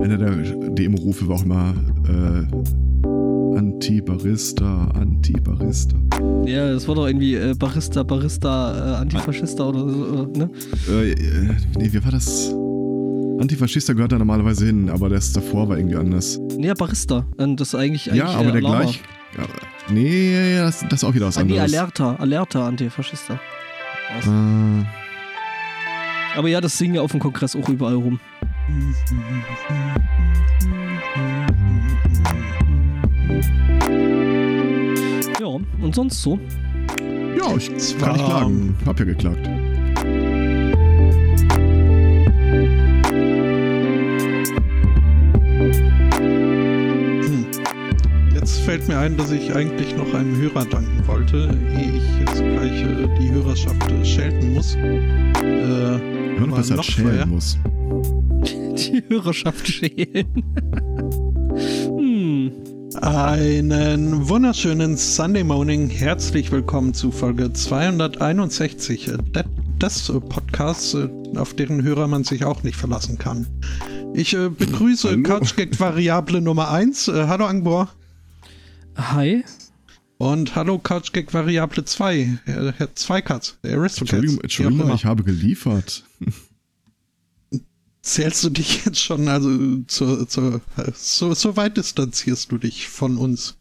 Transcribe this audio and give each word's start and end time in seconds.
Einer 0.00 0.18
der 0.18 0.30
Demo-Rufe 0.70 1.28
war 1.28 1.36
auch 1.36 1.44
immer 1.44 1.74
äh, 2.08 3.56
Anti-Barista, 3.58 4.88
Anti-Barista. 4.94 5.96
Ja, 6.44 6.72
das 6.72 6.86
war 6.86 6.94
doch 6.94 7.06
irgendwie 7.06 7.34
äh, 7.34 7.54
Barista, 7.54 8.02
Barista, 8.02 8.94
äh, 8.94 8.96
Antifaschista 9.00 9.64
oder 9.64 9.80
so, 9.88 10.26
ne? 10.36 10.50
Äh, 10.88 11.12
äh, 11.12 11.54
nee, 11.78 11.88
wie 11.92 12.04
war 12.04 12.12
das? 12.12 12.54
Antifaschista 13.40 13.92
gehört 13.92 14.12
da 14.12 14.18
normalerweise 14.18 14.66
hin, 14.66 14.88
aber 14.90 15.08
das 15.08 15.32
davor 15.32 15.68
war 15.68 15.76
irgendwie 15.78 15.96
anders. 15.96 16.38
Nee, 16.56 16.72
Barista. 16.74 17.26
Und 17.38 17.60
das 17.60 17.68
ist 17.68 17.74
eigentlich, 17.74 18.10
eigentlich 18.10 18.22
ja, 18.24 18.28
aber 18.28 18.48
äh, 18.48 18.52
der 18.52 18.60
gleich. 18.60 19.02
Ja, 19.36 19.44
nee, 19.92 20.56
das, 20.58 20.80
das 20.88 21.02
ist 21.02 21.04
auch 21.04 21.14
wieder 21.14 21.26
was 21.26 21.36
Ah, 21.38 21.44
nee, 21.44 21.52
anderes. 21.58 21.74
Alerta, 21.74 22.14
Alerta, 22.16 22.66
Antifaschista. 22.68 23.40
Aus. 24.18 24.26
Äh, 24.26 24.84
Aber 26.38 26.48
ja, 26.48 26.60
das 26.60 26.78
singen 26.78 26.94
ja 26.94 27.02
auf 27.02 27.10
dem 27.10 27.20
Kongress 27.20 27.56
auch 27.56 27.68
überall 27.68 27.94
rum. 27.94 28.20
Ja, 35.40 35.46
und 35.46 35.94
sonst 35.94 36.22
so? 36.22 36.38
ja, 37.36 37.56
ich 37.56 37.98
kann 37.98 38.12
nicht 38.12 38.24
klagen. 38.24 38.74
Hab 38.86 38.98
ja 38.98 39.04
geklagt. 39.04 39.46
Hm. 46.16 47.46
Jetzt 48.34 48.60
fällt 48.60 48.86
mir 48.88 48.98
ein, 48.98 49.16
dass 49.16 49.30
ich 49.30 49.54
eigentlich 49.54 49.96
noch 49.96 50.12
einem 50.14 50.36
Hörer 50.36 50.64
danken 50.64 51.06
wollte, 51.06 51.50
ehe 51.76 51.92
ich 51.98 52.18
jetzt 52.20 52.42
gleich 52.42 52.82
äh, 52.82 53.08
die 53.20 53.30
Hörerschaft 53.32 53.90
äh, 53.90 54.04
schelten 54.04 54.54
muss. 54.54 54.74
Äh, 54.74 54.80
Hören, 55.42 56.50
was 56.52 56.70
er 56.70 56.76
noch 56.76 56.84
schälen 56.84 57.08
vorher- 57.08 57.26
muss. 57.26 57.58
Die 58.76 59.02
Hörerschaft 59.08 59.66
schälen. 59.66 60.26
hm. 61.86 62.52
Einen 63.00 64.28
wunderschönen 64.28 64.96
Sunday 64.96 65.44
Morning. 65.44 65.88
Herzlich 65.88 66.52
willkommen 66.52 66.92
zu 66.94 67.10
Folge 67.10 67.52
261 67.52 69.08
äh, 69.08 69.16
de- 69.34 69.44
des 69.80 70.08
äh, 70.10 70.20
Podcasts, 70.20 70.94
äh, 70.94 71.08
auf 71.36 71.54
deren 71.54 71.82
Hörer 71.82 72.06
man 72.06 72.24
sich 72.24 72.44
auch 72.44 72.62
nicht 72.62 72.76
verlassen 72.76 73.16
kann. 73.18 73.46
Ich 74.14 74.34
äh, 74.34 74.48
begrüße 74.50 75.08
Hallo. 75.10 75.22
Couchgag-Variable 75.22 76.40
Nummer 76.40 76.70
1. 76.70 77.08
Äh, 77.08 77.26
hallo 77.28 77.46
Angbor. 77.46 77.88
Hi. 78.96 79.44
Und 80.18 80.54
hallo 80.54 80.78
Couchgag-Variable 80.78 81.84
2. 81.84 82.38
Herr, 82.44 82.72
Herr 82.76 82.94
Zweikatz, 82.94 83.58
Aristocats. 83.62 84.00
Entschuldigung, 84.00 84.40
Entschuldigung 84.42 84.94
ich 84.94 85.04
habe 85.04 85.22
geliefert. 85.22 86.04
Zählst 88.06 88.44
du 88.44 88.50
dich 88.50 88.84
jetzt 88.84 89.00
schon, 89.00 89.26
also 89.26 89.82
zur, 89.88 90.28
zur, 90.28 90.60
so, 90.94 91.34
so 91.34 91.56
weit 91.56 91.76
distanzierst 91.76 92.52
du 92.52 92.56
dich 92.56 92.86
von 92.86 93.18
uns, 93.18 93.58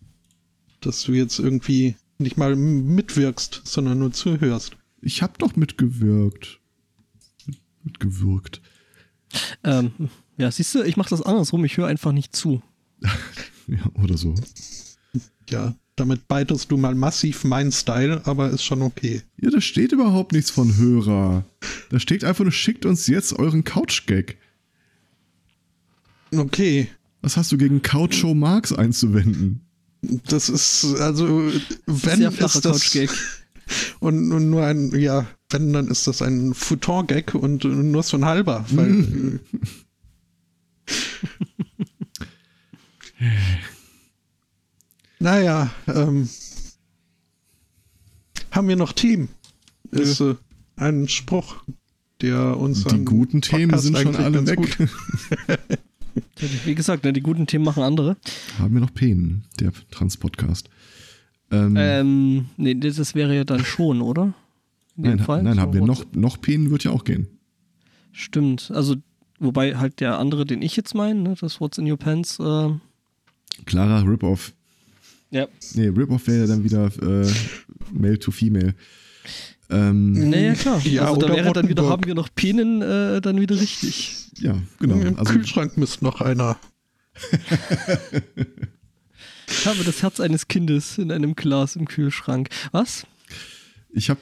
dass 0.81 1.01
du 1.01 1.13
jetzt 1.13 1.39
irgendwie 1.39 1.95
nicht 2.19 2.37
mal 2.37 2.55
mitwirkst, 2.55 3.63
sondern 3.63 3.97
nur 3.97 4.11
zuhörst. 4.11 4.77
Ich 5.01 5.23
habe 5.23 5.33
doch 5.39 5.55
mitgewirkt. 5.55 6.59
Mitgewirkt. 7.81 8.61
Ähm, 9.63 10.11
ja, 10.37 10.51
siehst 10.51 10.75
du, 10.75 10.83
ich 10.83 10.95
mache 10.95 11.09
das 11.09 11.23
andersrum. 11.23 11.65
Ich 11.65 11.77
höre 11.77 11.87
einfach 11.87 12.11
nicht 12.11 12.35
zu. 12.35 12.61
Ja, 13.67 13.89
oder 13.95 14.15
so. 14.15 14.35
Ja, 15.49 15.73
damit 15.95 16.27
beitest 16.27 16.71
du 16.71 16.77
mal 16.77 16.93
massiv 16.95 17.43
meinen 17.43 17.71
Style, 17.71 18.21
aber 18.25 18.49
ist 18.49 18.63
schon 18.63 18.81
okay. 18.81 19.21
Ja, 19.41 19.49
da 19.49 19.61
steht 19.61 19.91
überhaupt 19.91 20.33
nichts 20.33 20.51
von 20.51 20.75
Hörer. 20.77 21.45
Da 21.89 21.99
steht 21.99 22.23
einfach 22.23 22.43
nur, 22.43 22.51
schickt 22.51 22.85
uns 22.85 23.07
jetzt 23.07 23.33
euren 23.33 23.63
Couch-Gag. 23.63 24.37
Okay, 26.35 26.89
Was 27.21 27.37
hast 27.37 27.51
du 27.51 27.57
gegen 27.57 27.81
Coucho 27.81 28.33
Marx 28.33 28.73
einzuwenden? 28.73 29.61
das 30.27 30.49
ist, 30.49 30.85
also, 30.99 31.51
wenn 31.85 32.19
Sehr 32.19 32.29
ist 32.29 32.41
das, 32.41 32.61
Couch-Gag. 32.61 33.09
und, 33.99 34.31
und 34.31 34.49
nur 34.49 34.63
ein, 34.65 34.91
ja, 34.99 35.25
wenn, 35.49 35.73
dann 35.73 35.87
ist 35.87 36.07
das 36.07 36.21
ein 36.21 36.53
Futon-Gag 36.53 37.33
und 37.35 37.63
nur 37.63 38.03
so 38.03 38.17
ein 38.17 38.25
halber, 38.25 38.65
weil, 38.69 39.39
naja, 45.25 45.71
ähm, 45.87 46.29
haben 48.51 48.67
wir 48.67 48.75
noch 48.75 48.93
Team? 48.93 49.29
Ist 49.91 50.21
äh, 50.21 50.35
ein 50.75 51.07
Spruch, 51.09 51.63
der 52.21 52.57
uns 52.57 52.83
Die 52.83 53.03
guten 53.03 53.41
Themen 53.41 53.71
Podcast 53.71 53.83
sind 53.85 53.97
schon 53.97 54.15
alle 54.15 54.45
weg. 54.45 54.57
gut- 54.77 54.77
Wie 56.65 56.75
gesagt, 56.75 57.03
ne, 57.03 57.11
die 57.11 57.21
guten 57.21 57.47
Themen 57.47 57.65
machen 57.65 57.81
andere. 57.81 58.17
Haben 58.59 58.75
wir 58.75 58.81
noch 58.81 58.93
Pen, 58.93 59.43
der 59.59 59.71
Trans-Podcast. 59.91 60.69
Ähm, 61.51 61.75
Ähm, 61.75 62.45
nee, 62.57 62.75
das 62.75 63.15
wäre 63.15 63.35
ja 63.35 63.43
dann 63.45 63.65
schon, 63.65 64.01
oder? 64.01 64.33
In 64.95 65.03
dem 65.03 65.15
nein, 65.15 65.25
Fall. 65.25 65.43
nein, 65.43 65.55
So, 65.55 65.61
haben 65.61 65.73
wir 65.73 65.81
noch, 65.81 66.05
noch 66.13 66.39
Pen, 66.39 66.69
wird 66.69 66.83
ja 66.83 66.91
auch 66.91 67.03
gehen. 67.03 67.27
Stimmt. 68.11 68.71
Also, 68.73 68.95
wobei 69.39 69.75
halt 69.75 69.99
der 70.01 70.19
andere, 70.19 70.45
den 70.45 70.61
ich 70.61 70.75
jetzt 70.75 70.93
meine, 70.93 71.19
ne, 71.19 71.35
das 71.39 71.59
What's 71.59 71.79
in 71.79 71.89
Your 71.89 71.97
Pants, 71.97 72.39
äh, 72.39 72.69
Klarer 73.65 74.07
Rip-Off. 74.07 74.53
Ja. 75.35 75.47
Nee, 75.73 75.87
Rip-Off 75.87 76.27
wäre 76.27 76.41
ja 76.41 76.47
dann 76.47 76.63
wieder 76.63 76.85
äh, 77.01 77.31
Male 77.93 78.17
to 78.19 78.31
Female. 78.31 78.73
Ähm, 79.69 80.29
Naja, 80.29 80.53
klar. 80.53 80.79
Ja, 80.85 81.07
also 81.07 81.19
da 81.19 81.25
oder 81.27 81.35
wäre 81.35 81.53
dann 81.53 81.67
wieder, 81.69 81.81
Rottenburg. 81.83 81.91
haben 81.91 82.05
wir 82.05 82.15
noch 82.15 82.29
Penen 82.35 82.81
äh, 82.81 83.19
dann 83.21 83.39
wieder 83.41 83.59
richtig. 83.59 84.27
ja, 84.39 84.55
genau. 84.79 84.95
Im 84.95 85.17
Also, 85.17 85.33
Kühlschrank 85.33 85.77
misst 85.77 86.01
noch 86.01 86.21
einer. 86.21 86.57
Ich 89.47 89.65
habe 89.67 89.83
das 89.83 90.01
Herz 90.03 90.19
eines 90.19 90.47
Kindes 90.47 90.97
in 90.97 91.11
einem 91.11 91.35
Glas 91.35 91.75
im 91.75 91.85
Kühlschrank. 91.87 92.49
Was? 92.71 93.05
ich 93.97 94.09
habe 94.09 94.19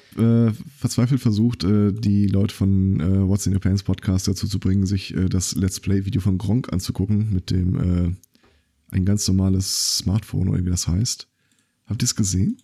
äh, 0.54 0.54
verzweifelt 0.78 1.20
versucht, 1.20 1.64
äh, 1.64 1.92
die 1.92 2.28
Leute 2.28 2.54
von 2.54 3.00
äh, 3.00 3.28
What's 3.28 3.48
in 3.48 3.54
Your 3.54 3.60
Pants 3.60 3.82
Podcast 3.82 4.28
dazu 4.28 4.48
zu 4.48 4.60
bringen, 4.60 4.86
sich 4.86 5.16
äh, 5.16 5.28
das 5.28 5.56
Let's 5.56 5.80
Play-Video 5.80 6.22
von 6.22 6.38
Gronk 6.38 6.72
anzugucken 6.72 7.34
mit 7.34 7.50
dem 7.50 7.76
äh, 7.80 8.12
ein 8.94 9.06
ganz 9.06 9.28
normales 9.28 9.98
Smartphone 9.98 10.50
oder 10.50 10.64
wie 10.64 10.70
das 10.70 10.88
heißt. 10.88 11.28
Habt 11.86 12.02
ihr 12.02 12.06
es 12.06 12.16
gesehen? 12.16 12.58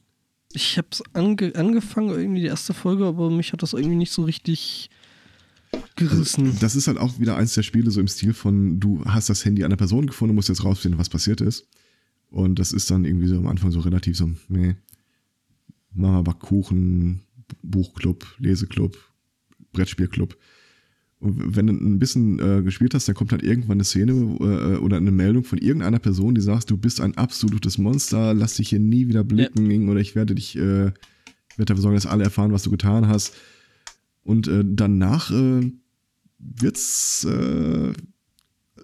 Ich 0.53 0.77
habe 0.77 0.87
es 0.91 1.03
ange 1.13 1.53
angefangen, 1.55 2.09
irgendwie 2.09 2.41
die 2.41 2.47
erste 2.47 2.73
Folge, 2.73 3.05
aber 3.05 3.29
mich 3.29 3.51
hat 3.51 3.61
das 3.61 3.73
irgendwie 3.73 3.95
nicht 3.95 4.11
so 4.11 4.23
richtig 4.23 4.89
gerissen. 5.95 6.57
Das 6.59 6.75
ist 6.75 6.87
halt 6.87 6.97
auch 6.97 7.19
wieder 7.19 7.35
eins 7.35 7.53
der 7.53 7.63
Spiele 7.63 7.91
so 7.91 7.99
im 7.99 8.07
Stil 8.07 8.33
von, 8.33 8.79
du 8.79 9.03
hast 9.05 9.29
das 9.29 9.45
Handy 9.45 9.63
einer 9.63 9.75
Person 9.75 10.07
gefunden, 10.07 10.35
musst 10.35 10.49
jetzt 10.49 10.63
rausfinden, 10.63 10.99
was 10.99 11.09
passiert 11.09 11.41
ist. 11.41 11.67
Und 12.31 12.59
das 12.59 12.71
ist 12.71 12.89
dann 12.89 13.05
irgendwie 13.05 13.27
so 13.27 13.37
am 13.37 13.47
Anfang 13.47 13.71
so 13.71 13.79
relativ 13.79 14.17
so, 14.17 14.29
nee, 14.47 14.75
Mama 15.91 16.21
Backkuchen, 16.21 17.21
Buchclub, 17.63 18.25
Leseclub, 18.37 18.97
Brettspielclub. 19.73 20.37
Und 21.19 21.55
wenn 21.55 21.67
du 21.67 21.73
ein 21.73 21.99
bisschen 21.99 22.39
äh, 22.39 22.63
gespielt 22.63 22.93
hast, 22.93 23.07
dann 23.09 23.15
kommt 23.15 23.33
halt 23.33 23.43
irgendwann 23.43 23.77
eine 23.77 23.83
Szene 23.83 24.13
äh, 24.13 24.77
oder 24.77 24.97
eine 24.97 25.11
Meldung 25.11 25.43
von 25.43 25.59
irgendeiner 25.59 25.99
Person, 25.99 26.33
die 26.33 26.41
sagt, 26.41 26.69
du 26.69 26.77
bist 26.77 27.01
ein 27.01 27.17
absolutes 27.17 27.77
Monster, 27.77 28.33
lass 28.33 28.55
dich 28.55 28.69
hier 28.69 28.79
nie 28.79 29.09
wieder 29.09 29.25
blicken 29.25 29.89
oder 29.89 29.99
ich 29.99 30.15
werde 30.15 30.33
dich, 30.33 30.55
äh, 30.55 30.59
werde 30.61 30.93
dafür 31.57 31.81
sorgen, 31.81 31.95
dass 31.95 32.05
alle 32.05 32.23
erfahren, 32.23 32.53
was 32.53 32.63
du 32.63 32.71
getan 32.71 33.07
hast. 33.07 33.35
Und 34.23 34.47
äh, 34.47 34.63
danach 34.65 35.29
äh, 35.31 35.69
wird's 36.37 37.25
äh, 37.25 37.91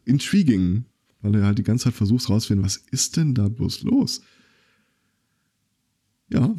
intriguing, 0.03 0.85
weil 1.21 1.31
du 1.31 1.45
halt 1.45 1.57
die 1.57 1.63
ganze 1.63 1.85
Zeit 1.85 1.93
versuchst 1.93 2.29
rauszufinden, 2.29 2.65
was 2.65 2.77
ist 2.77 3.15
denn 3.15 3.33
da 3.33 3.47
bloß 3.47 3.83
los? 3.83 4.21
Ja. 6.29 6.53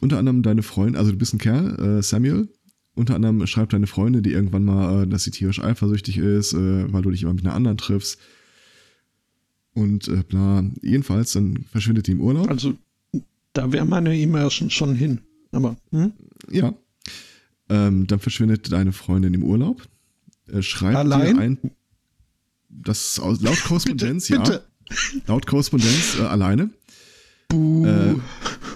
Unter 0.00 0.18
anderem 0.18 0.42
deine 0.42 0.62
Freundin, 0.62 0.96
also 0.96 1.12
du 1.12 1.18
bist 1.18 1.34
ein 1.34 1.38
Kerl, 1.38 1.98
äh, 1.98 2.02
Samuel. 2.02 2.48
Unter 2.94 3.14
anderem 3.14 3.46
schreibt 3.46 3.72
deine 3.72 3.86
Freundin, 3.86 4.22
die 4.22 4.32
irgendwann 4.32 4.64
mal, 4.64 5.02
äh, 5.02 5.06
dass 5.06 5.24
sie 5.24 5.30
tierisch 5.30 5.62
eifersüchtig 5.62 6.18
ist, 6.18 6.52
äh, 6.52 6.92
weil 6.92 7.02
du 7.02 7.10
dich 7.10 7.22
immer 7.22 7.32
mit 7.32 7.44
einer 7.44 7.54
anderen 7.54 7.78
triffst. 7.78 8.18
Und 9.74 10.08
äh, 10.08 10.22
bla. 10.28 10.64
Jedenfalls, 10.82 11.32
dann 11.32 11.64
verschwindet 11.70 12.06
die 12.06 12.12
im 12.12 12.20
Urlaub. 12.20 12.50
Also, 12.50 12.74
da 13.54 13.72
wäre 13.72 13.86
meine 13.86 14.14
E-Mail 14.16 14.50
schon, 14.50 14.68
schon 14.68 14.94
hin. 14.94 15.20
Aber, 15.52 15.76
hm? 15.90 16.12
Ja. 16.50 16.74
Ähm, 17.68 18.06
dann 18.06 18.18
verschwindet 18.18 18.70
deine 18.70 18.92
Freundin 18.92 19.32
im 19.32 19.44
Urlaub. 19.44 19.82
Schreibt 20.60 20.96
Allein? 20.96 21.36
dir 21.36 21.42
ein. 21.42 21.58
Das 22.68 23.18
laut 23.18 23.62
Korrespondenz, 23.64 24.28
Bitte, 24.28 24.52
ja. 24.52 24.58
bitte. 24.88 25.22
Laut 25.26 25.46
Korrespondenz 25.46 26.18
äh, 26.18 26.22
alleine. 26.22 26.70
Buh. 27.48 27.86
Äh, 27.86 28.14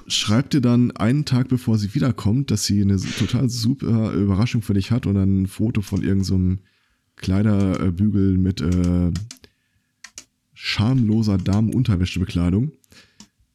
schreibt 0.08 0.55
dir 0.55 0.61
dann 0.61 0.91
einen 0.93 1.25
Tag 1.25 1.49
bevor 1.49 1.79
sie 1.79 1.94
wiederkommt, 1.94 2.50
dass 2.50 2.64
sie 2.64 2.81
eine 2.81 2.97
total 2.97 3.49
super 3.49 4.12
Überraschung 4.12 4.62
für 4.62 4.75
dich 4.75 4.91
hat 4.91 5.06
und 5.06 5.14
dann 5.14 5.43
ein 5.43 5.47
Foto 5.47 5.82
von 5.82 6.03
irgendeinem 6.03 6.61
Kleiderbügel 7.17 8.37
mit 8.37 8.61
äh, 8.61 9.12
schamloser 10.55 11.38
Damenunterwäschebekleidung. 11.38 12.73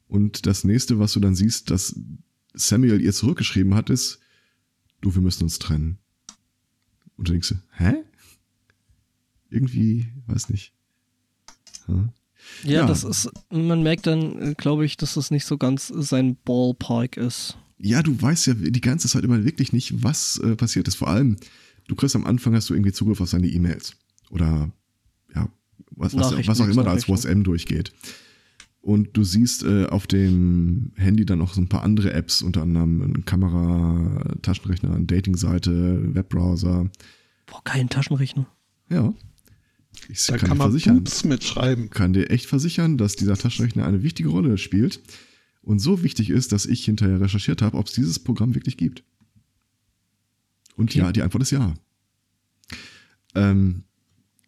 Und 0.08 0.46
das 0.46 0.64
nächste, 0.64 1.00
was 1.00 1.14
du 1.14 1.20
dann 1.20 1.36
siehst, 1.36 1.72
dass 1.72 2.00
Samuel 2.54 3.02
ihr 3.02 3.14
zurückgeschrieben 3.14 3.76
hat, 3.76 3.90
ist, 3.90 4.20
du, 5.00 5.14
wir 5.14 5.22
müssen 5.22 5.44
uns 5.44 5.60
trennen. 5.60 6.00
Und 7.16 7.28
du 7.28 7.34
denkst, 7.34 7.56
hä? 7.78 8.04
irgendwie, 9.52 10.08
weiß 10.26 10.50
nicht. 10.50 10.74
Hm. 11.86 12.10
Ja, 12.64 12.82
ja, 12.82 12.86
das 12.86 13.04
ist, 13.04 13.30
man 13.50 13.84
merkt 13.84 14.08
dann, 14.08 14.54
glaube 14.56 14.86
ich, 14.86 14.98
dass 14.98 15.16
das 15.16 15.32
nicht 15.32 15.46
so 15.46 15.58
ganz 15.58 15.88
sein 15.88 16.38
Ballpark 16.44 17.18
ist. 17.18 17.58
Ja, 17.78 18.04
du 18.04 18.20
weißt 18.22 18.48
ja 18.48 18.54
die 18.54 18.82
ganze 18.82 19.08
Zeit 19.08 19.24
immer 19.24 19.44
wirklich 19.44 19.74
nicht, 19.74 20.04
was 20.04 20.38
äh, 20.44 20.56
passiert 20.56 20.88
ist. 20.88 20.96
Vor 20.96 21.08
allem, 21.08 21.38
du 21.88 21.96
kriegst 21.96 22.16
am 22.16 22.26
Anfang 22.26 22.54
hast 22.54 22.70
du 22.70 22.74
irgendwie 22.76 22.92
Zugriff 22.92 23.22
auf 23.22 23.30
seine 23.30 23.48
E-Mails. 23.48 23.94
Oder 24.30 24.72
ja, 25.34 25.50
was, 25.92 26.16
was, 26.16 26.48
was 26.48 26.62
auch 26.62 26.68
immer 26.68 26.84
da 26.84 26.92
als 26.92 27.08
WhatsApp 27.08 27.44
durchgeht. 27.44 27.92
Und 28.82 29.16
du 29.16 29.24
siehst 29.24 29.64
äh, 29.64 29.86
auf 29.86 30.08
dem 30.08 30.92
Handy 30.96 31.26
dann 31.26 31.40
noch 31.40 31.54
so 31.54 31.62
ein 31.62 31.70
paar 31.70 31.84
andere 31.84 32.14
Apps, 32.14 32.42
unter 32.42 32.64
anderem 32.64 33.02
eine 33.02 33.24
Kamera, 33.24 34.36
Taschenrechner, 34.42 34.96
eine 34.96 35.06
Datingseite, 35.06 36.16
Webbrowser. 36.16 36.90
Boah, 37.46 37.64
kein 37.64 37.90
Taschenrechner. 37.90 38.48
Ja. 38.90 39.14
Ich 40.10 40.26
da 40.26 40.38
kann, 40.38 40.50
kann 40.50 40.58
man 40.58 40.78
Pups 40.80 41.24
mitschreiben. 41.24 41.90
Kann 41.90 42.14
dir 42.14 42.30
echt 42.30 42.46
versichern, 42.46 42.98
dass 42.98 43.16
dieser 43.16 43.38
Taschenrechner 43.38 43.86
eine 43.86 44.04
wichtige 44.04 44.30
Rolle 44.30 44.58
spielt 44.58 45.02
und 45.62 45.80
so 45.80 46.04
wichtig 46.04 46.30
ist, 46.30 46.52
dass 46.52 46.66
ich 46.66 46.84
hinterher 46.86 47.22
recherchiert 47.22 47.62
habe, 47.62 47.78
ob 47.78 47.88
es 47.88 47.94
dieses 47.94 48.20
Programm 48.20 48.56
wirklich 48.56 48.78
gibt. 48.78 49.04
Und 50.76 50.90
okay. 50.92 51.00
ja, 51.00 51.12
die 51.12 51.22
Antwort 51.22 51.44
ist 51.44 51.52
ja. 51.52 51.74
Ähm, 53.36 53.84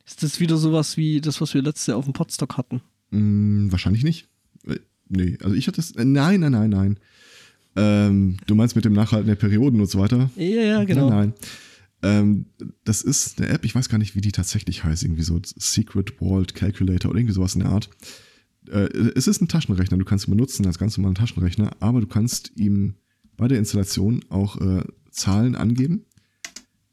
ist 0.06 0.24
das 0.24 0.40
wieder 0.40 0.58
sowas 0.58 0.98
wie 0.98 1.22
das, 1.22 1.40
was 1.40 1.54
wir 1.54 1.62
letztes 1.62 1.88
Jahr 1.88 1.98
auf 1.98 2.06
dem 2.06 2.14
Podstock 2.14 2.58
hatten? 2.58 2.82
Mh, 3.12 3.20
hm, 3.20 3.72
wahrscheinlich 3.72 4.04
nicht. 4.04 4.28
Äh, 4.68 4.80
nee, 5.10 5.38
also 5.42 5.56
ich 5.56 5.68
hatte 5.68 5.80
es. 5.80 5.92
Äh, 5.92 6.06
nein, 6.06 6.42
nein, 6.42 6.52
nein, 6.52 6.70
nein. 6.70 7.00
Ähm, 7.76 8.38
du 8.46 8.56
meinst 8.56 8.76
mit 8.76 8.86
dem 8.86 8.94
Nachhalten 8.94 9.28
der 9.28 9.36
Perioden 9.36 9.80
und 9.80 9.90
so 9.90 10.00
weiter? 10.00 10.30
Ja, 10.36 10.62
ja, 10.62 10.84
genau. 10.84 11.10
Nein, 11.10 11.30
nein. 11.30 11.34
Ähm, 12.04 12.48
das 12.84 13.02
ist 13.02 13.40
eine 13.40 13.50
App, 13.50 13.64
ich 13.64 13.74
weiß 13.74 13.88
gar 13.88 13.98
nicht, 13.98 14.16
wie 14.16 14.22
die 14.22 14.34
tatsächlich 14.34 14.84
heißt, 14.84 15.04
irgendwie 15.04 15.24
so 15.24 15.40
Secret 15.44 16.12
Vault 16.20 16.54
Calculator 16.54 17.10
oder 17.10 17.20
irgendwie 17.20 17.34
sowas 17.34 17.56
in 17.56 17.62
der 17.62 17.70
Art. 17.70 17.90
Äh, 18.68 18.90
es 19.16 19.28
ist 19.28 19.42
ein 19.42 19.48
Taschenrechner, 19.48 19.98
du 19.98 20.06
kannst 20.06 20.28
ihn 20.28 20.32
benutzen 20.32 20.66
als 20.68 20.78
ganz 20.78 20.98
normalen 20.98 21.16
Taschenrechner, 21.16 21.72
aber 21.80 22.02
du 22.02 22.08
kannst 22.08 22.52
ihm 22.56 22.96
bei 23.38 23.48
der 23.48 23.58
Installation 23.58 24.24
auch 24.30 24.60
äh, 24.60 24.84
Zahlen 25.12 25.56
angeben, 25.56 26.06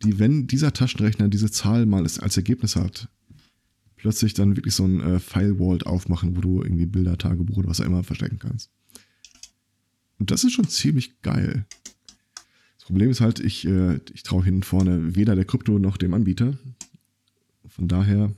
die, 0.04 0.18
wenn 0.20 0.46
dieser 0.46 0.72
Taschenrechner 0.72 1.28
diese 1.28 1.50
Zahl 1.50 1.86
mal 1.86 2.02
als 2.02 2.36
Ergebnis 2.36 2.76
hat, 2.76 3.08
plötzlich 3.96 4.32
dann 4.34 4.56
wirklich 4.56 4.74
so 4.74 4.84
ein 4.84 5.00
äh, 5.00 5.18
File-Vault 5.18 5.86
aufmachen, 5.86 6.36
wo 6.36 6.40
du 6.40 6.62
irgendwie 6.62 6.86
Bilder, 6.86 7.18
Tagebuch 7.18 7.58
oder 7.58 7.68
was 7.68 7.80
auch 7.80 7.84
immer 7.84 8.04
verstecken 8.04 8.38
kannst. 8.38 8.70
Und 10.18 10.30
das 10.30 10.44
ist 10.44 10.52
schon 10.52 10.68
ziemlich 10.68 11.20
geil. 11.20 11.66
Problem 12.90 13.10
ist 13.10 13.20
halt, 13.20 13.40
ich, 13.40 13.66
äh, 13.66 14.00
ich 14.12 14.22
traue 14.22 14.44
hinten 14.44 14.62
vorne 14.62 15.14
weder 15.14 15.36
der 15.36 15.44
Krypto 15.44 15.78
noch 15.78 15.96
dem 15.96 16.12
Anbieter. 16.12 16.58
Von 17.68 17.88
daher. 17.88 18.32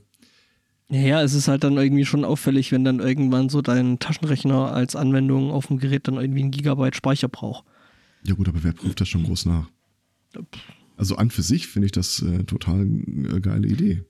Ja, 0.89 1.23
es 1.23 1.33
ist 1.33 1.47
halt 1.47 1.63
dann 1.63 1.75
irgendwie 1.77 2.05
schon 2.05 2.23
auffällig, 2.23 2.71
wenn 2.71 2.83
dann 2.83 2.99
irgendwann 2.99 3.49
so 3.49 3.61
dein 3.61 3.97
Taschenrechner 3.97 4.71
als 4.71 4.95
Anwendung 4.95 5.49
auf 5.49 5.67
dem 5.67 5.79
Gerät 5.79 6.07
dann 6.07 6.15
irgendwie 6.15 6.43
ein 6.43 6.51
Gigabyte 6.51 6.95
Speicher 6.95 7.29
braucht. 7.29 7.65
Ja 8.23 8.35
gut, 8.35 8.47
aber 8.47 8.63
wer 8.63 8.73
prüft 8.73 9.01
das 9.01 9.09
schon 9.09 9.23
groß 9.23 9.47
nach? 9.47 9.69
Also 10.97 11.15
an 11.15 11.31
für 11.31 11.41
sich 11.41 11.67
finde 11.67 11.87
ich 11.87 11.91
das 11.91 12.21
äh, 12.21 12.43
total 12.43 12.85
äh, 12.85 13.39
geile 13.41 13.67
Idee. 13.67 14.03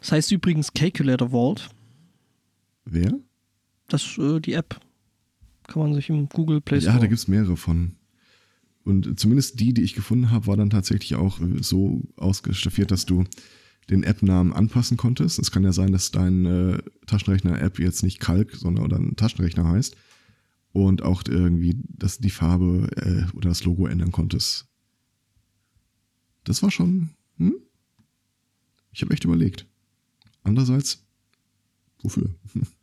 Das 0.00 0.12
heißt 0.12 0.32
übrigens 0.32 0.72
Calculator 0.72 1.30
Vault. 1.30 1.68
Wer? 2.84 3.12
Das 3.88 4.18
äh, 4.18 4.40
die 4.40 4.54
App. 4.54 4.80
Kann 5.68 5.82
man 5.82 5.94
sich 5.94 6.08
im 6.10 6.28
Google 6.28 6.60
Play 6.60 6.80
Store. 6.80 6.94
Ja, 6.94 7.00
da 7.00 7.06
gibt 7.06 7.18
es 7.18 7.28
mehrere 7.28 7.56
von. 7.56 7.95
Und 8.86 9.18
zumindest 9.18 9.58
die, 9.58 9.74
die 9.74 9.82
ich 9.82 9.94
gefunden 9.94 10.30
habe, 10.30 10.46
war 10.46 10.56
dann 10.56 10.70
tatsächlich 10.70 11.16
auch 11.16 11.40
äh, 11.40 11.60
so 11.60 12.04
ausgestaffiert, 12.14 12.92
dass 12.92 13.04
du 13.04 13.24
den 13.90 14.04
App-Namen 14.04 14.52
anpassen 14.52 14.96
konntest. 14.96 15.40
Es 15.40 15.50
kann 15.50 15.64
ja 15.64 15.72
sein, 15.72 15.90
dass 15.90 16.12
dein 16.12 16.46
äh, 16.46 16.78
Taschenrechner-App 17.06 17.80
jetzt 17.80 18.04
nicht 18.04 18.20
Kalk, 18.20 18.54
sondern 18.54 18.84
oder 18.84 18.98
ein 18.98 19.16
Taschenrechner 19.16 19.68
heißt. 19.68 19.96
Und 20.70 21.02
auch 21.02 21.24
irgendwie, 21.28 21.76
dass 21.88 22.18
die 22.18 22.30
Farbe 22.30 22.88
äh, 22.96 23.36
oder 23.36 23.48
das 23.48 23.64
Logo 23.64 23.88
ändern 23.88 24.12
konntest. 24.12 24.68
Das 26.44 26.62
war 26.62 26.70
schon. 26.70 27.10
Hm? 27.38 27.56
Ich 28.92 29.02
habe 29.02 29.12
echt 29.12 29.24
überlegt. 29.24 29.66
Andererseits, 30.44 31.04
wofür? 32.02 32.32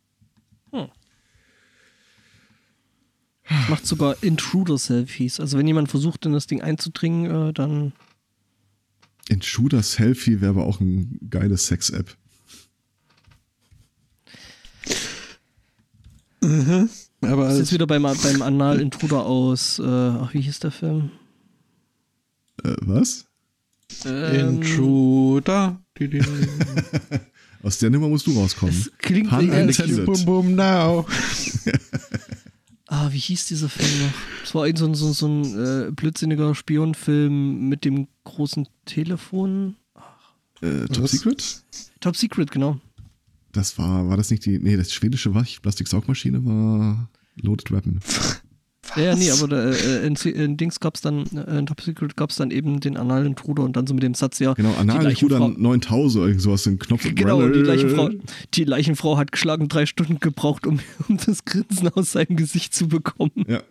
Macht 3.68 3.86
sogar 3.86 4.22
Intruder-Selfies. 4.22 5.38
Also 5.38 5.58
wenn 5.58 5.66
jemand 5.66 5.90
versucht, 5.90 6.24
in 6.24 6.32
das 6.32 6.46
Ding 6.46 6.62
einzudringen, 6.62 7.48
äh, 7.48 7.52
dann. 7.52 7.92
Intruder-Selfie 9.28 10.40
wäre 10.40 10.50
aber 10.50 10.64
auch 10.64 10.80
ein 10.80 11.18
geiles 11.28 11.66
Sex-App. 11.66 12.16
Mhm. 16.42 16.88
Aber 17.20 17.44
das 17.44 17.54
ist 17.54 17.60
jetzt 17.60 17.72
wieder 17.72 17.86
beim, 17.86 18.02
beim 18.02 18.42
Anal-Intruder 18.42 19.24
aus, 19.24 19.78
äh, 19.78 19.82
ach, 19.82 20.34
wie 20.34 20.40
hieß 20.40 20.60
der 20.60 20.70
Film? 20.70 21.10
Äh, 22.62 22.74
was? 22.80 23.26
Ähm, 24.04 24.62
Intruder. 24.62 25.80
aus 27.62 27.78
der 27.78 27.90
Nummer 27.90 28.08
musst 28.08 28.26
du 28.26 28.38
rauskommen. 28.38 28.74
Das 28.74 28.90
klingt 28.98 29.30
wie 29.30 30.00
Boom 30.00 30.24
Boom 30.24 30.54
Now. 30.54 31.06
Ah, 32.96 33.08
wie 33.10 33.18
hieß 33.18 33.46
dieser 33.46 33.68
Film 33.68 34.06
noch? 34.06 34.14
Es 34.44 34.54
war 34.54 34.64
ein 34.64 34.76
so, 34.76 34.94
so, 34.94 35.12
so 35.12 35.26
ein 35.26 35.88
äh, 35.88 35.90
blödsinniger 35.90 36.54
Spionfilm 36.54 37.68
mit 37.68 37.84
dem 37.84 38.06
großen 38.22 38.68
Telefon. 38.84 39.74
Äh, 40.60 40.86
Top 40.86 41.08
Secret? 41.08 41.64
Top 41.98 42.16
Secret, 42.16 42.52
genau. 42.52 42.78
Das 43.50 43.78
war, 43.78 44.08
war 44.08 44.16
das 44.16 44.30
nicht 44.30 44.46
die, 44.46 44.60
nee, 44.60 44.76
das 44.76 44.92
schwedische 44.92 45.30
Plastik-Saugmaschine 45.30 46.44
war 46.44 47.10
Loaded 47.34 47.72
Weapon. 47.72 47.98
Was? 48.88 48.96
Ja, 48.96 49.14
nee, 49.16 49.30
aber 49.30 49.48
da, 49.48 49.70
äh, 49.70 50.06
in, 50.06 50.14
in, 50.14 50.56
Dings 50.56 50.80
gab's 50.80 51.00
dann, 51.00 51.26
äh, 51.26 51.58
in 51.58 51.66
Top 51.66 51.80
Secret 51.80 52.16
gab's 52.16 52.36
dann 52.36 52.50
eben 52.50 52.80
den 52.80 52.96
analen 52.96 53.26
Intruder 53.26 53.62
und 53.62 53.76
dann 53.76 53.86
so 53.86 53.94
mit 53.94 54.02
dem 54.02 54.14
Satz, 54.14 54.38
ja. 54.38 54.54
Genau, 54.54 54.74
analen 54.74 55.10
Intruder 55.10 55.48
9000, 55.48 56.26
irgend 56.26 56.42
sowas, 56.42 56.64
den 56.64 56.78
Knopf. 56.78 57.04
Genau, 57.14 57.46
die 57.48 57.60
Leichenfrau, 57.60 58.10
die 58.54 58.64
Leichenfrau 58.64 59.16
hat 59.16 59.32
geschlagen 59.32 59.68
drei 59.68 59.86
Stunden 59.86 60.18
gebraucht, 60.18 60.66
um, 60.66 60.80
um 61.08 61.16
das 61.16 61.44
Grinsen 61.44 61.88
aus 61.88 62.12
seinem 62.12 62.36
Gesicht 62.36 62.74
zu 62.74 62.88
bekommen. 62.88 63.44
Ja. 63.46 63.62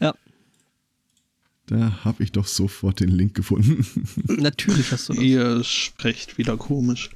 Ja. 0.00 0.14
Da 1.66 2.04
habe 2.04 2.22
ich 2.22 2.32
doch 2.32 2.46
sofort 2.46 3.00
den 3.00 3.08
Link 3.08 3.34
gefunden. 3.34 3.86
Natürlich 4.28 4.90
hast 4.92 5.08
du 5.08 5.14
das. 5.14 5.22
Ihr 5.22 5.64
sprecht 5.64 6.38
wieder 6.38 6.56
komisch. 6.56 7.10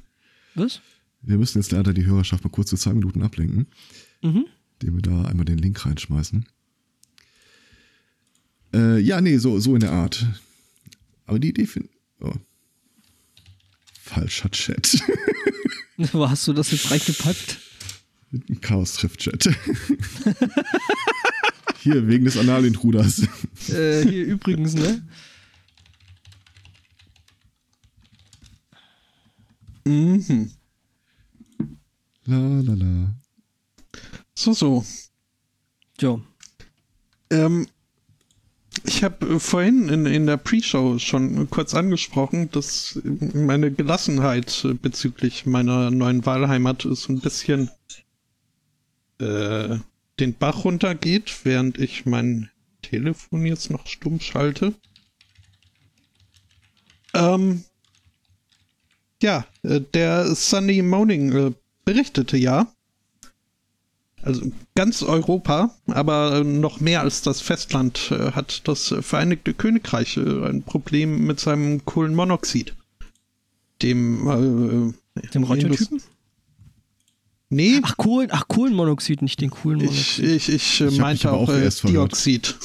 Was? 0.55 0.81
Wir 1.21 1.37
müssen 1.37 1.59
jetzt 1.59 1.71
leider 1.71 1.93
die 1.93 2.05
Hörerschaft 2.05 2.43
mal 2.43 2.49
kurz 2.49 2.69
zu 2.69 2.77
zwei 2.77 2.93
Minuten 2.93 3.21
ablenken. 3.21 3.67
Mhm. 4.21 4.45
Indem 4.79 4.95
wir 4.95 5.01
da 5.01 5.25
einmal 5.25 5.45
den 5.45 5.57
Link 5.57 5.85
reinschmeißen. 5.85 6.45
Äh, 8.77 8.99
ja, 8.99 9.19
nee, 9.21 9.37
so, 9.37 9.59
so 9.59 9.73
in 9.73 9.79
der 9.79 9.91
Art. 9.91 10.23
Aber 11.25 11.39
die 11.39 11.49
Idee 11.49 11.65
finde 11.65 11.89
oh. 12.19 12.33
Falscher 13.99 14.51
Chat. 14.51 15.03
Wo 15.97 16.29
hast 16.29 16.47
du 16.47 16.53
das 16.53 16.69
jetzt 16.71 16.91
reingepackt? 16.91 17.59
Chaos 18.61 18.93
trifft 18.93 19.19
Chat. 19.19 19.45
hier, 21.79 22.07
wegen 22.07 22.25
des 22.25 22.37
Analintruders. 22.37 23.23
Äh, 23.69 24.03
hier 24.03 24.25
übrigens, 24.27 24.75
ne? 24.75 25.07
Mhm. 29.85 30.51
La 32.25 32.37
la 32.37 32.73
la. 32.73 33.15
So, 34.35 34.53
so. 34.53 34.85
Ja. 35.99 36.21
Ähm, 37.31 37.65
ich 38.85 39.03
habe 39.03 39.25
äh, 39.35 39.39
vorhin 39.39 39.89
in, 39.89 40.05
in 40.05 40.25
der 40.25 40.37
Pre-Show 40.37 40.99
schon 40.99 41.49
kurz 41.49 41.73
angesprochen, 41.73 42.49
dass 42.51 42.99
meine 43.03 43.71
Gelassenheit 43.71 44.63
äh, 44.65 44.73
bezüglich 44.73 45.45
meiner 45.45 45.91
neuen 45.91 46.25
Wahlheimat 46.25 46.85
ist 46.85 47.09
ein 47.09 47.19
bisschen 47.19 47.69
äh, 49.19 49.77
den 50.19 50.33
Bach 50.33 50.65
runtergeht, 50.65 51.33
während 51.43 51.77
ich 51.79 52.05
mein 52.05 52.49
Telefon 52.81 53.45
jetzt 53.45 53.69
noch 53.69 53.87
stumm 53.87 54.19
schalte. 54.19 54.73
Ähm, 57.13 57.63
ja, 59.21 59.45
äh, 59.63 59.81
der 59.81 60.35
Sunday 60.35 60.81
Morning 60.81 61.31
äh, 61.31 61.51
berichtete 61.85 62.37
ja, 62.37 62.71
also 64.21 64.51
ganz 64.75 65.03
Europa, 65.03 65.75
aber 65.87 66.43
noch 66.43 66.79
mehr 66.79 67.01
als 67.01 67.21
das 67.21 67.41
Festland 67.41 68.11
äh, 68.11 68.31
hat 68.31 68.67
das 68.67 68.93
Vereinigte 69.01 69.53
Königreich 69.53 70.17
äh, 70.17 70.47
ein 70.47 70.63
Problem 70.63 71.25
mit 71.25 71.39
seinem 71.39 71.85
Kohlenmonoxid. 71.85 72.75
Dem, 73.81 74.93
äh, 75.15 75.29
dem 75.29 75.43
Räuchertypen? 75.43 76.01
Nee. 77.49 77.79
Ach, 77.83 77.95
Kohlen, 77.95 78.29
ach, 78.31 78.47
Kohlenmonoxid, 78.47 79.21
nicht 79.21 79.39
den 79.39 79.51
Kohlenmonoxid. 79.51 80.25
Ich, 80.25 80.49
ich, 80.49 80.49
ich, 80.49 80.81
ich 80.81 80.97
meinte 80.99 81.31
auch, 81.31 81.47
auch 81.47 81.53
äh, 81.53 81.69
Dioxid. 81.69 82.55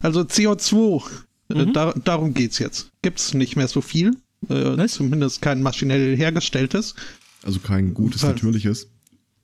Also 0.00 0.20
CO2. 0.20 1.02
Äh, 1.50 1.54
mhm. 1.54 1.72
Da, 1.72 1.92
darum 1.92 2.34
geht's 2.34 2.58
jetzt. 2.58 2.92
Gibt's 3.02 3.34
nicht 3.34 3.56
mehr 3.56 3.68
so 3.68 3.80
viel. 3.80 4.16
Äh, 4.48 4.86
zumindest 4.86 5.42
kein 5.42 5.62
maschinell 5.62 6.16
hergestelltes. 6.16 6.94
Also 7.42 7.60
kein 7.60 7.94
gutes, 7.94 8.22
Weil, 8.22 8.30
natürliches. 8.30 8.88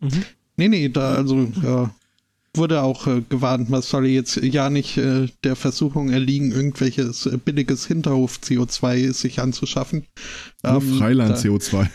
Mhm. 0.01 0.25
Nee, 0.57 0.69
nee, 0.69 0.89
da, 0.89 1.15
also, 1.15 1.49
ja, 1.63 1.91
wurde 2.57 2.83
auch 2.83 3.07
äh, 3.07 3.23
gewarnt, 3.29 3.69
man 3.71 3.83
solle 3.83 4.09
jetzt 4.09 4.37
ja 4.37 4.71
nicht 4.71 4.97
äh, 4.97 5.29
der 5.43 5.57
Versuchung 5.57 6.11
erliegen, 6.11 6.53
irgendwelches 6.53 7.27
äh, 7.27 7.37
billiges 7.37 7.87
Hinterhof-CO2 7.87 9.13
sich 9.13 9.41
anzuschaffen. 9.41 10.07
Nur 10.63 10.83
ähm, 10.83 10.99
Freiland-CO2. 10.99 11.89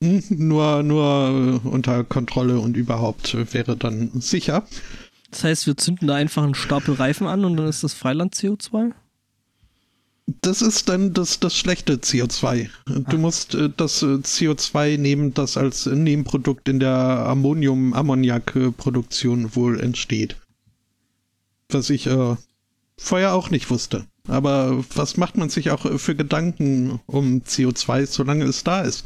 nur 0.30 0.82
nur 0.82 1.60
äh, 1.64 1.68
unter 1.68 2.04
Kontrolle 2.04 2.58
und 2.58 2.76
überhaupt 2.76 3.34
äh, 3.34 3.52
wäre 3.52 3.76
dann 3.76 4.10
sicher. 4.20 4.66
Das 5.30 5.44
heißt, 5.44 5.66
wir 5.66 5.76
zünden 5.76 6.08
da 6.08 6.14
einfach 6.14 6.44
einen 6.44 6.54
Stapel 6.54 6.94
Reifen 6.94 7.26
an 7.26 7.44
und 7.44 7.56
dann 7.56 7.66
ist 7.66 7.82
das 7.82 7.94
Freiland-CO2? 7.94 8.92
Das 10.26 10.62
ist 10.62 10.88
dann 10.88 11.12
das, 11.12 11.38
das 11.38 11.54
schlechte 11.54 11.96
CO2. 11.96 12.70
Du 12.86 13.16
ah. 13.16 13.18
musst 13.18 13.54
äh, 13.54 13.68
das 13.76 14.02
äh, 14.02 14.16
CO2 14.16 14.96
nehmen, 14.96 15.34
das 15.34 15.58
als 15.58 15.84
Nebenprodukt 15.86 16.68
in 16.68 16.80
der 16.80 16.94
Ammonium-Ammoniak-Produktion 16.94 19.54
wohl 19.54 19.78
entsteht. 19.80 20.36
Was 21.68 21.90
ich 21.90 22.06
äh, 22.06 22.36
vorher 22.96 23.34
auch 23.34 23.50
nicht 23.50 23.68
wusste. 23.70 24.06
Aber 24.26 24.82
was 24.94 25.18
macht 25.18 25.36
man 25.36 25.50
sich 25.50 25.70
auch 25.70 25.98
für 25.98 26.14
Gedanken 26.14 27.00
um 27.04 27.42
CO2, 27.42 28.06
solange 28.06 28.44
es 28.44 28.64
da 28.64 28.80
ist? 28.80 29.04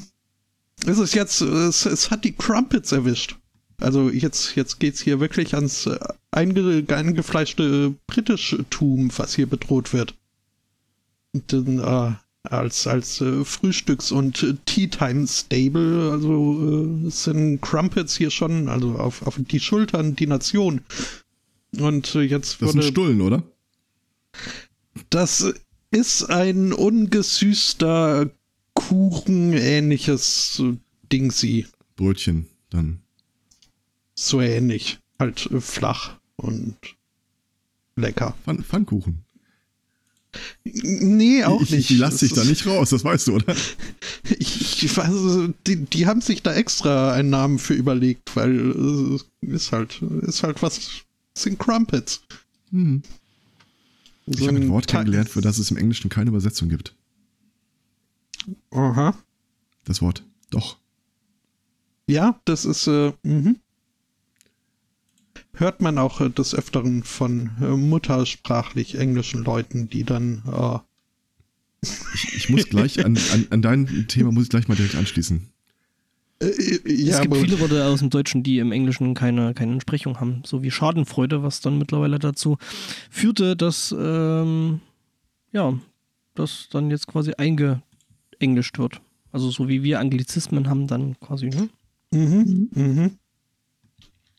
ist 0.85 0.99
es 0.99 1.15
jetzt, 1.15 1.41
es, 1.41 1.87
es 1.87 2.11
hat 2.11 2.25
die 2.25 2.33
Crumpets 2.33 2.91
erwischt. 2.93 3.37
Also 3.81 4.11
jetzt, 4.11 4.55
jetzt 4.57 4.79
geht 4.79 4.95
es 4.95 5.01
hier 5.01 5.21
wirklich 5.21 5.55
ans 5.55 5.87
äh, 5.87 5.99
einge, 6.31 6.85
eingefleischte 6.89 7.95
Britischtum, 8.07 9.11
was 9.17 9.35
hier 9.35 9.47
bedroht 9.47 9.93
wird. 9.93 10.15
Dann, 11.33 11.79
äh, 11.79 12.13
als 12.45 12.87
als 12.87 13.21
äh, 13.21 13.45
Frühstücks- 13.45 14.13
und 14.13 14.43
äh, 14.43 14.55
Tea-Time-Stable, 14.67 16.11
also 16.13 17.07
äh, 17.07 17.11
sind 17.11 17.61
Crumpets 17.61 18.17
hier 18.17 18.31
schon, 18.31 18.69
also 18.69 18.97
auf, 18.97 19.27
auf 19.27 19.39
die 19.39 19.61
Schultern 19.61 20.17
die 20.17 20.27
Nation. 20.27 20.81
Und 21.79 22.15
äh, 22.15 22.23
jetzt 22.23 22.61
Das 22.61 22.73
sind 22.73 22.85
Stullen, 22.85 23.21
oder? 23.21 23.43
Das 25.11 25.53
ist 25.91 26.25
ein 26.25 26.73
ungesüßter 26.73 28.31
Kuchen 28.75 29.53
ähnliches 29.53 30.63
Dingsi. 31.13 31.67
Brötchen, 31.97 32.47
dann 32.71 33.03
so 34.27 34.41
ähnlich. 34.41 34.99
Halt 35.19 35.47
äh, 35.51 35.61
flach 35.61 36.19
und 36.37 36.77
lecker. 37.97 38.35
Pfann 38.45 38.63
Pfannkuchen. 38.63 39.25
Nee, 40.65 41.45
auch 41.45 41.61
ich, 41.61 41.71
nicht. 41.71 41.91
Die 41.91 41.97
lasse 41.97 42.25
ich 42.25 42.33
da 42.33 42.43
nicht 42.45 42.67
raus, 42.67 42.91
das 42.91 43.05
weißt 43.05 43.29
du, 43.29 43.35
oder? 43.35 43.55
Ich, 44.39 44.83
ich 44.85 44.97
weiß, 44.97 45.51
die, 45.67 45.85
die 45.85 46.07
haben 46.07 46.21
sich 46.21 46.43
da 46.43 46.55
extra 46.55 47.13
einen 47.13 47.29
Namen 47.31 47.59
für 47.59 47.75
überlegt, 47.75 48.35
weil 48.35 48.71
es 48.71 49.27
ist 49.41 49.73
halt, 49.73 50.01
ist 50.23 50.43
halt 50.43 50.63
was, 50.63 51.05
sind 51.37 51.59
Crumpets. 51.59 52.23
Hm. 52.71 53.03
So 54.27 54.39
ich 54.39 54.49
habe 54.49 54.59
ein 54.59 54.71
Wort 54.71 54.87
kennengelernt, 54.87 55.29
für 55.29 55.41
das 55.41 55.59
es 55.59 55.71
im 55.71 55.77
Englischen 55.77 56.09
keine 56.09 56.31
Übersetzung 56.31 56.69
gibt. 56.69 56.95
Aha. 58.71 59.19
Das 59.85 60.01
Wort. 60.01 60.25
Doch. 60.51 60.79
Ja, 62.07 62.41
das 62.45 62.65
ist, 62.65 62.87
äh, 62.87 63.13
mhm 63.23 63.57
hört 65.55 65.81
man 65.81 65.99
auch 65.99 66.21
äh, 66.21 66.31
des 66.31 66.55
Öfteren 66.55 67.03
von 67.03 67.51
äh, 67.61 67.67
muttersprachlich 67.67 68.97
englischen 68.99 69.45
Leuten, 69.45 69.89
die 69.89 70.05
dann. 70.05 70.43
Äh 70.53 70.79
ich, 72.15 72.35
ich, 72.37 72.49
muss 72.49 72.69
gleich 72.69 73.05
an, 73.05 73.19
an, 73.33 73.47
an, 73.51 73.63
dein 73.63 74.07
Thema 74.07 74.31
muss 74.31 74.45
ich 74.45 74.51
gleich 74.51 74.69
mal 74.69 74.77
direkt 74.77 74.95
anschließen. 74.95 75.49
Äh, 76.41 76.47
äh, 76.47 76.93
ja, 76.93 77.17
es 77.17 77.21
gibt 77.23 77.37
viele 77.37 77.59
Worte 77.61 77.85
aus 77.85 78.01
dem 78.01 78.11
Deutschen, 78.11 78.43
die 78.43 78.59
im 78.59 78.73
Englischen 78.73 79.15
keine, 79.15 79.53
keine 79.55 79.73
Entsprechung 79.73 80.21
haben, 80.21 80.43
so 80.47 80.63
wie 80.63 80.71
Schadenfreude, 80.71 81.43
was 81.43 81.61
dann 81.61 81.79
mittlerweile 81.79 82.19
dazu 82.19 82.57
führte, 83.11 83.57
dass 83.57 83.95
ähm, 83.99 84.81
ja, 85.53 85.79
das 86.35 86.69
dann 86.71 86.91
jetzt 86.91 87.07
quasi 87.07 87.33
eingeenglischt 87.35 88.79
wird. 88.79 89.01
Also 89.33 89.51
so 89.51 89.69
wie 89.69 89.83
wir 89.83 90.01
Anglizismen 90.01 90.69
haben, 90.69 90.87
dann 90.87 91.19
quasi, 91.21 91.49
ne? 91.49 91.69
Mhm, 92.11 92.69
mhm. 92.75 93.11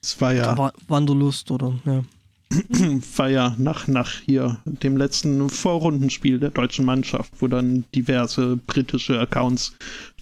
Es 0.03 0.19
war 0.19 0.33
ja. 0.33 0.71
Wanderlust 0.87 1.49
oder, 1.49 1.73
ja. 1.85 2.03
War 3.15 3.29
ja 3.29 3.55
nach, 3.57 3.87
nach 3.87 4.19
hier 4.19 4.59
dem 4.65 4.95
letzten 4.95 5.49
Vorrundenspiel 5.49 6.39
der 6.39 6.51
deutschen 6.51 6.85
Mannschaft, 6.85 7.33
wo 7.39 7.47
dann 7.47 7.85
diverse 7.95 8.57
britische 8.57 9.19
Accounts, 9.19 9.73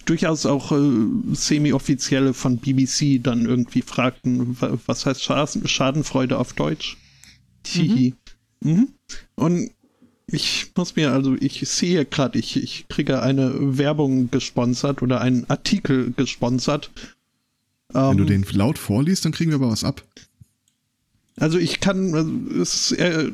durchaus 0.06 0.46
auch 0.46 0.72
äh, 0.72 1.34
semi-offizielle 1.34 2.32
von 2.32 2.56
BBC, 2.56 3.22
dann 3.22 3.44
irgendwie 3.44 3.82
fragten, 3.82 4.56
was 4.86 5.04
heißt 5.04 5.22
Schadenfreude 5.22 6.38
auf 6.38 6.54
Deutsch? 6.54 6.96
Mhm. 7.74 8.14
mhm. 8.60 8.88
Und 9.34 9.70
ich 10.26 10.72
muss 10.76 10.96
mir, 10.96 11.12
also 11.12 11.36
ich 11.38 11.68
sehe 11.68 12.04
gerade, 12.06 12.38
ich, 12.38 12.56
ich 12.56 12.86
kriege 12.88 13.20
eine 13.20 13.52
Werbung 13.78 14.30
gesponsert 14.30 15.02
oder 15.02 15.20
einen 15.20 15.48
Artikel 15.50 16.12
gesponsert 16.16 16.90
wenn 17.92 18.16
du 18.16 18.24
ähm, 18.24 18.44
den 18.44 18.46
laut 18.52 18.78
vorliest, 18.78 19.24
dann 19.24 19.32
kriegen 19.32 19.50
wir 19.50 19.56
aber 19.56 19.70
was 19.70 19.84
ab. 19.84 20.02
Also 21.36 21.58
ich 21.58 21.80
kann, 21.80 22.14
also 22.14 22.60
es 22.60 22.92
er, 22.92 23.32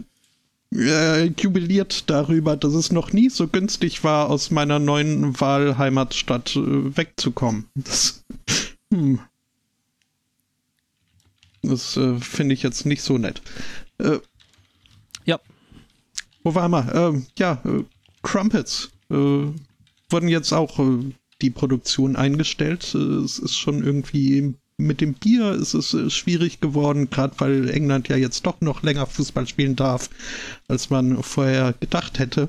er 0.70 1.26
jubiliert 1.26 2.10
darüber, 2.10 2.56
dass 2.56 2.74
es 2.74 2.92
noch 2.92 3.12
nie 3.12 3.30
so 3.30 3.48
günstig 3.48 4.04
war, 4.04 4.30
aus 4.30 4.50
meiner 4.50 4.78
neuen 4.78 5.40
Wahlheimatstadt 5.40 6.56
äh, 6.56 6.96
wegzukommen. 6.96 7.66
Das, 7.74 8.24
hm. 8.92 9.20
das 11.62 11.96
äh, 11.96 12.18
finde 12.18 12.54
ich 12.54 12.62
jetzt 12.62 12.86
nicht 12.86 13.02
so 13.02 13.18
nett. 13.18 13.42
Äh, 13.98 14.18
ja. 15.24 15.40
Wo 16.44 16.54
war 16.54 16.68
wir? 16.68 16.94
Ähm, 16.94 17.26
ja, 17.38 17.60
äh, 17.64 17.84
Crumpets 18.22 18.90
äh, 19.10 19.14
wurden 19.14 20.28
jetzt 20.28 20.52
auch 20.52 20.78
äh, 20.78 21.12
die 21.42 21.50
Produktion 21.50 22.16
eingestellt. 22.16 22.94
Es 22.94 23.38
ist 23.38 23.56
schon 23.56 23.82
irgendwie 23.82 24.54
mit 24.78 25.00
dem 25.00 25.14
Bier 25.14 25.52
ist 25.52 25.74
es 25.74 25.92
äh, 25.92 26.08
schwierig 26.08 26.60
geworden, 26.60 27.10
gerade 27.10 27.34
weil 27.38 27.68
England 27.68 28.08
ja 28.08 28.16
jetzt 28.16 28.46
doch 28.46 28.60
noch 28.60 28.82
länger 28.82 29.06
Fußball 29.06 29.46
spielen 29.46 29.76
darf, 29.76 30.08
als 30.68 30.88
man 30.88 31.22
vorher 31.22 31.74
gedacht 31.78 32.18
hätte. 32.18 32.48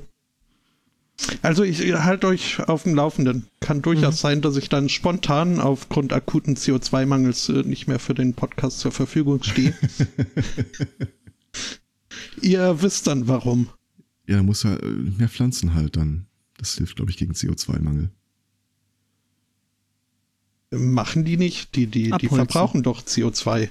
Also 1.41 1.63
ich 1.63 1.81
halte 1.93 2.27
euch 2.27 2.59
auf 2.59 2.83
dem 2.83 2.95
Laufenden. 2.95 3.47
Kann 3.59 3.81
durchaus 3.81 4.15
mhm. 4.15 4.19
sein, 4.19 4.41
dass 4.41 4.55
ich 4.55 4.69
dann 4.69 4.87
spontan 4.87 5.59
aufgrund 5.59 6.13
akuten 6.13 6.55
CO2-Mangels 6.55 7.49
äh, 7.49 7.63
nicht 7.63 7.87
mehr 7.87 7.99
für 7.99 8.13
den 8.13 8.35
Podcast 8.35 8.79
zur 8.79 8.91
Verfügung 8.91 9.43
stehe. 9.43 9.73
Ihr 12.41 12.81
wisst 12.81 13.07
dann 13.07 13.27
warum. 13.27 13.69
Ja, 14.27 14.37
da 14.37 14.43
muss 14.43 14.63
ja 14.63 14.75
äh, 14.75 14.87
mehr 14.87 15.29
Pflanzen 15.29 15.73
halt 15.73 15.97
dann. 15.97 16.27
Das 16.57 16.75
hilft, 16.75 16.95
glaube 16.95 17.11
ich, 17.11 17.17
gegen 17.17 17.33
CO2-Mangel. 17.33 18.11
Machen 20.71 21.25
die 21.25 21.37
nicht? 21.37 21.75
Die, 21.75 21.87
die, 21.87 22.11
die 22.21 22.27
verbrauchen 22.27 22.83
doch 22.83 23.01
CO2. 23.01 23.69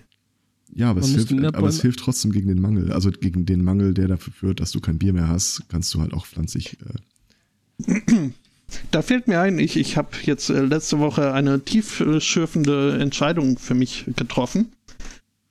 Ja, 0.75 0.91
aber, 0.91 1.01
es 1.01 1.09
hilft, 1.09 1.33
aber 1.33 1.69
es 1.69 1.81
hilft, 1.81 2.01
trotzdem 2.01 2.33
gegen 2.33 2.49
den 2.49 2.61
Mangel. 2.61 2.93
Also 2.93 3.11
gegen 3.11 3.47
den 3.47 3.65
Mangel, 3.65 3.95
der 3.95 4.09
dafür 4.09 4.33
führt, 4.33 4.61
dass 4.61 4.73
du 4.73 4.81
kein 4.81 4.99
Bier 4.99 5.13
mehr 5.13 5.29
hast, 5.29 5.63
kannst 5.69 5.95
du 5.95 6.01
halt 6.01 6.13
auch 6.13 6.27
pflanzlich. 6.27 6.77
Äh 7.87 8.31
da 8.91 9.03
fällt 9.03 9.29
mir 9.29 9.41
ein, 9.41 9.59
ich, 9.59 9.77
ich 9.77 9.97
habe 9.97 10.11
jetzt 10.25 10.51
äh, 10.51 10.61
letzte 10.61 10.99
Woche 10.99 11.33
eine 11.33 11.65
tiefschürfende 11.65 12.99
Entscheidung 12.99 13.59
für 13.59 13.75
mich 13.75 14.05
getroffen. 14.17 14.73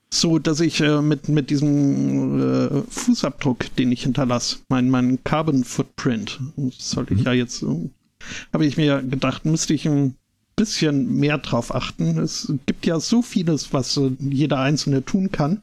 So, 0.10 0.40
dass 0.40 0.62
ich 0.62 0.80
äh, 0.80 1.02
mit, 1.02 1.28
mit 1.28 1.50
diesem 1.50 2.40
äh, 2.40 2.82
Fußabdruck, 2.90 3.76
den 3.76 3.92
ich 3.92 4.04
hinterlasse, 4.04 4.60
mein, 4.70 4.90
mein 4.90 5.24
Carbon 5.24 5.64
Footprint, 5.64 6.40
sollte 6.78 7.14
ich 7.14 7.22
mhm. 7.22 7.26
ja 7.26 7.34
jetzt, 7.34 7.64
äh, 7.64 7.90
habe 8.54 8.66
ich 8.66 8.78
mir 8.78 9.02
gedacht, 9.02 9.46
müsste 9.46 9.74
ich 9.74 9.86
ein 9.86 10.16
bisschen 10.58 11.16
mehr 11.16 11.38
drauf 11.38 11.74
achten. 11.74 12.18
Es 12.18 12.52
gibt 12.66 12.86
ja 12.86 13.00
so 13.00 13.22
vieles, 13.22 13.72
was 13.72 13.96
äh, 13.96 14.12
jeder 14.20 14.60
Einzelne 14.60 15.06
tun 15.06 15.32
kann, 15.32 15.62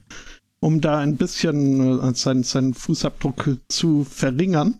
um 0.60 0.80
da 0.80 0.98
ein 0.98 1.16
bisschen 1.16 2.00
äh, 2.00 2.14
seinen, 2.14 2.44
seinen 2.44 2.72
Fußabdruck 2.72 3.58
zu 3.68 4.04
verringern. 4.04 4.78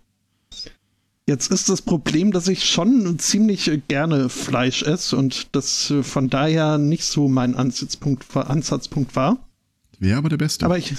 Jetzt 1.27 1.51
ist 1.51 1.69
das 1.69 1.83
Problem, 1.83 2.33
dass 2.33 2.49
ich 2.49 2.65
schon 2.65 3.19
ziemlich 3.19 3.71
gerne 3.89 4.29
Fleisch 4.29 4.83
esse 4.83 5.17
und 5.17 5.49
das 5.53 5.91
äh, 5.91 6.03
von 6.03 6.31
daher 6.31 6.79
nicht 6.79 7.05
so 7.05 7.29
mein 7.29 7.57
Ansatzpunkt, 7.57 8.25
Ansatzpunkt 8.37 9.17
war. 9.17 9.39
Wäre 9.99 10.19
aber 10.19 10.29
der 10.29 10.39
Beste. 10.39 10.65
Aber 10.65 10.79
ich. 10.79 10.95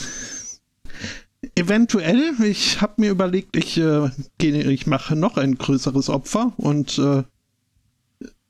Eventuell, 1.54 2.34
ich 2.44 2.82
habe 2.82 2.94
mir 2.98 3.12
überlegt, 3.12 3.56
ich, 3.56 3.78
äh, 3.78 4.10
ich 4.42 4.88
mache 4.88 5.16
noch 5.16 5.38
ein 5.38 5.56
größeres 5.56 6.10
Opfer 6.10 6.54
und, 6.58 6.98
äh, 6.98 7.24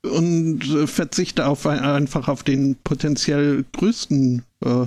und 0.06 0.64
äh, 0.64 0.86
verzichte 0.86 1.46
auf 1.46 1.66
ein, 1.66 1.80
einfach 1.80 2.28
auf 2.28 2.42
den 2.42 2.76
potenziell 2.76 3.64
größten 3.72 4.42
äh, 4.64 4.86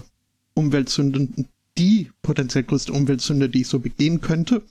Umweltsünden, 0.54 1.48
die 1.78 2.12
potenziell 2.22 2.64
größte 2.64 2.94
Umweltsünde, 2.94 3.50
die 3.50 3.62
ich 3.62 3.68
so 3.68 3.80
begehen 3.80 4.22
könnte, 4.22 4.64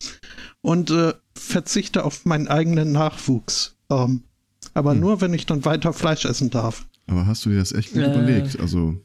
und 0.61 0.91
äh, 0.91 1.15
verzichte 1.35 2.05
auf 2.05 2.25
meinen 2.25 2.49
eigenen 2.49 2.93
Nachwuchs. 2.93 3.77
Ähm, 3.91 4.23
aber 4.75 4.93
hm. 4.93 5.01
nur, 5.01 5.21
wenn 5.21 5.35
ich 5.35 5.47
dann 5.47 5.65
weiter 5.65 5.93
Fleisch 5.93 6.25
essen 6.25 6.51
darf. 6.51 6.87
Aber 7.07 7.27
hast 7.27 7.45
du 7.47 7.51
dir 7.51 7.59
das 7.59 7.73
echt 7.73 7.93
gut 7.93 8.03
äh. 8.03 8.13
überlegt? 8.13 8.61
Also, 8.61 8.97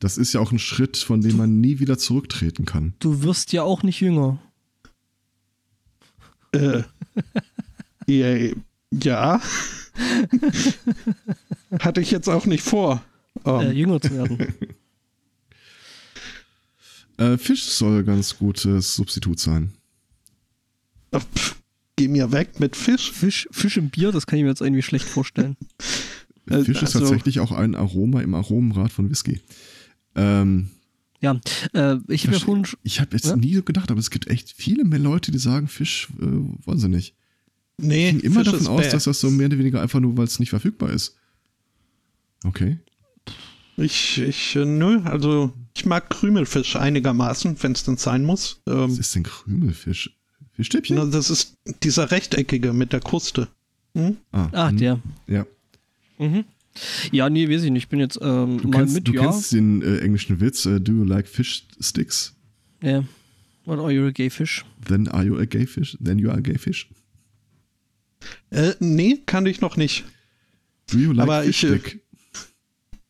das 0.00 0.18
ist 0.18 0.32
ja 0.32 0.40
auch 0.40 0.50
ein 0.50 0.58
Schritt, 0.58 0.96
von 0.96 1.20
dem 1.20 1.36
man 1.36 1.60
nie 1.60 1.78
wieder 1.78 1.96
zurücktreten 1.96 2.64
kann. 2.64 2.94
Du 2.98 3.22
wirst 3.22 3.52
ja 3.52 3.62
auch 3.62 3.84
nicht 3.84 4.00
jünger. 4.00 4.38
Äh, 6.52 6.82
ja. 8.06 8.52
Ja. 9.00 9.40
Hatte 11.80 12.00
ich 12.00 12.10
jetzt 12.10 12.28
auch 12.28 12.46
nicht 12.46 12.62
vor. 12.62 13.02
Um. 13.44 13.60
Äh, 13.60 13.72
jünger 13.72 14.00
zu 14.00 14.10
werden. 14.10 14.54
äh, 17.16 17.38
Fisch 17.38 17.64
soll 17.64 18.04
ganz 18.04 18.38
gutes 18.38 18.94
Substitut 18.94 19.38
sein. 19.38 19.72
Ach, 21.12 21.24
pff, 21.34 21.56
geh 21.96 22.08
mir 22.08 22.32
weg 22.32 22.60
mit 22.60 22.76
Fisch. 22.76 23.10
Fisch. 23.12 23.48
Fisch 23.50 23.76
im 23.76 23.90
Bier, 23.90 24.12
das 24.12 24.26
kann 24.26 24.38
ich 24.38 24.42
mir 24.44 24.50
jetzt 24.50 24.60
irgendwie 24.60 24.82
schlecht 24.82 25.06
vorstellen. 25.06 25.56
Fisch 26.46 26.82
ist 26.82 26.94
also, 26.94 27.00
tatsächlich 27.00 27.40
auch 27.40 27.52
ein 27.52 27.74
Aroma 27.74 28.20
im 28.20 28.34
Aromenrad 28.34 28.92
von 28.92 29.10
Whisky. 29.10 29.40
Ähm, 30.14 30.70
ja, 31.20 31.40
äh, 31.72 31.98
ich 32.08 32.26
habe 32.26 32.36
ja 32.36 32.62
Ich 32.82 33.00
habe 33.00 33.16
jetzt 33.16 33.26
ja? 33.26 33.36
nie 33.36 33.54
so 33.54 33.62
gedacht, 33.62 33.90
aber 33.90 34.00
es 34.00 34.10
gibt 34.10 34.26
echt 34.26 34.50
viele 34.50 34.84
mehr 34.84 34.98
Leute, 34.98 35.30
die 35.30 35.38
sagen, 35.38 35.68
Fisch 35.68 36.08
äh, 36.20 36.24
wollen 36.66 36.78
sie 36.78 36.88
nicht. 36.88 37.14
Nee, 37.78 38.10
ich 38.10 38.16
ging 38.16 38.20
immer 38.20 38.44
Fisch 38.44 38.52
davon 38.52 38.66
aus, 38.68 38.82
bad. 38.82 38.92
dass 38.92 39.04
das 39.04 39.20
so 39.20 39.30
mehr 39.30 39.46
oder 39.46 39.58
weniger 39.58 39.80
einfach 39.80 40.00
nur, 40.00 40.16
weil 40.16 40.24
es 40.24 40.38
nicht 40.38 40.50
verfügbar 40.50 40.90
ist. 40.90 41.16
Okay. 42.44 42.78
Ich, 43.76 44.20
ich, 44.20 44.56
äh, 44.56 44.64
nö, 44.64 45.00
also 45.04 45.52
ich 45.74 45.86
mag 45.86 46.10
Krümelfisch 46.10 46.76
einigermaßen, 46.76 47.56
wenn 47.62 47.72
es 47.72 47.84
denn 47.84 47.96
sein 47.96 48.24
muss. 48.24 48.60
Ähm, 48.66 48.90
Was 48.90 48.98
ist 48.98 49.14
denn 49.14 49.22
Krümelfisch? 49.22 50.16
Fischstäbchen? 50.52 50.96
Na, 50.96 51.06
das 51.06 51.30
ist 51.30 51.56
dieser 51.82 52.10
rechteckige 52.10 52.72
mit 52.72 52.92
der 52.92 53.00
Kruste. 53.00 53.48
Hm? 53.94 54.16
Ah, 54.32 54.48
ah 54.52 54.68
hm. 54.68 54.76
der. 54.76 55.00
Ja. 55.26 55.46
Mhm. 56.18 56.44
Ja, 57.10 57.28
nee, 57.28 57.48
weiß 57.48 57.64
ich 57.64 57.70
nicht. 57.70 57.84
Ich 57.84 57.88
bin 57.88 58.00
jetzt 58.00 58.18
ähm, 58.22 58.58
du 58.60 58.68
mal 58.68 58.78
kennst, 58.78 58.94
mit, 58.94 59.08
du 59.08 59.12
ja. 59.12 59.22
kennst 59.22 59.52
den 59.52 59.82
äh, 59.82 59.98
englischen 59.98 60.40
Witz, 60.40 60.64
uh, 60.66 60.78
do 60.78 60.92
you 60.92 61.04
like 61.04 61.28
fish 61.28 61.66
sticks? 61.80 62.34
Ja. 62.82 62.88
Yeah. 62.90 63.04
What 63.64 63.78
are 63.78 63.92
you 63.92 64.06
a 64.06 64.10
gay 64.10 64.28
fish? 64.28 64.64
Then 64.84 65.08
are 65.08 65.24
you 65.24 65.38
a 65.38 65.44
gay 65.44 65.66
fish? 65.66 65.96
Then 66.00 66.18
you 66.18 66.30
are 66.30 66.38
a 66.38 66.40
gay 66.40 66.58
fish? 66.58 66.88
Äh, 68.50 68.72
nee, 68.80 69.22
kann 69.26 69.46
ich 69.46 69.60
noch 69.60 69.76
nicht. 69.76 70.04
Do 70.90 70.98
you 70.98 71.12
like 71.12 71.22
Aber 71.22 71.44
ich, 71.44 71.64
äh, 71.64 71.80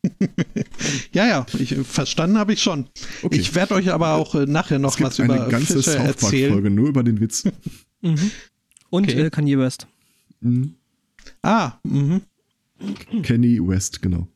ja, 1.13 1.27
ja, 1.27 1.45
ich, 1.57 1.75
verstanden 1.75 2.37
habe 2.37 2.53
ich 2.53 2.61
schon. 2.61 2.87
Okay. 3.21 3.39
Ich 3.39 3.55
werde 3.55 3.75
euch 3.75 3.91
aber 3.91 4.13
auch 4.13 4.35
äh, 4.35 4.45
nachher 4.45 4.79
noch 4.79 4.99
was 4.99 5.19
über 5.19 5.33
eine 5.33 5.49
ganze 5.49 5.81
Fische 5.81 5.97
erzählen. 5.97 6.51
Folge 6.51 6.69
nur 6.69 6.89
über 6.89 7.03
den 7.03 7.19
Witz. 7.19 7.45
mhm. 8.01 8.31
Und 8.89 9.09
okay. 9.09 9.21
äh, 9.21 9.29
Kanye 9.29 9.57
West. 9.57 9.87
Mhm. 10.41 10.75
Ah, 11.41 11.73
mhm. 11.83 12.21
Kenny 13.23 13.65
West, 13.65 14.01
genau. 14.01 14.27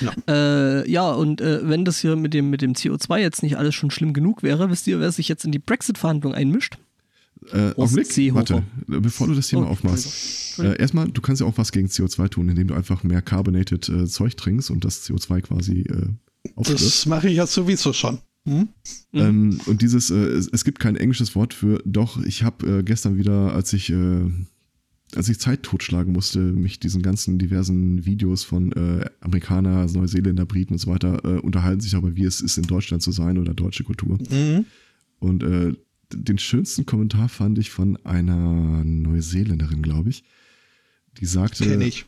Ja, 0.00 0.12
äh, 0.28 0.90
ja 0.90 1.10
und 1.12 1.40
äh, 1.40 1.66
wenn 1.68 1.84
das 1.84 1.98
hier 1.98 2.16
mit 2.16 2.34
dem, 2.34 2.50
mit 2.50 2.62
dem 2.62 2.74
CO2 2.74 3.18
jetzt 3.18 3.42
nicht 3.42 3.56
alles 3.56 3.74
schon 3.74 3.90
schlimm 3.90 4.12
genug 4.12 4.42
wäre, 4.42 4.70
wisst 4.70 4.86
ihr, 4.86 5.00
wer 5.00 5.12
sich 5.12 5.28
jetzt 5.28 5.44
in 5.44 5.52
die 5.52 5.58
Brexit-Verhandlungen 5.58 6.36
einmischt? 6.36 6.78
Äh, 7.52 7.74
Augenblick, 7.76 8.34
warte, 8.34 8.62
bevor 8.86 9.26
du 9.26 9.34
das 9.34 9.48
Thema 9.48 9.66
oh, 9.66 9.70
aufmachst. 9.70 10.58
Äh, 10.58 10.78
erstmal, 10.78 11.08
du 11.08 11.20
kannst 11.20 11.40
ja 11.40 11.46
auch 11.46 11.58
was 11.58 11.72
gegen 11.72 11.88
CO2 11.88 12.28
tun, 12.28 12.48
indem 12.48 12.68
du 12.68 12.74
einfach 12.74 13.02
mehr 13.02 13.22
carbonated 13.22 13.88
äh, 13.88 14.06
Zeug 14.06 14.36
trinkst 14.36 14.70
und 14.70 14.84
das 14.84 15.06
CO2 15.08 15.42
quasi 15.42 15.80
äh, 15.80 16.08
auflöst. 16.54 16.84
Das 16.84 17.06
mache 17.06 17.28
ich 17.28 17.36
ja 17.36 17.46
sowieso 17.46 17.92
schon. 17.92 18.18
Hm? 18.46 18.68
Ähm, 19.12 19.60
und 19.66 19.82
dieses, 19.82 20.10
äh, 20.10 20.14
es, 20.14 20.48
es, 20.48 20.64
gibt 20.64 20.78
kein 20.78 20.96
englisches 20.96 21.34
Wort 21.34 21.54
für, 21.54 21.82
doch, 21.86 22.22
ich 22.22 22.42
habe 22.42 22.78
äh, 22.78 22.82
gestern 22.82 23.16
wieder, 23.16 23.54
als 23.54 23.72
ich 23.72 23.90
äh, 23.90 24.30
als 25.16 25.28
ich 25.28 25.38
Zeit 25.38 25.62
totschlagen 25.62 26.12
musste, 26.12 26.38
mich 26.38 26.80
diesen 26.80 27.02
ganzen 27.02 27.38
diversen 27.38 28.04
Videos 28.04 28.42
von 28.42 28.72
äh, 28.72 29.08
Amerikaner, 29.20 29.86
Neuseeländer, 29.86 30.46
Briten 30.46 30.74
und 30.74 30.78
so 30.78 30.90
weiter 30.90 31.24
äh, 31.24 31.38
unterhalten 31.40 31.80
sich 31.80 31.92
darüber, 31.92 32.16
wie 32.16 32.24
es 32.24 32.40
ist, 32.40 32.56
in 32.56 32.64
Deutschland 32.64 33.02
zu 33.02 33.12
sein 33.12 33.38
oder 33.38 33.54
deutsche 33.54 33.84
Kultur. 33.84 34.18
Mhm. 34.30 34.64
Und 35.20 35.42
äh, 35.42 35.74
den 36.14 36.38
schönsten 36.38 36.86
Kommentar 36.86 37.28
fand 37.28 37.58
ich 37.58 37.70
von 37.70 37.96
einer 38.04 38.84
Neuseeländerin, 38.84 39.82
glaube 39.82 40.10
ich. 40.10 40.24
Die 41.20 41.26
sagte. 41.26 41.64
Kenn 41.64 41.80
ich. 41.80 42.06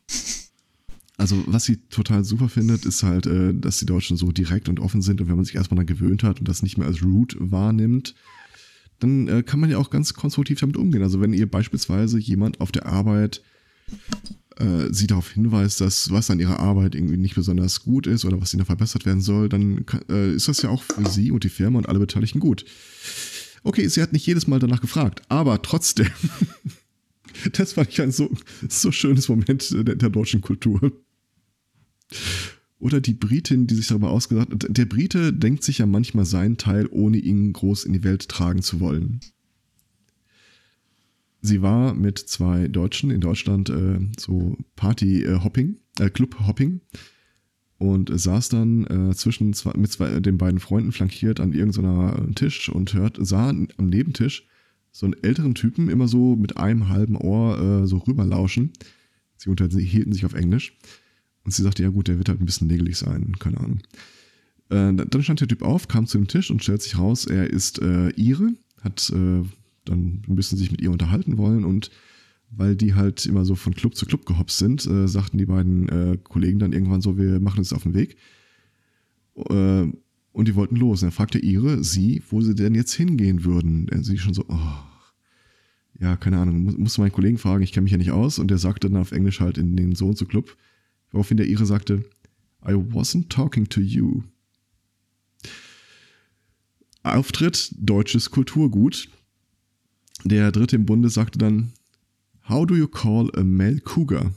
Also, 1.19 1.43
was 1.47 1.65
sie 1.65 1.79
total 1.89 2.25
super 2.25 2.49
findet, 2.49 2.85
ist 2.85 3.03
halt, 3.03 3.27
äh, 3.27 3.55
dass 3.55 3.79
die 3.79 3.87
Deutschen 3.87 4.17
so 4.17 4.33
direkt 4.33 4.69
und 4.69 4.81
offen 4.81 5.01
sind 5.01 5.21
und 5.21 5.29
wenn 5.29 5.37
man 5.37 5.45
sich 5.45 5.55
erstmal 5.55 5.79
dann 5.79 5.87
gewöhnt 5.87 6.23
hat 6.23 6.41
und 6.41 6.49
das 6.49 6.63
nicht 6.63 6.77
mehr 6.77 6.87
als 6.87 7.03
rude 7.03 7.37
wahrnimmt, 7.39 8.15
dann 8.99 9.29
äh, 9.29 9.43
kann 9.43 9.61
man 9.61 9.71
ja 9.71 9.79
auch 9.79 9.91
ganz 9.91 10.15
konstruktiv 10.15 10.61
damit 10.61 10.77
umgehen. 10.77 11.03
Also 11.03 11.21
wenn 11.21 11.33
ihr 11.33 11.51
beispielsweise 11.51 12.19
jemand 12.19 12.61
auf 12.61 12.71
der 12.71 12.87
Arbeit 12.87 13.43
äh, 14.59 14.93
sie 14.93 15.07
darauf 15.07 15.31
hinweist, 15.31 15.81
dass 15.81 16.11
was 16.11 16.31
an 16.31 16.41
ihrer 16.41 16.61
Arbeit 16.61 16.95
irgendwie 16.95 17.17
nicht 17.17 17.35
besonders 17.35 17.83
gut 17.83 18.07
ist 18.07 18.25
oder 18.25 18.41
was 18.41 18.51
sie 18.51 18.57
noch 18.57 18.67
verbessert 18.67 19.05
werden 19.07 19.21
soll, 19.21 19.49
dann 19.49 19.85
äh, 20.09 20.35
ist 20.35 20.49
das 20.49 20.63
ja 20.63 20.71
auch 20.71 20.83
für 20.83 21.09
sie 21.09 21.31
und 21.31 21.45
die 21.45 21.49
Firma 21.49 21.79
und 21.79 21.89
alle 21.89 21.99
Beteiligten 21.99 22.41
gut. 22.41 22.65
Okay, 23.67 23.89
sie 23.89 24.01
hat 24.01 24.13
nicht 24.13 24.25
jedes 24.25 24.47
Mal 24.47 24.61
danach 24.61 24.81
gefragt, 24.81 25.23
aber 25.29 25.61
trotzdem. 25.61 26.07
das 27.55 27.73
fand 27.73 27.89
ich 27.89 28.01
ein 28.01 28.13
so, 28.13 28.31
so 28.69 28.93
schönes 28.93 29.29
Moment 29.29 29.73
der, 29.73 29.97
der 29.97 30.09
deutschen 30.09 30.41
Kultur. 30.41 30.93
Oder 32.79 33.01
die 33.01 33.15
Britin, 33.15 33.67
die 33.67 33.75
sich 33.75 33.89
darüber 33.89 34.11
ausgesagt 34.11 34.53
hat. 34.53 34.67
Der 34.69 34.85
Brite 34.85 35.33
denkt 35.33 35.65
sich 35.65 35.79
ja 35.79 35.87
manchmal 35.87 36.27
seinen 36.27 36.59
Teil, 36.59 36.87
ohne 36.93 37.17
ihn 37.17 37.53
groß 37.53 37.87
in 37.87 37.93
die 37.93 38.05
Welt 38.05 38.29
tragen 38.29 38.63
zu 38.63 38.79
wollen. 38.79 39.19
Sie 41.41 41.61
war 41.61 41.93
mit 41.93 42.21
zwei 42.21 42.69
Deutschen 42.69 43.11
in 43.11 43.21
Deutschland 43.21 43.69
äh, 43.69 43.99
so 44.17 44.57
Party-Hopping, 44.77 45.77
äh, 45.99 46.09
Club-Hopping 46.09 46.83
und 47.79 48.11
saß 48.19 48.49
dann 48.49 48.87
äh, 48.87 49.15
zwischen 49.15 49.53
zwei, 49.53 49.73
mit 49.77 49.91
zwei, 49.93 50.21
den 50.21 50.39
beiden 50.39 50.61
Freunden 50.61 50.93
flankiert 50.93 51.41
an 51.41 51.53
irgendeiner 51.53 52.27
Tisch 52.35 52.69
und 52.69 52.95
hört, 52.95 53.19
sah 53.21 53.51
am 53.51 53.69
Nebentisch 53.79 54.47
so 54.93 55.05
einen 55.05 55.23
älteren 55.23 55.55
Typen 55.55 55.91
immer 55.91 56.09
so 56.09 56.37
mit 56.37 56.57
einem 56.57 56.89
halben 56.89 57.17
Ohr 57.17 57.59
äh, 57.59 57.87
so 57.87 57.99
rüberlauschen. 57.99 58.73
Sie 59.37 59.51
unterhielten 59.51 60.13
sich 60.13 60.25
auf 60.25 60.33
Englisch. 60.33 60.79
Und 61.45 61.53
sie 61.53 61.63
sagte, 61.63 61.83
ja 61.83 61.91
gut, 61.91 62.09
der 62.09 62.17
wird 62.17 62.31
halt 62.31 62.41
ein 62.41 62.47
bisschen 62.47 62.67
nägelig 62.67 62.97
sein, 62.97 63.37
keine 63.39 63.59
Ahnung. 63.59 63.81
Äh, 64.71 64.95
dann 64.95 65.23
stand 65.23 65.41
der 65.41 65.49
Typ 65.49 65.63
auf, 65.63 65.87
kam 65.87 66.07
zu 66.07 66.17
dem 66.19 66.29
Tisch 66.29 66.51
und 66.51 66.63
stellt 66.63 66.83
sich 66.83 66.99
raus, 66.99 67.27
er 67.27 67.51
ist 67.51 67.81
äh, 67.81 68.09
Ire, 68.17 68.55
hat 68.81 69.11
äh, 69.11 69.43
dann 69.85 70.23
ein 70.27 70.35
bisschen 70.35 70.59
sich 70.59 70.71
mit 70.71 70.81
ihr 70.81 70.91
unterhalten 70.91 71.37
wollen 71.39 71.65
und 71.65 71.91
weil 72.51 72.77
die 72.77 72.95
halt 72.95 73.27
immer 73.27 73.45
so 73.45 73.55
von 73.55 73.75
Club 73.75 73.95
zu 73.97 74.07
Club 74.07 74.27
gehopst 74.27 74.59
sind, 74.59 74.87
äh, 74.87 75.09
sagten 75.09 75.39
die 75.39 75.47
beiden 75.47 75.89
äh, 75.89 76.19
Kollegen 76.23 76.59
dann 76.59 76.73
irgendwann 76.73 77.01
so, 77.03 77.19
wir 77.19 77.41
machen 77.41 77.59
uns 77.59 77.73
auf 77.73 77.83
den 77.83 77.95
Weg. 77.95 78.17
Äh, 79.35 79.87
und 80.33 80.49
die 80.49 80.55
wollten 80.55 80.77
los. 80.77 81.03
Und 81.03 81.09
er 81.09 81.13
fragte 81.13 81.39
Ire, 81.39 81.83
sie, 81.83 82.23
wo 82.31 82.41
sie 82.41 82.55
denn 82.55 82.75
jetzt 82.75 82.93
hingehen 82.93 83.45
würden. 83.45 83.89
Und 83.89 84.05
sie 84.05 84.19
schon 84.19 84.35
so, 84.35 84.45
oh, 84.49 84.75
ja, 85.99 86.17
keine 86.17 86.39
Ahnung, 86.39 86.63
muss, 86.63 86.77
musste 86.77 87.01
meinen 87.01 87.13
Kollegen 87.13 87.39
fragen, 87.39 87.63
ich 87.63 87.73
kenne 87.73 87.85
mich 87.85 87.93
ja 87.93 87.99
nicht 87.99 88.13
aus. 88.13 88.39
Und 88.39 88.51
der 88.51 88.59
sagte 88.59 88.91
dann 88.91 89.01
auf 89.01 89.13
Englisch 89.13 89.41
halt 89.41 89.57
in 89.59 89.77
den 89.77 89.95
so 89.95 90.09
und 90.09 90.19
so 90.19 90.27
Club, 90.27 90.57
Woraufhin 91.17 91.37
der 91.37 91.49
Ire 91.49 91.65
sagte, 91.65 92.05
I 92.63 92.73
wasn't 92.73 93.29
talking 93.29 93.69
to 93.69 93.81
you. 93.81 94.23
Auftritt 97.03 97.75
deutsches 97.79 98.31
Kulturgut. 98.31 99.09
Der 100.25 100.51
dritte 100.51 100.77
im 100.77 100.87
Bunde 100.87 101.09
sagte 101.09 101.39
dann, 101.39 101.73
How 102.49 102.67
do 102.67 102.75
you 102.75 102.89
call 102.89 103.31
a 103.37 103.43
male 103.43 103.81
cougar? 103.81 104.33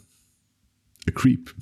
A 1.08 1.12
creep. 1.12 1.54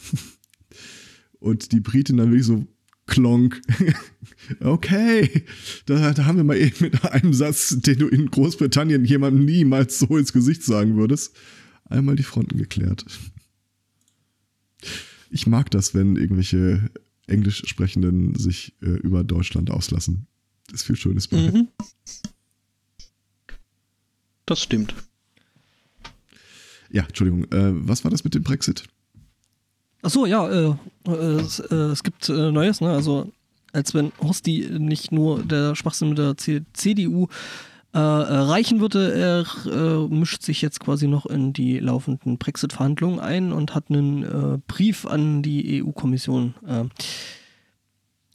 Und 1.39 1.71
die 1.71 1.79
Britin 1.79 2.17
dann 2.17 2.31
wirklich 2.31 2.45
so 2.45 2.65
klonk. 3.05 3.61
okay, 4.59 5.45
da, 5.85 6.13
da, 6.13 6.25
haben 6.25 6.37
wir 6.37 6.43
mal 6.43 6.57
eben 6.57 6.75
mit 6.79 7.03
einem 7.05 7.33
Satz, 7.33 7.77
den 7.79 7.99
du 7.99 8.07
in 8.07 8.31
Großbritannien 8.31 9.05
jemandem 9.05 9.45
niemals 9.45 9.99
so 9.99 10.17
ins 10.17 10.33
Gesicht 10.33 10.63
sagen 10.63 10.97
würdest, 10.97 11.35
einmal 11.85 12.15
die 12.15 12.23
Fronten 12.23 12.57
geklärt 12.57 13.05
ich 15.29 15.47
mag 15.47 15.71
das, 15.71 15.93
wenn 15.93 16.15
irgendwelche 16.15 16.89
Englisch 17.27 17.63
sprechenden 17.65 18.35
sich 18.35 18.73
äh, 18.81 18.85
über 18.85 19.23
Deutschland 19.23 19.71
auslassen. 19.71 20.27
Das 20.67 20.81
ist 20.81 20.87
viel 20.87 20.95
Schönes 20.95 21.27
bei. 21.27 21.51
Mhm. 21.51 21.67
Das 24.45 24.61
stimmt. 24.61 24.93
Ja, 26.91 27.03
Entschuldigung. 27.03 27.43
Äh, 27.45 27.87
was 27.87 28.03
war 28.03 28.11
das 28.11 28.23
mit 28.23 28.35
dem 28.35 28.43
Brexit? 28.43 28.83
Ach 30.01 30.09
so, 30.09 30.25
ja, 30.25 30.47
äh, 30.47 30.75
äh 31.07 31.11
es, 31.11 31.59
äh, 31.59 31.75
es, 31.75 32.03
gibt 32.03 32.29
äh, 32.29 32.51
Neues. 32.51 32.81
Ne? 32.81 32.89
Also 32.89 33.31
als 33.73 33.93
wenn 33.93 34.11
Horsti 34.21 34.69
nicht 34.77 35.11
nur 35.11 35.43
der 35.43 35.75
Schwachsinn 35.75 36.09
mit 36.09 36.17
der 36.17 36.35
CDU 36.37 37.27
äh, 37.93 37.99
reichen 37.99 38.79
würde. 38.79 39.13
Er 39.13 40.07
mischt 40.07 40.41
sich 40.43 40.61
jetzt 40.61 40.79
quasi 40.79 41.07
noch 41.07 41.25
in 41.25 41.53
die 41.53 41.79
laufenden 41.79 42.37
Brexit-Verhandlungen 42.37 43.19
ein 43.19 43.51
und 43.51 43.75
hat 43.75 43.89
einen 43.89 44.61
Brief 44.67 45.05
an 45.05 45.43
die 45.43 45.83
EU-Kommission 45.83 46.53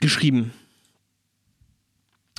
geschrieben. 0.00 0.52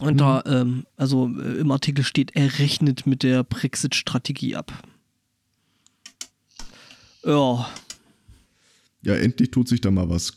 Und 0.02 0.16
mhm. 0.16 0.18
da, 0.18 0.44
ähm, 0.46 0.86
also 0.98 1.26
im 1.26 1.72
Artikel 1.72 2.04
steht, 2.04 2.36
er 2.36 2.60
rechnet 2.60 3.06
mit 3.06 3.24
der 3.24 3.44
Brexit-Strategie 3.44 4.56
ab. 4.56 4.74
Ja. 7.26 7.70
Ja, 9.02 9.16
endlich 9.16 9.52
tut 9.52 9.68
sich 9.68 9.82
da 9.82 9.92
mal 9.92 10.10
was. 10.10 10.34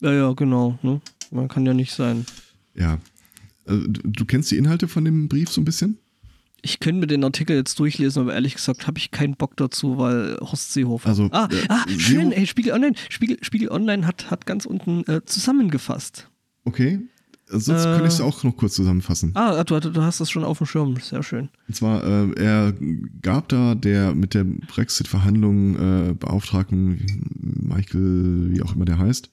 Ja, 0.00 0.12
ja, 0.12 0.32
genau. 0.32 0.78
Ne? 0.82 1.00
Man 1.30 1.48
kann 1.48 1.66
ja 1.66 1.74
nicht 1.74 1.92
sein. 1.92 2.26
Ja. 2.74 2.98
Also, 3.66 3.84
du 3.88 4.24
kennst 4.24 4.50
die 4.50 4.56
Inhalte 4.56 4.88
von 4.88 5.04
dem 5.04 5.28
Brief 5.28 5.50
so 5.50 5.60
ein 5.60 5.64
bisschen? 5.64 5.98
Ich 6.62 6.80
könnte 6.80 7.00
mir 7.00 7.06
den 7.06 7.24
Artikel 7.24 7.56
jetzt 7.56 7.78
durchlesen, 7.78 8.22
aber 8.22 8.34
ehrlich 8.34 8.54
gesagt 8.54 8.86
habe 8.86 8.98
ich 8.98 9.10
keinen 9.10 9.36
Bock 9.36 9.56
dazu, 9.56 9.98
weil 9.98 10.36
Horst 10.40 10.72
Seehofer. 10.72 11.08
Also, 11.08 11.28
ah, 11.30 11.48
äh, 11.50 11.66
ah 11.68 11.84
schön, 11.96 12.32
ey, 12.32 12.46
Spiegel 12.46 12.72
Online, 12.72 12.94
Spiegel, 13.08 13.38
Spiegel 13.42 13.68
Online 13.68 14.06
hat, 14.06 14.30
hat 14.30 14.46
ganz 14.46 14.66
unten 14.66 15.04
äh, 15.10 15.24
zusammengefasst. 15.24 16.28
Okay. 16.64 17.00
Sonst 17.48 17.84
äh, 17.84 17.96
kann 17.96 18.04
ich 18.04 18.14
es 18.14 18.20
auch 18.20 18.42
noch 18.42 18.56
kurz 18.56 18.74
zusammenfassen. 18.74 19.30
Ah, 19.34 19.62
du, 19.62 19.78
du, 19.78 20.02
hast 20.02 20.20
das 20.20 20.30
schon 20.30 20.42
auf 20.42 20.58
dem 20.58 20.66
Schirm, 20.66 20.96
sehr 20.96 21.22
schön. 21.22 21.48
Und 21.68 21.74
zwar, 21.76 22.02
äh, 22.04 22.32
er 22.32 22.74
gab 23.22 23.48
da 23.48 23.76
der 23.76 24.14
mit 24.14 24.34
der 24.34 24.44
Brexit-Verhandlung 24.44 25.76
äh, 25.76 26.14
Beauftragten, 26.14 27.06
Michael, 27.68 28.48
wie 28.50 28.62
auch 28.62 28.74
immer 28.74 28.84
der 28.84 28.98
heißt, 28.98 29.30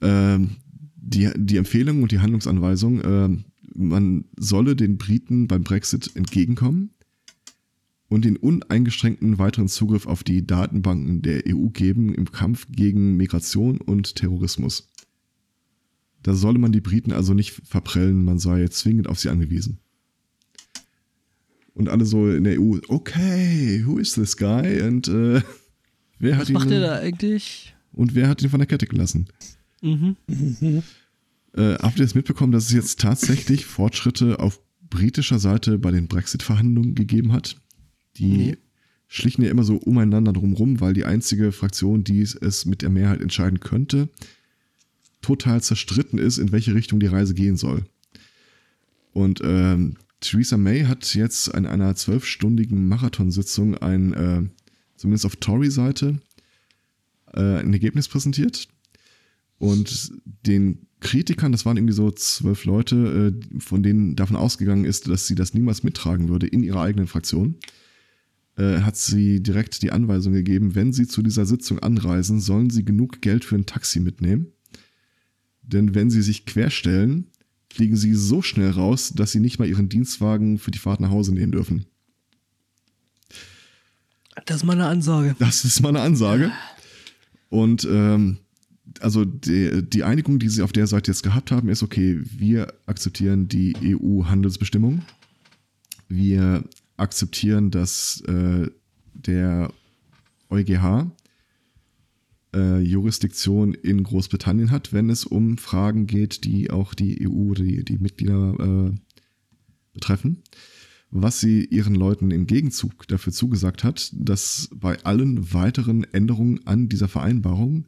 äh, 0.00 0.38
die, 0.96 1.30
die 1.34 1.56
Empfehlung 1.56 2.02
und 2.02 2.12
die 2.12 2.20
Handlungsanweisung, 2.20 3.00
äh, 3.00 3.28
man 3.74 4.24
solle 4.38 4.76
den 4.76 4.98
Briten 4.98 5.48
beim 5.48 5.62
Brexit 5.62 6.14
entgegenkommen 6.14 6.90
und 8.08 8.26
den 8.26 8.36
uneingeschränkten 8.36 9.38
weiteren 9.38 9.68
Zugriff 9.68 10.06
auf 10.06 10.22
die 10.22 10.46
Datenbanken 10.46 11.22
der 11.22 11.44
EU 11.48 11.68
geben 11.68 12.14
im 12.14 12.30
Kampf 12.30 12.66
gegen 12.70 13.16
Migration 13.16 13.78
und 13.80 14.16
Terrorismus. 14.16 14.91
Da 16.22 16.34
solle 16.34 16.58
man 16.58 16.72
die 16.72 16.80
Briten 16.80 17.12
also 17.12 17.34
nicht 17.34 17.52
verprellen, 17.64 18.24
man 18.24 18.38
sei 18.38 18.66
zwingend 18.68 19.08
auf 19.08 19.18
sie 19.18 19.28
angewiesen. 19.28 19.78
Und 21.74 21.88
alle 21.88 22.04
so 22.04 22.30
in 22.30 22.44
der 22.44 22.60
EU, 22.60 22.78
okay, 22.88 23.82
who 23.86 23.98
is 23.98 24.12
this 24.14 24.36
guy? 24.36 24.82
Und 24.82 25.08
äh, 25.08 25.40
wer 26.18 26.36
hat 26.36 26.42
Was 26.42 26.50
ihn. 26.50 26.54
Was 26.54 26.64
macht 26.64 26.70
er 26.70 26.80
da 26.80 26.98
eigentlich? 26.98 27.74
Und 27.92 28.14
wer 28.14 28.28
hat 28.28 28.42
ihn 28.42 28.50
von 28.50 28.60
der 28.60 28.66
Kette 28.66 28.86
gelassen? 28.86 29.26
Mhm. 29.80 30.16
Äh, 31.54 31.74
habt 31.82 31.98
ihr 31.98 32.06
es 32.06 32.14
mitbekommen, 32.14 32.50
dass 32.50 32.64
es 32.64 32.72
jetzt 32.72 32.98
tatsächlich 32.98 33.66
Fortschritte 33.66 34.38
auf 34.40 34.58
britischer 34.88 35.38
Seite 35.38 35.78
bei 35.78 35.90
den 35.90 36.08
Brexit-Verhandlungen 36.08 36.94
gegeben 36.94 37.34
hat? 37.34 37.56
Die 38.16 38.36
nee. 38.36 38.56
schlichen 39.06 39.44
ja 39.44 39.50
immer 39.50 39.64
so 39.64 39.76
umeinander 39.76 40.32
drumrum, 40.32 40.80
weil 40.80 40.94
die 40.94 41.04
einzige 41.04 41.52
Fraktion, 41.52 42.04
die 42.04 42.22
es 42.22 42.64
mit 42.64 42.80
der 42.80 42.88
Mehrheit 42.88 43.20
entscheiden 43.20 43.60
könnte, 43.60 44.08
total 45.22 45.62
zerstritten 45.62 46.18
ist, 46.18 46.38
in 46.38 46.52
welche 46.52 46.74
Richtung 46.74 47.00
die 47.00 47.06
Reise 47.06 47.34
gehen 47.34 47.56
soll. 47.56 47.84
Und 49.12 49.40
ähm, 49.42 49.96
Theresa 50.20 50.56
May 50.56 50.84
hat 50.84 51.14
jetzt 51.14 51.48
in 51.48 51.66
einer 51.66 51.94
zwölfstündigen 51.94 52.88
Marathonsitzung 52.88 53.76
ein, 53.78 54.12
äh, 54.12 54.42
zumindest 54.96 55.26
auf 55.26 55.36
Tory-Seite, 55.36 56.20
äh, 57.34 57.40
ein 57.58 57.72
Ergebnis 57.72 58.08
präsentiert. 58.08 58.68
Und 59.58 60.12
den 60.46 60.86
Kritikern, 61.00 61.52
das 61.52 61.64
waren 61.66 61.76
irgendwie 61.76 61.94
so 61.94 62.10
zwölf 62.10 62.64
Leute, 62.64 63.32
äh, 63.32 63.60
von 63.60 63.82
denen 63.82 64.16
davon 64.16 64.36
ausgegangen 64.36 64.84
ist, 64.84 65.08
dass 65.08 65.26
sie 65.26 65.34
das 65.34 65.54
niemals 65.54 65.82
mittragen 65.82 66.28
würde 66.28 66.46
in 66.46 66.62
ihrer 66.62 66.82
eigenen 66.82 67.06
Fraktion, 67.06 67.56
äh, 68.56 68.80
hat 68.80 68.96
sie 68.96 69.42
direkt 69.42 69.82
die 69.82 69.92
Anweisung 69.92 70.32
gegeben, 70.32 70.74
wenn 70.74 70.92
sie 70.92 71.06
zu 71.06 71.22
dieser 71.22 71.46
Sitzung 71.46 71.78
anreisen, 71.80 72.40
sollen 72.40 72.70
sie 72.70 72.84
genug 72.84 73.20
Geld 73.20 73.44
für 73.44 73.56
ein 73.56 73.66
Taxi 73.66 74.00
mitnehmen 74.00 74.52
denn 75.72 75.94
wenn 75.94 76.10
sie 76.10 76.22
sich 76.22 76.46
querstellen, 76.46 77.26
fliegen 77.72 77.96
sie 77.96 78.14
so 78.14 78.42
schnell 78.42 78.70
raus, 78.70 79.12
dass 79.14 79.32
sie 79.32 79.40
nicht 79.40 79.58
mal 79.58 79.68
ihren 79.68 79.88
Dienstwagen 79.88 80.58
für 80.58 80.70
die 80.70 80.78
Fahrt 80.78 81.00
nach 81.00 81.10
Hause 81.10 81.32
nehmen 81.32 81.52
dürfen. 81.52 81.86
Das 84.46 84.58
ist 84.58 84.64
meine 84.64 84.86
Ansage. 84.86 85.34
Das 85.38 85.64
ist 85.64 85.80
meine 85.80 86.00
Ansage. 86.00 86.52
Und 87.48 87.84
ähm, 87.90 88.38
also 89.00 89.24
die, 89.24 89.82
die 89.82 90.04
Einigung, 90.04 90.38
die 90.38 90.48
sie 90.48 90.62
auf 90.62 90.72
der 90.72 90.86
Seite 90.86 91.10
jetzt 91.10 91.22
gehabt 91.22 91.50
haben, 91.50 91.68
ist 91.68 91.82
okay, 91.82 92.20
wir 92.22 92.72
akzeptieren 92.86 93.48
die 93.48 93.74
EU-Handelsbestimmung. 93.82 95.02
Wir 96.08 96.64
akzeptieren, 96.96 97.70
dass 97.70 98.22
äh, 98.22 98.70
der 99.14 99.72
EuGH 100.50 101.10
äh, 102.54 102.80
Jurisdiktion 102.80 103.74
in 103.74 104.02
Großbritannien 104.02 104.70
hat, 104.70 104.92
wenn 104.92 105.10
es 105.10 105.24
um 105.24 105.58
Fragen 105.58 106.06
geht, 106.06 106.44
die 106.44 106.70
auch 106.70 106.94
die 106.94 107.26
EU, 107.26 107.54
die, 107.54 107.84
die 107.84 107.98
Mitglieder 107.98 108.56
äh, 108.58 108.94
betreffen. 109.92 110.42
Was 111.10 111.40
sie 111.40 111.64
ihren 111.66 111.94
Leuten 111.94 112.30
im 112.30 112.46
Gegenzug 112.46 113.06
dafür 113.08 113.32
zugesagt 113.32 113.84
hat, 113.84 114.10
dass 114.14 114.70
bei 114.74 115.02
allen 115.04 115.52
weiteren 115.52 116.04
Änderungen 116.04 116.66
an 116.66 116.88
dieser 116.88 117.08
Vereinbarung 117.08 117.84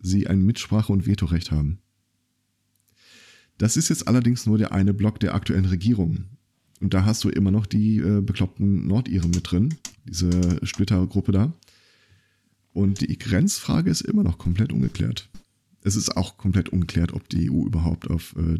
sie 0.00 0.26
ein 0.26 0.44
Mitsprache- 0.44 0.92
und 0.92 1.06
Vetorecht 1.06 1.52
haben. 1.52 1.78
Das 3.58 3.76
ist 3.76 3.88
jetzt 3.90 4.08
allerdings 4.08 4.46
nur 4.46 4.58
der 4.58 4.72
eine 4.72 4.94
Block 4.94 5.20
der 5.20 5.34
aktuellen 5.34 5.66
Regierung. 5.66 6.24
Und 6.80 6.94
da 6.94 7.04
hast 7.04 7.22
du 7.24 7.28
immer 7.28 7.50
noch 7.50 7.66
die 7.66 7.98
äh, 7.98 8.22
bekloppten 8.22 8.86
Nordiren 8.86 9.30
mit 9.30 9.50
drin, 9.50 9.74
diese 10.06 10.58
Splittergruppe 10.66 11.30
da. 11.30 11.52
Und 12.72 13.00
die 13.00 13.18
Grenzfrage 13.18 13.90
ist 13.90 14.02
immer 14.02 14.22
noch 14.22 14.38
komplett 14.38 14.72
ungeklärt. 14.72 15.28
Es 15.82 15.96
ist 15.96 16.16
auch 16.16 16.36
komplett 16.36 16.68
ungeklärt, 16.68 17.12
ob 17.12 17.28
die 17.28 17.50
EU 17.50 17.64
überhaupt 17.64 18.08
auf 18.08 18.34
äh, 18.36 18.58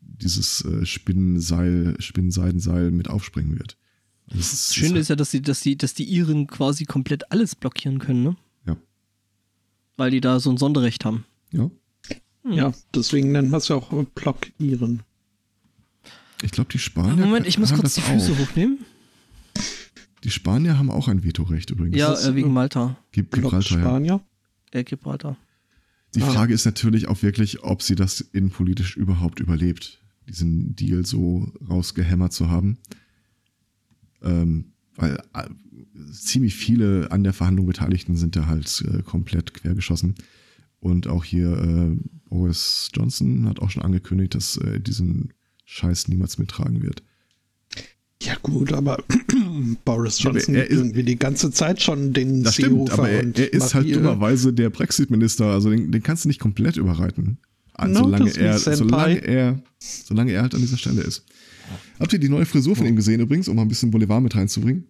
dieses 0.00 0.64
äh, 0.64 0.86
Spinnenseil, 0.86 1.96
Spinnenseidenseil 1.98 2.90
mit 2.90 3.10
aufspringen 3.10 3.58
wird. 3.58 3.76
Das, 4.28 4.52
ist, 4.52 4.70
das 4.70 4.74
Schöne 4.74 4.98
ist 4.98 5.08
ja, 5.08 5.16
dass 5.16 5.30
die, 5.30 5.42
dass 5.42 5.60
die, 5.60 5.76
dass 5.76 5.94
die 5.94 6.04
Iren 6.04 6.46
quasi 6.46 6.84
komplett 6.84 7.30
alles 7.30 7.54
blockieren 7.54 7.98
können, 7.98 8.22
ne? 8.22 8.36
Ja. 8.66 8.76
Weil 9.96 10.10
die 10.10 10.20
da 10.20 10.40
so 10.40 10.50
ein 10.50 10.56
Sonderrecht 10.56 11.04
haben. 11.04 11.24
Ja. 11.52 11.70
Hm. 12.42 12.52
Ja, 12.52 12.72
deswegen 12.94 13.32
nennt 13.32 13.50
man 13.50 13.58
es 13.58 13.68
ja 13.68 13.76
auch 13.76 13.92
Block-Iren. 14.14 15.02
Ich 16.42 16.50
glaube, 16.50 16.70
die 16.72 16.78
Spanier. 16.78 17.24
Moment, 17.24 17.46
ich 17.46 17.58
muss 17.58 17.72
kurz 17.72 17.94
die 17.94 18.00
Füße 18.00 18.32
auch. 18.32 18.38
hochnehmen. 18.38 18.78
Die 20.26 20.32
Spanier 20.32 20.76
haben 20.76 20.90
auch 20.90 21.06
ein 21.06 21.22
Vetorecht 21.22 21.70
übrigens. 21.70 21.96
Ja, 21.96 22.12
äh, 22.12 22.34
wegen 22.34 22.52
Malta. 22.52 22.98
Gib, 23.12 23.30
Gibraltar. 23.30 23.62
Spanier? 23.62 24.20
Ja. 24.74 24.80
Äh, 24.80 24.82
Gibraltar. 24.82 25.36
Die 26.16 26.22
ah. 26.22 26.26
Frage 26.26 26.52
ist 26.52 26.64
natürlich 26.64 27.06
auch 27.06 27.22
wirklich, 27.22 27.62
ob 27.62 27.80
sie 27.80 27.94
das 27.94 28.20
innenpolitisch 28.20 28.96
überhaupt 28.96 29.38
überlebt, 29.38 30.02
diesen 30.28 30.74
Deal 30.74 31.06
so 31.06 31.52
rausgehämmert 31.70 32.32
zu 32.32 32.50
haben. 32.50 32.78
Ähm, 34.20 34.72
weil 34.96 35.22
äh, 35.32 35.48
ziemlich 36.10 36.56
viele 36.56 37.12
an 37.12 37.22
der 37.22 37.32
Verhandlung 37.32 37.66
Beteiligten 37.66 38.16
sind 38.16 38.34
da 38.34 38.46
halt 38.46 38.84
äh, 38.92 39.02
komplett 39.04 39.54
quergeschossen. 39.54 40.16
Und 40.80 41.06
auch 41.06 41.22
hier 41.22 41.56
äh, 41.56 41.96
Boris 42.28 42.90
Johnson 42.92 43.46
hat 43.48 43.60
auch 43.60 43.70
schon 43.70 43.84
angekündigt, 43.84 44.34
dass 44.34 44.56
er 44.56 44.80
diesen 44.80 45.34
Scheiß 45.66 46.08
niemals 46.08 46.36
mittragen 46.36 46.82
wird. 46.82 47.04
Ja 48.22 48.34
gut, 48.42 48.72
aber 48.72 49.02
Boris 49.84 50.22
Johnson 50.22 50.54
ja, 50.54 50.62
ist, 50.62 50.70
irgendwie 50.70 51.02
die 51.02 51.18
ganze 51.18 51.50
Zeit 51.50 51.82
schon 51.82 52.12
den 52.12 52.42
das 52.42 52.54
stimmt, 52.54 52.90
aber 52.90 53.10
er, 53.10 53.24
er 53.36 53.52
ist 53.52 53.74
halt 53.74 53.94
dummerweise 53.94 54.52
der 54.52 54.70
Brexit-Minister, 54.70 55.46
also 55.46 55.70
den, 55.70 55.92
den, 55.92 56.02
kannst 56.02 56.24
du 56.24 56.28
nicht 56.28 56.40
komplett 56.40 56.76
überreiten. 56.76 57.38
Also, 57.74 58.04
solange, 58.04 58.34
er, 58.34 58.58
solange, 58.58 59.18
er, 59.18 59.62
solange 59.78 60.32
er 60.32 60.42
halt 60.42 60.54
an 60.54 60.62
dieser 60.62 60.78
Stelle 60.78 61.02
ist. 61.02 61.26
Habt 62.00 62.12
ihr 62.12 62.18
die 62.18 62.30
neue 62.30 62.46
Frisur 62.46 62.74
von 62.74 62.86
ihm 62.86 62.96
gesehen 62.96 63.20
übrigens, 63.20 63.48
um 63.48 63.56
mal 63.56 63.62
ein 63.62 63.68
bisschen 63.68 63.90
Bolivar 63.90 64.20
mit 64.20 64.34
reinzubringen? 64.34 64.86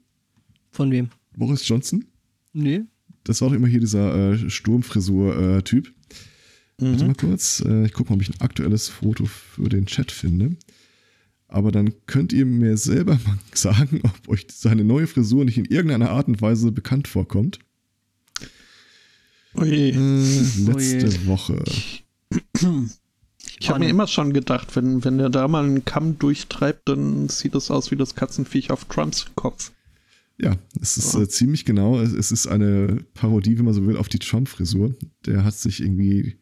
Von 0.70 0.92
wem? 0.92 1.08
Boris 1.36 1.66
Johnson? 1.66 2.04
Nee. 2.52 2.82
Das 3.24 3.40
war 3.40 3.48
doch 3.48 3.56
immer 3.56 3.66
hier 3.66 3.80
dieser 3.80 4.32
äh, 4.32 4.50
Sturmfrisur-Typ. 4.50 5.86
Äh, 5.86 6.84
mhm. 6.84 6.90
Warte 6.92 7.06
mal 7.06 7.14
kurz, 7.14 7.64
äh, 7.66 7.86
ich 7.86 7.92
gucke 7.92 8.10
mal, 8.10 8.16
ob 8.16 8.22
ich 8.22 8.30
ein 8.30 8.40
aktuelles 8.40 8.88
Foto 8.88 9.24
für 9.26 9.68
den 9.68 9.86
Chat 9.86 10.12
finde. 10.12 10.56
Aber 11.56 11.72
dann 11.72 11.94
könnt 12.04 12.34
ihr 12.34 12.44
mir 12.44 12.76
selber 12.76 13.14
mal 13.24 13.38
sagen, 13.54 14.02
ob 14.04 14.28
euch 14.28 14.46
seine 14.52 14.84
neue 14.84 15.06
Frisur 15.06 15.42
nicht 15.42 15.56
in 15.56 15.64
irgendeiner 15.64 16.10
Art 16.10 16.28
und 16.28 16.42
Weise 16.42 16.70
bekannt 16.70 17.08
vorkommt. 17.08 17.60
Oje. 19.54 19.92
Äh, 19.92 20.60
letzte 20.66 21.06
Oje. 21.06 21.26
Woche. 21.26 21.64
Ich 23.58 23.70
habe 23.70 23.78
mir 23.78 23.88
immer 23.88 24.06
schon 24.06 24.34
gedacht, 24.34 24.76
wenn, 24.76 25.02
wenn 25.02 25.16
der 25.16 25.30
da 25.30 25.48
mal 25.48 25.64
einen 25.64 25.86
Kamm 25.86 26.18
durchtreibt, 26.18 26.90
dann 26.90 27.30
sieht 27.30 27.54
das 27.54 27.70
aus 27.70 27.90
wie 27.90 27.96
das 27.96 28.14
Katzenviech 28.14 28.70
auf 28.70 28.84
Trumps 28.84 29.24
Kopf. 29.34 29.72
Ja, 30.38 30.58
es 30.82 30.98
ist 30.98 31.14
äh, 31.14 31.26
ziemlich 31.26 31.64
genau. 31.64 31.98
Es, 31.98 32.12
es, 32.12 32.32
ist 32.32 32.48
eine 32.48 33.02
Parodie, 33.14 33.56
wenn 33.56 33.64
man 33.64 33.72
so 33.72 33.86
will, 33.86 33.96
auf 33.96 34.10
die 34.10 34.18
Trump-Frisur. 34.18 34.94
Der 35.24 35.42
hat 35.42 35.54
sich 35.54 35.80
irgendwie 35.80 36.36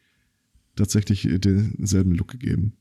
tatsächlich 0.75 1.25
denselben 1.39 2.11
Look 2.11 2.31
gegeben. 2.31 2.73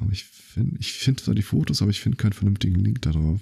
Aber 0.00 0.12
ich 0.12 0.24
finde 0.24 0.76
ich 0.80 0.92
find 0.92 1.20
zwar 1.20 1.34
die 1.34 1.42
Fotos, 1.42 1.82
aber 1.82 1.90
ich 1.90 2.00
finde 2.00 2.16
keinen 2.16 2.32
vernünftigen 2.32 2.80
Link 2.80 3.02
darauf. 3.02 3.40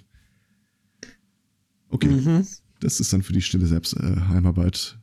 Okay. 1.89 2.09
Mhm. 2.09 2.47
Das 2.81 3.01
ist 3.01 3.13
dann 3.13 3.23
für 3.23 3.33
die 3.33 3.43
stille 3.43 3.67
Selbstheimarbeit. 3.67 4.99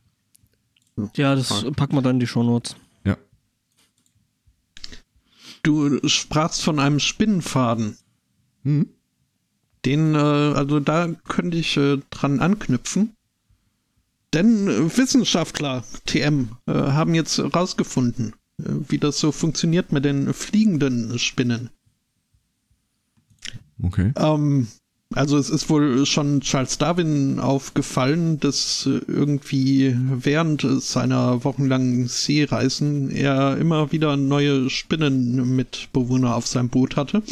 Äh, 0.98 1.02
ja, 1.16 1.34
das 1.34 1.64
packen 1.76 1.94
wir 1.94 2.02
dann 2.02 2.16
in 2.16 2.20
die 2.20 2.26
Shownotes. 2.26 2.76
Ja. 3.04 3.16
Du 5.62 6.06
sprachst 6.08 6.62
von 6.62 6.78
einem 6.78 7.00
Spinnenfaden. 7.00 7.96
Mhm. 8.62 8.88
Den, 9.84 10.14
äh, 10.14 10.18
also 10.18 10.80
da 10.80 11.08
könnte 11.28 11.56
ich 11.56 11.76
äh, 11.76 11.98
dran 12.10 12.40
anknüpfen. 12.40 13.14
Denn 14.32 14.68
äh, 14.68 14.96
Wissenschaftler, 14.96 15.84
TM, 16.06 16.50
äh, 16.66 16.72
haben 16.72 17.14
jetzt 17.14 17.38
rausgefunden, 17.38 18.34
wie 18.88 18.98
das 18.98 19.18
so 19.18 19.32
funktioniert 19.32 19.92
mit 19.92 20.04
den 20.04 20.32
fliegenden 20.32 21.18
Spinnen. 21.18 21.70
Okay. 23.82 24.12
Ähm, 24.16 24.68
also 25.14 25.38
es 25.38 25.50
ist 25.50 25.68
wohl 25.68 26.06
schon 26.06 26.40
Charles 26.40 26.78
Darwin 26.78 27.40
aufgefallen, 27.40 28.38
dass 28.38 28.86
irgendwie 28.86 29.96
während 29.96 30.64
seiner 30.82 31.42
wochenlangen 31.42 32.06
Seereisen 32.06 33.10
er 33.10 33.56
immer 33.56 33.90
wieder 33.90 34.16
neue 34.16 34.70
Spinnenmitbewohner 34.70 36.36
auf 36.36 36.46
seinem 36.46 36.68
Boot 36.68 36.96
hatte 36.96 37.24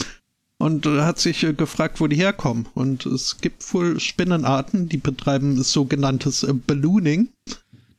und 0.58 0.86
hat 0.86 1.20
sich 1.20 1.46
gefragt, 1.56 2.00
wo 2.00 2.08
die 2.08 2.16
herkommen. 2.16 2.66
Und 2.74 3.06
es 3.06 3.38
gibt 3.40 3.72
wohl 3.72 4.00
Spinnenarten, 4.00 4.88
die 4.88 4.96
betreiben 4.96 5.62
sogenanntes 5.62 6.44
Ballooning. 6.66 7.28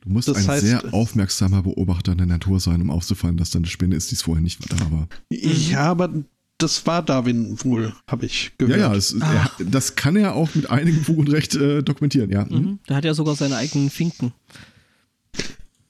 Du 0.02 0.10
musst 0.10 0.28
das 0.28 0.38
ein 0.38 0.48
heißt, 0.48 0.64
sehr 0.64 0.94
aufmerksamer 0.94 1.62
Beobachter 1.62 2.14
der 2.14 2.26
Natur 2.26 2.58
sein, 2.58 2.80
um 2.80 2.90
aufzufallen, 2.90 3.36
dass 3.36 3.50
da 3.50 3.58
eine 3.58 3.66
Spinne 3.66 3.96
ist, 3.96 4.10
die 4.10 4.14
es 4.14 4.22
vorher 4.22 4.42
nicht 4.42 4.60
da 4.72 4.90
war. 4.90 5.08
Ja, 5.30 5.82
aber 5.82 6.10
das 6.56 6.86
war 6.86 7.02
Darwin 7.02 7.58
wohl, 7.64 7.92
habe 8.06 8.24
ich 8.26 8.52
gehört. 8.58 8.78
Ja, 8.78 8.92
ja, 8.92 8.96
es, 8.96 9.12
er, 9.12 9.50
das 9.58 9.96
kann 9.96 10.16
er 10.16 10.34
auch 10.34 10.54
mit 10.54 10.70
einigem 10.70 11.04
Fug 11.04 11.18
und 11.18 11.28
Recht 11.28 11.54
äh, 11.54 11.82
dokumentieren, 11.82 12.30
ja. 12.30 12.44
Mhm. 12.44 12.78
Der 12.88 12.96
hat 12.96 13.04
ja 13.04 13.14
sogar 13.14 13.34
seine 13.34 13.56
eigenen 13.56 13.90
Finken. 13.90 14.32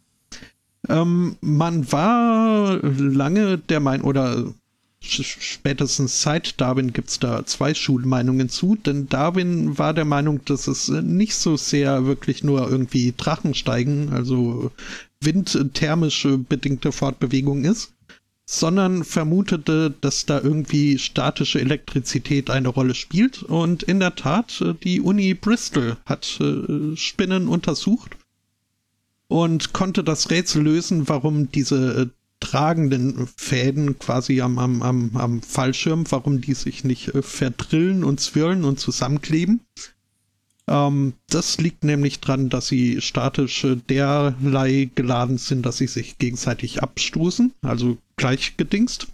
Ähm, 0.88 1.36
man 1.40 1.90
war 1.92 2.80
lange 2.82 3.58
der 3.58 3.80
Meinung, 3.80 4.06
oder 4.06 4.52
spätestens 5.02 6.22
seit 6.22 6.60
Darwin 6.60 6.92
gibt 6.92 7.10
es 7.10 7.18
da 7.18 7.44
zwei 7.44 7.74
Schulmeinungen 7.74 8.48
zu, 8.48 8.76
denn 8.76 9.08
Darwin 9.08 9.78
war 9.78 9.94
der 9.94 10.04
Meinung, 10.04 10.44
dass 10.44 10.66
es 10.66 10.88
nicht 10.88 11.34
so 11.34 11.56
sehr 11.56 12.06
wirklich 12.06 12.44
nur 12.44 12.70
irgendwie 12.70 13.12
Drachen 13.16 13.54
steigen, 13.54 14.12
also 14.12 14.70
windthermische 15.20 16.38
bedingte 16.38 16.92
Fortbewegung 16.92 17.64
ist, 17.64 17.92
sondern 18.44 19.04
vermutete, 19.04 19.94
dass 20.00 20.26
da 20.26 20.40
irgendwie 20.40 20.98
statische 20.98 21.60
Elektrizität 21.60 22.50
eine 22.50 22.68
Rolle 22.68 22.94
spielt. 22.94 23.42
Und 23.42 23.82
in 23.82 24.00
der 24.00 24.14
Tat, 24.14 24.64
die 24.82 25.00
Uni 25.00 25.34
Bristol 25.34 25.96
hat 26.04 26.38
äh, 26.40 26.96
Spinnen 26.96 27.48
untersucht 27.48 28.16
und 29.28 29.72
konnte 29.72 30.04
das 30.04 30.30
Rätsel 30.30 30.62
lösen, 30.64 31.08
warum 31.08 31.50
diese 31.50 32.02
äh, 32.02 32.06
tragenden 32.42 33.28
Fäden 33.36 33.98
quasi 33.98 34.40
am, 34.40 34.58
am, 34.58 34.82
am, 34.82 35.10
am 35.14 35.42
Fallschirm, 35.42 36.04
warum 36.10 36.40
die 36.40 36.54
sich 36.54 36.84
nicht 36.84 37.14
äh, 37.14 37.22
verdrillen 37.22 38.04
und 38.04 38.20
zwirlen 38.20 38.64
und 38.64 38.80
zusammenkleben. 38.80 39.60
Ähm, 40.68 41.14
das 41.30 41.58
liegt 41.58 41.84
nämlich 41.84 42.20
dran, 42.20 42.48
dass 42.48 42.66
sie 42.66 43.00
statisch 43.00 43.64
äh, 43.64 43.76
derlei 43.76 44.90
geladen 44.94 45.38
sind, 45.38 45.64
dass 45.64 45.78
sie 45.78 45.86
sich 45.86 46.18
gegenseitig 46.18 46.82
abstoßen, 46.82 47.52
also 47.62 47.96
gleichgedingst. 48.16 49.06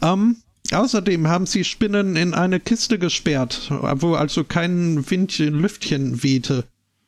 Ähm, 0.00 0.36
außerdem 0.72 1.28
haben 1.28 1.46
sie 1.46 1.62
Spinnen 1.62 2.16
in 2.16 2.32
eine 2.32 2.58
Kiste 2.58 2.98
gesperrt, 2.98 3.70
wo 3.70 4.14
also 4.14 4.44
kein 4.44 5.08
Windchen, 5.10 5.60
Lüftchen 5.60 6.22
wehte. 6.22 6.64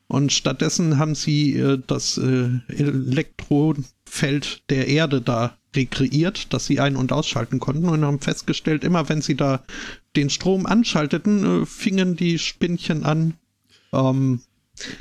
Und 0.09 0.33
stattdessen 0.33 0.99
haben 0.99 1.15
sie 1.15 1.55
äh, 1.57 1.81
das 1.85 2.17
äh, 2.19 2.51
Elektrofeld 2.69 4.63
der 4.71 4.87
Erde 4.89 5.21
da 5.21 5.57
rekreiert, 5.75 6.53
dass 6.53 6.67
sie 6.67 6.81
ein- 6.81 6.97
und 6.97 7.13
ausschalten 7.13 7.59
konnten 7.59 7.89
und 7.89 8.05
haben 8.05 8.21
festgestellt, 8.21 8.85
immer 8.85 9.09
wenn 9.09 9.21
sie 9.21 9.35
da 9.35 9.65
den 10.15 10.31
Strom 10.31 10.67
anschalteten, 10.67 11.63
äh, 11.63 11.67
fingen 11.67 12.17
die 12.17 12.39
Spinnchen 12.39 13.05
an, 13.05 13.35
ähm, 13.93 14.41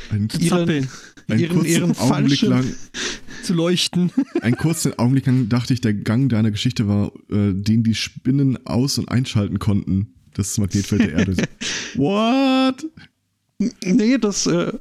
ein, 0.10 0.30
ihren, 0.40 0.90
ein 1.28 1.40
ihren, 1.40 1.66
ihren 1.66 1.98
Augenblick 1.98 2.42
lang 2.42 2.66
zu 3.44 3.54
leuchten. 3.54 4.12
Einen 4.42 4.58
kurzen 4.58 4.98
Augenblick 4.98 5.26
lang 5.26 5.50
dachte 5.50 5.74
ich, 5.74 5.82
der 5.82 5.94
Gang 5.94 6.30
deiner 6.30 6.52
Geschichte 6.52 6.88
war, 6.88 7.12
äh, 7.30 7.54
den 7.54 7.84
die 7.84 7.96
Spinnen 7.96 8.66
aus- 8.66 8.98
und 8.98 9.10
einschalten 9.10 9.60
konnten. 9.60 10.14
Das 10.34 10.58
Magnetfeld 10.58 11.02
der 11.02 11.14
Erde. 11.14 11.36
What? 11.96 12.86
Nee, 13.84 14.18
das 14.18 14.48
äh, 14.48 14.74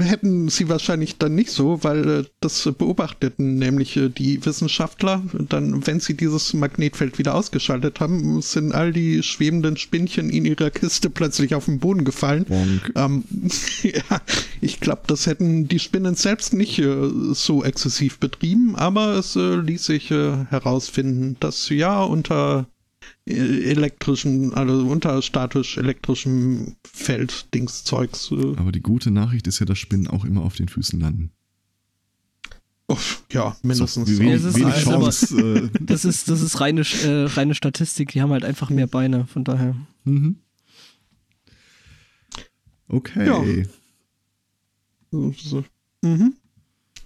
hätten 0.00 0.48
sie 0.48 0.68
wahrscheinlich 0.68 1.18
dann 1.18 1.34
nicht 1.34 1.50
so, 1.50 1.82
weil 1.82 2.08
äh, 2.08 2.24
das 2.40 2.68
beobachteten 2.78 3.56
nämlich 3.56 3.96
äh, 3.96 4.08
die 4.08 4.44
Wissenschaftler. 4.44 5.22
Dann, 5.48 5.86
wenn 5.86 6.00
sie 6.00 6.14
dieses 6.14 6.54
Magnetfeld 6.54 7.18
wieder 7.18 7.34
ausgeschaltet 7.34 8.00
haben, 8.00 8.40
sind 8.42 8.74
all 8.74 8.92
die 8.92 9.22
schwebenden 9.22 9.76
Spinnchen 9.76 10.30
in 10.30 10.44
ihrer 10.44 10.70
Kiste 10.70 11.10
plötzlich 11.10 11.54
auf 11.54 11.66
den 11.66 11.78
Boden 11.78 12.04
gefallen. 12.04 12.46
Ähm, 12.94 13.24
ja, 13.82 14.20
ich 14.60 14.80
glaube, 14.80 15.02
das 15.06 15.26
hätten 15.26 15.68
die 15.68 15.78
Spinnen 15.78 16.14
selbst 16.14 16.52
nicht 16.52 16.78
äh, 16.78 17.08
so 17.32 17.64
exzessiv 17.64 18.18
betrieben, 18.18 18.76
aber 18.76 19.14
es 19.14 19.36
äh, 19.36 19.56
ließ 19.56 19.84
sich 19.84 20.10
äh, 20.10 20.46
herausfinden, 20.50 21.36
dass 21.40 21.68
ja 21.68 22.02
unter 22.02 22.66
elektrischen, 23.26 24.54
also 24.54 24.86
unterstatisch 24.86 25.76
elektrischem 25.76 26.76
Feld 26.84 27.52
Dingszeugs. 27.54 28.30
Äh. 28.30 28.54
Aber 28.56 28.72
die 28.72 28.82
gute 28.82 29.10
Nachricht 29.10 29.46
ist 29.46 29.58
ja, 29.58 29.66
dass 29.66 29.78
Spinnen 29.78 30.06
auch 30.06 30.24
immer 30.24 30.42
auf 30.42 30.56
den 30.56 30.68
Füßen 30.68 31.00
landen. 31.00 31.30
Oh, 32.88 32.96
ja, 33.32 33.56
mindestens. 33.62 34.08
So, 34.08 34.18
wenig, 34.20 34.44
wenig 34.54 34.76
ist, 34.76 34.84
Chance, 34.84 35.40
äh. 35.40 35.70
das, 35.80 36.04
ist, 36.04 36.28
das 36.30 36.40
ist 36.40 36.60
reine, 36.60 36.82
äh, 36.82 37.24
reine 37.24 37.54
Statistik, 37.54 38.12
die 38.12 38.22
haben 38.22 38.30
halt 38.30 38.44
einfach 38.44 38.70
mehr 38.70 38.86
Beine, 38.86 39.26
von 39.26 39.42
daher. 39.42 39.74
Mhm. 40.04 40.36
Okay. 42.88 43.26
Ja. 43.26 43.42
So. 45.10 45.64
Mhm. 46.02 46.34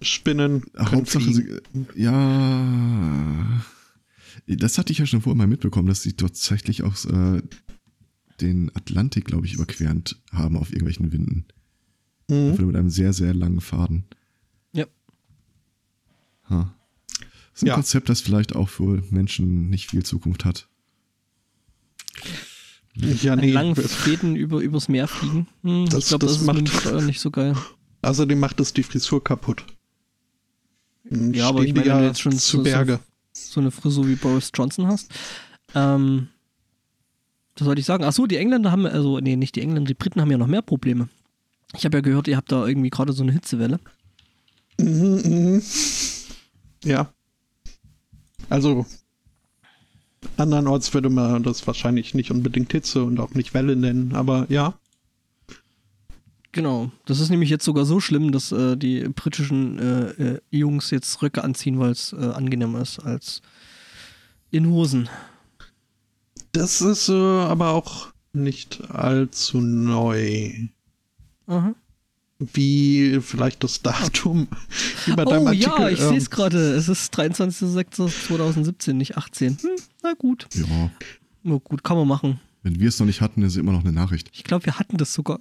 Spinnen. 0.03 0.65
Hauptsache, 0.79 1.33
sie, 1.33 1.61
ja. 1.95 3.63
Das 4.57 4.79
hatte 4.79 4.93
ich 4.93 4.99
ja 4.99 5.07
schon 5.07 5.23
vorher 5.23 5.37
mal 5.37 5.47
mitbekommen, 5.47 5.89
dass 5.89 6.03
sie 6.03 6.15
tatsächlich 6.15 6.83
auch 6.83 6.97
äh, 7.05 7.43
den 8.41 8.75
Atlantik, 8.75 9.27
glaube 9.27 9.47
ich, 9.47 9.55
überquerend 9.55 10.21
haben 10.33 10.57
auf 10.57 10.71
irgendwelchen 10.71 11.13
Winden. 11.13 11.47
Mhm. 12.29 12.67
Mit 12.67 12.77
einem 12.77 12.91
sehr, 12.91 13.13
sehr 13.13 13.35
langen 13.35 13.61
Faden. 13.61 14.05
Ja. 14.73 14.87
Ha. 16.49 16.75
Das 17.19 17.29
ist 17.55 17.63
ein 17.63 17.67
ja. 17.67 17.75
Konzept, 17.75 18.09
das 18.09 18.21
vielleicht 18.21 18.55
auch 18.57 18.69
für 18.69 19.03
Menschen 19.11 19.69
nicht 19.71 19.91
viel 19.91 20.05
Zukunft 20.05 20.45
hat. 20.45 20.69
Ja, 22.95 23.37
nee. 23.37 23.53
langen 23.53 23.77
Fäden 23.77 24.37
über, 24.37 24.61
übers 24.61 24.89
Meer 24.89 25.09
fliegen. 25.09 25.47
Hm, 25.63 25.87
das, 25.87 26.05
ich 26.05 26.09
glaube, 26.09 26.27
das, 26.27 26.39
das 26.39 26.45
macht 26.45 26.63
nicht 27.07 27.21
so 27.21 27.31
geil. 27.31 27.57
Außerdem 28.03 28.39
macht 28.39 28.61
es 28.61 28.73
die 28.73 28.83
Frisur 28.83 29.23
kaputt. 29.23 29.65
Ja, 31.05 31.49
aber 31.49 31.63
ich 31.63 31.75
meine, 31.75 31.87
ja 31.87 32.03
jetzt 32.03 32.21
schon 32.21 32.37
zu 32.37 32.63
Berge. 32.63 33.01
So, 33.33 33.61
eine 33.61 33.71
Frisur 33.71 34.07
wie 34.09 34.17
Boris 34.17 34.51
Johnson 34.55 34.87
hast. 34.87 35.11
Ähm, 35.75 36.29
was 37.57 37.67
wollte 37.67 37.81
ich 37.81 37.87
sagen? 37.87 38.05
Achso, 38.05 38.27
die 38.27 38.37
Engländer 38.37 38.73
haben, 38.73 38.87
also, 38.87 39.19
nee, 39.21 39.37
nicht 39.37 39.57
die 39.57 39.61
Engländer, 39.61 39.89
die 39.89 39.95
Briten 39.95 40.21
haben 40.21 40.31
ja 40.31 40.39
noch 40.39 40.47
mehr 40.47 40.63
Probleme. 40.63 41.09
Ich 41.77 41.85
habe 41.85 41.99
ja 41.99 42.01
gehört, 42.01 42.27
ihr 42.27 42.37
habt 42.37 42.51
da 42.51 42.67
irgendwie 42.67 42.91
gerade 42.91 43.13
so 43.13 43.23
eine 43.23 43.33
Hitzewelle. 43.33 43.79
Mhm, 44.79 45.21
mhm. 45.25 45.63
Ja. 46.85 47.13
Also, 48.49 48.87
andernorts 50.37 50.93
würde 50.95 51.11
man 51.11 51.43
das 51.43 51.67
wahrscheinlich 51.67 52.15
nicht 52.15 52.31
unbedingt 52.31 52.73
Hitze 52.73 53.05
und 53.05 53.21
auch 53.21 53.35
nicht 53.35 53.55
Welle 53.55 53.77
nennen, 53.77 54.15
aber 54.15 54.47
ja. 54.49 54.75
Genau, 56.53 56.91
das 57.05 57.21
ist 57.21 57.31
nämlich 57.31 57.49
jetzt 57.49 57.65
sogar 57.65 57.85
so 57.85 58.01
schlimm, 58.01 58.33
dass 58.33 58.51
äh, 58.51 58.77
die 58.77 59.09
britischen 59.09 59.79
äh, 59.79 60.11
äh, 60.11 60.41
Jungs 60.51 60.91
jetzt 60.91 61.23
Röcke 61.23 61.45
anziehen, 61.45 61.79
weil 61.79 61.93
es 61.93 62.13
äh, 62.13 62.17
angenehmer 62.17 62.81
ist 62.81 62.99
als 62.99 63.41
in 64.51 64.67
Hosen. 64.67 65.09
Das 66.53 66.81
ist 66.81 67.09
äh, 67.09 67.13
aber 67.13 67.71
auch 67.71 68.09
nicht 68.33 68.83
allzu 68.91 69.61
neu. 69.61 70.51
Aha. 71.47 71.75
Wie 72.41 73.21
vielleicht 73.21 73.63
das 73.63 73.83
Datum 73.83 74.49
über 75.07 75.27
oh, 75.27 75.31
deinem 75.31 75.47
Artikel. 75.47 75.69
Ja, 75.69 75.89
ich 75.89 76.01
ähm, 76.01 76.09
sehe 76.09 76.19
es 76.19 76.31
gerade. 76.31 76.59
Es 76.73 76.89
ist 76.89 77.15
23.06.2017, 77.15 78.95
nicht 78.95 79.17
18. 79.17 79.59
Hm, 79.61 79.71
na 80.03 80.15
gut. 80.15 80.49
Ja. 80.55 80.91
Na 81.45 81.59
gut, 81.63 81.85
kann 81.85 81.97
man 81.97 82.09
machen. 82.09 82.41
Wenn 82.63 82.81
wir 82.81 82.89
es 82.89 82.99
noch 82.99 83.07
nicht 83.07 83.21
hatten, 83.21 83.43
ist 83.43 83.53
es 83.53 83.57
immer 83.57 83.73
noch 83.73 83.85
eine 83.85 83.93
Nachricht. 83.93 84.31
Ich 84.33 84.43
glaube, 84.45 84.67
wir 84.67 84.79
hatten 84.79 84.97
das 84.97 85.15
sogar. 85.15 85.39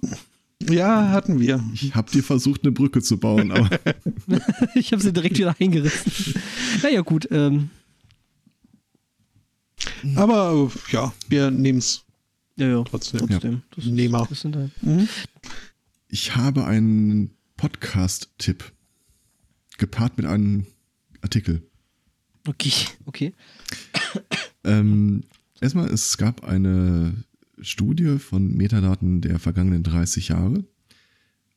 Ja, 0.68 1.08
hatten 1.08 1.40
wir. 1.40 1.64
Ich 1.72 1.94
habe 1.94 2.10
dir 2.10 2.22
versucht, 2.22 2.62
eine 2.62 2.72
Brücke 2.72 3.00
zu 3.00 3.18
bauen, 3.18 3.50
aber. 3.50 3.80
ich 4.74 4.92
habe 4.92 5.02
sie 5.02 5.12
direkt 5.12 5.38
wieder 5.38 5.54
eingerissen. 5.58 6.34
naja, 6.82 7.00
gut. 7.00 7.28
Ähm. 7.30 7.70
Aber 10.16 10.70
ja, 10.90 11.12
wir 11.28 11.50
nehmen 11.50 11.78
es. 11.78 12.04
Ja, 12.56 12.68
ja, 12.68 12.84
trotzdem. 12.84 13.20
trotzdem. 13.20 13.52
Ja. 13.52 13.62
Das, 13.74 13.84
Nehmer. 13.86 14.26
Das 14.28 14.40
sind 14.40 14.56
halt. 14.56 14.70
mhm. 14.82 15.08
Ich 16.08 16.36
habe 16.36 16.66
einen 16.66 17.30
Podcast-Tipp 17.56 18.72
gepaart 19.78 20.16
mit 20.18 20.26
einem 20.26 20.66
Artikel. 21.22 21.62
Okay, 22.46 22.72
okay. 23.06 23.34
Ähm, 24.64 25.24
erstmal, 25.60 25.88
es 25.88 26.18
gab 26.18 26.44
eine 26.44 27.24
Studie 27.62 28.18
von 28.18 28.56
Metadaten 28.56 29.20
der 29.20 29.38
vergangenen 29.38 29.82
30 29.82 30.28
Jahre 30.28 30.64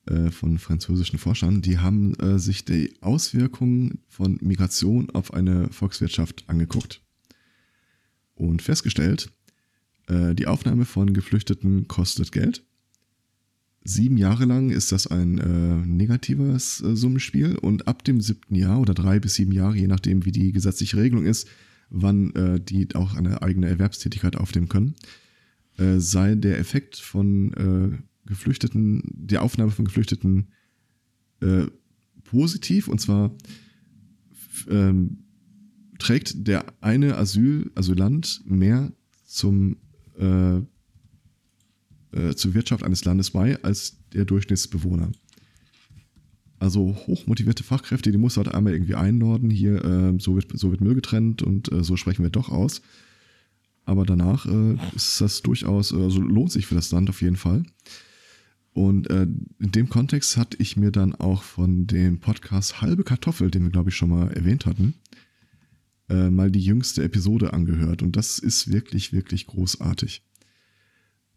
äh, 0.06 0.32
von 0.32 0.58
französischen 0.58 1.20
Forschern. 1.20 1.62
Die 1.62 1.80
haben 1.80 2.14
äh, 2.16 2.40
sich 2.40 2.66
die 2.66 2.94
Auswirkungen 3.02 4.00
von 4.08 4.38
Migration 4.42 5.10
auf 5.12 5.34
eine 5.34 5.70
Volkswirtschaft 5.70 6.44
angeguckt 6.48 7.02
und 8.36 8.62
festgestellt, 8.62 9.32
äh, 10.08 10.36
die 10.36 10.48
Aufnahme 10.48 10.86
von 10.86 11.14
Geflüchteten 11.14 11.88
kostet 11.88 12.32
Geld. 12.32 12.64
Sieben 13.86 14.18
Jahre 14.18 14.46
lang 14.46 14.70
ist 14.70 14.94
das 14.94 15.08
ein 15.08 15.38
äh, 15.40 15.86
negatives 15.86 16.82
äh, 16.82 16.96
Summenspiel 16.96 17.58
und 17.58 17.88
ab 17.88 18.04
dem 18.04 18.22
siebten 18.22 18.56
Jahr 18.56 18.80
oder 18.80 18.94
drei 18.94 19.20
bis 19.20 19.36
sieben 19.36 19.52
Jahre, 19.52 19.76
je 19.76 19.88
nachdem 19.88 20.26
wie 20.26 20.32
die 20.32 20.54
gesetzliche 20.54 20.98
Regelung 20.98 21.26
ist, 21.26 21.50
wann 21.90 22.34
äh, 22.36 22.62
die 22.62 22.96
auch 22.96 23.16
eine 23.16 23.42
eigene 23.42 23.68
Erwerbstätigkeit 23.68 24.38
aufnehmen 24.38 24.70
können, 24.70 24.96
äh, 25.78 26.00
sei 26.00 26.36
der 26.36 26.60
Effekt 26.60 26.98
von 26.98 27.54
äh, 27.54 27.98
Geflüchteten, 28.26 29.04
die 29.06 29.38
Aufnahme 29.38 29.72
von 29.72 29.86
Geflüchteten 29.86 30.50
äh, 31.42 31.66
positiv 32.24 32.88
und 32.88 33.00
zwar 33.00 33.36
ähm, 34.70 35.24
trägt 36.00 36.48
der 36.48 36.66
eine 36.82 37.18
Asyl, 37.18 37.72
Asylant 37.76 38.42
mehr 38.46 38.92
zum, 39.26 39.78
äh, 40.18 40.58
äh, 42.12 42.36
zur 42.36 42.54
Wirtschaft 42.54 42.84
eines 42.84 43.06
Landes 43.06 43.32
bei 43.32 43.62
als 43.64 43.98
der 44.14 44.26
Durchschnittsbewohner. 44.26 45.12
Also 46.60 46.96
hochmotivierte 47.08 47.64
Fachkräfte, 47.64 48.12
die 48.12 48.18
muss 48.18 48.38
halt 48.38 48.48
einmal 48.48 48.74
irgendwie 48.74 48.96
einnorden, 48.96 49.50
hier, 49.50 49.84
äh, 49.84 50.14
so, 50.20 50.36
wird, 50.36 50.58
so 50.58 50.72
wird 50.72 50.82
Müll 50.82 50.96
getrennt 50.96 51.42
und 51.42 51.72
äh, 51.72 51.84
so 51.84 51.98
sprechen 51.98 52.24
wir 52.24 52.30
doch 52.30 52.50
aus. 52.50 52.82
Aber 53.86 54.06
danach 54.06 54.46
äh, 54.46 54.78
ist 54.96 55.20
das 55.20 55.42
durchaus, 55.42 55.94
also 55.94 56.22
lohnt 56.22 56.52
sich 56.52 56.68
für 56.68 56.76
das 56.76 56.92
Land 56.92 57.10
auf 57.10 57.22
jeden 57.22 57.36
Fall. 57.36 57.64
Und 58.74 59.10
äh, 59.10 59.24
in 59.60 59.72
dem 59.72 59.90
Kontext 59.90 60.38
hatte 60.38 60.58
ich 60.60 60.78
mir 60.78 60.92
dann 60.92 61.14
auch 61.14 61.44
von 61.44 61.86
dem 61.86 62.20
Podcast 62.20 62.82
Halbe 62.82 63.04
Kartoffel, 63.04 63.52
den 63.52 63.64
wir 63.64 63.70
glaube 63.70 63.90
ich 63.90 63.96
schon 63.96 64.10
mal 64.10 64.32
erwähnt 64.32 64.66
hatten, 64.66 64.96
äh, 66.10 66.30
mal 66.30 66.50
die 66.50 66.62
jüngste 66.62 67.04
Episode 67.04 67.54
angehört. 67.54 68.02
Und 68.02 68.16
das 68.16 68.40
ist 68.40 68.72
wirklich, 68.72 69.14
wirklich 69.14 69.46
großartig. 69.46 70.24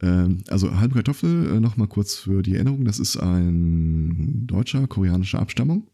Ähm, 0.01 0.45
also 0.49 0.79
Halbe 0.79 0.95
Kartoffel, 0.95 1.57
äh, 1.57 1.61
nochmal 1.61 1.89
kurz 1.89 2.15
für 2.15 2.43
die 2.43 2.55
Erinnerung, 2.55 2.85
das 2.85 2.99
ist 2.99 3.17
ein 3.17 4.47
deutscher, 4.47 4.87
koreanischer 4.87 5.41
Abstammung, 5.41 5.89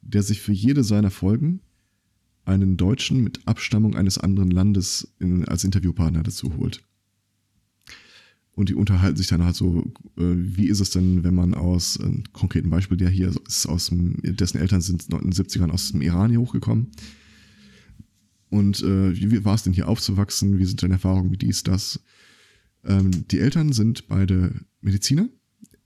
der 0.00 0.22
sich 0.22 0.40
für 0.40 0.52
jede 0.52 0.84
seiner 0.84 1.10
Folgen 1.10 1.60
einen 2.44 2.76
Deutschen 2.76 3.22
mit 3.22 3.46
Abstammung 3.46 3.94
eines 3.96 4.18
anderen 4.18 4.50
Landes 4.50 5.14
in, 5.18 5.46
als 5.46 5.64
Interviewpartner 5.64 6.22
dazu 6.22 6.56
holt. 6.56 6.82
Und 8.54 8.68
die 8.68 8.74
unterhalten 8.74 9.16
sich 9.16 9.28
dann 9.28 9.42
halt 9.42 9.56
so, 9.56 9.80
äh, 10.18 10.34
wie 10.36 10.68
ist 10.68 10.80
es 10.80 10.90
denn, 10.90 11.24
wenn 11.24 11.34
man 11.34 11.54
aus, 11.54 11.98
ein 11.98 12.20
äh, 12.20 12.22
konkreten 12.32 12.68
Beispiel, 12.68 12.98
der 12.98 13.08
hier 13.08 13.32
ist 13.46 13.66
aus 13.66 13.86
dem, 13.86 14.16
dessen 14.22 14.58
Eltern 14.58 14.82
sind 14.82 15.04
in 15.10 15.18
den 15.18 15.32
70ern 15.32 15.70
aus 15.70 15.92
dem 15.92 16.02
Iran 16.02 16.30
hier 16.30 16.40
hochgekommen. 16.40 16.88
Und 18.50 18.82
äh, 18.82 19.16
wie 19.16 19.44
war 19.46 19.54
es 19.54 19.62
denn 19.62 19.72
hier 19.72 19.88
aufzuwachsen? 19.88 20.58
Wie 20.58 20.66
sind 20.66 20.82
deine 20.82 20.94
Erfahrungen 20.94 21.30
mit 21.30 21.40
dies, 21.40 21.62
das? 21.62 22.00
Ähm, 22.84 23.26
die 23.28 23.38
Eltern 23.38 23.72
sind 23.72 24.08
beide 24.08 24.54
Mediziner. 24.82 25.28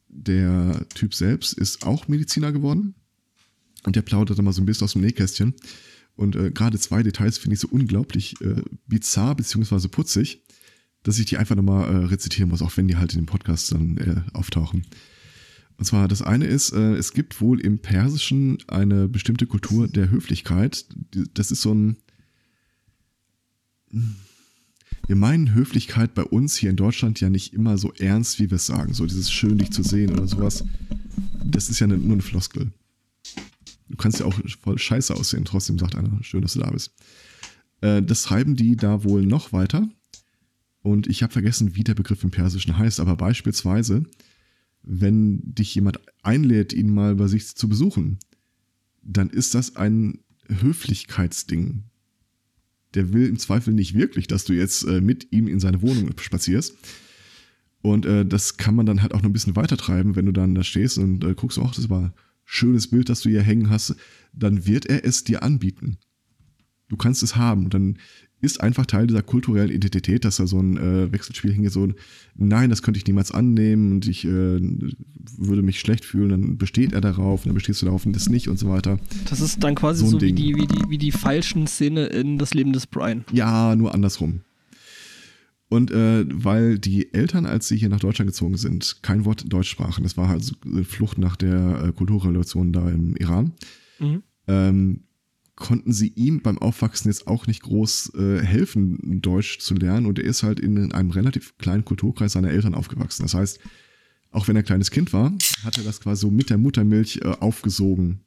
Der 0.09 0.85
Typ 0.95 1.15
selbst 1.15 1.53
ist 1.53 1.87
auch 1.87 2.09
Mediziner 2.09 2.51
geworden. 2.51 2.97
Und 3.85 3.95
der 3.95 4.03
plaudert 4.03 4.43
mal 4.43 4.53
so 4.53 4.63
ein 4.63 4.67
bisschen 4.67 4.87
aus 4.87 4.95
dem 4.95 5.03
Nähkästchen. 5.03 5.55
Und 6.17 6.35
äh, 6.35 6.51
gerade 6.51 6.79
zwei 6.79 7.03
Details 7.03 7.39
finde 7.39 7.55
ich 7.55 7.61
so 7.61 7.69
unglaublich 7.69 8.41
äh, 8.41 8.63
bizarr 8.87 9.35
beziehungsweise 9.37 9.89
putzig, 9.89 10.43
dass 11.03 11.19
ich 11.19 11.27
die 11.27 11.37
einfach 11.37 11.55
nochmal 11.55 11.89
äh, 11.89 12.07
rezitieren 12.07 12.49
muss, 12.49 12.63
auch 12.63 12.77
wenn 12.77 12.89
die 12.89 12.97
halt 12.97 13.13
in 13.13 13.21
dem 13.21 13.27
Podcast 13.27 13.71
dann 13.73 13.99
äh, 13.99 14.23
auftauchen. 14.33 14.87
Und 15.77 15.85
zwar 15.85 16.09
das 16.09 16.23
eine 16.23 16.47
ist, 16.47 16.73
äh, 16.73 16.95
es 16.95 17.13
gibt 17.13 17.41
wohl 17.41 17.61
im 17.61 17.79
Persischen 17.79 18.59
eine 18.67 19.09
bestimmte 19.09 19.47
Kultur 19.47 19.89
der 19.89 20.11
Höflichkeit. 20.11 20.87
Das 21.35 21.51
ist 21.51 21.63
so 21.63 21.75
ein... 21.75 21.97
Wir 25.07 25.17
meinen 25.17 25.55
Höflichkeit 25.55 26.15
bei 26.15 26.25
uns 26.25 26.57
hier 26.57 26.71
in 26.71 26.77
Deutschland 26.77 27.21
ja 27.21 27.31
nicht 27.31 27.53
immer 27.53 27.79
so 27.79 27.93
ernst, 27.93 28.41
wie 28.41 28.51
wir 28.51 28.57
es 28.57 28.67
sagen. 28.67 28.93
So 28.93 29.07
dieses 29.07 29.31
schön 29.31 29.59
dich 29.59 29.71
zu 29.71 29.85
sehen 29.85 30.11
oder 30.13 30.27
sowas. 30.27 30.65
Das 31.45 31.69
ist 31.69 31.79
ja 31.79 31.87
nur 31.87 31.99
eine 31.99 32.23
Floskel. 32.23 32.73
Du 33.89 33.97
kannst 33.97 34.21
ja 34.21 34.27
auch 34.27 34.35
voll 34.61 34.79
scheiße 34.79 35.15
aussehen, 35.15 35.45
trotzdem 35.45 35.79
sagt 35.79 35.95
einer, 35.95 36.23
schön, 36.23 36.43
dass 36.43 36.55
du 36.55 36.61
da 36.61 36.71
bist. 36.71 36.93
Äh, 37.81 38.03
das 38.03 38.23
treiben 38.23 38.57
die 38.57 38.77
da 38.77 39.05
wohl 39.05 39.25
noch 39.25 39.53
weiter. 39.53 39.89
Und 40.83 41.09
ich 41.09 41.23
habe 41.23 41.33
vergessen, 41.33 41.75
wie 41.75 41.85
der 41.85 41.95
Begriff 41.95 42.23
im 42.23 42.31
Persischen 42.31 42.79
heißt, 42.79 43.01
aber 43.01 43.17
beispielsweise, 43.17 44.05
wenn 44.83 45.41
dich 45.43 45.75
jemand 45.75 45.99
einlädt, 46.23 46.73
ihn 46.73 46.93
mal 46.93 47.17
bei 47.17 47.27
sich 47.27 47.57
zu 47.57 47.69
besuchen, 47.69 48.19
dann 49.03 49.31
ist 49.31 49.55
das 49.55 49.77
ein 49.77 50.21
Höflichkeitsding. 50.49 51.85
Der 52.95 53.13
will 53.13 53.27
im 53.27 53.39
Zweifel 53.39 53.75
nicht 53.75 53.95
wirklich, 53.95 54.27
dass 54.27 54.45
du 54.45 54.53
jetzt 54.53 54.85
äh, 54.85 55.01
mit 55.01 55.33
ihm 55.33 55.49
in 55.49 55.61
seine 55.61 55.83
Wohnung 55.83 56.13
spazierst. 56.19 56.77
Und 57.83 58.07
äh, 58.07 58.25
das 58.25 58.57
kann 58.57 58.75
man 58.75 58.87
dann 58.87 59.03
halt 59.03 59.13
auch 59.13 59.23
noch 59.23 59.31
ein 59.31 59.33
bisschen 59.33 59.57
weiter 59.57 59.77
treiben, 59.77 60.17
wenn 60.17 60.27
du 60.27 60.33
dann 60.33 60.55
da 60.55 60.65
stehst 60.65 60.99
und 60.99 61.25
äh, 61.25 61.35
guckst, 61.35 61.59
ach, 61.59 61.75
das 61.75 61.91
war 61.91 62.15
schönes 62.47 62.89
Bild, 62.89 63.11
das 63.11 63.21
du 63.21 63.29
hier 63.29 63.43
hängen 63.43 63.69
hast, 63.69 63.97
dann 64.33 64.67
wird 64.67 64.87
er 64.87 65.05
es 65.05 65.25
dir 65.25 65.43
anbieten. 65.43 65.99
Du 66.89 66.97
kannst 66.97 67.23
es 67.23 67.37
haben 67.37 67.65
und 67.65 67.75
dann 67.75 67.99
ist 68.41 68.61
einfach 68.61 68.87
Teil 68.87 69.07
dieser 69.07 69.23
kulturellen 69.23 69.71
Identität, 69.71 70.25
dass 70.25 70.37
da 70.37 70.47
so 70.47 70.61
ein 70.61 70.77
äh, 70.77 71.13
Wechselspiel 71.13 71.53
hingeht, 71.53 71.73
so, 71.73 71.89
nein, 72.37 72.71
das 72.71 72.83
könnte 72.83 72.99
ich 72.99 73.07
niemals 73.07 73.33
annehmen 73.33 73.93
und 73.93 74.07
ich 74.07 74.25
äh, 74.25 74.29
würde 74.29 75.63
mich 75.63 75.81
schlecht 75.81 76.05
fühlen, 76.05 76.29
dann 76.29 76.59
besteht 76.59 76.93
er 76.93 77.01
darauf, 77.01 77.45
dann 77.45 77.55
bestehst 77.55 77.83
du 77.83 77.87
darauf 77.87 78.07
und 78.07 78.15
das 78.15 78.29
nicht 78.29 78.49
und 78.49 78.59
so 78.59 78.69
weiter. 78.69 79.01
Das 79.29 79.41
ist 79.41 79.65
dann 79.65 79.75
quasi 79.75 80.05
so, 80.05 80.13
so 80.13 80.21
wie, 80.21 80.33
die, 80.33 80.55
wie, 80.55 80.67
die, 80.67 80.91
wie 80.91 80.99
die 80.99 81.13
falschen 81.13 81.67
Szene 81.67 82.07
in 82.07 82.39
das 82.39 82.55
Leben 82.55 82.73
des 82.73 82.87
Brian. 82.87 83.25
Ja, 83.33 83.75
nur 83.75 83.95
andersrum. 83.95 84.43
Und 85.69 85.91
äh, 85.91 86.25
weil 86.33 86.79
die 86.79 87.13
Eltern, 87.13 87.45
als 87.45 87.67
sie 87.67 87.77
hier 87.77 87.89
nach 87.89 88.01
Deutschland 88.01 88.31
gezogen 88.31 88.57
sind, 88.57 89.03
kein 89.03 89.25
Wort 89.25 89.53
Deutsch 89.53 89.71
sprachen, 89.71 90.05
das 90.05 90.17
war 90.17 90.29
halt 90.29 90.53
eine 90.65 90.85
Flucht 90.85 91.19
nach 91.19 91.35
der 91.35 91.85
äh, 91.85 91.93
Kulturrevolution 91.93 92.73
da 92.73 92.89
im 92.89 93.17
Iran, 93.17 93.53
mhm. 93.99 94.23
ähm, 94.47 95.01
konnten 95.57 95.93
sie 95.93 96.09
ihm 96.09 96.43
beim 96.43 96.59
Aufwachsen 96.59 97.11
jetzt 97.11 97.27
auch 97.27 97.47
nicht 97.47 97.63
groß 97.63 98.13
äh, 98.15 98.43
helfen, 98.43 99.21
Deutsch 99.23 99.59
zu 99.59 99.75
lernen. 99.75 100.07
Und 100.07 100.19
er 100.19 100.27
ist 100.27 100.43
halt 100.43 100.61
in 100.61 100.93
einem 100.93 101.11
relativ 101.11 101.57
kleinen 101.59 101.85
Kulturkreis 101.85 102.35
seiner 102.35 102.51
Eltern 102.51 102.75
aufgewachsen. 102.75 103.23
Das 103.23 103.35
heißt, 103.35 103.59
auch 104.31 104.47
wenn 104.47 104.57
er 104.57 104.63
ein 104.63 104.67
kleines 104.67 104.91
Kind 104.91 105.13
war, 105.13 105.33
hat 105.65 105.79
er 105.79 105.85
das 105.85 106.01
quasi 106.01 106.21
so 106.21 106.31
mit 106.31 106.51
der 106.51 106.59
Muttermilch 106.59 107.21
äh, 107.23 107.29
aufgesogen. 107.41 108.21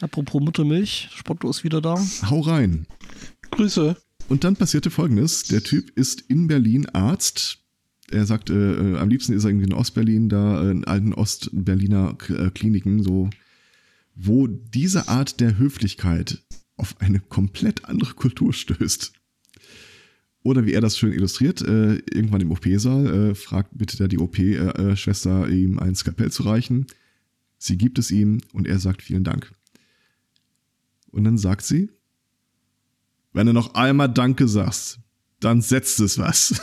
Apropos 0.00 0.42
Muttermilch, 0.42 1.08
Spotto 1.14 1.48
ist 1.48 1.64
wieder 1.64 1.80
da. 1.80 1.98
Hau 2.28 2.40
rein. 2.40 2.86
Grüße. 3.50 3.96
Und 4.28 4.44
dann 4.44 4.56
passierte 4.56 4.90
folgendes: 4.90 5.44
Der 5.44 5.62
Typ 5.62 5.90
ist 5.96 6.22
in 6.22 6.46
Berlin 6.46 6.86
Arzt. 6.86 7.58
Er 8.10 8.26
sagt, 8.26 8.50
äh, 8.50 8.96
am 8.96 9.08
liebsten 9.08 9.32
ist 9.32 9.44
er 9.44 9.50
irgendwie 9.50 9.66
in 9.66 9.72
Ostberlin, 9.72 10.28
da 10.28 10.62
äh, 10.62 10.70
in 10.70 10.84
alten 10.84 11.14
Ostberliner 11.14 12.16
äh, 12.28 12.50
Kliniken, 12.50 13.02
so, 13.02 13.30
wo 14.14 14.46
diese 14.46 15.08
Art 15.08 15.40
der 15.40 15.58
Höflichkeit 15.58 16.42
auf 16.76 17.00
eine 17.00 17.20
komplett 17.20 17.86
andere 17.86 18.14
Kultur 18.14 18.52
stößt. 18.52 19.12
Oder 20.42 20.66
wie 20.66 20.72
er 20.72 20.82
das 20.82 20.98
schön 20.98 21.12
illustriert, 21.12 21.62
äh, 21.62 21.94
irgendwann 22.12 22.42
im 22.42 22.52
OP-Saal 22.52 23.30
äh, 23.30 23.34
fragt 23.34 23.70
bitte 23.72 23.96
der 23.96 24.08
die 24.08 24.18
OP-Schwester, 24.18 25.48
äh, 25.48 25.54
ihm 25.54 25.78
ein 25.78 25.94
Skalpell 25.94 26.30
zu 26.30 26.42
reichen. 26.42 26.86
Sie 27.56 27.78
gibt 27.78 27.98
es 27.98 28.10
ihm 28.10 28.42
und 28.52 28.66
er 28.66 28.78
sagt 28.78 29.00
vielen 29.00 29.24
Dank. 29.24 29.50
Und 31.10 31.24
dann 31.24 31.38
sagt 31.38 31.64
sie, 31.64 31.88
wenn 33.34 33.46
du 33.46 33.52
noch 33.52 33.74
einmal 33.74 34.08
Danke 34.08 34.48
sagst, 34.48 35.00
dann 35.40 35.60
setzt 35.60 36.00
es 36.00 36.18
was. 36.18 36.62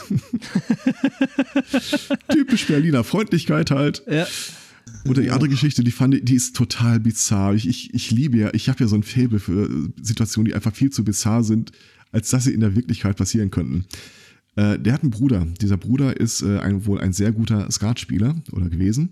Typisch 2.32 2.66
Berliner 2.66 3.04
Freundlichkeit 3.04 3.70
halt. 3.70 4.02
Ja. 4.10 4.26
Oder 5.08 5.22
die 5.22 5.30
andere 5.30 5.48
Geschichte, 5.48 5.84
die 5.84 5.92
fand 5.92 6.16
ich, 6.16 6.24
die 6.24 6.34
ist 6.34 6.56
total 6.56 6.98
bizarr. 6.98 7.54
Ich, 7.54 7.68
ich, 7.68 7.94
ich 7.94 8.10
liebe 8.10 8.38
ja, 8.38 8.50
ich 8.54 8.68
habe 8.68 8.80
ja 8.80 8.88
so 8.88 8.96
ein 8.96 9.04
Faible 9.04 9.38
für 9.38 9.68
Situationen, 10.00 10.46
die 10.46 10.54
einfach 10.54 10.74
viel 10.74 10.90
zu 10.90 11.04
bizarr 11.04 11.44
sind, 11.44 11.70
als 12.10 12.30
dass 12.30 12.44
sie 12.44 12.52
in 12.52 12.60
der 12.60 12.74
Wirklichkeit 12.74 13.16
passieren 13.16 13.50
könnten. 13.50 13.86
Äh, 14.56 14.78
der 14.78 14.94
hat 14.94 15.02
einen 15.02 15.10
Bruder. 15.10 15.46
Dieser 15.60 15.76
Bruder 15.76 16.18
ist 16.18 16.42
äh, 16.42 16.58
ein, 16.58 16.84
wohl 16.86 17.00
ein 17.00 17.12
sehr 17.12 17.32
guter 17.32 17.70
Skatspieler 17.70 18.42
oder 18.52 18.68
gewesen. 18.68 19.10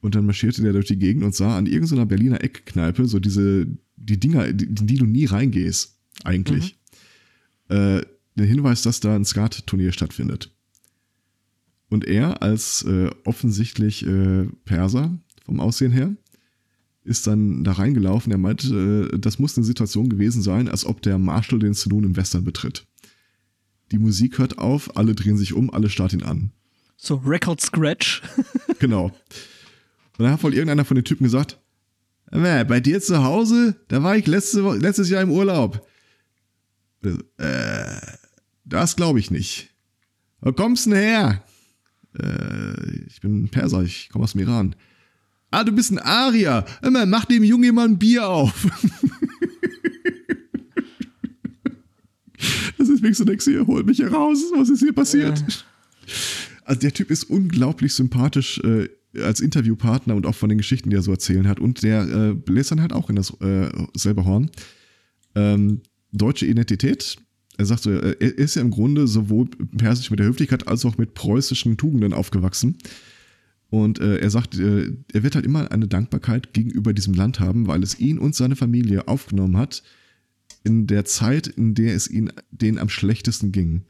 Und 0.00 0.14
dann 0.14 0.26
marschierte 0.26 0.62
der 0.62 0.72
durch 0.72 0.86
die 0.86 0.98
Gegend 0.98 1.24
und 1.24 1.34
sah 1.34 1.56
an 1.56 1.66
irgendeiner 1.66 2.06
Berliner 2.06 2.42
Eckkneipe 2.44 3.06
so 3.06 3.18
diese, 3.18 3.66
die 3.96 4.20
Dinger, 4.20 4.46
in 4.46 4.58
die, 4.58 4.66
die 4.66 4.96
du 4.96 5.06
nie 5.06 5.24
reingehst, 5.24 5.95
eigentlich. 6.24 6.76
Mhm. 7.68 7.76
Äh, 7.76 8.02
den 8.36 8.46
Hinweis, 8.46 8.82
dass 8.82 9.00
da 9.00 9.14
ein 9.16 9.24
Skat-Turnier 9.24 9.92
stattfindet. 9.92 10.54
Und 11.88 12.04
er 12.04 12.42
als 12.42 12.82
äh, 12.82 13.10
offensichtlich 13.24 14.06
äh, 14.06 14.46
Perser 14.64 15.18
vom 15.44 15.60
Aussehen 15.60 15.92
her 15.92 16.14
ist 17.04 17.28
dann 17.28 17.62
da 17.62 17.72
reingelaufen. 17.72 18.32
Er 18.32 18.38
meinte, 18.38 19.10
äh, 19.12 19.18
das 19.18 19.38
muss 19.38 19.56
eine 19.56 19.64
Situation 19.64 20.08
gewesen 20.08 20.42
sein, 20.42 20.68
als 20.68 20.84
ob 20.84 21.02
der 21.02 21.18
Marshall 21.18 21.60
den 21.60 21.74
Saloon 21.74 22.04
im 22.04 22.16
Western 22.16 22.44
betritt. 22.44 22.86
Die 23.92 23.98
Musik 23.98 24.38
hört 24.38 24.58
auf, 24.58 24.96
alle 24.96 25.14
drehen 25.14 25.36
sich 25.36 25.52
um, 25.52 25.72
alle 25.72 25.88
starten 25.88 26.20
ihn 26.20 26.26
an. 26.26 26.50
So 26.96 27.16
Record 27.16 27.60
Scratch. 27.60 28.22
genau. 28.80 29.04
Und 29.04 30.24
dann 30.24 30.32
hat 30.32 30.42
wohl 30.42 30.54
irgendeiner 30.54 30.84
von 30.84 30.96
den 30.96 31.04
Typen 31.04 31.24
gesagt, 31.24 31.60
bei 32.30 32.80
dir 32.80 33.00
zu 33.00 33.22
Hause, 33.22 33.76
da 33.86 34.02
war 34.02 34.16
ich 34.16 34.26
letzte, 34.26 34.60
letztes 34.76 35.08
Jahr 35.08 35.22
im 35.22 35.30
Urlaub. 35.30 35.86
Äh, 37.38 38.00
das 38.64 38.96
glaube 38.96 39.18
ich 39.20 39.30
nicht. 39.30 39.70
Wo 40.40 40.52
kommst 40.52 40.86
du 40.86 40.90
denn 40.90 40.98
her? 40.98 41.44
Äh, 42.18 43.06
ich 43.06 43.20
bin 43.20 43.48
Perser, 43.48 43.82
ich 43.82 44.08
komme 44.10 44.24
aus 44.24 44.32
dem 44.32 44.40
Iran. 44.42 44.74
Ah, 45.50 45.64
du 45.64 45.72
bist 45.72 45.90
ein 45.92 45.98
Arier. 45.98 46.64
Immer, 46.82 47.06
mach 47.06 47.24
dem 47.24 47.44
Jungen 47.44 47.74
mal 47.74 47.88
ein 47.88 47.98
Bier 47.98 48.28
auf. 48.28 48.66
das 52.78 52.88
ist 52.88 53.02
wirklich 53.02 53.16
so, 53.16 53.24
denkst 53.24 53.44
du, 53.44 53.66
hol 53.66 53.84
mich 53.84 53.96
hier 53.98 54.12
raus, 54.12 54.38
was 54.54 54.68
ist 54.68 54.80
hier 54.80 54.92
passiert? 54.92 55.38
Ja. 55.38 55.46
Also 56.64 56.80
der 56.80 56.92
Typ 56.92 57.10
ist 57.10 57.24
unglaublich 57.24 57.94
sympathisch 57.94 58.58
äh, 58.58 58.88
als 59.22 59.40
Interviewpartner 59.40 60.14
und 60.14 60.26
auch 60.26 60.34
von 60.34 60.48
den 60.48 60.58
Geschichten, 60.58 60.90
die 60.90 60.96
er 60.96 61.02
so 61.02 61.12
erzählen 61.12 61.48
hat. 61.48 61.60
Und 61.60 61.82
der 61.82 62.02
äh, 62.02 62.34
bläst 62.34 62.72
dann 62.72 62.80
halt 62.80 62.92
auch 62.92 63.08
in 63.08 63.16
das 63.16 63.30
äh, 63.40 63.68
selbe 63.94 64.24
Horn. 64.24 64.50
Ähm, 65.34 65.80
deutsche 66.18 66.46
Identität. 66.46 67.16
Er 67.58 67.66
sagt 67.66 67.84
so, 67.84 67.90
er 67.90 68.20
ist 68.20 68.56
ja 68.56 68.62
im 68.62 68.70
Grunde 68.70 69.06
sowohl 69.06 69.46
persisch 69.78 70.10
mit 70.10 70.20
der 70.20 70.26
Höflichkeit 70.26 70.68
als 70.68 70.84
auch 70.84 70.98
mit 70.98 71.14
preußischen 71.14 71.76
Tugenden 71.76 72.12
aufgewachsen. 72.12 72.76
Und 73.70 73.98
äh, 73.98 74.18
er 74.18 74.30
sagt, 74.30 74.58
äh, 74.58 74.92
er 75.12 75.22
wird 75.22 75.34
halt 75.34 75.46
immer 75.46 75.70
eine 75.72 75.88
Dankbarkeit 75.88 76.52
gegenüber 76.52 76.92
diesem 76.92 77.14
Land 77.14 77.40
haben, 77.40 77.66
weil 77.66 77.82
es 77.82 77.98
ihn 77.98 78.18
und 78.18 78.34
seine 78.34 78.56
Familie 78.56 79.08
aufgenommen 79.08 79.56
hat 79.56 79.82
in 80.64 80.86
der 80.86 81.04
Zeit, 81.04 81.46
in 81.46 81.74
der 81.74 81.94
es 81.94 82.08
ihn 82.08 82.32
denen 82.50 82.78
am 82.78 82.88
schlechtesten 82.88 83.52
ging. 83.52 83.82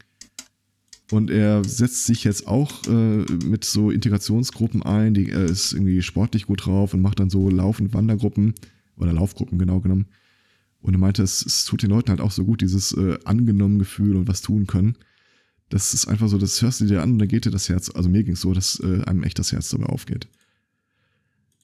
Und 1.11 1.31
er 1.31 1.63
setzt 1.63 2.05
sich 2.05 2.23
jetzt 2.23 2.47
auch 2.47 2.85
äh, 2.87 3.25
mit 3.45 3.63
so 3.63 3.91
Integrationsgruppen 3.91 4.83
ein, 4.83 5.13
die 5.13 5.29
er 5.29 5.45
ist 5.45 5.73
irgendwie 5.73 6.01
sportlich 6.01 6.47
gut 6.47 6.65
drauf 6.65 6.93
und 6.93 7.01
macht 7.01 7.19
dann 7.19 7.29
so 7.29 7.49
Lauf- 7.49 7.79
und 7.79 7.93
Wandergruppen 7.93 8.53
oder 8.97 9.13
Laufgruppen 9.13 9.57
genau 9.57 9.79
genommen. 9.79 10.07
Und 10.81 10.93
er 10.93 10.99
meinte, 10.99 11.23
es, 11.23 11.45
es 11.45 11.65
tut 11.65 11.83
den 11.83 11.89
Leuten 11.89 12.09
halt 12.09 12.21
auch 12.21 12.31
so 12.31 12.45
gut, 12.45 12.61
dieses 12.61 12.91
äh, 12.93 13.17
angenommen 13.25 13.79
Gefühl 13.79 14.15
und 14.15 14.27
was 14.27 14.41
tun 14.41 14.67
können. 14.67 14.97
Das 15.69 15.93
ist 15.93 16.07
einfach 16.07 16.29
so, 16.29 16.37
das 16.37 16.61
hörst 16.61 16.81
du 16.81 16.85
dir 16.85 17.01
an 17.01 17.13
und 17.13 17.19
dann 17.19 17.27
geht 17.27 17.45
dir 17.45 17.51
das 17.51 17.67
Herz, 17.67 17.89
also 17.89 18.09
mir 18.09 18.23
ging 18.23 18.35
es 18.35 18.41
so, 18.41 18.53
dass 18.53 18.79
äh, 18.79 19.01
einem 19.03 19.23
echt 19.23 19.37
das 19.37 19.51
Herz 19.51 19.69
dabei 19.69 19.87
aufgeht. 19.87 20.27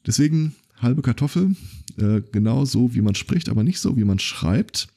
Deswegen 0.05 0.55
halbe 0.78 1.01
Kartoffel, 1.01 1.55
äh, 1.97 2.22
genau 2.32 2.66
so, 2.66 2.93
wie 2.93 3.01
man 3.01 3.16
spricht, 3.16 3.47
aber 3.47 3.64
nicht 3.64 3.80
so, 3.80 3.95
wie 3.95 4.03
man 4.03 4.20
schreibt. 4.20 4.88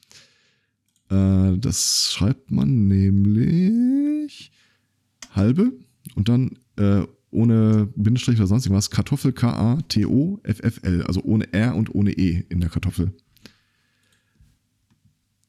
Äh, 1.09 1.57
das 1.57 2.11
schreibt 2.11 2.51
man 2.51 2.87
nämlich 2.87 4.51
halbe 5.31 5.71
und 6.15 6.27
dann 6.27 6.59
äh, 6.75 7.03
ohne 7.31 7.89
Bindestrich 7.95 8.37
oder 8.37 8.47
sonst 8.47 8.65
irgendwas 8.65 8.89
Kartoffel 8.89 9.31
K-A-T-O-F-F-L, 9.31 11.03
also 11.03 11.21
ohne 11.23 11.51
R 11.53 11.75
und 11.75 11.93
ohne 11.93 12.11
E 12.11 12.43
in 12.49 12.59
der 12.59 12.69
Kartoffel. 12.69 13.13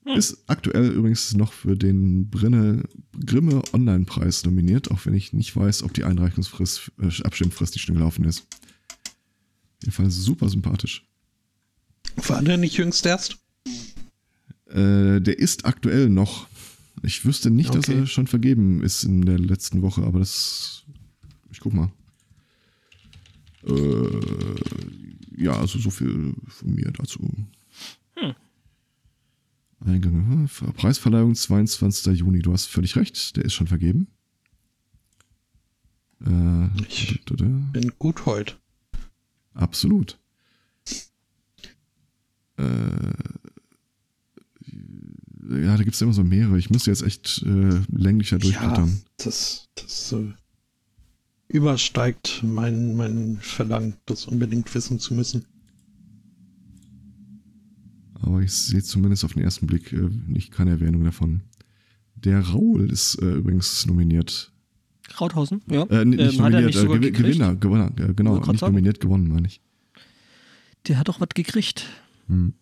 Hm. 0.08 0.16
Ist 0.16 0.44
aktuell 0.46 0.88
übrigens 0.88 1.34
noch 1.34 1.52
für 1.52 1.76
den 1.76 2.30
Brinne, 2.30 2.82
Grimme 3.26 3.62
Online-Preis 3.74 4.42
nominiert, 4.44 4.90
auch 4.90 5.04
wenn 5.04 5.12
ich 5.12 5.34
nicht 5.34 5.54
weiß, 5.54 5.82
ob 5.82 5.92
die 5.92 6.04
Einreichungsfrist, 6.04 6.92
äh, 6.98 7.22
Abstimmfrist 7.24 7.74
nicht 7.74 7.84
schon 7.84 7.94
gelaufen 7.94 8.24
ist. 8.24 8.46
Auf 8.48 9.82
jeden 9.82 9.92
Fall 9.92 10.10
super 10.10 10.48
sympathisch. 10.48 11.06
War 12.26 12.42
der 12.42 12.56
nicht 12.56 12.78
jüngst 12.78 13.04
erst? 13.04 13.36
Äh, 14.66 15.20
der 15.20 15.38
ist 15.38 15.66
aktuell 15.66 16.08
noch. 16.08 16.48
Ich 17.02 17.26
wüsste 17.26 17.50
nicht, 17.50 17.70
okay. 17.70 17.78
dass 17.78 17.88
er 17.88 18.06
schon 18.06 18.26
vergeben 18.26 18.82
ist 18.82 19.04
in 19.04 19.26
der 19.26 19.38
letzten 19.38 19.82
Woche, 19.82 20.02
aber 20.04 20.20
das. 20.20 20.84
Ich 21.50 21.60
guck 21.60 21.74
mal. 21.74 21.92
Äh, 23.66 24.20
ja, 25.36 25.52
also 25.52 25.78
so 25.78 25.90
viel 25.90 26.34
von 26.48 26.74
mir 26.74 26.90
dazu. 26.92 27.20
Hm. 29.84 30.48
Preisverleihung 30.76 31.34
22. 31.34 32.18
Juni. 32.18 32.40
Du 32.40 32.52
hast 32.52 32.66
völlig 32.66 32.96
recht, 32.96 33.36
der 33.36 33.44
ist 33.44 33.54
schon 33.54 33.66
vergeben. 33.66 34.08
Äh, 36.24 36.68
ich 36.88 37.24
bin 37.26 37.92
gut 37.98 38.26
heute. 38.26 38.54
Absolut. 39.54 40.18
Äh, 42.56 42.62
ja, 45.50 45.76
da 45.76 45.82
gibt 45.82 45.94
es 45.94 46.02
immer 46.02 46.12
so 46.12 46.24
mehrere. 46.24 46.58
Ich 46.58 46.70
müsste 46.70 46.90
jetzt 46.90 47.02
echt 47.02 47.42
äh, 47.46 47.80
länglicher 47.90 48.38
durchblättern. 48.38 48.88
Ja, 48.88 49.24
das, 49.24 49.68
das 49.74 50.12
äh, 50.12 50.32
übersteigt 51.48 52.42
mein, 52.42 52.96
mein 52.96 53.38
Verlangen, 53.40 53.94
das 54.06 54.26
unbedingt 54.26 54.72
wissen 54.74 54.98
zu 54.98 55.14
müssen. 55.14 55.46
Aber 58.20 58.40
ich 58.40 58.52
sehe 58.52 58.82
zumindest 58.82 59.24
auf 59.24 59.34
den 59.34 59.42
ersten 59.42 59.66
Blick 59.66 59.92
äh, 59.92 60.08
nicht 60.26 60.52
keine 60.52 60.70
Erwähnung 60.70 61.04
davon. 61.04 61.42
Der 62.14 62.40
Raul 62.40 62.90
ist 62.90 63.16
äh, 63.22 63.36
übrigens 63.36 63.86
nominiert. 63.86 64.52
Krauthausen, 65.08 65.62
ja. 65.70 65.84
Äh, 65.84 66.04
nicht 66.04 66.20
ähm, 66.20 66.36
nominiert, 66.36 66.66
nicht 66.66 66.76
äh, 66.76 67.10
Gewinner, 67.10 67.54
Gewinner, 67.56 67.90
genau, 67.90 68.38
nicht 68.40 68.60
nominiert, 68.60 69.00
gewonnen, 69.00 69.28
meine 69.28 69.46
ich. 69.46 69.60
Der 70.86 70.98
hat 70.98 71.08
doch 71.08 71.20
was 71.20 71.28
gekriegt. 71.34 71.86
Hm. 72.26 72.54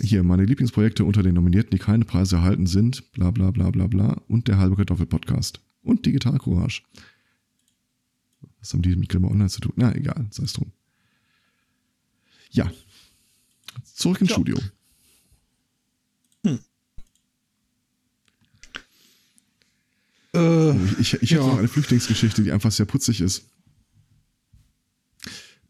Hier, 0.00 0.22
meine 0.22 0.44
Lieblingsprojekte 0.44 1.04
unter 1.04 1.22
den 1.22 1.34
Nominierten, 1.34 1.70
die 1.72 1.78
keine 1.78 2.04
Preise 2.04 2.36
erhalten 2.36 2.66
sind, 2.66 3.12
bla 3.12 3.30
bla 3.30 3.50
bla 3.50 3.70
bla 3.70 3.86
bla, 3.86 4.22
und 4.28 4.48
der 4.48 4.58
halbe 4.58 4.76
Kartoffel-Podcast. 4.76 5.60
Und 5.82 6.06
Digital 6.06 6.38
Courage. 6.38 6.82
Was 8.60 8.72
haben 8.72 8.82
die 8.82 8.94
mit 8.96 9.08
Grimmer 9.08 9.30
Online 9.30 9.48
zu 9.48 9.60
tun? 9.60 9.72
Na, 9.76 9.94
egal, 9.94 10.26
sei 10.30 10.44
es 10.44 10.52
drum. 10.52 10.72
Ja. 12.50 12.70
Zurück 13.94 14.20
ins 14.20 14.30
ja. 14.30 14.36
Studio. 14.36 14.58
Hm. 16.44 16.58
Äh, 20.34 21.00
ich 21.00 21.14
ich 21.14 21.30
ja. 21.30 21.40
habe 21.40 21.50
noch 21.50 21.58
eine 21.58 21.68
Flüchtlingsgeschichte, 21.68 22.42
die 22.42 22.52
einfach 22.52 22.72
sehr 22.72 22.86
putzig 22.86 23.20
ist. 23.20 23.44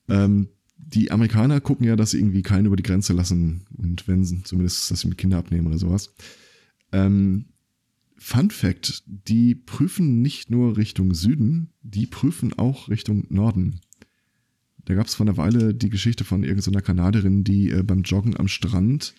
Ähm, 0.09 0.49
die 0.76 1.11
Amerikaner 1.11 1.61
gucken 1.61 1.87
ja, 1.87 1.95
dass 1.97 2.11
sie 2.11 2.18
irgendwie 2.18 2.43
keinen 2.43 2.66
über 2.66 2.76
die 2.76 2.83
Grenze 2.83 3.12
lassen 3.12 3.66
und 3.76 4.09
wenn 4.09 4.24
sie 4.24 4.43
zumindest, 4.43 4.91
dass 4.91 5.01
sie 5.01 5.09
mit 5.09 5.18
Kinder 5.18 5.39
abnehmen 5.39 5.68
oder 5.68 5.78
sowas. 5.78 6.12
Ähm, 6.93 7.47
Fun 8.16 8.51
Fact: 8.51 9.05
Die 9.07 9.55
prüfen 9.55 10.20
nicht 10.20 10.51
nur 10.51 10.76
Richtung 10.76 11.14
Süden, 11.14 11.70
die 11.83 12.07
prüfen 12.07 12.53
auch 12.53 12.89
Richtung 12.89 13.24
Norden. 13.31 13.81
Da 14.85 14.95
gab 14.95 15.07
es 15.07 15.14
vor 15.14 15.26
einer 15.26 15.37
Weile 15.37 15.74
die 15.74 15.91
Geschichte 15.91 16.24
von 16.24 16.43
irgendeiner 16.43 16.83
Kanadierin, 16.83 17.45
die 17.45 17.70
äh, 17.70 17.83
beim 17.83 18.03
Joggen 18.03 18.37
am 18.37 18.49
Strand 18.49 19.14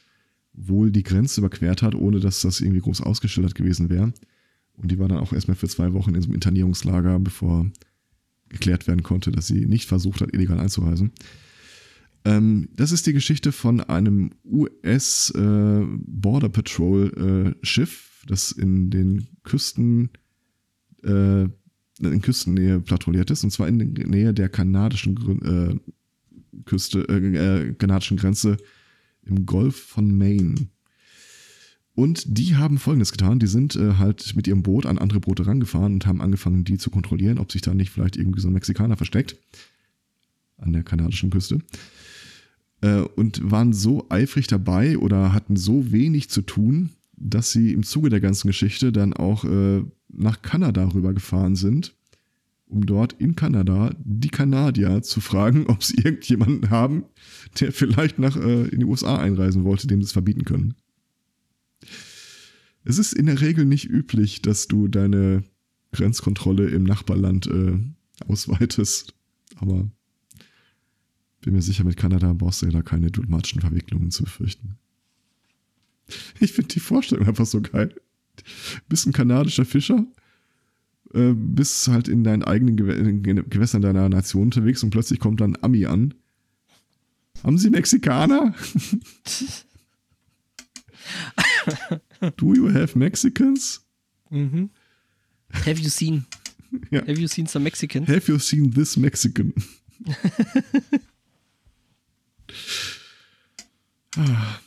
wohl 0.53 0.91
die 0.91 1.03
Grenze 1.03 1.41
überquert 1.41 1.81
hat, 1.81 1.95
ohne 1.95 2.19
dass 2.19 2.41
das 2.41 2.61
irgendwie 2.61 2.81
groß 2.81 3.01
ausgeschildert 3.01 3.55
gewesen 3.55 3.89
wäre. 3.89 4.13
Und 4.73 4.91
die 4.91 4.99
war 4.99 5.07
dann 5.07 5.19
auch 5.19 5.33
erstmal 5.33 5.55
für 5.55 5.67
zwei 5.67 5.93
Wochen 5.93 6.15
in 6.15 6.21
so 6.21 6.27
einem 6.27 6.35
Internierungslager, 6.35 7.19
bevor 7.19 7.71
geklärt 8.49 8.87
werden 8.87 9.03
konnte, 9.03 9.31
dass 9.31 9.47
sie 9.47 9.65
nicht 9.65 9.87
versucht 9.87 10.21
hat, 10.21 10.33
illegal 10.33 10.59
einzureisen. 10.59 11.11
Ähm, 12.25 12.69
das 12.75 12.91
ist 12.91 13.07
die 13.07 13.13
Geschichte 13.13 13.51
von 13.51 13.81
einem 13.81 14.31
US 14.45 15.31
äh, 15.31 15.85
Border 16.05 16.49
Patrol 16.49 17.55
äh, 17.61 17.65
Schiff, 17.65 18.23
das 18.27 18.51
in 18.51 18.89
den 18.89 19.27
Küsten 19.43 20.09
äh, 21.03 21.47
in 22.05 22.21
Küstennähe 22.21 22.79
patrouilliert 22.79 23.31
ist, 23.31 23.43
und 23.43 23.51
zwar 23.51 23.67
in 23.67 23.95
der 23.95 24.07
Nähe 24.07 24.33
der 24.33 24.49
kanadischen 24.49 25.15
äh, 25.43 26.63
Küste, 26.65 27.07
äh, 27.09 27.69
äh, 27.69 27.73
kanadischen 27.73 28.17
Grenze 28.17 28.57
im 29.23 29.45
Golf 29.45 29.75
von 29.75 30.17
Maine. 30.17 30.55
Und 31.93 32.37
die 32.37 32.55
haben 32.55 32.77
Folgendes 32.77 33.11
getan: 33.11 33.39
Die 33.39 33.47
sind 33.47 33.75
äh, 33.75 33.95
halt 33.95 34.35
mit 34.35 34.47
ihrem 34.47 34.63
Boot 34.63 34.85
an 34.85 34.97
andere 34.97 35.19
Boote 35.19 35.45
rangefahren 35.45 35.93
und 35.93 36.05
haben 36.05 36.21
angefangen, 36.21 36.63
die 36.63 36.77
zu 36.77 36.89
kontrollieren, 36.89 37.37
ob 37.37 37.51
sich 37.51 37.61
da 37.61 37.73
nicht 37.73 37.91
vielleicht 37.91 38.15
irgendwie 38.15 38.41
so 38.41 38.47
ein 38.47 38.53
Mexikaner 38.53 38.97
versteckt 38.97 39.35
an 40.57 40.73
der 40.73 40.83
kanadischen 40.83 41.29
Küste. 41.29 41.59
Äh, 42.81 43.01
und 43.01 43.51
waren 43.51 43.73
so 43.73 44.07
eifrig 44.09 44.47
dabei 44.47 44.97
oder 44.97 45.33
hatten 45.33 45.55
so 45.55 45.91
wenig 45.91 46.29
zu 46.29 46.41
tun, 46.41 46.91
dass 47.15 47.51
sie 47.51 47.73
im 47.73 47.83
Zuge 47.83 48.09
der 48.09 48.21
ganzen 48.21 48.47
Geschichte 48.47 48.91
dann 48.91 49.13
auch 49.13 49.43
äh, 49.43 49.83
nach 50.13 50.41
Kanada 50.41 50.85
rübergefahren 50.85 51.55
sind, 51.55 51.95
um 52.67 52.85
dort 52.85 53.13
in 53.13 53.35
Kanada 53.35 53.93
die 53.99 54.29
Kanadier 54.29 55.01
zu 55.01 55.21
fragen, 55.21 55.67
ob 55.67 55.83
sie 55.83 55.97
irgendjemanden 56.03 56.69
haben, 56.69 57.05
der 57.59 57.71
vielleicht 57.71 58.19
nach 58.19 58.37
äh, 58.37 58.67
in 58.69 58.79
die 58.79 58.85
USA 58.85 59.17
einreisen 59.17 59.63
wollte, 59.63 59.87
dem 59.87 60.01
sie 60.01 60.05
es 60.05 60.13
verbieten 60.13 60.45
können. 60.45 60.75
Es 62.83 62.97
ist 62.97 63.13
in 63.13 63.27
der 63.27 63.41
Regel 63.41 63.65
nicht 63.65 63.89
üblich, 63.89 64.41
dass 64.41 64.67
du 64.67 64.87
deine 64.87 65.43
Grenzkontrolle 65.91 66.69
im 66.69 66.83
Nachbarland 66.83 67.47
äh, 67.47 67.77
ausweitest, 68.27 69.13
aber 69.57 69.89
bin 71.41 71.53
mir 71.53 71.61
sicher, 71.61 71.83
mit 71.83 71.97
Kanada 71.97 72.33
brauchst 72.33 72.61
du 72.61 72.67
ja 72.67 72.71
da 72.71 72.81
keine 72.81 73.07
diplomatischen 73.07 73.61
Verwicklungen 73.61 74.11
zu 74.11 74.23
befürchten. 74.23 74.77
Ich 76.39 76.53
finde 76.53 76.69
die 76.73 76.79
Vorstellung 76.79 77.27
einfach 77.27 77.45
so 77.45 77.61
geil. 77.61 77.95
Bist 78.87 79.07
ein 79.07 79.13
kanadischer 79.13 79.65
Fischer, 79.65 80.05
äh, 81.13 81.33
bist 81.33 81.87
halt 81.87 82.07
in 82.07 82.23
deinen 82.23 82.43
eigenen 82.43 82.75
Gewässern 83.49 83.81
deiner 83.81 84.07
Nation 84.09 84.43
unterwegs 84.43 84.83
und 84.83 84.91
plötzlich 84.91 85.19
kommt 85.19 85.41
dann 85.41 85.57
Ami 85.61 85.85
an. 85.85 86.13
Haben 87.43 87.57
Sie 87.57 87.69
Mexikaner? 87.69 88.53
Do 92.37 92.53
you 92.53 92.71
have 92.73 92.97
Mexicans? 92.97 93.85
Mhm. 94.29 94.69
Have 95.65 95.81
you 95.81 95.89
seen? 95.89 96.25
Ja. 96.89 97.01
Have 97.01 97.19
you 97.19 97.27
seen 97.27 97.47
some 97.47 97.63
Mexicans? 97.63 98.07
Have 98.07 98.31
you 98.31 98.39
seen 98.39 98.71
this 98.73 98.95
Mexican? 98.95 99.53
ah. 104.15 104.59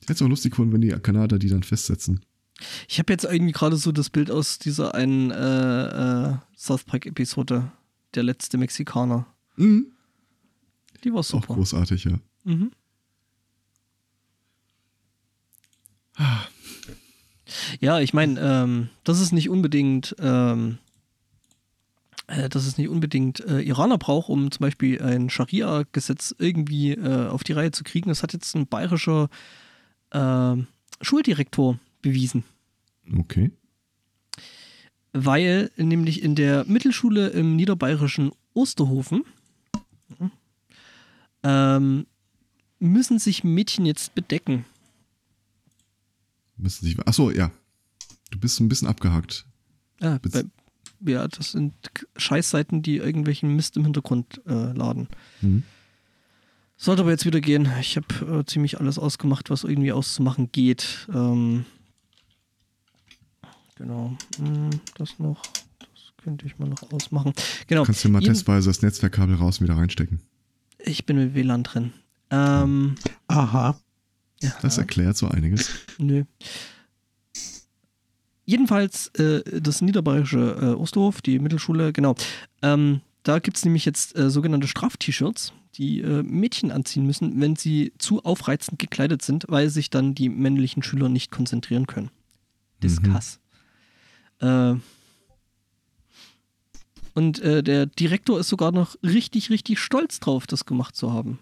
Hätte 0.00 0.12
es 0.12 0.22
auch 0.22 0.28
lustig 0.28 0.50
gefunden, 0.52 0.74
wenn 0.74 0.82
die 0.82 0.90
Kanadier 0.90 1.38
die 1.38 1.48
dann 1.48 1.62
festsetzen. 1.62 2.20
Ich 2.88 2.98
habe 2.98 3.12
jetzt 3.12 3.24
irgendwie 3.24 3.52
gerade 3.52 3.76
so 3.76 3.92
das 3.92 4.10
Bild 4.10 4.30
aus 4.30 4.58
dieser 4.58 4.94
einen 4.94 5.30
äh, 5.30 6.32
äh, 6.32 6.34
South 6.56 6.84
Park-Episode, 6.84 7.70
der 8.14 8.22
letzte 8.22 8.58
Mexikaner. 8.58 9.26
Mhm. 9.56 9.86
Die 11.02 11.12
war 11.12 11.22
super. 11.22 11.50
Auch 11.50 11.56
großartig, 11.56 12.04
ja. 12.04 12.18
Mhm. 12.44 12.70
Ja, 17.80 18.00
ich 18.00 18.14
meine, 18.14 18.40
ähm, 18.40 18.88
das 19.02 19.20
ist 19.20 19.32
nicht 19.32 19.48
unbedingt, 19.48 20.14
ähm, 20.20 20.78
äh, 22.28 22.48
dass 22.48 22.66
es 22.66 22.78
nicht 22.78 22.88
unbedingt 22.88 23.40
äh, 23.40 23.60
Iraner 23.60 23.98
braucht, 23.98 24.28
um 24.28 24.50
zum 24.50 24.60
Beispiel 24.60 25.02
ein 25.02 25.28
Scharia-Gesetz 25.28 26.34
irgendwie 26.38 26.92
äh, 26.92 27.28
auf 27.28 27.44
die 27.44 27.52
Reihe 27.52 27.72
zu 27.72 27.84
kriegen. 27.84 28.08
Das 28.08 28.22
hat 28.22 28.32
jetzt 28.32 28.54
ein 28.54 28.66
bayerischer 28.66 29.28
äh, 30.10 30.56
Schuldirektor 31.00 31.78
bewiesen. 32.04 32.44
Okay. 33.18 33.50
Weil 35.12 35.70
nämlich 35.76 36.22
in 36.22 36.34
der 36.34 36.64
Mittelschule 36.66 37.28
im 37.28 37.56
niederbayerischen 37.56 38.30
Osterhofen 38.52 39.24
ähm, 41.42 42.06
müssen 42.78 43.18
sich 43.18 43.42
Mädchen 43.44 43.86
jetzt 43.86 44.14
bedecken. 44.14 44.64
Müssen 46.56 46.84
sich. 46.84 46.98
Achso, 47.06 47.30
ja. 47.30 47.50
Du 48.30 48.38
bist 48.38 48.60
ein 48.60 48.68
bisschen 48.68 48.88
abgehakt. 48.88 49.46
Ja, 50.00 50.18
bei, 50.18 50.44
ja 51.06 51.28
das 51.28 51.52
sind 51.52 51.74
Scheißseiten, 52.16 52.82
die 52.82 52.96
irgendwelchen 52.96 53.54
Mist 53.54 53.76
im 53.76 53.84
Hintergrund 53.84 54.40
äh, 54.46 54.72
laden. 54.72 55.08
Mhm. 55.40 55.62
Sollte 56.76 57.02
aber 57.02 57.12
jetzt 57.12 57.24
wieder 57.26 57.40
gehen. 57.40 57.70
Ich 57.80 57.96
habe 57.96 58.40
äh, 58.40 58.44
ziemlich 58.44 58.80
alles 58.80 58.98
ausgemacht, 58.98 59.50
was 59.50 59.64
irgendwie 59.64 59.92
auszumachen 59.92 60.50
geht. 60.50 61.08
Ähm, 61.12 61.64
genau. 63.74 64.16
Hm, 64.38 64.70
das 64.96 65.18
noch. 65.18 65.42
Das 65.78 66.12
könnte 66.16 66.46
ich 66.46 66.58
mal 66.58 66.68
noch 66.68 66.82
ausmachen. 66.92 67.32
Genau. 67.66 67.84
Kannst 67.84 68.04
du 68.04 68.08
mal 68.08 68.22
testweise 68.22 68.68
das 68.68 68.82
Netzwerkkabel 68.82 69.36
raus 69.36 69.58
und 69.58 69.66
wieder 69.66 69.76
reinstecken? 69.76 70.20
Ich 70.78 71.06
bin 71.06 71.16
mit 71.16 71.34
WLAN 71.34 71.62
drin. 71.62 71.92
Ähm, 72.30 72.96
Aha. 73.28 73.78
Ja. 74.42 74.52
Das 74.62 74.78
erklärt 74.78 75.16
so 75.16 75.28
einiges. 75.28 75.70
Nö. 75.98 76.24
Jedenfalls 78.46 79.08
äh, 79.18 79.42
das 79.60 79.80
niederbayerische 79.80 80.58
äh, 80.60 80.64
Osterhof, 80.74 81.22
die 81.22 81.38
Mittelschule, 81.38 81.92
genau. 81.92 82.14
Ähm, 82.60 83.00
da 83.22 83.38
gibt 83.38 83.56
es 83.56 83.64
nämlich 83.64 83.86
jetzt 83.86 84.16
äh, 84.16 84.28
sogenannte 84.28 84.68
Straf-T-Shirts 84.68 85.54
die 85.76 86.00
äh, 86.00 86.22
Mädchen 86.22 86.70
anziehen 86.70 87.06
müssen, 87.06 87.40
wenn 87.40 87.56
sie 87.56 87.92
zu 87.98 88.24
aufreizend 88.24 88.78
gekleidet 88.78 89.22
sind, 89.22 89.44
weil 89.48 89.70
sich 89.70 89.90
dann 89.90 90.14
die 90.14 90.28
männlichen 90.28 90.82
Schüler 90.82 91.08
nicht 91.08 91.30
konzentrieren 91.30 91.86
können. 91.86 92.10
Discuss. 92.82 93.40
Äh, 94.40 94.74
und 97.14 97.38
äh, 97.40 97.62
der 97.62 97.86
Direktor 97.86 98.40
ist 98.40 98.48
sogar 98.48 98.72
noch 98.72 98.96
richtig, 99.02 99.50
richtig 99.50 99.78
stolz 99.78 100.18
drauf, 100.20 100.46
das 100.46 100.66
gemacht 100.66 100.96
zu 100.96 101.12
haben. 101.12 101.38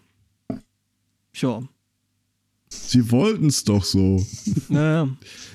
Tja. 1.33 1.63
Sie 2.69 3.11
wollten 3.11 3.47
es 3.47 3.65
doch 3.65 3.85
so. 3.85 4.25
Naja. 4.69 5.09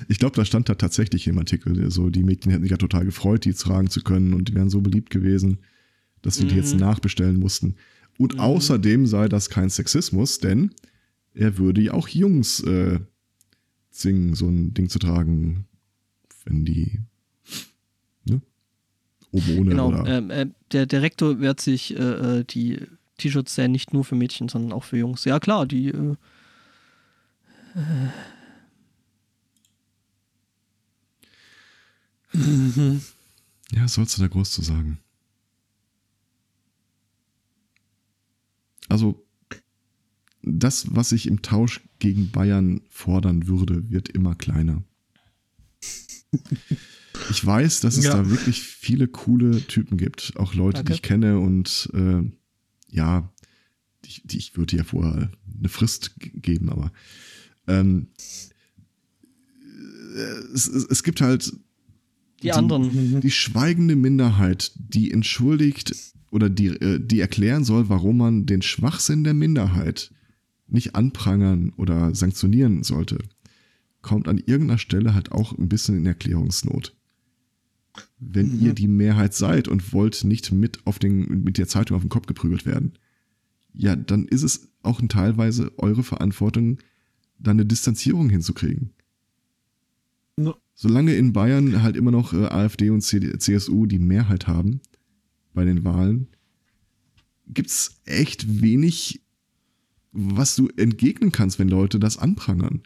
Ich 0.08 0.18
glaube, 0.18 0.36
da 0.36 0.44
stand 0.44 0.68
da 0.68 0.74
tatsächlich 0.74 1.26
im 1.26 1.38
Artikel, 1.38 1.90
so 1.90 2.10
die 2.10 2.22
Mädchen 2.22 2.52
hätten 2.52 2.62
sich 2.62 2.70
ja 2.70 2.76
total 2.76 3.04
gefreut, 3.04 3.44
die 3.44 3.52
tragen 3.52 3.90
zu 3.90 4.02
können 4.02 4.34
und 4.34 4.48
die 4.48 4.54
wären 4.54 4.70
so 4.70 4.80
beliebt 4.80 5.10
gewesen, 5.10 5.58
dass 6.22 6.36
sie 6.36 6.44
mhm. 6.44 6.48
die 6.48 6.56
jetzt 6.56 6.74
mhm. 6.74 6.80
nachbestellen 6.80 7.38
mussten. 7.38 7.76
Und 8.18 8.34
mhm. 8.34 8.40
außerdem 8.40 9.06
sei 9.06 9.28
das 9.28 9.50
kein 9.50 9.70
Sexismus, 9.70 10.38
denn 10.38 10.74
er 11.34 11.58
würde 11.58 11.80
ja 11.80 11.92
auch 11.92 12.08
Jungs 12.08 12.60
äh, 12.60 13.00
zwingen, 13.90 14.34
so 14.34 14.48
ein 14.48 14.74
Ding 14.74 14.88
zu 14.88 14.98
tragen, 14.98 15.66
wenn 16.44 16.64
die? 16.64 17.00
Oben 19.32 19.58
ohne 19.58 19.70
genau, 19.70 20.06
ähm, 20.06 20.30
äh, 20.30 20.46
der, 20.72 20.86
der 20.86 21.02
Rektor 21.02 21.40
wehrt 21.40 21.60
sich 21.60 21.96
äh, 21.96 22.38
äh 22.38 22.44
die 22.44 22.80
T-Shirts 23.18 23.56
ja 23.56 23.68
nicht 23.68 23.92
nur 23.92 24.04
für 24.04 24.14
Mädchen, 24.14 24.48
sondern 24.48 24.72
auch 24.72 24.84
für 24.84 24.96
Jungs. 24.96 25.24
Ja 25.24 25.40
klar, 25.40 25.66
die 25.66 25.88
äh, 25.88 26.16
mhm. 32.32 33.02
Ja, 33.72 33.86
sollst 33.86 34.16
du 34.16 34.22
da 34.22 34.28
groß 34.28 34.50
zu 34.50 34.62
sagen? 34.62 34.98
also 38.88 39.24
das, 40.42 40.94
was 40.94 41.12
ich 41.12 41.26
im 41.26 41.42
Tausch 41.42 41.82
gegen 41.98 42.30
Bayern 42.30 42.80
fordern 42.88 43.48
würde, 43.48 43.90
wird 43.90 44.08
immer 44.08 44.34
kleiner. 44.34 44.82
Ich 47.30 47.44
weiß, 47.44 47.80
dass 47.80 47.96
es 47.96 48.04
ja. 48.04 48.16
da 48.16 48.30
wirklich 48.30 48.62
viele 48.62 49.08
coole 49.08 49.66
Typen 49.66 49.96
gibt. 49.96 50.32
Auch 50.36 50.54
Leute, 50.54 50.78
Danke. 50.78 50.92
die 50.92 50.94
ich 50.96 51.02
kenne 51.02 51.38
und 51.38 51.90
äh, 51.94 52.22
ja, 52.90 53.32
die, 54.04 54.22
die, 54.24 54.38
ich 54.38 54.56
würde 54.56 54.76
ja 54.76 54.84
vorher 54.84 55.30
eine 55.58 55.68
Frist 55.68 56.12
geben, 56.18 56.70
aber 56.70 56.92
ähm, 57.66 58.08
es, 60.54 60.68
es, 60.68 60.86
es 60.86 61.02
gibt 61.02 61.20
halt 61.20 61.52
die, 62.40 62.42
die 62.42 62.52
anderen. 62.52 63.20
Die 63.20 63.30
schweigende 63.30 63.96
Minderheit, 63.96 64.72
die 64.76 65.10
entschuldigt 65.10 65.94
oder 66.30 66.48
die, 66.48 66.68
äh, 66.68 67.00
die 67.00 67.20
erklären 67.20 67.64
soll, 67.64 67.88
warum 67.88 68.18
man 68.18 68.46
den 68.46 68.62
Schwachsinn 68.62 69.24
der 69.24 69.34
Minderheit 69.34 70.12
nicht 70.68 70.94
anprangern 70.94 71.72
oder 71.76 72.14
sanktionieren 72.14 72.82
sollte, 72.82 73.18
kommt 74.02 74.28
an 74.28 74.38
irgendeiner 74.38 74.78
Stelle 74.78 75.14
halt 75.14 75.32
auch 75.32 75.56
ein 75.56 75.68
bisschen 75.68 75.96
in 75.96 76.06
Erklärungsnot. 76.06 76.94
Wenn 78.18 78.56
mhm. 78.56 78.66
ihr 78.66 78.74
die 78.74 78.88
Mehrheit 78.88 79.34
seid 79.34 79.68
und 79.68 79.92
wollt 79.92 80.24
nicht 80.24 80.52
mit, 80.52 80.86
auf 80.86 80.98
den, 80.98 81.42
mit 81.42 81.58
der 81.58 81.68
Zeitung 81.68 81.96
auf 81.96 82.02
den 82.02 82.10
Kopf 82.10 82.26
geprügelt 82.26 82.66
werden, 82.66 82.92
ja, 83.72 83.96
dann 83.96 84.26
ist 84.26 84.42
es 84.42 84.68
auch 84.82 85.00
teilweise 85.08 85.72
eure 85.78 86.02
Verantwortung, 86.02 86.78
da 87.38 87.52
eine 87.52 87.66
Distanzierung 87.66 88.30
hinzukriegen. 88.30 88.90
No. 90.36 90.56
Solange 90.74 91.14
in 91.14 91.32
Bayern 91.32 91.82
halt 91.82 91.96
immer 91.96 92.10
noch 92.10 92.32
äh, 92.32 92.46
AfD 92.46 92.90
und 92.90 93.02
CSU 93.02 93.86
die 93.86 93.98
Mehrheit 93.98 94.46
haben, 94.46 94.80
bei 95.54 95.64
den 95.64 95.84
Wahlen 95.84 96.28
gibt 97.46 97.70
es 97.70 98.00
echt 98.04 98.60
wenig 98.62 99.22
was 100.12 100.56
du 100.56 100.68
entgegnen 100.76 101.32
kannst, 101.32 101.58
wenn 101.58 101.68
Leute 101.68 101.98
das 101.98 102.18
anprangern. 102.18 102.82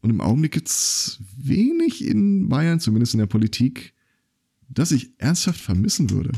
Und 0.00 0.10
im 0.10 0.20
Augenblick 0.20 0.52
gibt 0.52 0.68
es 0.68 1.20
wenig 1.36 2.04
in 2.04 2.48
Bayern, 2.48 2.80
zumindest 2.80 3.14
in 3.14 3.18
der 3.18 3.26
Politik, 3.26 3.94
das 4.68 4.92
ich 4.92 5.12
ernsthaft 5.18 5.60
vermissen 5.60 6.10
würde. 6.10 6.32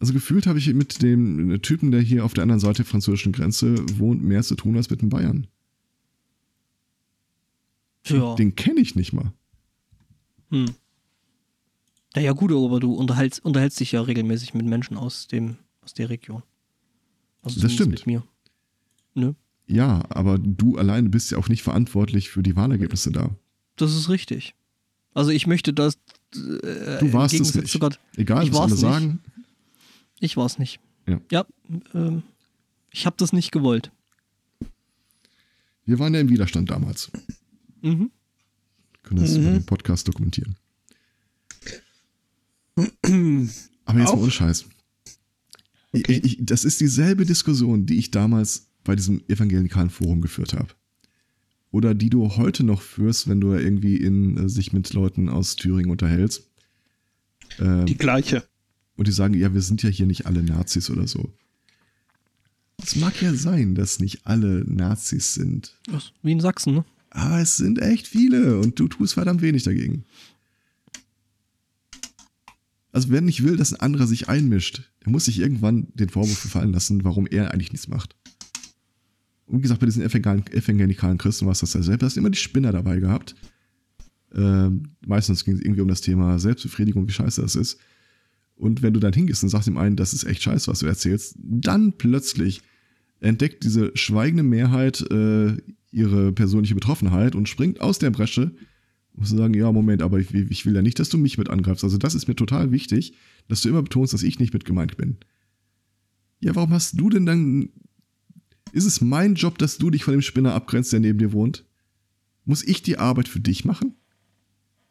Also 0.00 0.12
gefühlt 0.12 0.48
habe 0.48 0.58
ich 0.58 0.72
mit 0.74 1.00
dem 1.00 1.62
Typen, 1.62 1.92
der 1.92 2.00
hier 2.00 2.24
auf 2.24 2.34
der 2.34 2.42
anderen 2.42 2.58
Seite 2.58 2.78
der 2.78 2.86
französischen 2.86 3.30
Grenze 3.30 3.76
wohnt, 3.98 4.20
mehr 4.20 4.42
zu 4.42 4.56
tun 4.56 4.76
als 4.76 4.90
mit 4.90 5.00
den 5.00 5.10
Bayern. 5.10 5.46
Ja. 8.06 8.34
Den 8.34 8.56
kenne 8.56 8.80
ich 8.80 8.96
nicht 8.96 9.12
mal. 9.12 9.32
Hm. 10.50 10.74
Naja, 12.16 12.32
gut, 12.32 12.50
aber 12.50 12.80
du 12.80 12.94
unterhältst, 12.94 13.44
unterhältst 13.44 13.78
dich 13.78 13.92
ja 13.92 14.02
regelmäßig 14.02 14.54
mit 14.54 14.66
Menschen 14.66 14.96
aus, 14.96 15.28
dem, 15.28 15.56
aus 15.82 15.94
der 15.94 16.10
Region. 16.10 16.42
Also 17.42 17.60
das 17.60 17.72
stimmt. 17.72 17.92
Mit 17.92 18.06
mir. 18.06 18.24
Ne? 19.14 19.36
Ja, 19.66 20.02
aber 20.10 20.38
du 20.38 20.76
alleine 20.76 21.08
bist 21.08 21.30
ja 21.30 21.38
auch 21.38 21.48
nicht 21.48 21.62
verantwortlich 21.62 22.30
für 22.30 22.42
die 22.42 22.56
Wahlergebnisse 22.56 23.10
da. 23.10 23.30
Das 23.76 23.94
ist 23.94 24.08
richtig. 24.08 24.54
Also 25.14 25.30
ich 25.30 25.46
möchte 25.46 25.72
das. 25.72 25.94
Äh, 26.34 26.98
du 26.98 27.12
warst 27.12 27.34
es 27.34 27.54
nicht. 27.54 27.68
Sogar, 27.68 27.92
Egal, 28.16 28.50
was 28.50 28.60
alle 28.60 28.70
nicht. 28.72 28.80
sagen. 28.80 29.20
Ich 30.20 30.36
war 30.36 30.46
es 30.46 30.58
nicht. 30.58 30.80
Ja. 31.06 31.20
Ja, 31.30 31.46
ähm, 31.94 32.22
ich 32.90 33.06
habe 33.06 33.16
das 33.18 33.32
nicht 33.32 33.52
gewollt. 33.52 33.90
Wir 35.84 35.98
waren 35.98 36.14
ja 36.14 36.20
im 36.20 36.28
Widerstand 36.28 36.70
damals. 36.70 37.10
Mhm. 37.82 38.10
Können 39.02 39.20
das 39.20 39.32
mhm. 39.32 39.42
über 39.42 39.50
den 39.52 39.66
Podcast 39.66 40.06
dokumentieren. 40.06 40.56
Aber 42.76 43.98
jetzt 43.98 44.08
Auch? 44.10 44.16
mal 44.16 44.22
ohne 44.22 44.30
Scheiß. 44.30 44.66
Okay. 45.92 46.20
Ich, 46.24 46.24
ich, 46.24 46.38
das 46.40 46.64
ist 46.64 46.80
dieselbe 46.80 47.26
Diskussion, 47.26 47.84
die 47.84 47.98
ich 47.98 48.10
damals 48.10 48.68
bei 48.84 48.96
diesem 48.96 49.22
evangelikalen 49.28 49.90
Forum 49.90 50.20
geführt 50.20 50.54
habe. 50.54 50.68
Oder 51.70 51.94
die 51.94 52.10
du 52.10 52.36
heute 52.36 52.64
noch 52.64 52.82
führst, 52.82 53.28
wenn 53.28 53.40
du 53.40 53.52
irgendwie 53.54 53.96
in 53.96 54.36
äh, 54.36 54.48
sich 54.48 54.72
mit 54.72 54.92
Leuten 54.92 55.28
aus 55.28 55.56
Thüringen 55.56 55.90
unterhältst. 55.90 56.48
Ähm, 57.58 57.86
die 57.86 57.96
gleiche 57.96 58.44
und 58.96 59.08
die 59.08 59.12
sagen, 59.12 59.34
ja, 59.34 59.52
wir 59.54 59.62
sind 59.62 59.82
ja 59.82 59.88
hier 59.88 60.06
nicht 60.06 60.26
alle 60.26 60.42
Nazis 60.42 60.90
oder 60.90 61.06
so. 61.08 61.32
Es 62.82 62.96
mag 62.96 63.20
ja 63.22 63.32
sein, 63.32 63.74
dass 63.74 64.00
nicht 64.00 64.26
alle 64.26 64.64
Nazis 64.66 65.34
sind. 65.34 65.78
Wie 66.22 66.32
in 66.32 66.40
Sachsen, 66.40 66.74
ne? 66.74 66.84
Aber 67.10 67.40
es 67.40 67.56
sind 67.56 67.78
echt 67.78 68.06
viele 68.06 68.58
und 68.58 68.78
du 68.78 68.88
tust 68.88 69.14
verdammt 69.14 69.42
wenig 69.42 69.62
dagegen. 69.62 70.04
Also 72.90 73.10
wer 73.10 73.20
nicht 73.20 73.42
will, 73.42 73.56
dass 73.56 73.72
ein 73.72 73.80
anderer 73.80 74.06
sich 74.06 74.28
einmischt, 74.28 74.82
der 75.04 75.12
muss 75.12 75.26
sich 75.26 75.38
irgendwann 75.38 75.88
den 75.94 76.10
Vorwurf 76.10 76.42
gefallen 76.42 76.72
lassen, 76.72 77.04
warum 77.04 77.26
er 77.26 77.52
eigentlich 77.52 77.72
nichts 77.72 77.88
macht. 77.88 78.16
Wie 79.52 79.60
gesagt, 79.60 79.80
bei 79.80 79.86
diesen 79.86 80.02
evangelikalen 80.02 81.18
Christen 81.18 81.44
war 81.44 81.52
es 81.52 81.60
das 81.60 81.74
ja 81.74 81.82
selbst. 81.82 82.02
Du 82.02 82.06
hast 82.06 82.16
immer 82.16 82.30
die 82.30 82.38
Spinner 82.38 82.72
dabei 82.72 82.98
gehabt. 82.98 83.34
Ähm, 84.34 84.94
meistens 85.06 85.44
ging 85.44 85.54
es 85.54 85.60
irgendwie 85.60 85.82
um 85.82 85.88
das 85.88 86.00
Thema 86.00 86.38
Selbstbefriedigung, 86.38 87.06
wie 87.06 87.12
scheiße 87.12 87.42
das 87.42 87.54
ist. 87.54 87.78
Und 88.56 88.82
wenn 88.82 88.94
du 88.94 89.00
dann 89.00 89.12
hingehst 89.12 89.42
und 89.42 89.50
sagst 89.50 89.68
ihm 89.68 89.76
einen, 89.76 89.96
das 89.96 90.14
ist 90.14 90.24
echt 90.24 90.42
scheiße, 90.42 90.70
was 90.70 90.78
du 90.78 90.86
erzählst, 90.86 91.36
dann 91.38 91.92
plötzlich 91.98 92.62
entdeckt 93.20 93.64
diese 93.64 93.92
schweigende 93.94 94.42
Mehrheit 94.42 95.02
äh, 95.10 95.56
ihre 95.90 96.32
persönliche 96.32 96.74
Betroffenheit 96.74 97.34
und 97.34 97.48
springt 97.48 97.80
aus 97.80 97.98
der 97.98 98.10
Bresche. 98.10 98.52
Musst 99.14 99.36
sagen, 99.36 99.54
ja, 99.54 99.70
Moment, 99.70 100.00
aber 100.00 100.18
ich, 100.18 100.32
ich, 100.32 100.64
will 100.64 100.74
ja 100.74 100.80
nicht, 100.80 100.98
dass 100.98 101.10
du 101.10 101.18
mich 101.18 101.36
mit 101.36 101.50
angreifst. 101.50 101.84
Also 101.84 101.98
das 101.98 102.14
ist 102.14 102.28
mir 102.28 102.34
total 102.34 102.72
wichtig, 102.72 103.14
dass 103.48 103.60
du 103.60 103.68
immer 103.68 103.82
betonst, 103.82 104.14
dass 104.14 104.22
ich 104.22 104.38
nicht 104.38 104.54
mit 104.54 104.64
gemeint 104.64 104.96
bin. 104.96 105.18
Ja, 106.40 106.54
warum 106.56 106.70
hast 106.70 106.98
du 106.98 107.10
denn 107.10 107.26
dann. 107.26 107.68
Ist 108.72 108.86
es 108.86 109.00
mein 109.00 109.34
Job, 109.34 109.58
dass 109.58 109.78
du 109.78 109.90
dich 109.90 110.02
von 110.02 110.12
dem 110.12 110.22
Spinner 110.22 110.54
abgrenzt, 110.54 110.92
der 110.92 111.00
neben 111.00 111.18
dir 111.18 111.32
wohnt? 111.32 111.64
Muss 112.44 112.64
ich 112.64 112.82
die 112.82 112.98
Arbeit 112.98 113.28
für 113.28 113.40
dich 113.40 113.64
machen? 113.64 113.94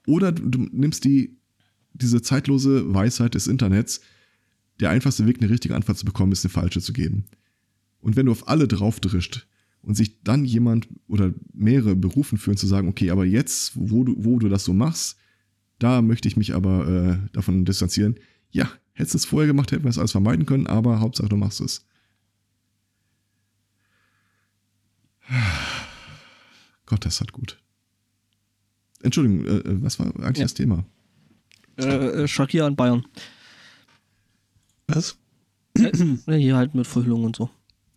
Oder 0.07 0.31
du, 0.31 0.69
nimmst 0.71 1.03
die 1.03 1.37
diese 1.93 2.21
zeitlose 2.21 2.93
Weisheit 2.93 3.35
des 3.35 3.47
Internets, 3.47 4.01
der 4.79 4.89
einfachste 4.89 5.27
Weg, 5.27 5.41
eine 5.41 5.49
richtige 5.49 5.75
Antwort 5.75 5.97
zu 5.97 6.05
bekommen, 6.05 6.31
ist 6.31 6.45
eine 6.45 6.51
falsche 6.51 6.81
zu 6.81 6.93
geben. 6.93 7.25
Und 7.99 8.15
wenn 8.15 8.25
du 8.25 8.31
auf 8.31 8.47
alle 8.47 8.67
draufdrischt 8.67 9.47
und 9.81 9.95
sich 9.95 10.23
dann 10.23 10.45
jemand 10.45 10.87
oder 11.07 11.33
mehrere 11.53 11.95
berufen 11.95 12.37
fühlen 12.37 12.57
zu 12.57 12.67
sagen, 12.67 12.87
okay, 12.87 13.11
aber 13.11 13.25
jetzt, 13.25 13.73
wo 13.75 14.03
du, 14.03 14.15
wo 14.17 14.39
du 14.39 14.49
das 14.49 14.63
so 14.63 14.73
machst, 14.73 15.17
da 15.79 16.01
möchte 16.01 16.27
ich 16.27 16.37
mich 16.37 16.53
aber 16.53 16.87
äh, 16.87 17.29
davon 17.33 17.65
distanzieren. 17.65 18.15
Ja, 18.51 18.71
hättest 18.93 19.13
du 19.15 19.17
es 19.17 19.25
vorher 19.25 19.47
gemacht, 19.47 19.71
hätten 19.71 19.83
wir 19.83 19.89
es 19.89 19.97
alles 19.97 20.11
vermeiden 20.11 20.45
können, 20.45 20.67
aber 20.67 20.99
Hauptsache 20.99 21.29
du 21.29 21.37
machst 21.37 21.61
es. 21.61 21.85
Gott, 26.85 27.05
das 27.05 27.21
hat 27.21 27.31
gut. 27.31 27.61
Entschuldigung, 29.01 29.45
äh, 29.45 29.57
äh 29.59 29.83
was 29.83 29.99
war 29.99 30.07
eigentlich 30.07 30.37
ja. 30.37 30.43
das 30.45 30.53
Thema? 30.53 30.85
Äh, 31.77 31.83
äh, 32.23 32.27
Shakira 32.27 32.67
in 32.67 32.75
Bayern. 32.75 33.05
Was? 34.87 35.17
Äh, 35.77 35.91
hier 36.37 36.57
halt 36.57 36.75
mit 36.75 36.85
Verhüllung 36.85 37.23
und 37.23 37.35
so. 37.35 37.49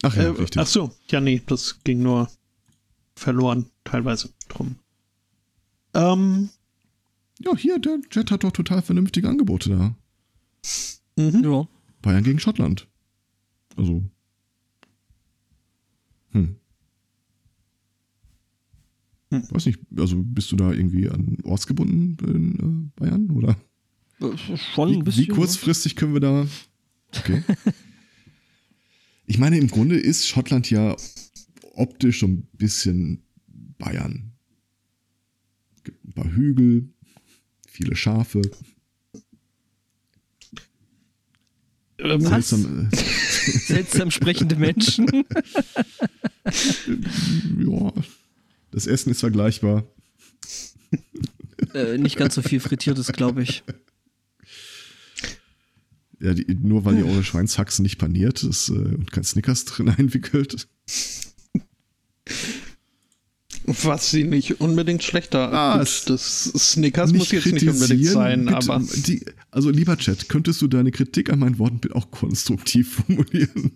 Ach 0.03 0.15
ja, 0.17 0.25
äh, 0.25 0.29
richtig. 0.29 0.61
Ach 0.61 0.67
so, 0.67 0.95
ja, 1.09 1.21
nee, 1.21 1.43
das 1.47 1.83
ging 1.83 2.03
nur 2.03 2.31
verloren, 3.17 3.67
teilweise 3.85 4.31
drum. 4.49 4.77
Ähm. 5.95 6.51
Ja, 7.41 7.57
hier, 7.57 7.79
der 7.81 7.99
Jet 8.13 8.31
hat 8.31 8.45
doch 8.45 8.53
total 8.53 8.81
vernünftige 8.81 9.29
Angebote 9.29 9.71
da. 9.71 9.97
Mhm. 11.17 11.43
Ja. 11.43 11.69
Bayern 12.01 12.23
gegen 12.23 12.39
Schottland. 12.39 12.87
Also. 13.77 14.03
Hm. 16.31 16.57
Hm. 19.43 19.51
Weiß 19.51 19.67
nicht, 19.67 19.81
also 19.97 20.23
bist 20.23 20.53
du 20.53 20.57
da 20.57 20.73
irgendwie 20.73 21.09
an 21.09 21.39
ortsgebunden 21.45 22.17
in 22.27 22.91
äh, 22.95 23.01
Bayern 23.01 23.31
oder? 23.31 23.57
Schon 24.75 24.93
ein 24.93 25.05
bisschen. 25.05 25.25
Wie 25.25 25.29
ne? 25.29 25.35
kurzfristig 25.35 25.97
können 25.97 26.15
wir 26.15 26.21
da. 26.21 26.47
Okay. 27.17 27.43
ich 29.27 29.39
meine, 29.39 29.59
im 29.59 29.69
Grunde 29.69 29.97
ist 29.99 30.29
Schottland 30.29 30.71
ja 30.71 30.97
optisch 31.75 32.21
so 32.21 32.27
ein 32.27 32.47
bisschen 32.53 33.23
Bayern. 33.79 34.33
Gibt 35.83 36.05
ein 36.05 36.13
paar 36.13 36.31
Hügel, 36.31 36.89
viele 37.67 37.97
Schafe. 37.97 38.41
Ähm, 41.99 42.21
seltsam, 42.21 42.89
äh, 42.91 42.97
seltsam 42.97 44.11
sprechende 44.11 44.57
Menschen. 44.57 45.07
ja, 46.45 47.93
das 48.75 48.87
Essen 48.87 49.11
ist 49.11 49.21
vergleichbar. 49.21 49.85
Äh, 51.75 51.99
nicht 51.99 52.17
ganz 52.17 52.35
so 52.35 52.43
viel 52.43 52.61
frittiertes, 52.61 53.13
glaube 53.13 53.43
ich. 53.43 53.63
Ja, 56.21 56.35
die, 56.35 56.47
nur 56.55 56.85
weil 56.85 56.99
ihr 56.99 57.07
eure 57.07 57.25
Schweinshaxen 57.25 57.83
nicht 57.83 57.99
paniert 57.99 58.43
ist, 58.43 58.69
äh, 58.69 58.73
und 58.73 59.13
kein 59.13 59.25
Snickers 59.25 59.65
drin 59.65 59.89
einwickelt. 59.97 60.69
Was 63.67 64.11
sie 64.11 64.25
nicht 64.25 64.61
unbedingt 64.61 65.03
schlechter. 65.03 65.53
Ah, 65.53 65.79
Gut, 65.79 66.03
das 66.07 66.45
Snickers 66.45 67.13
muss 67.13 67.31
jetzt 67.31 67.47
nicht 67.47 67.67
unbedingt 67.69 68.07
sein, 68.07 68.45
bitte, 68.45 68.57
aber. 68.57 68.83
Die, 69.07 69.25
also, 69.51 69.71
lieber 69.71 69.97
Chat, 69.97 70.29
könntest 70.29 70.61
du 70.63 70.69
deine 70.69 70.91
Kritik 70.91 71.33
an 71.33 71.39
meinen 71.39 71.59
Worten 71.59 71.93
auch 71.93 72.11
konstruktiv 72.11 72.97
formulieren? 73.07 73.73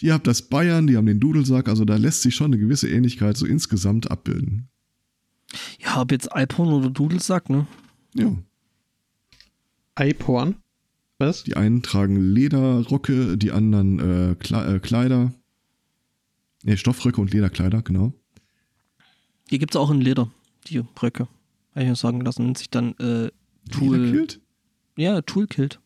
Ihr 0.00 0.14
habt 0.14 0.26
das 0.26 0.42
Bayern, 0.42 0.86
die 0.86 0.96
haben 0.96 1.06
den 1.06 1.20
Dudelsack, 1.20 1.68
also 1.68 1.84
da 1.84 1.96
lässt 1.96 2.22
sich 2.22 2.34
schon 2.34 2.52
eine 2.52 2.58
gewisse 2.58 2.88
Ähnlichkeit 2.88 3.36
so 3.36 3.46
insgesamt 3.46 4.10
abbilden. 4.10 4.68
Ja, 5.78 6.00
ob 6.00 6.12
jetzt 6.12 6.32
Alphorn 6.32 6.72
oder 6.72 6.90
Dudelsack, 6.90 7.50
ne? 7.50 7.66
Ja. 8.14 8.34
Eiporn? 9.94 10.56
Was? 11.18 11.44
Die 11.44 11.56
einen 11.56 11.82
tragen 11.82 12.16
Lederrocke, 12.16 13.36
die 13.36 13.52
anderen 13.52 13.98
äh, 13.98 14.34
Kle 14.36 14.76
äh, 14.76 14.78
Kleider. 14.78 15.32
Ne, 16.62 16.76
Stoffröcke 16.76 17.20
und 17.20 17.32
Lederkleider, 17.32 17.82
genau. 17.82 18.12
Hier 19.48 19.58
gibt 19.58 19.74
es 19.74 19.80
auch 19.80 19.90
in 19.90 20.00
Leder, 20.00 20.30
die 20.68 20.82
Röcke. 21.02 21.28
Habe 21.72 21.82
ich 21.82 21.88
mir 21.88 21.96
sagen 21.96 22.20
lassen. 22.20 22.44
Nennt 22.44 22.58
sich 22.58 22.70
dann 22.70 22.92
äh, 22.98 23.30
Tool. 23.70 23.98
Lederkilt? 23.98 24.40
Ja, 24.96 25.20
Toolkilt. 25.22 25.80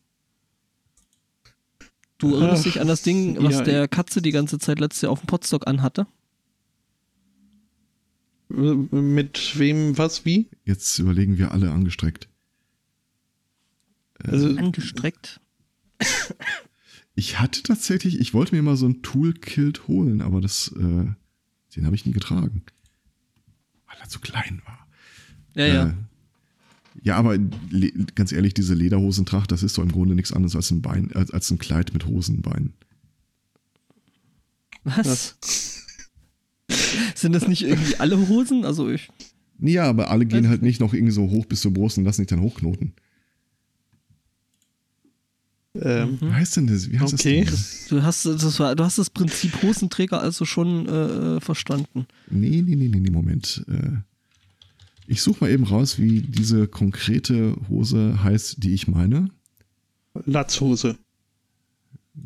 Du 2.19 2.35
erinnerst 2.35 2.65
dich 2.65 2.81
an 2.81 2.87
das 2.87 3.03
Ding, 3.03 3.43
was 3.43 3.57
ja, 3.57 3.63
der 3.63 3.89
Katze 3.89 4.23
die 4.23 4.31
ganze 4.31 4.59
Zeit 4.59 4.79
letztes 4.79 5.03
Jahr 5.03 5.13
auf 5.13 5.21
dem 5.21 5.27
Potstock 5.27 5.67
anhatte? 5.67 6.07
Mit 8.49 9.59
wem, 9.59 9.99
was, 9.99 10.25
wie? 10.25 10.49
Jetzt 10.65 10.99
überlegen 10.99 11.39
wir 11.39 11.51
alle 11.53 11.73
angestreckt. 11.73 12.29
Äh, 14.23 14.31
also, 14.31 14.49
angestreckt? 14.49 15.41
Ich 17.17 17.39
hatte 17.39 17.63
tatsächlich, 17.63 18.19
ich 18.19 18.35
wollte 18.35 18.55
mir 18.55 18.63
mal 18.63 18.77
so 18.77 18.87
ein 18.87 19.03
Toolkilt 19.03 19.87
holen, 19.87 20.21
aber 20.21 20.41
das, 20.41 20.75
äh, 20.77 21.07
den 21.77 21.87
habe 21.87 21.95
ich 21.95 22.07
nie 22.07 22.13
getragen. 22.13 22.65
Weil 23.87 23.97
er 24.01 24.09
zu 24.09 24.19
klein 24.21 24.63
war. 24.65 24.89
Ja, 25.55 25.65
äh, 25.65 25.75
ja. 25.75 25.95
Ja, 27.05 27.17
aber 27.17 27.37
ganz 28.15 28.33
ehrlich, 28.33 28.55
diese 28.55 28.73
Lederhosentracht, 28.73 29.53
das 29.53 29.63
ist 29.63 29.77
doch 29.77 29.83
im 29.83 29.93
Grunde 29.93 30.15
nichts 30.15 30.33
anderes 30.33 30.57
als 30.57 30.71
ein 30.71 30.81
Bein, 30.81 31.13
als, 31.13 31.31
als 31.31 31.51
ein 31.51 31.59
Kleid 31.59 31.93
mit 31.93 32.07
Hosenbeinen. 32.07 32.73
Was? 34.85 35.37
Sind 37.15 37.35
das 37.35 37.47
nicht 37.47 37.63
irgendwie 37.63 37.97
alle 37.97 38.29
Hosen? 38.29 38.65
Also 38.65 38.89
ich. 38.89 39.11
Ja, 39.61 39.85
aber 39.85 40.11
alle 40.11 40.25
gehen 40.25 40.49
halt 40.49 40.63
nicht 40.63 40.81
noch 40.81 40.95
irgendwie 40.95 41.13
so 41.13 41.31
hoch 41.31 41.45
bis 41.45 41.61
zur 41.61 41.75
Brust 41.75 41.99
und 41.99 42.05
lassen 42.05 42.23
sich 42.23 42.27
dann 42.27 42.41
hochknoten. 42.41 42.95
Ähm, 45.75 46.19
Wie 46.23 46.33
heißt 46.33 46.57
denn 46.57 46.69
das? 46.69 46.91
Wie 46.91 46.99
heißt 46.99 47.13
okay. 47.13 47.45
das 47.45 47.87
Du 47.91 48.03
hast 48.03 48.25
das, 48.25 48.59
war, 48.59 48.75
du 48.75 48.83
hast 48.83 48.97
das 48.97 49.11
Prinzip 49.11 49.63
Hosenträger 49.63 50.23
also 50.23 50.47
schon 50.47 50.89
äh, 50.89 51.41
verstanden. 51.41 52.07
Nee, 52.31 52.63
nee, 52.65 52.77
nee, 52.77 52.89
nee, 52.89 53.01
nee, 53.01 53.11
Moment. 53.11 53.63
Äh, 53.69 53.99
ich 55.07 55.23
suche 55.23 55.45
mal 55.45 55.51
eben 55.51 55.65
raus, 55.65 55.99
wie 55.99 56.23
diese 56.23 56.67
konkrete 56.67 57.57
Hose 57.69 58.23
heißt, 58.23 58.63
die 58.63 58.75
ich 58.75 58.89
meine. 58.89 59.29
Latzhose. 60.25 60.97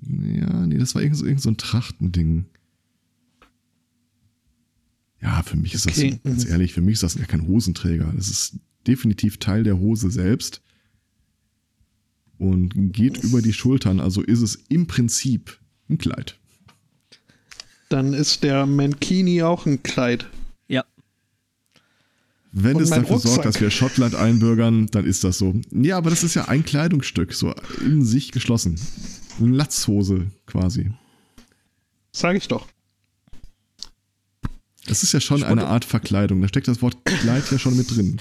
Ja, 0.06 0.66
nee, 0.66 0.78
das 0.78 0.94
war 0.94 1.02
irgend 1.02 1.16
so, 1.16 1.24
irgend 1.24 1.40
so 1.40 1.50
ein 1.50 1.56
Trachtending. 1.56 2.46
Ja, 5.20 5.42
für 5.42 5.56
mich 5.56 5.74
ist 5.74 5.86
Okay, 5.86 6.10
das, 6.10 6.22
ganz 6.22 6.44
mhm. 6.44 6.50
ehrlich, 6.50 6.72
für 6.72 6.80
mich 6.80 6.94
ist 6.94 7.02
das 7.02 7.16
gar 7.16 7.26
kein 7.26 7.46
Hosenträger. 7.46 8.12
Das 8.14 8.28
ist 8.28 8.56
definitiv 8.86 9.38
Teil 9.38 9.64
der 9.64 9.78
Hose 9.78 10.10
selbst 10.10 10.62
und 12.38 12.92
geht 12.92 13.22
über 13.24 13.42
die 13.42 13.52
Schultern. 13.52 14.00
Also 14.00 14.22
ist 14.22 14.42
es 14.42 14.56
im 14.68 14.86
Prinzip 14.86 15.58
ein 15.88 15.98
Kleid. 15.98 16.38
Dann 17.88 18.12
ist 18.12 18.42
der 18.42 18.66
Mankini 18.66 19.42
auch 19.42 19.66
ein 19.66 19.82
Kleid. 19.82 20.26
Wenn 22.52 22.76
Und 22.76 22.82
es 22.82 22.90
dafür 22.90 23.18
sorgt, 23.18 23.44
dass 23.44 23.60
wir 23.60 23.70
Schottland 23.70 24.14
einbürgern, 24.14 24.86
dann 24.86 25.04
ist 25.04 25.24
das 25.24 25.38
so. 25.38 25.54
Ja, 25.70 25.98
aber 25.98 26.10
das 26.10 26.22
ist 26.24 26.34
ja 26.34 26.46
ein 26.46 26.64
Kleidungsstück, 26.64 27.34
so 27.34 27.54
in 27.84 28.04
sich 28.04 28.32
geschlossen. 28.32 28.80
Eine 29.38 29.54
Latzhose 29.54 30.26
quasi. 30.46 30.90
Sag 32.12 32.36
ich 32.36 32.48
doch. 32.48 32.66
Das 34.86 35.02
ist 35.02 35.12
ja 35.12 35.20
schon 35.20 35.44
eine 35.44 35.66
Art 35.66 35.84
Verkleidung. 35.84 36.40
Da 36.40 36.48
steckt 36.48 36.66
das 36.66 36.80
Wort 36.80 37.04
Kleid 37.04 37.50
ja 37.50 37.58
schon 37.58 37.76
mit 37.76 37.94
drin. 37.94 38.18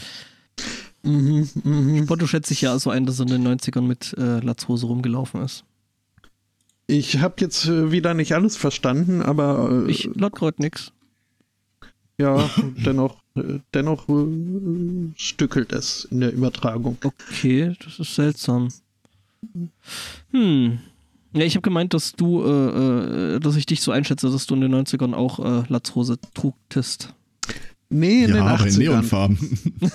Mhm, 1.04 1.50
mhm. 1.64 2.04
Spotto 2.04 2.28
schätze 2.28 2.54
ich 2.54 2.62
ja 2.62 2.78
so 2.78 2.90
ein, 2.90 3.06
dass 3.06 3.20
er 3.20 3.28
in 3.28 3.44
den 3.44 3.60
90ern 3.60 3.82
mit 3.82 4.14
äh, 4.18 4.40
Latzhose 4.40 4.88
rumgelaufen 4.88 5.42
ist. 5.42 5.64
Ich 6.88 7.20
habe 7.20 7.36
jetzt 7.40 7.66
äh, 7.68 7.92
wieder 7.92 8.14
nicht 8.14 8.34
alles 8.34 8.58
verstanden, 8.58 9.22
aber 9.22 9.86
äh, 9.88 9.92
Ich 9.92 10.10
laut 10.16 10.36
gerade 10.36 10.62
nix. 10.62 10.92
Ja, 12.18 12.50
dennoch, 12.86 13.18
äh, 13.36 13.60
dennoch 13.74 14.08
äh, 14.10 15.12
stückelt 15.16 15.72
es 15.72 16.06
in 16.06 16.22
der 16.22 16.34
Übertragung. 16.34 16.98
Okay, 17.04 17.74
das 17.84 18.00
ist 18.00 18.16
seltsam. 18.16 18.70
Hm. 20.32 20.80
Ja, 21.34 21.44
ich 21.44 21.56
habe 21.56 21.62
gemeint, 21.62 21.94
dass 21.94 22.14
du, 22.14 22.44
äh, 22.44 23.36
äh, 23.36 23.40
dass 23.40 23.56
ich 23.56 23.66
dich 23.66 23.82
so 23.82 23.92
einschätze, 23.92 24.30
dass 24.32 24.48
du 24.48 24.56
in 24.56 24.62
den 24.62 24.74
90ern 24.74 25.14
auch 25.14 25.40
äh, 25.40 25.64
Latzhose 25.68 26.18
trugtest. 26.34 27.14
Nee, 27.90 28.24
in 28.24 28.30
ja, 28.30 28.36
den 28.36 28.44
aber 28.44 28.66
in 28.66 28.74
80ern. 28.74 28.80
Neonfarben. 28.80 29.60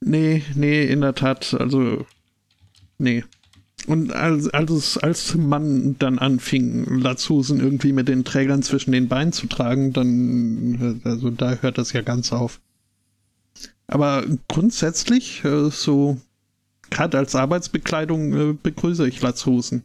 Nee, 0.00 0.42
nee, 0.54 0.84
in 0.86 1.00
der 1.00 1.14
Tat, 1.14 1.54
also 1.58 2.06
nee. 2.98 3.24
Und 3.88 4.12
als, 4.12 4.48
als, 4.48 4.98
als 4.98 5.34
man 5.34 5.96
dann 5.98 6.18
anfing, 6.18 7.00
Latzhosen 7.00 7.58
irgendwie 7.58 7.92
mit 7.92 8.06
den 8.06 8.22
Trägern 8.22 8.62
zwischen 8.62 8.92
den 8.92 9.08
Beinen 9.08 9.32
zu 9.32 9.46
tragen, 9.46 9.94
dann, 9.94 11.00
also 11.04 11.30
da 11.30 11.54
hört 11.54 11.78
das 11.78 11.94
ja 11.94 12.02
ganz 12.02 12.30
auf. 12.30 12.60
Aber 13.86 14.26
grundsätzlich, 14.46 15.42
äh, 15.44 15.70
so, 15.70 16.18
gerade 16.90 17.16
als 17.16 17.34
Arbeitsbekleidung 17.34 18.32
äh, 18.34 18.52
begrüße 18.62 19.08
ich 19.08 19.22
Latzhosen. 19.22 19.84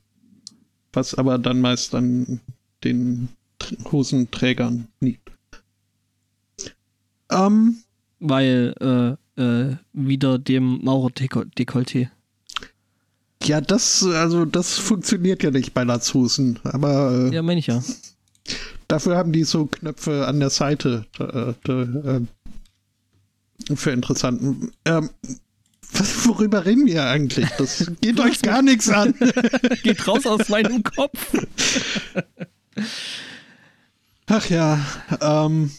Was 0.92 1.16
aber 1.16 1.40
dann 1.40 1.62
meist 1.62 1.96
an 1.96 2.42
den 2.84 3.30
Tr- 3.58 3.90
Hosenträgern 3.90 4.90
liegt. 5.00 5.32
Ähm, 7.32 7.78
Weil 8.20 9.18
äh, 9.38 9.42
äh, 9.42 9.78
wieder 9.94 10.40
dem 10.40 10.84
Maurer-Dekolleté. 10.84 12.10
Ja, 13.46 13.62
das, 13.62 14.04
also 14.04 14.46
das 14.46 14.78
funktioniert 14.78 15.44
ja 15.44 15.52
nicht 15.52 15.74
bei 15.74 15.84
Latzhosen, 15.84 16.60
aber 16.64 17.30
äh, 17.32 17.36
Ja, 17.36 17.42
meine 17.42 17.60
ich 17.60 17.68
ja. 17.68 17.84
dafür 18.88 19.18
haben 19.18 19.32
die 19.32 19.44
so 19.44 19.66
Knöpfe 19.66 20.28
an 20.28 20.40
der 20.40 20.50
Seite 20.50 21.06
äh, 21.20 21.72
äh, 21.72 22.22
für 23.76 23.92
interessanten. 23.92 24.72
Ähm, 24.86 25.10
was, 25.92 26.28
worüber 26.28 26.66
reden 26.66 26.86
wir 26.86 27.06
eigentlich? 27.06 27.50
Das 27.58 27.92
geht 28.02 28.20
euch 28.20 28.42
gar 28.42 28.62
nichts 28.62 28.90
an. 28.90 29.14
Geht 29.84 30.08
raus 30.08 30.26
aus 30.26 30.50
meinem 30.50 30.82
Kopf. 30.82 31.36
Ach 34.26 34.50
ja, 34.50 34.84
ähm, 35.22 35.70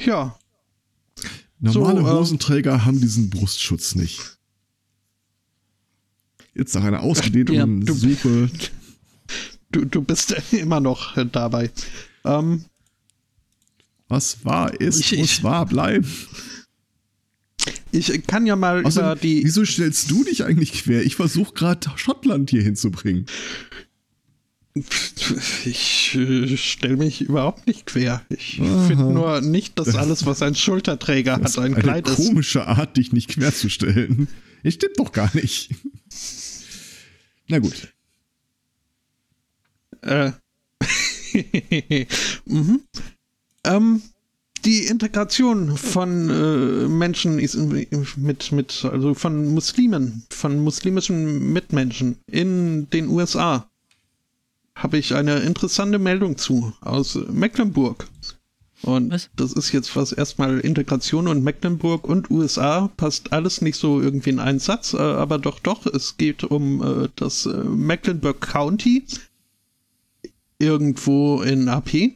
ja, 0.00 0.38
Normale 1.72 2.00
So, 2.02 2.08
ähm, 2.08 2.14
Hosenträger 2.14 2.84
haben 2.84 3.00
diesen 3.00 3.30
Brustschutz 3.30 3.94
nicht. 3.94 4.33
Jetzt 6.54 6.74
nach 6.74 6.84
einer 6.84 7.00
ausgedehnten 7.02 7.54
Ja, 7.54 7.66
du- 7.66 7.94
Suche. 7.94 8.50
du, 9.72 9.84
du 9.84 10.02
bist 10.02 10.34
immer 10.52 10.80
noch 10.80 11.16
äh, 11.16 11.26
dabei. 11.30 11.70
Ähm, 12.24 12.64
Was 14.08 14.44
war, 14.44 14.80
ist, 14.80 15.00
Ich- 15.00 15.18
muss 15.18 15.30
ich- 15.38 15.42
wahr 15.42 15.66
bleiben. 15.66 16.06
ich 17.92 18.26
kann 18.26 18.46
ja 18.46 18.56
mal 18.56 18.80
über 18.80 18.88
Außerdem, 18.88 19.20
die. 19.20 19.44
wieso 19.44 19.64
stellst 19.64 20.10
du 20.10 20.24
dich 20.24 20.44
eigentlich 20.44 20.72
quer? 20.84 21.02
Ich 21.04 21.16
versuche 21.16 21.54
gerade 21.54 21.90
Schottland 21.96 22.50
hier 22.50 22.62
hinzubringen. 22.62 23.26
Ich 25.64 26.16
äh, 26.16 26.56
stelle 26.56 26.96
mich 26.96 27.20
überhaupt 27.20 27.66
nicht 27.68 27.86
quer. 27.86 28.22
Ich 28.28 28.56
finde 28.56 29.04
nur 29.04 29.40
nicht, 29.40 29.78
dass 29.78 29.94
alles, 29.94 30.26
was 30.26 30.42
ein 30.42 30.56
Schulterträger 30.56 31.38
Das 31.38 31.56
hat, 31.56 31.64
ein 31.64 31.72
ist 31.72 31.78
eine 31.78 31.82
Kleid 31.84 32.08
ist. 32.08 32.16
komische 32.16 32.66
Art, 32.66 32.96
dich 32.96 33.12
nicht 33.12 33.28
querzustellen. 33.28 34.26
Das 34.64 34.74
stimmt 34.74 34.98
doch 34.98 35.12
gar 35.12 35.30
nicht. 35.36 35.70
Na 37.54 37.60
gut. 37.60 37.94
Äh. 40.02 40.32
mhm. 42.46 42.80
ähm, 43.62 44.02
die 44.64 44.86
Integration 44.86 45.76
von 45.76 46.30
äh, 46.30 46.88
Menschen 46.88 47.36
mit, 47.36 48.50
mit, 48.50 48.84
also 48.90 49.14
von 49.14 49.54
Muslimen, 49.54 50.24
von 50.30 50.64
muslimischen 50.64 51.52
Mitmenschen 51.52 52.16
in 52.26 52.90
den 52.90 53.06
USA 53.06 53.70
habe 54.74 54.98
ich 54.98 55.14
eine 55.14 55.38
interessante 55.38 56.00
Meldung 56.00 56.36
zu 56.36 56.72
aus 56.80 57.14
Mecklenburg. 57.14 58.08
Und 58.84 59.12
Was? 59.12 59.30
das 59.34 59.54
ist 59.54 59.72
jetzt 59.72 59.96
was 59.96 60.12
erstmal 60.12 60.60
Integration 60.60 61.26
und 61.26 61.42
Mecklenburg 61.42 62.06
und 62.06 62.30
USA 62.30 62.90
passt 62.98 63.32
alles 63.32 63.62
nicht 63.62 63.76
so 63.76 64.00
irgendwie 64.00 64.30
in 64.30 64.40
einen 64.40 64.58
Satz, 64.58 64.92
äh, 64.92 64.98
aber 64.98 65.38
doch, 65.38 65.58
doch, 65.58 65.86
es 65.86 66.18
geht 66.18 66.44
um 66.44 66.82
äh, 66.82 67.08
das 67.16 67.46
äh, 67.46 67.64
Mecklenburg 67.64 68.42
County 68.42 69.04
irgendwo 70.58 71.40
in 71.40 71.70
AP. 71.70 72.12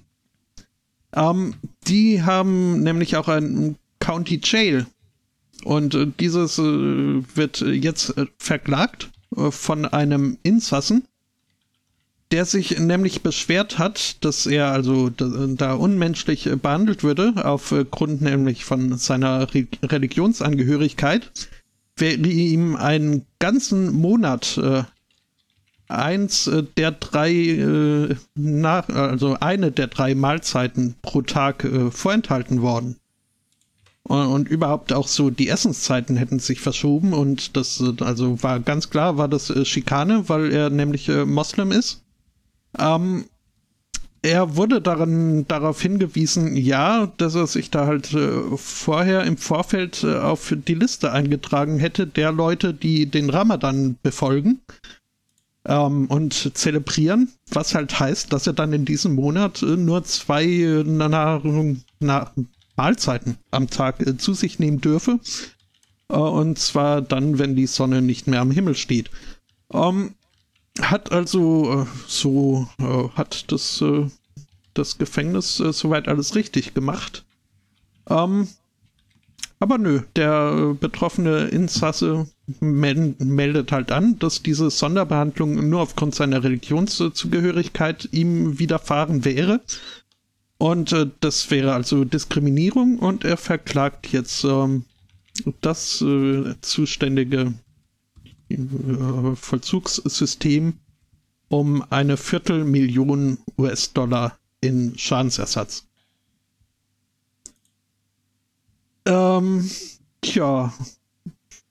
Ähm, 1.14 1.54
die 1.86 2.22
haben 2.22 2.82
nämlich 2.82 3.16
auch 3.16 3.28
ein 3.28 3.76
County 3.98 4.38
Jail. 4.44 4.86
Und 5.64 5.94
äh, 5.94 6.06
dieses 6.20 6.58
äh, 6.58 6.62
wird 6.62 7.62
jetzt 7.62 8.16
äh, 8.18 8.26
verklagt 8.36 9.10
von 9.50 9.84
einem 9.84 10.38
Insassen, 10.42 11.06
der 12.30 12.44
sich 12.44 12.78
nämlich 12.78 13.22
beschwert 13.22 13.78
hat, 13.78 14.22
dass 14.24 14.46
er 14.46 14.70
also 14.70 15.10
da, 15.10 15.74
unmenschlich 15.74 16.46
äh, 16.46 16.56
behandelt 16.56 17.02
würde, 17.02 17.32
aufgrund 17.36 18.20
nämlich 18.20 18.64
von 18.64 18.98
seiner 18.98 19.54
Re 19.54 19.66
Religionsangehörigkeit, 19.82 21.30
wäre 21.96 22.16
ihm 22.16 22.76
einen 22.76 23.24
ganzen 23.38 23.92
Monat 23.92 24.58
äh, 24.58 24.82
eins 25.88 26.46
äh, 26.46 26.64
der 26.76 26.92
drei, 26.92 27.32
äh, 27.32 28.16
nach, 28.34 28.88
also 28.90 29.36
eine 29.40 29.72
der 29.72 29.86
drei 29.86 30.14
Mahlzeiten 30.14 30.96
pro 31.00 31.22
Tag 31.22 31.64
äh, 31.64 31.90
vorenthalten 31.90 32.60
worden. 32.60 32.96
Und, 34.02 34.26
und 34.26 34.48
überhaupt 34.48 34.92
auch 34.92 35.08
so 35.08 35.30
die 35.30 35.48
Essenszeiten 35.48 36.16
hätten 36.16 36.38
sich 36.38 36.60
verschoben 36.60 37.12
und 37.12 37.56
das 37.56 37.80
äh, 37.80 38.02
also 38.02 38.42
war 38.42 38.60
ganz 38.60 38.90
klar, 38.90 39.16
war 39.16 39.28
das 39.28 39.50
äh, 39.50 39.64
Schikane, 39.64 40.28
weil 40.28 40.52
er 40.52 40.70
nämlich 40.70 41.08
äh, 41.08 41.24
Moslem 41.24 41.72
ist. 41.72 42.02
Ähm, 42.76 43.26
er 44.22 44.56
wurde 44.56 44.80
daran, 44.80 45.46
darauf 45.46 45.80
hingewiesen, 45.80 46.56
ja, 46.56 47.06
dass 47.18 47.36
er 47.36 47.46
sich 47.46 47.70
da 47.70 47.86
halt 47.86 48.12
äh, 48.14 48.56
vorher 48.56 49.22
im 49.24 49.36
Vorfeld 49.36 50.02
äh, 50.02 50.16
auf 50.16 50.52
die 50.54 50.74
Liste 50.74 51.12
eingetragen 51.12 51.78
hätte 51.78 52.06
der 52.06 52.32
Leute, 52.32 52.74
die 52.74 53.06
den 53.06 53.30
Ramadan 53.30 53.96
befolgen 54.02 54.60
ähm, 55.64 56.06
und 56.06 56.56
zelebrieren, 56.56 57.30
was 57.50 57.74
halt 57.74 58.00
heißt, 58.00 58.32
dass 58.32 58.46
er 58.46 58.54
dann 58.54 58.72
in 58.72 58.84
diesem 58.84 59.14
Monat 59.14 59.62
äh, 59.62 59.76
nur 59.76 60.02
zwei 60.04 60.44
äh, 60.44 60.82
Nahrung, 60.82 61.82
na, 62.00 62.32
Mahlzeiten 62.76 63.36
am 63.50 63.70
Tag 63.70 64.04
äh, 64.06 64.16
zu 64.16 64.34
sich 64.34 64.58
nehmen 64.58 64.80
dürfe. 64.80 65.20
Äh, 66.08 66.16
und 66.16 66.58
zwar 66.58 67.02
dann, 67.02 67.38
wenn 67.38 67.54
die 67.54 67.66
Sonne 67.66 68.02
nicht 68.02 68.26
mehr 68.26 68.40
am 68.40 68.50
Himmel 68.50 68.74
steht. 68.74 69.10
Ähm, 69.72 70.14
hat 70.80 71.12
also 71.12 71.82
äh, 71.82 71.86
so, 72.06 72.68
äh, 72.78 73.08
hat 73.16 73.50
das, 73.52 73.80
äh, 73.80 74.06
das 74.74 74.98
Gefängnis 74.98 75.60
äh, 75.60 75.72
soweit 75.72 76.08
alles 76.08 76.34
richtig 76.34 76.74
gemacht. 76.74 77.24
Ähm, 78.08 78.48
aber 79.60 79.78
nö, 79.78 80.02
der 80.14 80.74
betroffene 80.78 81.48
Insasse 81.48 82.28
meldet 82.60 83.72
halt 83.72 83.90
an, 83.90 84.18
dass 84.18 84.42
diese 84.42 84.70
Sonderbehandlung 84.70 85.68
nur 85.68 85.80
aufgrund 85.80 86.14
seiner 86.14 86.44
Religionszugehörigkeit 86.44 88.08
ihm 88.12 88.58
widerfahren 88.58 89.24
wäre. 89.24 89.60
Und 90.58 90.92
äh, 90.92 91.06
das 91.20 91.50
wäre 91.50 91.72
also 91.72 92.04
Diskriminierung 92.04 92.98
und 92.98 93.24
er 93.24 93.36
verklagt 93.36 94.12
jetzt 94.12 94.44
ähm, 94.44 94.84
das 95.60 96.02
äh, 96.02 96.54
zuständige 96.60 97.40
äh, 97.40 97.52
Vollzugssystem 99.36 100.74
um 101.48 101.84
eine 101.90 102.16
Viertelmillion 102.16 103.38
US-Dollar 103.56 104.38
in 104.60 104.96
Schadensersatz. 104.98 105.86
Ähm, 109.06 109.68
tja, 110.20 110.72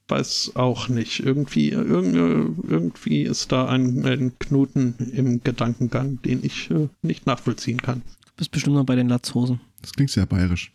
weiß 0.07 0.53
auch 0.55 0.87
nicht. 0.87 1.19
Irgendwie, 1.19 1.69
irgendwie 1.69 3.21
ist 3.23 3.51
da 3.51 3.67
ein, 3.67 4.05
ein 4.05 4.39
Knoten 4.39 4.95
im 5.13 5.43
Gedankengang, 5.43 6.21
den 6.23 6.43
ich 6.43 6.71
äh, 6.71 6.89
nicht 7.01 7.25
nachvollziehen 7.25 7.81
kann. 7.81 8.01
Du 8.25 8.31
bist 8.37 8.51
bestimmt 8.51 8.75
noch 8.75 8.85
bei 8.85 8.95
den 8.95 9.09
Latzhosen. 9.09 9.59
Das 9.81 9.93
klingt 9.93 10.09
sehr 10.09 10.25
bayerisch. 10.25 10.71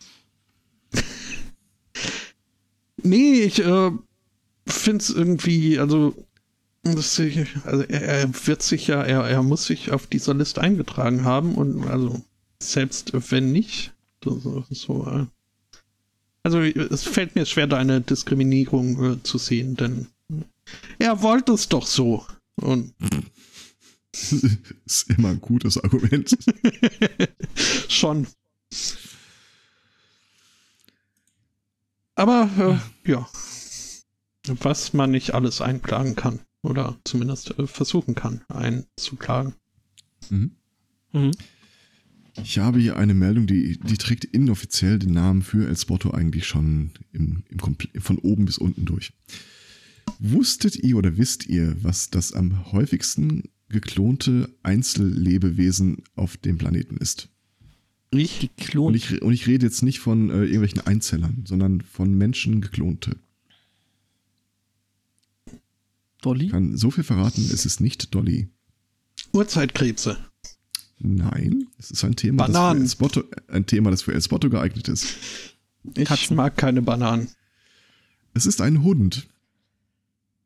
nee, 3.03 3.41
ich 3.41 3.59
äh, 3.59 3.91
finde 4.67 5.03
es 5.03 5.09
irgendwie, 5.09 5.79
also, 5.79 6.15
das, 6.83 7.19
also 7.63 7.83
er, 7.83 8.01
er, 8.01 8.47
wird 8.47 8.61
sich 8.61 8.87
ja, 8.87 9.01
er, 9.03 9.23
er 9.23 9.43
muss 9.43 9.65
sich 9.65 9.91
auf 9.91 10.07
dieser 10.07 10.33
Liste 10.33 10.61
eingetragen 10.61 11.23
haben 11.23 11.55
und 11.55 11.87
also 11.87 12.21
selbst 12.61 13.13
wenn 13.31 13.51
nicht, 13.51 13.93
so, 14.23 14.65
so 14.69 15.07
also 16.43 16.59
es 16.61 17.03
fällt 17.03 17.35
mir 17.35 17.45
schwer, 17.45 17.67
da 17.67 17.77
eine 17.77 18.01
Diskriminierung 18.01 19.13
äh, 19.13 19.23
zu 19.23 19.37
sehen, 19.37 19.75
denn 19.75 20.07
er 20.99 21.21
wollte 21.21 21.53
es 21.53 21.69
doch 21.69 21.87
so. 21.87 22.25
Und 22.55 22.93
ist 24.13 25.09
immer 25.09 25.29
ein 25.29 25.41
gutes 25.41 25.77
Argument. 25.77 26.37
Schon. 27.87 28.27
Aber 32.15 32.81
äh, 33.05 33.09
ja, 33.09 33.27
was 34.47 34.93
man 34.93 35.11
nicht 35.11 35.33
alles 35.33 35.61
einklagen 35.61 36.15
kann 36.15 36.39
oder 36.61 36.97
zumindest 37.03 37.57
äh, 37.57 37.67
versuchen 37.67 38.15
kann, 38.15 38.41
einzuklagen. 38.47 39.53
Mhm. 40.29 40.51
Mhm. 41.11 41.31
Ich 42.41 42.57
habe 42.57 42.79
hier 42.79 42.97
eine 42.97 43.13
Meldung, 43.13 43.45
die, 43.45 43.77
die 43.77 43.97
trägt 43.97 44.25
inoffiziell 44.25 44.97
den 44.97 45.13
Namen 45.13 45.43
für 45.43 45.67
El 45.67 45.77
Spotto 45.77 46.11
eigentlich 46.11 46.47
schon 46.47 46.91
im, 47.11 47.43
im 47.49 48.01
von 48.01 48.17
oben 48.17 48.45
bis 48.45 48.57
unten 48.57 48.85
durch. 48.85 49.13
Wusstet 50.19 50.75
ihr 50.75 50.97
oder 50.97 51.17
wisst 51.17 51.45
ihr, 51.47 51.75
was 51.83 52.09
das 52.09 52.33
am 52.33 52.71
häufigsten 52.71 53.43
geklonte 53.69 54.49
Einzellebewesen 54.63 56.03
auf 56.15 56.37
dem 56.37 56.57
Planeten 56.57 56.97
ist? 56.97 57.29
Ich 58.11 58.39
geklont. 58.55 58.87
Und 58.87 58.95
ich, 58.95 59.21
und 59.21 59.33
ich 59.33 59.47
rede 59.47 59.65
jetzt 59.65 59.83
nicht 59.83 59.99
von 59.99 60.29
äh, 60.29 60.43
irgendwelchen 60.43 60.81
Einzellern, 60.81 61.43
sondern 61.47 61.81
von 61.81 62.15
Menschen 62.15 62.61
geklonte. 62.61 63.17
Dolly? 66.25 66.45
Ich 66.45 66.51
kann 66.51 66.77
so 66.77 66.91
viel 66.91 67.03
verraten, 67.03 67.41
es 67.41 67.65
ist 67.65 67.79
nicht 67.79 68.13
Dolly. 68.13 68.49
Urzeitkrebse. 69.31 70.17
Nein, 70.99 71.67
es 71.77 71.91
ist 71.91 72.03
ein 72.03 72.15
Thema, 72.15 72.47
das 72.47 72.77
für 72.77 72.87
Spotto, 72.89 73.23
ein 73.49 73.65
Thema, 73.65 73.91
das 73.91 74.01
für 74.03 74.13
El 74.13 74.21
Spotto 74.21 74.49
geeignet 74.49 74.87
ist. 74.87 75.15
Ich 75.97 76.07
Katzen. 76.07 76.37
mag 76.37 76.55
keine 76.55 76.81
Bananen. 76.81 77.27
Es 78.33 78.45
ist 78.45 78.61
ein 78.61 78.83
Hund. 78.83 79.27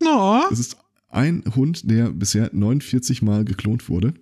No. 0.02 0.44
Es 0.52 0.60
ist 0.60 0.78
ein 1.10 1.44
Hund, 1.56 1.90
der 1.90 2.12
bisher 2.12 2.50
49 2.54 3.22
Mal 3.22 3.46
geklont 3.46 3.88
wurde. 3.88 4.14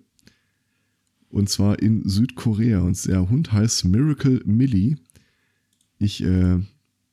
Und 1.30 1.48
zwar 1.48 1.80
in 1.80 2.08
Südkorea. 2.08 2.80
Und 2.80 3.02
der 3.06 3.28
Hund 3.28 3.52
heißt 3.52 3.84
Miracle 3.86 4.42
Millie. 4.44 4.96
Ich 5.98 6.22
äh, 6.22 6.58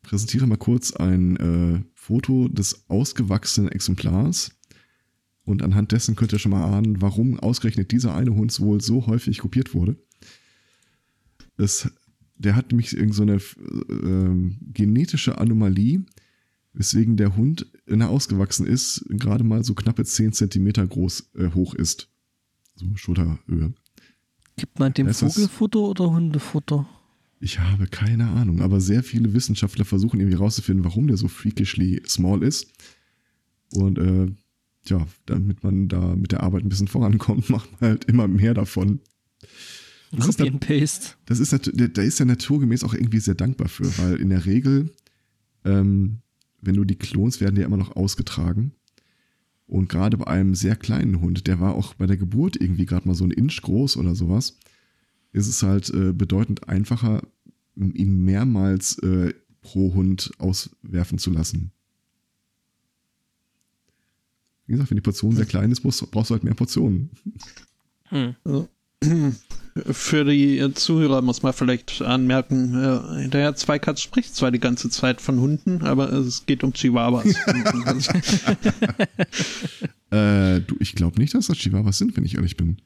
präsentiere 0.02 0.48
mal 0.48 0.58
kurz 0.58 0.94
ein 0.94 1.38
äh, 1.38 1.82
Foto 2.04 2.50
des 2.50 2.90
ausgewachsenen 2.90 3.72
Exemplars. 3.72 4.52
Und 5.46 5.62
anhand 5.62 5.94
dessen 5.94 6.16
könnt 6.16 6.34
ihr 6.34 6.40
schon 6.40 6.52
mal 6.52 6.66
ahnen, 6.66 7.02
warum 7.02 7.40
ausgerechnet 7.40 7.92
dieser 7.92 8.14
eine 8.14 8.36
Hund 8.36 8.60
wohl 8.60 8.82
so 8.82 9.08
häufig 9.08 9.38
kopiert 9.40 9.74
wurde. 9.74 9.96
Es, 11.58 11.90
der 12.36 12.58
hat 12.58 12.72
nämlich 12.72 12.96
irgendeine 12.96 13.40
so 13.40 13.62
äh, 13.90 14.52
genetische 14.74 15.38
Anomalie, 15.38 16.06
weswegen 16.74 17.16
der 17.16 17.38
Hund, 17.38 17.72
wenn 17.86 18.02
er 18.02 18.10
ausgewachsen 18.10 18.68
ist, 18.68 19.06
gerade 19.10 19.46
mal 19.46 19.64
so 19.64 19.74
knappe 19.74 20.04
10 20.04 20.34
Zentimeter 20.34 20.86
groß 20.86 21.32
äh, 21.36 21.52
hoch 21.52 21.74
ist. 21.74 22.10
So 22.76 22.88
Schulterhöhe. 22.96 23.74
Gibt 24.58 24.78
man 24.78 24.94
dem 24.94 25.14
Vogelfutter 25.14 25.80
oder 25.80 26.12
Hundefutter? 26.12 26.86
Ich 27.44 27.60
habe 27.60 27.88
keine 27.88 28.30
Ahnung, 28.30 28.62
aber 28.62 28.80
sehr 28.80 29.04
viele 29.04 29.34
Wissenschaftler 29.34 29.84
versuchen 29.84 30.22
irgendwie 30.22 30.38
rauszufinden, 30.38 30.86
warum 30.86 31.08
der 31.08 31.18
so 31.18 31.28
freakishly 31.28 32.02
small 32.08 32.42
ist. 32.42 32.72
Und 33.74 33.98
äh, 33.98 34.32
ja, 34.86 35.06
damit 35.26 35.62
man 35.62 35.90
da 35.90 36.16
mit 36.16 36.32
der 36.32 36.42
Arbeit 36.42 36.64
ein 36.64 36.70
bisschen 36.70 36.88
vorankommt, 36.88 37.50
macht 37.50 37.70
man 37.82 37.90
halt 37.92 38.06
immer 38.06 38.30
mehr 38.30 38.54
davon. 38.54 39.02
Das 40.14 40.38
Copy 40.38 40.48
and 40.48 40.62
Paste. 40.62 41.16
Das 41.26 41.42
ist, 41.42 41.52
da 41.52 42.02
ist 42.02 42.20
ja 42.20 42.24
naturgemäß 42.24 42.86
auch 42.86 42.94
irgendwie 42.94 43.20
sehr 43.20 43.36
dankbar 43.36 43.68
für, 43.68 43.98
weil 43.98 44.16
in 44.22 44.30
der 44.30 44.46
Regel, 44.46 44.92
ähm, 45.66 46.20
wenn 46.62 46.76
du 46.76 46.86
die 46.86 46.96
Klons 46.96 47.42
werden 47.42 47.60
ja 47.60 47.66
immer 47.66 47.76
noch 47.76 47.98
ausgetragen. 47.98 48.72
Und 49.66 49.90
gerade 49.90 50.16
bei 50.16 50.28
einem 50.28 50.56
sehr 50.56 50.78
kleinen 50.78 51.20
Hund, 51.20 51.46
der 51.48 51.60
war 51.60 51.76
auch 51.76 51.94
bei 51.96 52.08
der 52.08 52.16
Geburt 52.16 52.56
irgendwie 52.56 52.86
gerade 52.86 53.06
mal 53.06 53.16
so 53.16 53.26
ein 53.26 53.32
Inch 53.32 53.62
groß 53.62 53.98
oder 53.98 54.16
sowas, 54.16 54.60
ist 55.34 55.48
es 55.48 55.64
halt 55.64 55.90
äh, 55.90 56.14
bedeutend 56.14 56.70
einfacher, 56.70 57.24
ihn 57.76 58.24
mehrmals 58.24 58.98
äh, 59.00 59.34
pro 59.62 59.94
Hund 59.94 60.32
auswerfen 60.38 61.18
zu 61.18 61.32
lassen. 61.32 61.72
Wie 64.66 64.74
gesagt, 64.74 64.92
wenn 64.92 64.98
die 64.98 65.02
Portion 65.02 65.36
sehr 65.36 65.46
klein 65.46 65.72
ist, 65.72 65.82
brauchst, 65.82 66.10
brauchst 66.12 66.30
du 66.30 66.36
halt 66.36 66.44
mehr 66.44 66.54
Portionen. 66.54 67.10
Hm. 68.06 68.36
Für 69.92 70.24
die 70.24 70.72
Zuhörer 70.76 71.24
muss 71.24 71.42
man 71.42 71.52
vielleicht 71.52 72.02
anmerken, 72.04 72.76
äh, 72.76 73.28
der 73.28 73.42
Herr 73.42 73.56
Zweikatz 73.56 74.02
spricht 74.02 74.36
zwar 74.36 74.52
die 74.52 74.60
ganze 74.60 74.90
Zeit 74.92 75.20
von 75.20 75.40
Hunden, 75.40 75.82
aber 75.82 76.14
es 76.14 76.46
geht 76.46 76.64
um 76.64 76.74
Chihuahuas. 76.74 77.26
äh, 80.12 80.62
du, 80.62 80.76
ich 80.80 80.94
glaube 80.94 81.20
nicht, 81.20 81.34
dass 81.34 81.48
das 81.48 81.58
Chihuahuas 81.58 81.98
sind, 81.98 82.16
wenn 82.16 82.24
ich 82.24 82.36
ehrlich 82.36 82.56
bin. 82.56 82.78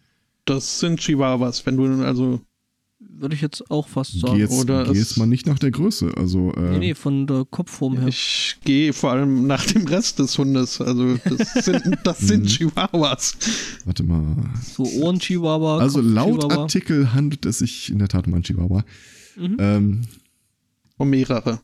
Das 0.47 0.79
sind 0.79 0.99
Chihuahuas, 0.99 1.65
wenn 1.65 1.77
du 1.77 2.03
also 2.03 2.41
würde 2.99 3.35
ich 3.35 3.41
jetzt 3.41 3.69
auch 3.69 3.87
fast 3.87 4.19
sagen. 4.19 4.35
Geh 4.35 4.41
jetzt, 4.41 4.59
Oder 4.59 4.85
geh 4.85 4.97
jetzt 4.97 5.17
mal 5.17 5.27
nicht 5.27 5.45
nach 5.45 5.59
der 5.59 5.71
Größe. 5.71 6.13
Also, 6.17 6.51
äh, 6.53 6.71
nee, 6.71 6.79
nee, 6.79 6.95
von 6.95 7.27
der 7.27 7.45
Kopfform 7.45 7.97
her. 7.97 8.07
Ich 8.07 8.57
gehe 8.63 8.93
vor 8.93 9.11
allem 9.11 9.45
nach 9.47 9.65
dem 9.65 9.85
Rest 9.87 10.19
des 10.19 10.37
Hundes. 10.37 10.81
Also 10.81 11.17
das 11.17 11.53
sind, 11.65 11.97
das 12.03 12.19
sind 12.19 12.43
mhm. 12.43 12.47
Chihuahuas. 12.47 13.37
Warte 13.85 14.03
mal. 14.03 14.49
So 14.61 14.83
Ohren-Chihuahua. 14.83 15.79
Also 15.79 16.01
laut 16.01 16.51
Artikel 16.51 17.13
handelt 17.13 17.45
es 17.45 17.59
sich 17.59 17.91
in 17.91 17.99
der 17.99 18.07
Tat 18.07 18.27
um 18.27 18.33
einen 18.33 18.43
Chihuahua. 18.43 18.83
Mhm. 19.35 19.57
Ähm, 19.59 20.01
um 20.97 21.09
mehrere. 21.09 21.59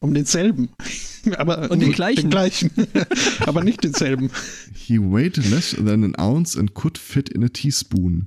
Um 0.00 0.14
denselben. 0.14 0.68
Aber 1.36 1.70
Und 1.70 1.80
den 1.80 1.92
gleichen. 1.92 2.22
Den 2.22 2.30
gleichen. 2.30 2.70
Aber 3.40 3.64
nicht 3.64 3.82
denselben. 3.82 4.30
He 4.74 4.98
weighed 4.98 5.36
less 5.36 5.72
than 5.72 6.04
an 6.04 6.14
ounce 6.16 6.56
and 6.56 6.74
could 6.74 6.96
fit 6.96 7.28
in 7.28 7.44
a 7.44 7.48
teaspoon. 7.48 8.26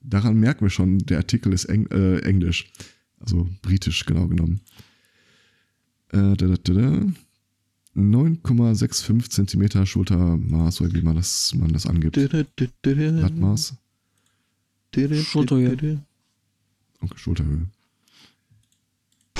Daran 0.00 0.36
merken 0.38 0.64
wir 0.64 0.70
schon, 0.70 0.98
der 0.98 1.18
Artikel 1.18 1.52
ist 1.52 1.66
Eng 1.66 1.86
äh, 1.86 2.18
Englisch. 2.20 2.70
Also 3.20 3.48
britisch, 3.62 4.04
genau 4.04 4.26
genommen. 4.28 4.60
Äh, 6.12 6.34
9,65 7.96 9.30
Zentimeter 9.30 9.86
Schultermaß, 9.86 10.82
oder 10.82 10.92
wie 10.92 11.02
man 11.02 11.16
das, 11.16 11.54
man 11.54 11.72
das 11.72 11.86
angibt. 11.86 12.14
Blattmaß. 12.16 13.74
Schulterhöhe. 14.94 16.02
Okay, 17.00 17.14
Schulterhöhe. 17.16 17.66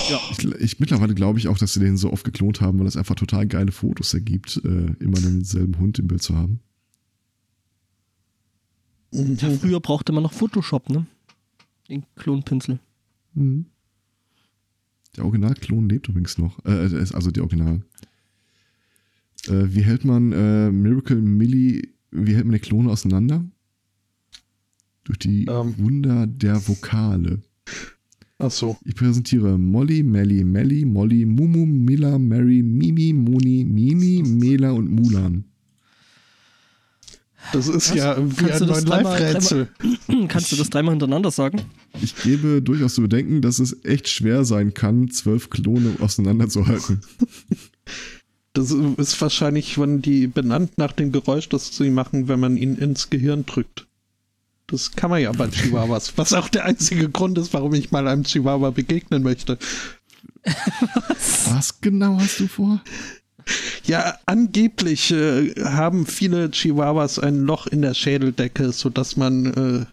Ja. 0.08 0.20
Ich, 0.30 0.44
ich, 0.44 0.80
mittlerweile 0.80 1.14
glaube 1.14 1.38
ich 1.38 1.48
auch, 1.48 1.58
dass 1.58 1.74
sie 1.74 1.80
den 1.80 1.96
so 1.96 2.12
oft 2.12 2.24
geklont 2.24 2.60
haben, 2.60 2.78
weil 2.78 2.86
es 2.86 2.96
einfach 2.96 3.14
total 3.14 3.46
geile 3.46 3.72
Fotos 3.72 4.14
ergibt, 4.14 4.60
äh, 4.64 4.92
immer 5.00 5.20
denselben 5.20 5.78
Hund 5.78 5.98
im 5.98 6.06
Bild 6.06 6.22
zu 6.22 6.36
haben. 6.36 6.60
Ja, 9.10 9.50
früher 9.50 9.80
brauchte 9.80 10.12
man 10.12 10.22
noch 10.22 10.32
Photoshop, 10.32 10.90
ne? 10.90 11.06
Den 11.88 12.04
Klonpinsel. 12.16 12.78
Mhm. 13.34 13.66
Der 15.16 15.24
Originalklon 15.24 15.88
lebt 15.88 16.08
übrigens 16.08 16.38
noch. 16.38 16.64
Äh, 16.64 16.88
also 17.12 17.30
die 17.30 17.40
Original. 17.40 17.82
Äh, 19.46 19.74
wie 19.74 19.82
hält 19.82 20.04
man 20.04 20.32
äh, 20.32 20.70
Miracle 20.70 21.20
Millie, 21.20 21.88
wie 22.10 22.34
hält 22.34 22.44
man 22.44 22.54
die 22.54 22.60
Klone 22.60 22.90
auseinander? 22.90 23.44
Durch 25.04 25.18
die 25.18 25.46
um. 25.46 25.68
Ähm. 25.68 25.78
Wunder 25.78 26.26
der 26.26 26.66
Vokale. 26.66 27.40
Ach 28.38 28.50
so. 28.50 28.76
Ich 28.84 28.94
präsentiere 28.94 29.56
Molly, 29.56 30.02
Melly, 30.02 30.44
Melly, 30.44 30.84
Molly, 30.84 31.24
Mumu, 31.24 31.64
Mila, 31.64 32.18
Mary, 32.18 32.62
Mimi, 32.62 33.12
Moni, 33.12 33.64
Mimi, 33.64 34.22
Mela 34.22 34.72
und 34.72 34.90
Mulan. 34.90 35.44
Das 37.52 37.68
ist 37.68 37.90
Was? 37.90 37.96
ja 37.96 38.16
wie 38.18 38.50
ein 38.50 38.66
neues 38.66 38.86
Live-Rätsel. 38.86 39.68
Kannst 40.28 40.52
du 40.52 40.56
das 40.56 40.68
dreimal 40.68 40.92
hintereinander 40.92 41.30
sagen? 41.30 41.62
Ich 42.02 42.16
gebe 42.16 42.60
durchaus 42.60 42.94
zu 42.94 43.02
bedenken, 43.02 43.40
dass 43.40 43.58
es 43.58 43.84
echt 43.84 44.08
schwer 44.08 44.44
sein 44.44 44.74
kann, 44.74 45.08
zwölf 45.10 45.48
Klone 45.48 45.96
auseinanderzuhalten. 46.00 47.00
Das 48.52 48.70
ist 48.70 49.20
wahrscheinlich, 49.20 49.78
wenn 49.78 50.02
die 50.02 50.26
benannt 50.26 50.78
nach 50.78 50.92
dem 50.92 51.12
Geräusch, 51.12 51.48
das 51.48 51.76
sie 51.76 51.90
machen, 51.90 52.26
wenn 52.28 52.40
man 52.40 52.56
ihn 52.56 52.76
ins 52.76 53.10
Gehirn 53.10 53.46
drückt. 53.46 53.85
Das 54.68 54.92
kann 54.92 55.10
man 55.10 55.22
ja 55.22 55.30
bei 55.32 55.48
Chihuahuas. 55.48 56.18
Was 56.18 56.32
auch 56.32 56.48
der 56.48 56.64
einzige 56.64 57.08
Grund 57.08 57.38
ist, 57.38 57.54
warum 57.54 57.74
ich 57.74 57.92
mal 57.92 58.08
einem 58.08 58.24
Chihuahua 58.24 58.70
begegnen 58.70 59.22
möchte. 59.22 59.58
Was? 61.08 61.50
Was 61.50 61.80
genau 61.80 62.18
hast 62.18 62.40
du 62.40 62.48
vor? 62.48 62.82
Ja, 63.84 64.18
angeblich 64.26 65.12
äh, 65.12 65.54
haben 65.64 66.06
viele 66.06 66.50
Chihuahuas 66.50 67.20
ein 67.20 67.44
Loch 67.44 67.68
in 67.68 67.82
der 67.82 67.94
Schädeldecke, 67.94 68.72
sodass 68.72 69.16
man. 69.16 69.46
Äh, 69.46 69.86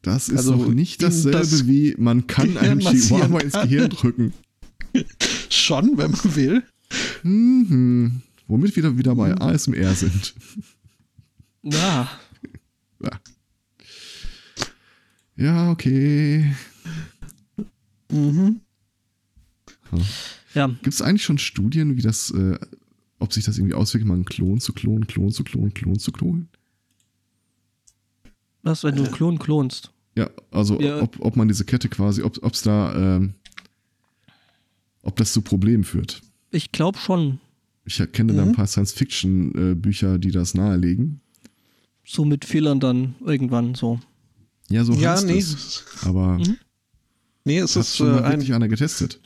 das 0.00 0.28
ist 0.28 0.38
also 0.38 0.56
doch 0.56 0.68
nicht 0.68 1.02
dasselbe 1.02 1.38
das 1.38 1.66
wie 1.66 1.94
man 1.98 2.26
kann 2.26 2.56
einem 2.56 2.80
Chihuahua 2.80 3.40
ins 3.40 3.52
Gehirn 3.52 3.90
drücken. 3.90 4.32
Schon, 5.50 5.98
wenn 5.98 6.12
man 6.12 6.36
will. 6.36 6.62
Mhm. 7.22 8.22
Womit 8.46 8.76
wir 8.76 8.98
wieder 8.98 9.14
bei 9.14 9.34
ASMR 9.34 9.94
sind. 9.94 10.34
Ja. 11.62 12.08
ja. 13.02 13.10
Ja, 15.36 15.70
okay. 15.70 16.54
Mhm. 18.10 18.60
Ja. 20.54 20.68
Gibt 20.68 20.94
es 20.94 21.02
eigentlich 21.02 21.24
schon 21.24 21.38
Studien, 21.38 21.96
wie 21.96 22.02
das, 22.02 22.30
äh, 22.30 22.58
ob 23.18 23.32
sich 23.32 23.44
das 23.44 23.58
irgendwie 23.58 23.74
auswirkt, 23.74 24.06
mal 24.06 24.14
einen 24.14 24.24
Klon 24.24 24.60
zu 24.60 24.72
klonen, 24.72 25.06
Klon 25.06 25.30
zu 25.30 25.44
klonen, 25.44 25.74
Klon 25.74 25.98
zu 25.98 26.12
klonen? 26.12 26.48
Was, 28.62 28.84
wenn 28.84 28.96
du 28.96 29.04
einen 29.04 29.12
Klon 29.12 29.38
klonst? 29.38 29.90
Ja, 30.16 30.30
also 30.50 30.80
ja. 30.80 31.02
Ob, 31.02 31.18
ob 31.20 31.36
man 31.36 31.48
diese 31.48 31.64
Kette 31.64 31.88
quasi, 31.88 32.22
ob 32.22 32.52
es 32.52 32.62
da, 32.62 33.16
ähm, 33.16 33.34
ob 35.02 35.16
das 35.16 35.32
zu 35.32 35.42
Problemen 35.42 35.84
führt. 35.84 36.22
Ich 36.50 36.70
glaube 36.72 36.98
schon. 36.98 37.40
Ich 37.84 38.00
kenne 38.12 38.32
mhm. 38.32 38.36
da 38.36 38.42
ein 38.44 38.52
paar 38.52 38.66
Science-Fiction-Bücher, 38.66 40.18
die 40.18 40.30
das 40.30 40.54
nahelegen. 40.54 41.20
So 42.04 42.24
mit 42.24 42.44
Fehlern 42.44 42.80
dann 42.80 43.16
irgendwann 43.20 43.74
so. 43.74 44.00
Ja, 44.68 44.84
so 44.84 44.92
ja, 44.94 45.12
heißt 45.12 45.26
nee. 45.26 45.38
es. 45.38 45.84
Aber 46.04 46.38
mhm. 46.38 46.56
nee, 47.44 47.58
es 47.58 47.76
ist 47.76 47.96
schon 47.96 48.12
mal 48.12 48.24
äh, 48.24 48.30
wirklich 48.30 48.54
einer 48.54 48.68
getestet. 48.68 49.20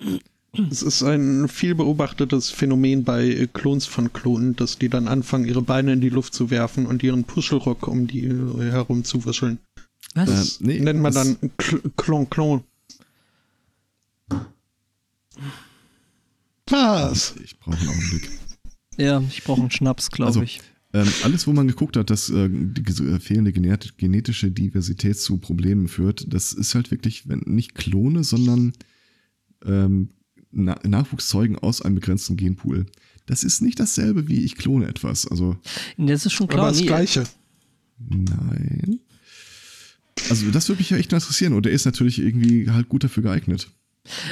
Es 0.71 0.83
ist 0.83 1.03
ein 1.03 1.47
viel 1.47 1.75
beobachtetes 1.75 2.51
Phänomen 2.51 3.05
bei 3.05 3.49
Klons 3.53 3.87
von 3.87 4.13
Klonen, 4.13 4.57
dass 4.57 4.79
die 4.79 4.89
dann 4.89 5.07
anfangen, 5.07 5.45
ihre 5.45 5.63
Beine 5.63 5.93
in 5.93 6.01
die 6.01 6.09
Luft 6.09 6.35
zu 6.35 6.51
werfen 6.51 6.87
und 6.87 7.03
ihren 7.03 7.25
Puschelrock 7.25 7.87
um 7.87 8.07
die 8.07 8.25
äh, 8.25 8.71
herum 8.71 9.05
zu 9.05 9.25
wuscheln. 9.25 9.59
Was? 10.15 10.29
Das 10.29 10.61
äh, 10.61 10.65
nee, 10.65 10.81
nennt 10.81 11.01
man 11.01 11.13
dann 11.13 11.37
Klon 11.97 12.29
Klon. 12.31 12.65
Was? 16.71 17.35
Ich 17.45 17.59
brauche 17.59 17.77
einen 17.77 17.89
Augenblick. 17.89 18.31
Ja, 18.97 19.23
ich 19.29 19.45
brauche 19.45 19.61
einen 19.61 19.71
Schnaps, 19.71 20.11
glaube 20.11 20.29
also, 20.29 20.43
ich. 20.43 20.61
Ähm, 20.95 21.07
alles, 21.23 21.47
wo 21.47 21.53
man 21.53 21.69
geguckt 21.69 21.97
hat, 21.97 22.09
dass 22.09 22.31
äh, 22.31 22.49
die 22.51 22.81
äh, 22.81 23.21
fehlende 23.21 23.53
genetische 23.53 24.51
Diversität 24.51 25.19
zu 25.19 25.37
Problemen 25.37 25.87
führt, 25.87 26.33
das 26.33 26.55
ist 26.55 26.75
halt 26.75 26.91
wirklich, 26.91 27.29
wenn 27.29 27.41
nicht 27.41 27.75
Klone, 27.75 28.25
sondern 28.25 28.73
ähm, 29.67 30.11
Na 30.51 30.79
Nachwuchszeugen 30.87 31.59
aus 31.59 31.83
einem 31.83 31.97
begrenzten 31.97 32.37
Genpool. 32.37 32.87
Das 33.27 33.45
ist 33.45 33.61
nicht 33.61 33.79
dasselbe 33.79 34.29
wie 34.29 34.43
ich 34.43 34.57
klone 34.57 34.87
etwas. 34.87 35.27
Also, 35.27 35.59
das 35.99 36.25
ist 36.25 36.33
schon 36.33 36.49
klar. 36.49 36.63
Aber 36.63 36.71
das 36.71 36.81
Gleiche. 36.81 37.25
Nein. 37.99 39.01
Also, 40.31 40.51
das 40.51 40.69
würde 40.69 40.81
mich 40.81 40.89
ja 40.89 40.97
echt 40.97 41.13
interessieren. 41.13 41.53
Und 41.53 41.67
der 41.67 41.73
ist 41.73 41.85
natürlich 41.85 42.19
irgendwie 42.19 42.71
halt 42.71 42.89
gut 42.89 43.05
dafür 43.05 43.25
geeignet. 43.25 43.69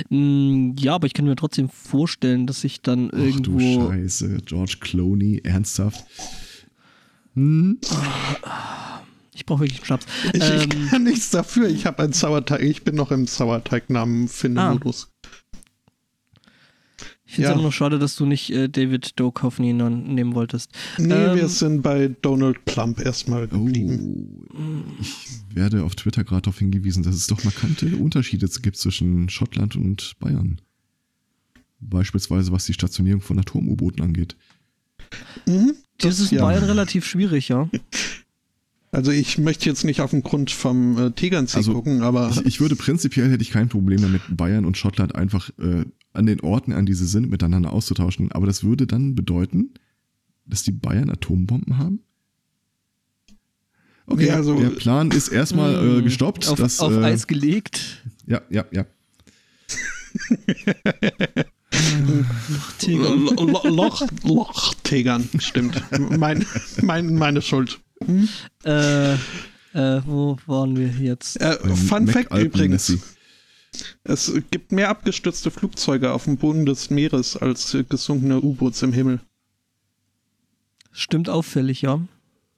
Mm, 0.09 0.71
ja, 0.79 0.95
aber 0.95 1.07
ich 1.07 1.13
kann 1.13 1.27
mir 1.27 1.37
trotzdem 1.37 1.69
vorstellen, 1.69 2.47
dass 2.47 2.65
ich 2.65 2.81
dann 2.81 3.11
Ach, 3.13 3.19
irgendwo. 3.19 3.59
Du 3.59 3.93
Scheiße, 3.93 4.39
George 4.47 4.77
Clooney, 4.81 5.43
ernsthaft. 5.45 6.03
Hm? 7.37 7.79
Ich 9.35 9.45
brauche 9.45 9.61
wirklich 9.61 9.79
einen 9.79 9.87
Schnaps. 9.87 10.07
Ich, 10.33 10.43
ähm, 10.43 10.61
ich, 10.63 10.91
kann 10.91 11.05
nichts 11.05 11.31
dafür. 11.31 11.69
Ich 11.69 11.87
habe 11.87 12.03
einen 12.03 12.15
Sauerteig. 12.15 12.63
Ich 12.63 12.83
bin 12.83 12.95
noch 12.95 13.11
im 13.13 13.27
Sauerteignamen-Finde-Modus. 13.27 15.09
Ah. 15.11 15.29
Ich 17.29 17.35
finde 17.35 17.49
es 17.49 17.51
ja. 17.51 17.53
immer 17.55 17.65
noch 17.65 17.73
schade, 17.73 17.99
dass 17.99 18.17
du 18.17 18.25
nicht 18.25 18.51
äh, 18.51 18.69
David 18.69 19.19
Duchovny 19.19 19.73
nehmen 19.73 20.35
wolltest. 20.35 20.71
Nee, 20.97 21.13
ähm, 21.13 21.37
wir 21.37 21.49
sind 21.49 21.83
bei 21.83 22.09
Donald 22.23 22.65
Trump 22.67 23.05
erstmal 23.05 23.49
geblieben. 23.49 24.47
Oh, 24.55 24.93
ich 25.01 25.17
werde 25.53 25.83
auf 25.83 25.97
Twitter 25.97 26.25
gerade 26.25 26.43
darauf 26.43 26.59
hingewiesen, 26.59 27.03
dass 27.03 27.17
es 27.17 27.27
doch 27.27 27.43
markante 27.45 27.97
Unterschiede 27.97 28.49
gibt 28.63 28.77
zwischen 28.77 29.29
Schottland 29.29 29.77
und 29.77 30.15
Bayern. 30.21 30.61
Beispielsweise 31.81 32.53
was 32.53 32.65
die 32.65 32.75
Stationierung 32.75 33.21
von 33.21 33.39
Atom-U-Booten 33.39 34.03
angeht. 34.03 34.37
Mhm. 35.47 35.75
Das, 35.99 36.21
ist 36.21 36.33
in 36.33 36.39
ja. 36.39 36.45
Bayern 36.45 36.65
relativ 36.65 37.07
schwierig, 37.07 37.49
ja. 37.49 37.69
Also 38.93 39.11
ich 39.11 39.39
möchte 39.39 39.67
jetzt 39.67 39.85
nicht 39.85 40.01
auf 40.01 40.11
den 40.11 40.23
Grund 40.23 40.51
vom 40.51 40.99
äh, 40.99 41.11
Tegernsee 41.11 41.59
also 41.59 41.73
gucken, 41.75 42.03
aber... 42.03 42.31
Ich, 42.31 42.47
ich, 42.47 42.61
würde 42.61 42.77
prinzipiell 42.77 43.31
hätte 43.31 43.43
ich 43.43 43.51
kein 43.51 43.69
Problem 43.69 44.01
damit, 44.01 44.23
Bayern 44.31 44.65
und 44.65 44.77
Schottland 44.77 45.15
einfach 45.15 45.51
äh, 45.59 45.85
an 46.13 46.27
den 46.27 46.41
Orten, 46.41 46.73
an 46.73 46.87
die 46.87 46.95
sie 46.95 47.07
sind, 47.07 47.31
miteinander 47.31 47.73
auszutauschen. 47.73 48.33
Aber 48.33 48.47
das 48.47 48.65
würde 48.65 48.87
dann 48.87 49.15
bedeuten, 49.15 49.75
dass 50.47 50.63
die 50.63 50.73
Bayern 50.73 51.11
Atombomben 51.11 51.79
haben? 51.79 52.01
Okay, 54.07 54.29
ja, 54.29 54.37
also, 54.37 54.59
der 54.59 54.71
Plan 54.71 55.11
ist 55.11 55.29
erstmal 55.29 55.75
äh, 55.75 55.97
hm, 55.97 56.05
gestoppt. 56.05 56.49
Auf, 56.49 56.59
dass, 56.59 56.79
auf 56.79 56.93
äh, 56.93 57.05
Eis 57.05 57.27
gelegt. 57.27 58.03
Ja, 58.27 58.41
ja, 58.51 58.65
ja. 58.71 58.87
Loch, 62.87 63.65
Loch, 63.65 64.03
Loch 64.25 64.75
Tegern, 64.83 65.29
stimmt. 65.39 65.83
Mein, 65.99 66.47
mein, 66.83 67.15
meine 67.15 67.43
Schuld. 67.43 67.81
Hm? 68.05 68.29
Äh, 68.65 69.15
äh, 69.15 70.03
wo 70.05 70.37
waren 70.47 70.77
wir 70.77 70.89
jetzt? 70.89 71.41
Äh, 71.41 71.59
Fun 71.75 72.07
Fact 72.07 72.33
übrigens. 72.37 72.93
Es 74.05 74.33
gibt 74.51 74.73
mehr 74.73 74.89
abgestürzte 74.89 75.51
Flugzeuge 75.51 76.13
auf 76.13 76.25
dem 76.25 76.37
Boden 76.39 76.65
des 76.65 76.91
Meeres 76.91 77.37
als 77.37 77.77
gesunkene 77.89 78.41
U-Boots 78.41 78.83
im 78.83 78.93
Himmel. 78.93 79.21
Stimmt 80.93 81.29
auffällig, 81.29 81.83
ja. 81.83 82.01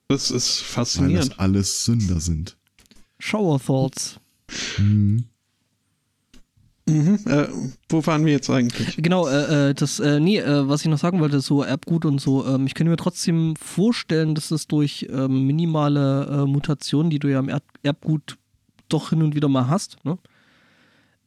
Das 0.06 0.30
ist 0.30 0.58
faszinierend. 0.58 1.30
Weil 1.30 1.30
das 1.30 1.38
alles 1.38 1.84
Sünder 1.84 2.20
sind. 2.20 2.56
Shower 3.18 3.60
Thoughts. 3.60 4.20
Mhm. 4.78 5.24
Mhm, 6.88 7.18
äh, 7.26 7.48
wo 7.88 8.04
waren 8.06 8.24
wir 8.24 8.32
jetzt 8.32 8.48
eigentlich? 8.48 8.96
Genau, 8.96 9.28
äh, 9.28 9.70
äh, 9.70 9.74
das, 9.74 10.00
äh, 10.00 10.20
nee, 10.20 10.38
äh, 10.38 10.68
was 10.68 10.82
ich 10.82 10.88
noch 10.88 10.98
sagen 10.98 11.20
wollte, 11.20 11.40
so 11.40 11.62
Erbgut 11.62 12.04
und 12.06 12.20
so, 12.20 12.46
ähm, 12.46 12.66
ich 12.66 12.74
könnte 12.74 12.90
mir 12.90 12.96
trotzdem 12.96 13.54
vorstellen, 13.56 14.34
dass 14.34 14.50
es 14.50 14.66
durch 14.66 15.06
ähm, 15.10 15.46
minimale 15.46 16.26
äh, 16.26 16.46
Mutationen, 16.46 17.10
die 17.10 17.18
du 17.18 17.28
ja 17.28 17.40
im 17.40 17.48
Erb 17.48 17.64
Erbgut 17.82 18.38
doch 18.88 19.10
hin 19.10 19.22
und 19.22 19.34
wieder 19.34 19.48
mal 19.48 19.68
hast, 19.68 20.02
ne? 20.04 20.18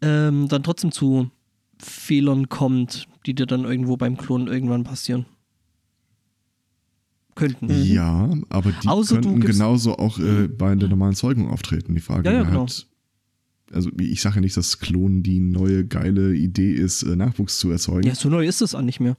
ähm, 0.02 0.48
dann 0.48 0.64
trotzdem 0.64 0.92
zu 0.92 1.30
Fehlern 1.78 2.50
kommt, 2.50 3.08
die 3.26 3.36
dir 3.36 3.46
dann 3.46 3.66
irgendwo 3.66 3.98
beim 3.98 4.18
Klonen 4.18 4.48
irgendwann 4.48 4.84
passieren. 4.84 5.26
Könnten. 7.36 7.70
Ja, 7.70 8.30
aber 8.50 8.72
die 8.72 8.88
Außer 8.88 9.22
könnten 9.22 9.40
genauso 9.42 9.98
auch 9.98 10.20
äh, 10.20 10.48
bei 10.48 10.76
der 10.76 10.90
normalen 10.90 11.16
Zeugung 11.16 11.50
auftreten. 11.50 11.96
Die 11.96 12.02
Frage, 12.02 12.30
ja, 12.30 12.38
ja, 12.38 12.44
genau. 12.44 12.64
hat 12.64 12.88
also 13.74 13.90
ich 14.00 14.22
sage 14.22 14.36
ja 14.36 14.42
nicht, 14.42 14.58
dass 14.58 14.80
Klonen 14.80 15.24
die 15.24 15.40
neue 15.40 15.86
geile 15.86 16.36
Idee 16.36 16.74
ist, 16.74 17.04
äh, 17.04 17.16
Nachwuchs 17.16 17.60
zu 17.60 17.72
erzeugen. 17.72 18.08
Ja, 18.08 18.16
so 18.16 18.30
neu 18.30 18.46
ist 18.46 18.62
es 18.62 18.76
auch 18.76 18.82
nicht 18.82 19.00
mehr. 19.00 19.18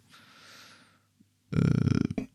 Äh, 1.52 2.26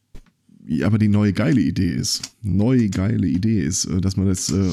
aber 0.83 0.97
die 0.97 1.07
neue 1.07 1.31
geile 1.31 1.61
Idee 1.61 1.93
ist, 1.93 2.33
neue 2.41 2.89
geile 2.89 3.27
Idee 3.27 3.63
ist, 3.63 3.85
äh, 3.85 4.01
dass 4.01 4.17
man 4.17 4.27
jetzt 4.27 4.51
äh, 4.51 4.69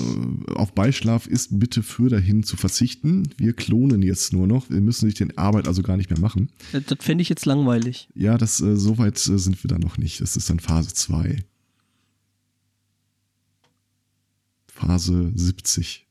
auf 0.54 0.74
Beischlaf 0.74 1.26
ist, 1.26 1.58
bitte 1.58 1.82
für 1.82 2.08
dahin 2.08 2.42
zu 2.42 2.56
verzichten. 2.56 3.28
Wir 3.36 3.52
klonen 3.52 4.02
jetzt 4.02 4.32
nur 4.32 4.46
noch. 4.46 4.70
Wir 4.70 4.80
müssen 4.80 5.06
sich 5.06 5.14
den 5.14 5.38
Arbeit 5.38 5.68
also 5.68 5.82
gar 5.82 5.96
nicht 5.96 6.10
mehr 6.10 6.18
machen. 6.18 6.50
Das, 6.72 6.84
das 6.86 6.98
fände 7.00 7.22
ich 7.22 7.28
jetzt 7.28 7.46
langweilig. 7.46 8.08
Ja, 8.14 8.38
das 8.38 8.60
äh, 8.60 8.76
so 8.76 8.98
weit 8.98 9.16
äh, 9.16 9.38
sind 9.38 9.62
wir 9.62 9.68
da 9.68 9.78
noch 9.78 9.96
nicht. 9.96 10.20
Das 10.20 10.36
ist 10.36 10.50
dann 10.50 10.58
Phase 10.58 10.92
2. 10.92 11.44
Phase 14.66 15.30
70 15.34 16.04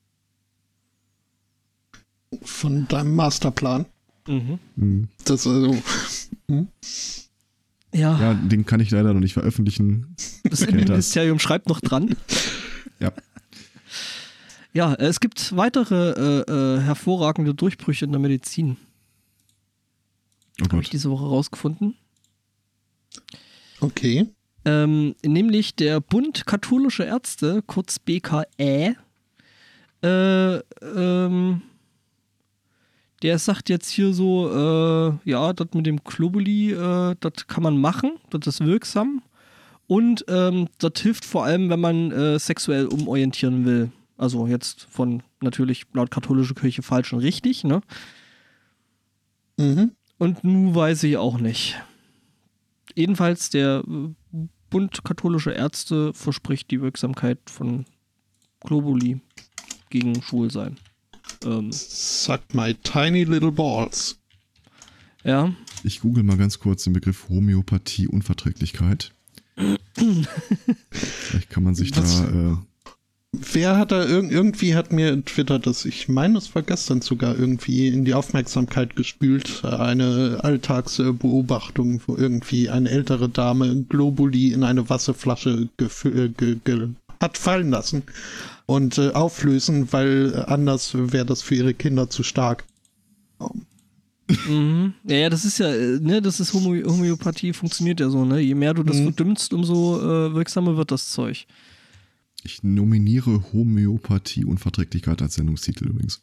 von 2.44 2.88
deinem 2.88 3.16
Masterplan. 3.16 3.86
Mhm. 4.28 4.60
Mhm. 4.76 5.08
Das 5.26 5.46
also. 5.48 5.76
Hm? 6.48 6.68
Ja. 7.94 8.20
ja, 8.20 8.34
den 8.34 8.66
kann 8.66 8.80
ich 8.80 8.90
leider 8.90 9.14
noch 9.14 9.20
nicht 9.20 9.34
veröffentlichen. 9.34 10.16
Das 10.44 10.62
Innenministerium 10.62 11.40
schreibt 11.40 11.70
noch 11.70 11.80
dran. 11.80 12.16
ja. 13.00 13.12
Ja, 14.74 14.96
es 14.96 15.20
gibt 15.20 15.56
weitere 15.56 16.12
äh, 16.12 16.52
äh, 16.52 16.82
hervorragende 16.82 17.54
Durchbrüche 17.54 18.06
in 18.06 18.12
der 18.12 18.20
Medizin. 18.20 18.78
Oh 20.62 20.66
Habe 20.72 20.82
ich 20.82 20.90
diese 20.90 21.12
Woche 21.12 21.26
rausgefunden. 21.26 21.96
Okay. 23.80 24.28
Ähm, 24.66 25.16
nämlich 25.24 25.76
der 25.76 26.00
Bund 26.00 26.46
katholischer 26.46 27.06
Ärzte, 27.06 27.62
kurz 27.68 28.00
BKE, 28.00 28.96
äh, 30.02 30.56
ähm, 30.82 31.62
der 33.24 33.40
sagt 33.40 33.70
jetzt 33.70 33.90
hier 33.90 34.14
so, 34.14 34.50
äh, 34.52 35.30
ja, 35.30 35.54
das 35.54 35.70
mit 35.74 35.86
dem 35.86 36.04
Globuli, 36.04 36.74
äh, 36.74 37.16
das 37.20 37.48
kann 37.48 37.64
man 37.64 37.80
machen, 37.80 38.20
das 38.30 38.46
ist 38.48 38.66
wirksam. 38.66 39.24
Und 39.88 40.26
ähm, 40.28 40.68
das 40.78 40.94
hilft 41.02 41.26
vor 41.26 41.46
allem, 41.46 41.70
wenn 41.70 41.80
man 41.80 42.12
äh, 42.12 42.38
sexuell 42.40 42.86
umorientieren 42.88 43.66
will. 43.66 43.92
Also 44.18 44.48
jetzt 44.48 44.88
von 44.90 45.24
natürlich 45.42 45.86
laut 45.94 46.12
katholischer 46.12 46.54
Kirche 46.54 46.84
falsch 46.84 47.14
und 47.14 47.20
richtig, 47.20 47.64
ne? 47.64 47.82
Mhm. 49.58 49.92
Und 50.18 50.44
nun 50.44 50.76
weiß 50.76 51.04
ich 51.04 51.18
auch 51.18 51.38
nicht. 51.38 51.82
Jedenfalls 52.96 53.50
der 53.50 53.84
äh, 53.88 54.48
Bund 54.70 55.04
katholischer 55.04 55.56
Ärzte 55.56 56.14
verspricht 56.14 56.72
die 56.72 56.82
Wirksamkeit 56.82 57.40
von 57.46 57.86
Globuli 58.62 59.22
gegen 59.90 60.22
Schwulsein. 60.22 60.78
Ähm, 61.46 61.72
Suck 61.72 62.41
my 62.54 62.74
tiny 62.84 63.24
little 63.24 63.52
balls. 63.52 64.18
Ja. 65.24 65.54
Ich 65.84 66.02
google 66.02 66.24
mal 66.24 66.38
ganz 66.38 66.60
kurz 66.60 66.84
den 66.84 66.94
Begriff 66.94 67.30
Homöopathie-Unverträglichkeit. 67.30 69.12
Vielleicht 69.96 71.50
kann 71.50 71.64
man 71.64 71.76
sich 71.76 71.96
Was? 71.96 72.22
da. 72.22 72.52
Äh, 72.52 72.58
Wer 73.36 73.78
hat 73.78 73.91
da 73.91 74.06
irg 74.06 74.32
irgendwie 74.32 74.76
hat 74.76 74.94
mir 74.94 75.26
Twitter, 75.26 75.58
dass 75.58 75.86
ich 75.86 76.08
meine, 76.08 76.38
es 76.38 76.54
war 76.54 76.62
gestern 76.62 77.02
sogar 77.02 77.36
irgendwie 77.36 77.88
in 77.88 78.06
die 78.06 78.14
Aufmerksamkeit 78.14 78.96
gespült, 78.96 79.66
eine 79.66 80.39
Alltagsbeobachtung, 80.44 82.02
wo 82.06 82.16
irgendwie 82.16 82.70
eine 82.70 82.91
ältere 82.91 83.30
Dame 83.30 83.86
Globuli 83.89 84.54
in 84.54 84.64
eine 84.64 84.88
Wasserflasche 84.88 85.68
hat 87.20 87.38
fallen 87.39 87.72
lassen 87.72 88.04
und 88.66 88.97
äh, 88.97 89.11
auflösen, 89.11 89.91
weil 89.91 90.45
anders 90.47 90.93
wäre 90.93 91.26
das 91.26 91.41
für 91.41 91.55
ihre 91.55 91.74
Kinder 91.74 92.09
zu 92.09 92.24
stark. 92.24 92.66
Mhm. 94.47 94.93
Ja, 95.03 95.18
ja, 95.18 95.30
das 95.30 95.45
ist 95.45 95.57
ja, 95.59 95.74
äh, 95.74 95.99
ne, 95.99 96.22
das 96.22 96.39
ist 96.39 96.53
Homö 96.53 96.84
Homöopathie, 96.86 97.53
funktioniert 97.53 97.99
ja 97.99 98.09
so, 98.09 98.24
ne? 98.26 98.39
Je 98.39 98.55
mehr 98.55 98.74
du 98.74 98.84
das 98.84 98.97
mhm. 98.97 99.03
verdünnst, 99.14 99.53
umso 99.53 99.99
äh, 99.99 100.34
wirksamer 100.34 100.78
wird 100.78 100.91
das 100.91 101.11
Zeug. 101.11 101.45
Ich 102.43 102.64
nominiere 102.64 103.43
Homöopathie 103.53 104.45
Unverträglichkeit 104.45 105.22
als 105.22 105.36
Sendungstitel 105.36 105.88
übrigens. 105.88 106.22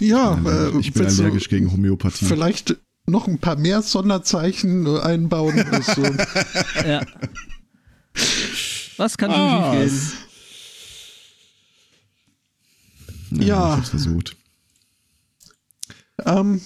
Ja, 0.00 0.36
ich 0.36 0.42
bin, 0.42 0.52
allergisch, 0.52 0.74
äh, 0.74 0.80
ich 0.80 0.92
bin 0.92 1.06
allergisch 1.06 1.48
gegen 1.48 1.72
Homöopathie. 1.72 2.24
Vielleicht 2.26 2.76
noch 3.06 3.26
ein 3.26 3.38
paar 3.38 3.56
mehr 3.56 3.82
Sonderzeichen 3.82 4.86
einbauen. 4.86 5.64
so. 5.82 6.02
ja. 6.86 7.04
Was 8.96 9.16
kann 9.16 9.30
schon 9.30 9.40
ah. 9.40 9.72
schief 9.72 10.26
gehen? 13.30 13.46
Ja. 13.46 13.72
Ich 13.72 13.76
hab's 13.78 13.90
versucht. 13.90 14.36
Ähm, 16.24 16.60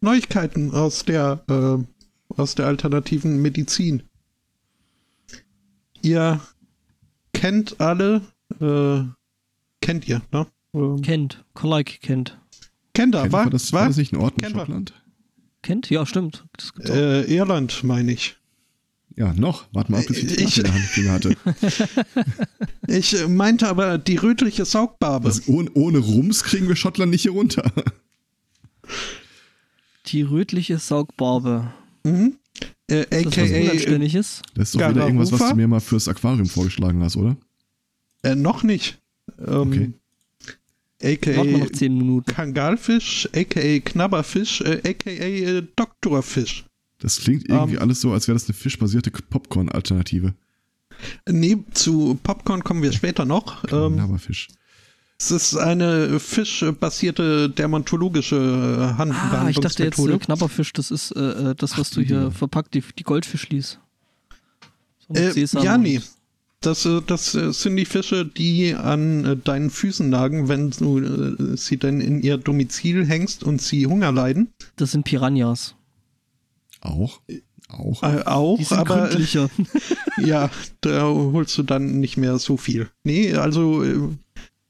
Neuigkeiten 0.00 0.72
aus 0.72 1.04
der, 1.04 1.44
äh, 1.48 1.78
aus 2.40 2.54
der 2.54 2.66
alternativen 2.66 3.40
Medizin. 3.40 4.02
Ihr 6.02 6.40
kennt 7.32 7.80
alle, 7.80 8.22
äh, 8.60 9.04
kennt 9.80 10.08
ihr, 10.08 10.22
ne? 10.32 10.46
Ähm, 10.74 11.02
kennt, 11.02 11.44
Kolike 11.54 11.98
kennt. 12.00 12.38
Kennt 12.94 13.14
er, 13.14 13.30
war, 13.32 13.48
das, 13.48 13.72
war 13.72 13.86
das 13.86 13.96
nicht 13.96 14.12
ein 14.12 14.20
Ort 14.20 14.40
in 14.42 14.50
Schottland? 14.50 14.92
Kennt? 15.62 15.88
Ja, 15.90 16.04
stimmt. 16.04 16.44
Äh, 16.84 17.32
Irland, 17.32 17.84
meine 17.84 18.12
ich. 18.12 18.36
Ja, 19.16 19.32
noch. 19.34 19.66
Warte 19.72 19.92
mal, 19.92 20.00
ob 20.00 20.10
ich 20.10 20.26
die 20.26 20.42
in 20.42 20.62
der 20.62 20.74
Hand 20.74 21.10
hatte. 21.10 21.36
ich 22.86 23.18
äh, 23.18 23.28
meinte 23.28 23.68
aber 23.68 23.98
die 23.98 24.16
rötliche 24.16 24.64
Saugbarbe. 24.64 25.28
Was, 25.28 25.48
ohne, 25.48 25.70
ohne 25.74 25.98
Rums 25.98 26.44
kriegen 26.44 26.68
wir 26.68 26.76
Schottland 26.76 27.10
nicht 27.10 27.22
hier 27.22 27.32
runter. 27.32 27.70
Die 30.06 30.22
rötliche 30.22 30.78
Saugbarbe. 30.78 31.72
Mhm. 32.04 32.36
Äh, 32.88 33.02
AKA. 33.02 33.26
Das, 33.26 34.14
ist. 34.14 34.42
das 34.54 34.68
ist 34.68 34.74
doch 34.74 34.90
wieder 34.90 35.06
irgendwas, 35.06 35.32
was 35.32 35.50
du 35.50 35.56
mir 35.56 35.68
mal 35.68 35.80
fürs 35.80 36.08
Aquarium 36.08 36.46
vorgeschlagen 36.46 37.02
hast, 37.02 37.16
oder? 37.16 37.36
Äh, 38.22 38.34
noch 38.34 38.62
nicht. 38.62 38.98
Ähm, 39.38 39.60
okay. 39.60 39.92
AKA 41.02 41.44
noch 41.44 41.70
10 41.70 41.96
Minuten. 41.96 42.32
Kangalfisch, 42.32 43.28
AKA 43.34 43.80
Knabberfisch, 43.80 44.60
äh, 44.60 44.80
AKA 44.84 45.10
äh, 45.10 45.62
Doktorfisch. 45.76 46.64
Das 47.02 47.18
klingt 47.18 47.48
irgendwie 47.48 47.74
um, 47.74 47.78
ähm. 47.78 47.82
alles 47.82 48.00
so, 48.00 48.12
als 48.12 48.28
wäre 48.28 48.36
das 48.36 48.46
eine 48.46 48.54
fischbasierte 48.54 49.10
Popcorn-Alternative. 49.10 50.34
Nee, 51.28 51.58
zu 51.72 52.16
Popcorn 52.22 52.62
kommen 52.62 52.80
wir 52.80 52.92
später 52.92 53.24
noch. 53.24 53.64
Ähm, 53.72 53.96
Knabberfisch. 53.96 54.48
Es 55.18 55.32
ist 55.32 55.56
eine 55.56 56.20
fischbasierte 56.20 57.50
dermatologische 57.50 58.94
Hand 58.98 59.14
ah, 59.14 59.48
ich 59.48 59.58
dachte 59.58 59.82
jetzt 59.82 59.98
äh, 59.98 60.18
Knabberfisch, 60.18 60.72
das 60.72 60.92
ist 60.92 61.10
äh, 61.12 61.50
äh 61.50 61.54
das, 61.56 61.76
was 61.76 61.90
Ach, 61.90 61.94
du 61.94 62.00
hier 62.02 62.22
ja. 62.22 62.30
verpackt, 62.30 62.74
die, 62.74 62.84
die 62.96 63.02
Goldfischlis. 63.02 63.78
So 65.08 65.14
äh, 65.14 65.64
ja, 65.64 65.76
nee. 65.76 66.00
Das, 66.60 66.86
äh, 66.86 67.00
das 67.04 67.32
sind 67.32 67.76
die 67.76 67.84
Fische, 67.84 68.24
die 68.24 68.74
an 68.74 69.40
deinen 69.42 69.70
Füßen 69.70 70.08
lagen, 70.08 70.48
wenn 70.48 70.70
du 70.70 71.56
sie 71.56 71.78
dann 71.78 72.00
in 72.00 72.22
ihr 72.22 72.36
Domizil 72.36 73.04
hängst 73.04 73.42
und 73.42 73.60
sie 73.60 73.86
Hunger 73.86 74.12
leiden. 74.12 74.52
Das 74.76 74.92
sind 74.92 75.04
Piranhas. 75.04 75.74
Auch. 76.82 77.20
Auch. 77.68 78.02
Äh, 78.02 78.22
auch, 78.24 78.58
Die 78.58 78.64
sind 78.64 78.78
aber 78.78 79.08
gründlicher. 79.08 79.48
ja, 80.18 80.50
da 80.82 81.04
holst 81.04 81.56
du 81.56 81.62
dann 81.62 82.00
nicht 82.00 82.16
mehr 82.16 82.38
so 82.38 82.56
viel. 82.56 82.90
Nee, 83.04 83.34
also 83.34 83.82
äh, 83.82 84.08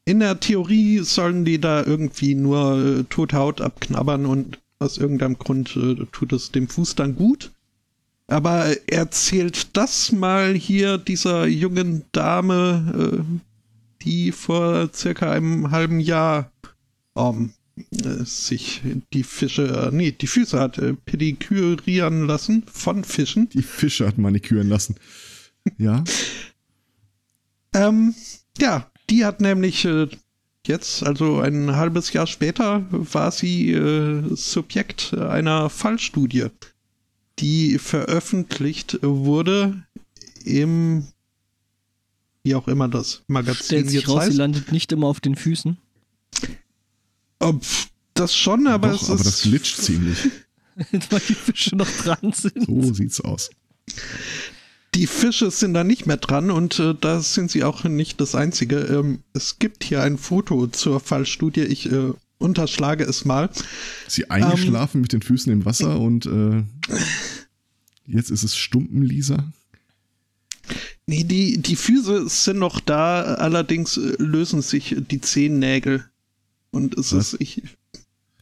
in 0.04 0.20
der 0.20 0.40
Theorie 0.40 1.00
sollen 1.00 1.44
die 1.44 1.60
da 1.60 1.82
irgendwie 1.82 2.34
nur 2.34 2.78
äh, 2.78 3.04
tote 3.04 3.36
Haut 3.36 3.60
abknabbern 3.60 4.26
und 4.26 4.58
aus 4.78 4.98
irgendeinem 4.98 5.38
Grund 5.38 5.76
äh, 5.76 6.07
tut 6.12 6.32
es 6.32 6.53
dem 6.53 6.68
Fuß 6.68 6.95
dann 6.95 7.16
gut. 7.16 7.50
Aber 8.26 8.74
erzählt 8.87 9.76
das 9.76 10.12
mal 10.12 10.54
hier 10.54 10.99
dieser 10.99 11.46
jungen 11.46 12.04
Dame, 12.12 13.22
äh, 13.22 13.38
die 14.03 14.32
vor 14.32 14.91
circa 14.92 15.30
einem 15.30 15.70
halben 15.70 16.00
Jahr 16.00 16.50
um, 17.14 17.46
äh, 17.46 17.62
sich 18.24 18.82
die 19.12 19.22
Fische, 19.22 19.88
äh, 19.90 19.94
nee, 19.94 20.12
die 20.12 20.26
Füße 20.26 20.58
hat 20.58 20.78
äh, 20.78 20.94
pedikürieren 20.94 22.26
lassen 22.26 22.64
von 22.70 23.04
Fischen. 23.04 23.49
Die 23.50 23.62
Fische 23.62 24.07
hat 24.07 24.18
maniküren 24.18 24.68
lassen. 24.68 24.96
Ja. 25.78 26.04
ähm, 27.74 28.14
ja, 28.58 28.90
die 29.08 29.24
hat 29.24 29.40
nämlich 29.40 29.84
äh, 29.84 30.08
jetzt, 30.66 31.03
also 31.03 31.40
ein 31.40 31.74
halbes 31.76 32.12
Jahr 32.12 32.26
später, 32.26 32.86
war 32.90 33.30
sie 33.30 33.72
äh, 33.72 34.22
Subjekt 34.34 35.14
einer 35.14 35.70
Fallstudie, 35.70 36.46
die 37.38 37.78
veröffentlicht 37.78 38.99
wurde 39.03 39.82
im, 40.44 41.07
wie 42.42 42.54
auch 42.54 42.68
immer 42.68 42.88
das 42.88 43.22
Magazin 43.28 43.64
Stellt 43.64 43.86
sich 43.86 44.00
jetzt 44.00 44.08
raus, 44.08 44.20
heißt. 44.22 44.32
sie 44.32 44.38
landet 44.38 44.72
nicht 44.72 44.92
immer 44.92 45.07
auf 45.07 45.20
den 45.20 45.36
Füßen. 45.36 45.78
Das 48.14 48.36
schon, 48.36 48.66
aber 48.66 48.88
Doch, 48.88 49.02
es 49.02 49.10
aber 49.10 49.20
ist. 49.20 49.26
das 49.26 49.42
glitscht 49.42 49.78
ziemlich. 49.78 50.18
Weil 51.10 51.20
die 51.28 51.34
Fische 51.34 51.76
noch 51.76 51.90
dran 51.90 52.32
sind. 52.32 52.66
So 52.66 52.94
sieht's 52.94 53.20
aus. 53.20 53.50
Die 54.94 55.06
Fische 55.06 55.50
sind 55.50 55.74
da 55.74 55.84
nicht 55.84 56.06
mehr 56.06 56.18
dran 56.18 56.50
und 56.50 56.78
äh, 56.78 56.94
da 56.98 57.20
sind 57.20 57.50
sie 57.50 57.64
auch 57.64 57.84
nicht 57.84 58.20
das 58.20 58.34
Einzige. 58.34 58.78
Ähm, 58.80 59.20
es 59.32 59.58
gibt 59.58 59.84
hier 59.84 60.02
ein 60.02 60.18
Foto 60.18 60.66
zur 60.66 61.00
Fallstudie. 61.00 61.62
Ich 61.62 61.90
äh, 61.90 62.12
unterschlage 62.38 63.04
es 63.04 63.24
mal. 63.24 63.48
Sie 64.06 64.28
eingeschlafen 64.28 64.98
ähm, 64.98 65.02
mit 65.02 65.12
den 65.12 65.22
Füßen 65.22 65.50
im 65.50 65.64
Wasser 65.64 65.98
und 65.98 66.26
äh, 66.26 66.62
jetzt 68.06 68.30
ist 68.30 68.42
es 68.42 68.56
Stumpenlisa. 68.56 69.50
Nee, 71.06 71.24
die, 71.24 71.58
die 71.60 71.76
Füße 71.76 72.28
sind 72.28 72.58
noch 72.58 72.78
da, 72.80 73.22
allerdings 73.22 73.96
äh, 73.96 74.14
lösen 74.18 74.60
sich 74.60 74.94
die 75.10 75.20
Zehennägel 75.20 76.04
und 76.72 76.99
es 76.99 77.12
Was? 77.14 77.34
ist, 77.34 77.40
ich. 77.40 77.62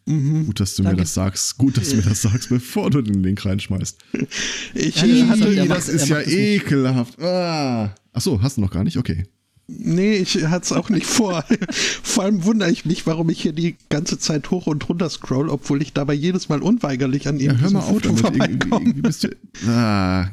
Mhm. 0.07 0.47
Gut, 0.47 0.61
dass 0.61 0.74
du 0.74 0.82
Danke. 0.82 0.97
mir 0.97 1.02
das 1.02 1.12
sagst. 1.15 1.59
Gut, 1.59 1.77
dass 1.77 1.90
du 1.90 1.97
mir 1.97 2.02
das 2.02 2.23
sagst, 2.23 2.48
bevor 2.48 2.90
du 2.90 3.02
den 3.02 3.23
Link 3.23 3.44
reinschmeißt. 3.44 3.98
Ich 4.74 5.02
ja, 5.02 5.28
hatte, 5.28 5.66
das 5.69 5.89
ist 5.89 6.09
ja 6.09 6.20
ekelhaft. 6.20 7.20
Ah. 7.20 7.94
Achso, 8.12 8.40
hast 8.40 8.57
du 8.57 8.61
noch 8.62 8.70
gar 8.70 8.85
nicht? 8.85 8.97
Okay. 8.97 9.27
Nee, 9.66 10.15
ich 10.15 10.47
hatte 10.47 10.65
es 10.65 10.73
auch 10.73 10.89
nicht 10.90 11.07
vor. 11.07 11.44
Vor 12.02 12.24
allem 12.24 12.44
wundere 12.44 12.70
ich 12.70 12.85
mich, 12.86 13.07
warum 13.07 13.31
ich 13.31 13.40
hier 13.40 13.52
die 13.52 13.77
ganze 13.89 14.19
Zeit 14.19 14.51
hoch 14.51 14.66
und 14.66 14.89
runter 14.89 15.09
scroll, 15.11 15.48
obwohl 15.48 15.81
ich 15.81 15.93
dabei 15.93 16.15
jedes 16.15 16.48
Mal 16.48 16.61
unweigerlich 16.62 17.28
an 17.28 17.39
ja, 17.39 17.52
irgendeinem 17.52 17.74
hör 17.74 17.81
mal 17.81 17.93
Foto 17.93 18.11
auf 18.11 18.23
damit. 18.23 18.40
Irgendwie, 18.43 18.69
vorbeikomme. 18.69 18.94
bist 19.02 19.24
du, 19.24 19.28
ah. 19.69 20.28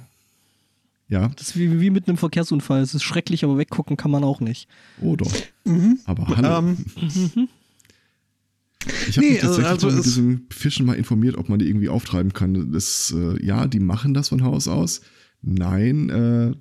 Ja, 1.10 1.30
Das 1.38 1.50
ist 1.50 1.58
wie, 1.58 1.80
wie 1.80 1.90
mit 1.90 2.08
einem 2.08 2.18
Verkehrsunfall. 2.18 2.82
Es 2.82 2.94
ist 2.94 3.04
schrecklich, 3.04 3.44
aber 3.44 3.58
weggucken 3.58 3.96
kann 3.96 4.12
man 4.12 4.24
auch 4.24 4.40
nicht. 4.42 4.68
oh 5.02 5.16
doch. 5.16 5.32
Mhm. 5.66 6.00
Aber 6.06 6.28
hallo. 6.28 6.58
Ähm, 6.60 6.78
Ich 9.10 9.18
habe 9.18 9.26
Nee, 9.26 9.34
mich 9.34 9.42
tatsächlich 9.42 9.68
also 9.68 9.88
mal 9.88 9.94
mit 9.96 10.00
es- 10.00 10.06
diesem 10.06 10.42
Fischen 10.50 10.86
mal 10.86 10.94
informiert, 10.94 11.38
ob 11.38 11.50
man 11.50 11.60
die 11.60 11.68
irgendwie 11.68 11.90
auftreiben 11.90 12.34
kann. 12.34 12.72
Das, 12.72 13.14
äh, 13.16 13.44
ja, 13.46 13.68
die 13.68 13.80
machen 13.80 14.14
das 14.14 14.30
von 14.30 14.44
Haus 14.44 14.68
aus. 14.68 15.02
Nein, 15.42 16.10
äh, 16.10 16.54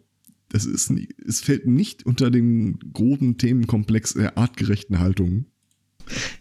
das 0.49 0.65
ist, 0.65 0.91
nie- 0.91 1.09
es 1.27 1.41
fällt 1.41 1.67
nicht 1.67 2.05
unter 2.07 2.31
den 2.31 2.79
groben 2.93 3.37
Themenkomplex 3.39 4.15
der 4.15 4.39
artgerechten 4.39 4.99
Haltung. 4.99 5.47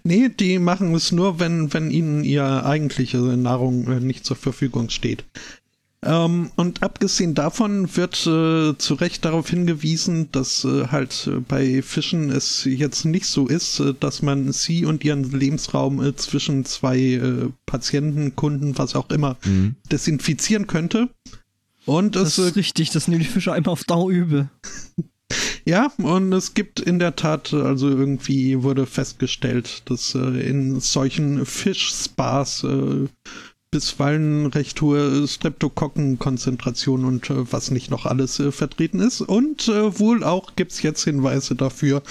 nee, 0.03 0.29
die 0.29 0.59
machen 0.59 0.93
es 0.93 1.11
nur, 1.11 1.39
wenn, 1.39 1.73
wenn 1.73 1.89
ihnen 1.91 2.23
ihre 2.23 2.65
eigentliche 2.65 3.17
Nahrung 3.17 3.87
äh, 3.87 3.99
nicht 3.99 4.25
zur 4.25 4.35
Verfügung 4.35 4.89
steht. 4.89 5.25
Ähm, 6.05 6.51
und 6.55 6.83
abgesehen 6.83 7.33
davon 7.33 7.95
wird 7.95 8.27
äh, 8.27 8.77
zu 8.77 8.93
Recht 8.93 9.25
darauf 9.25 9.49
hingewiesen, 9.49 10.29
dass 10.31 10.63
äh, 10.63 10.87
halt 10.87 11.27
äh, 11.27 11.39
bei 11.39 11.81
Fischen 11.81 12.29
es 12.29 12.63
jetzt 12.65 13.05
nicht 13.05 13.25
so 13.25 13.47
ist, 13.47 13.79
äh, 13.79 13.93
dass 13.99 14.21
man 14.21 14.51
sie 14.51 14.85
und 14.85 15.03
ihren 15.03 15.23
Lebensraum 15.31 16.03
äh, 16.03 16.15
zwischen 16.15 16.63
zwei 16.63 16.97
äh, 16.99 17.49
Patienten, 17.65 18.35
Kunden, 18.35 18.77
was 18.77 18.95
auch 18.95 19.09
immer, 19.09 19.37
Mhm. 19.45 19.75
desinfizieren 19.91 20.67
könnte. 20.67 21.09
Und 21.85 22.15
Das 22.15 22.37
es 22.37 22.45
äh, 22.45 22.47
ist 22.49 22.55
richtig, 22.55 22.89
das 22.91 23.07
nehmen 23.07 23.21
die 23.21 23.27
Fische 23.27 23.53
einmal 23.53 23.73
auf 23.73 23.83
Dauer 23.83 24.09
übel. 24.11 24.49
Ja, 25.67 25.91
und 25.97 26.31
es 26.31 26.53
gibt 26.53 26.79
in 26.79 26.99
der 26.99 27.15
Tat, 27.15 27.51
also 27.51 27.89
irgendwie 27.89 28.61
wurde 28.61 28.85
festgestellt, 28.85 29.81
dass 29.89 30.13
äh, 30.13 30.19
in 30.19 30.79
solchen 30.79 31.43
Fischspas 31.43 32.63
äh, 32.63 33.07
bisweilen 33.75 34.45
recht 34.47 34.79
hohe 34.81 35.27
Streptokokkenkonzentration 35.27 37.03
und 37.03 37.29
äh, 37.29 37.51
was 37.51 37.71
nicht 37.71 37.91
noch 37.91 38.05
alles 38.05 38.39
äh, 38.39 38.53
vertreten 38.53 38.99
ist. 39.01 39.19
Und 39.19 39.67
äh, 39.67 39.99
wohl 39.99 40.23
auch 40.23 40.55
gibt's 40.55 40.81
jetzt 40.81 41.03
Hinweise 41.03 41.55
dafür, 41.55 42.01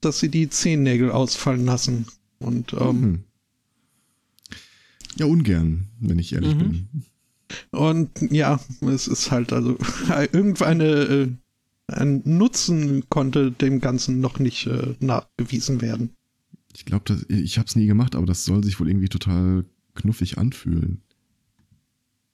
dass 0.00 0.18
sie 0.18 0.28
die 0.28 0.48
Zehennägel 0.50 1.12
ausfallen 1.12 1.64
lassen. 1.64 2.06
Und 2.40 2.72
ähm, 2.72 3.00
Mhm. 3.00 3.24
Ja, 5.16 5.26
ungern, 5.26 5.88
wenn 6.00 6.18
ich 6.18 6.32
ehrlich 6.32 6.54
Mhm. 6.56 6.58
bin. 6.58 6.88
Und 7.70 8.10
ja, 8.30 8.60
es 8.82 9.06
ist 9.08 9.30
halt 9.30 9.52
also 9.52 9.78
irgendeine 10.32 10.84
äh, 10.84 11.28
ein 11.86 12.22
Nutzen 12.24 13.08
konnte 13.08 13.52
dem 13.52 13.80
Ganzen 13.80 14.20
noch 14.20 14.38
nicht 14.40 14.66
äh, 14.66 14.94
nachgewiesen 15.00 15.80
werden. 15.80 16.10
Ich 16.76 16.84
glaube, 16.84 17.18
ich 17.28 17.56
habe 17.58 17.66
es 17.68 17.76
nie 17.76 17.86
gemacht, 17.86 18.14
aber 18.16 18.26
das 18.26 18.44
soll 18.44 18.62
sich 18.62 18.78
wohl 18.78 18.88
irgendwie 18.88 19.08
total 19.08 19.64
knuffig 19.98 20.38
anfühlen. 20.38 21.02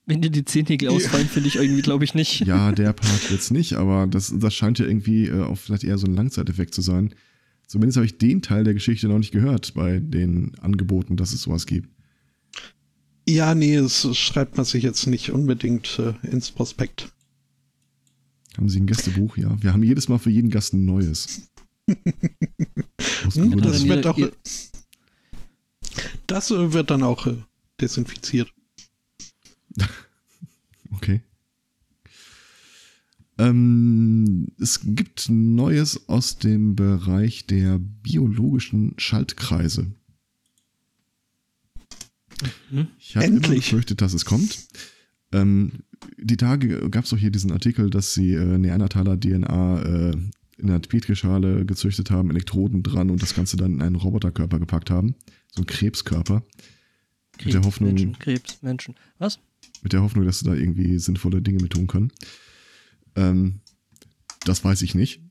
Wenn 0.05 0.21
dir 0.21 0.29
die 0.29 0.45
Zehennägel 0.45 0.89
ausfallen, 0.89 1.27
finde 1.27 1.49
ich 1.49 1.55
irgendwie, 1.55 1.81
glaube 1.81 2.03
ich 2.03 2.13
nicht. 2.13 2.41
Ja, 2.45 2.71
der 2.71 2.93
Part 2.93 3.31
jetzt 3.31 3.51
nicht, 3.51 3.73
aber 3.73 4.05
das, 4.05 4.33
das 4.37 4.53
scheint 4.53 4.77
ja 4.77 4.85
irgendwie 4.85 5.27
äh, 5.27 5.41
auch 5.41 5.57
vielleicht 5.57 5.83
eher 5.83 5.97
so 5.97 6.05
ein 6.05 6.15
Langzeiteffekt 6.15 6.75
zu 6.75 6.81
sein. 6.81 7.15
Zumindest 7.65 7.97
habe 7.97 8.05
ich 8.05 8.19
den 8.19 8.43
Teil 8.43 8.63
der 8.63 8.75
Geschichte 8.75 9.07
noch 9.07 9.17
nicht 9.17 9.31
gehört 9.31 9.73
bei 9.73 9.99
den 9.99 10.53
Angeboten, 10.59 11.17
dass 11.17 11.33
es 11.33 11.41
sowas 11.41 11.65
gibt. 11.65 11.89
Ja, 13.27 13.55
nee, 13.55 13.75
es 13.75 14.07
schreibt 14.15 14.57
man 14.57 14.65
sich 14.65 14.83
jetzt 14.83 15.07
nicht 15.07 15.31
unbedingt 15.31 15.99
äh, 15.99 16.13
ins 16.27 16.51
Prospekt. 16.51 17.11
Haben 18.55 18.69
Sie 18.69 18.79
ein 18.79 18.85
Gästebuch? 18.85 19.37
Ja. 19.37 19.57
Wir 19.61 19.73
haben 19.73 19.81
jedes 19.81 20.07
Mal 20.07 20.19
für 20.19 20.29
jeden 20.29 20.51
Gast 20.51 20.73
ein 20.73 20.85
neues. 20.85 21.49
Hm, 23.33 23.59
das 23.59 23.87
wird 23.87 24.05
auch 24.05 24.19
das 26.27 26.51
äh, 26.51 26.73
wird 26.73 26.91
dann 26.91 27.03
auch 27.03 27.27
äh, 27.27 27.37
desinfiziert. 27.79 28.51
Okay. 30.91 31.21
Ähm, 33.37 34.47
es 34.59 34.79
gibt 34.83 35.27
Neues 35.29 36.07
aus 36.07 36.37
dem 36.37 36.77
Bereich 36.77 37.47
der 37.47 37.79
biologischen 37.79 38.93
Schaltkreise. 38.97 39.91
Mhm. 42.71 42.87
Ich 42.97 43.15
habe 43.15 43.27
immer 43.27 43.49
befürchtet, 43.49 44.01
dass 44.01 44.13
es 44.13 44.25
kommt. 44.25 44.67
Ähm, 45.31 45.83
die 46.17 46.37
Tage 46.37 46.89
gab 46.89 47.03
es 47.03 47.09
doch 47.09 47.17
hier 47.17 47.31
diesen 47.31 47.51
Artikel, 47.51 47.89
dass 47.89 48.13
sie 48.13 48.33
äh, 48.33 48.57
Neandertaler 48.57 49.19
DNA 49.19 49.81
äh, 49.81 50.11
in 50.57 50.69
einer 50.69 50.79
Petrischale 50.79 51.65
gezüchtet 51.65 52.11
haben, 52.11 52.29
Elektroden 52.29 52.83
dran 52.83 53.09
und 53.09 53.21
das 53.21 53.35
Ganze 53.35 53.57
dann 53.57 53.73
in 53.73 53.81
einen 53.81 53.95
Roboterkörper 53.95 54.59
gepackt 54.59 54.89
haben. 54.89 55.15
So 55.51 55.61
ein 55.61 55.67
Krebskörper. 55.67 56.43
Mit 57.43 57.53
der 57.53 57.63
Hoffnung, 57.63 57.89
Menschen, 57.89 58.19
Krebs, 58.19 58.61
Menschen. 58.61 58.95
Was? 59.17 59.39
mit 59.85 59.93
der 59.93 60.01
Hoffnung, 60.01 60.25
dass 60.25 60.39
sie 60.39 60.45
da 60.45 60.53
irgendwie 60.53 60.97
sinnvolle 60.97 61.41
Dinge 61.41 61.61
mit 61.61 61.73
tun 61.73 61.87
können. 61.87 62.11
Ähm, 63.15 63.61
das 64.43 64.63
weiß 64.63 64.81
ich 64.81 64.95
nicht. 64.95 65.21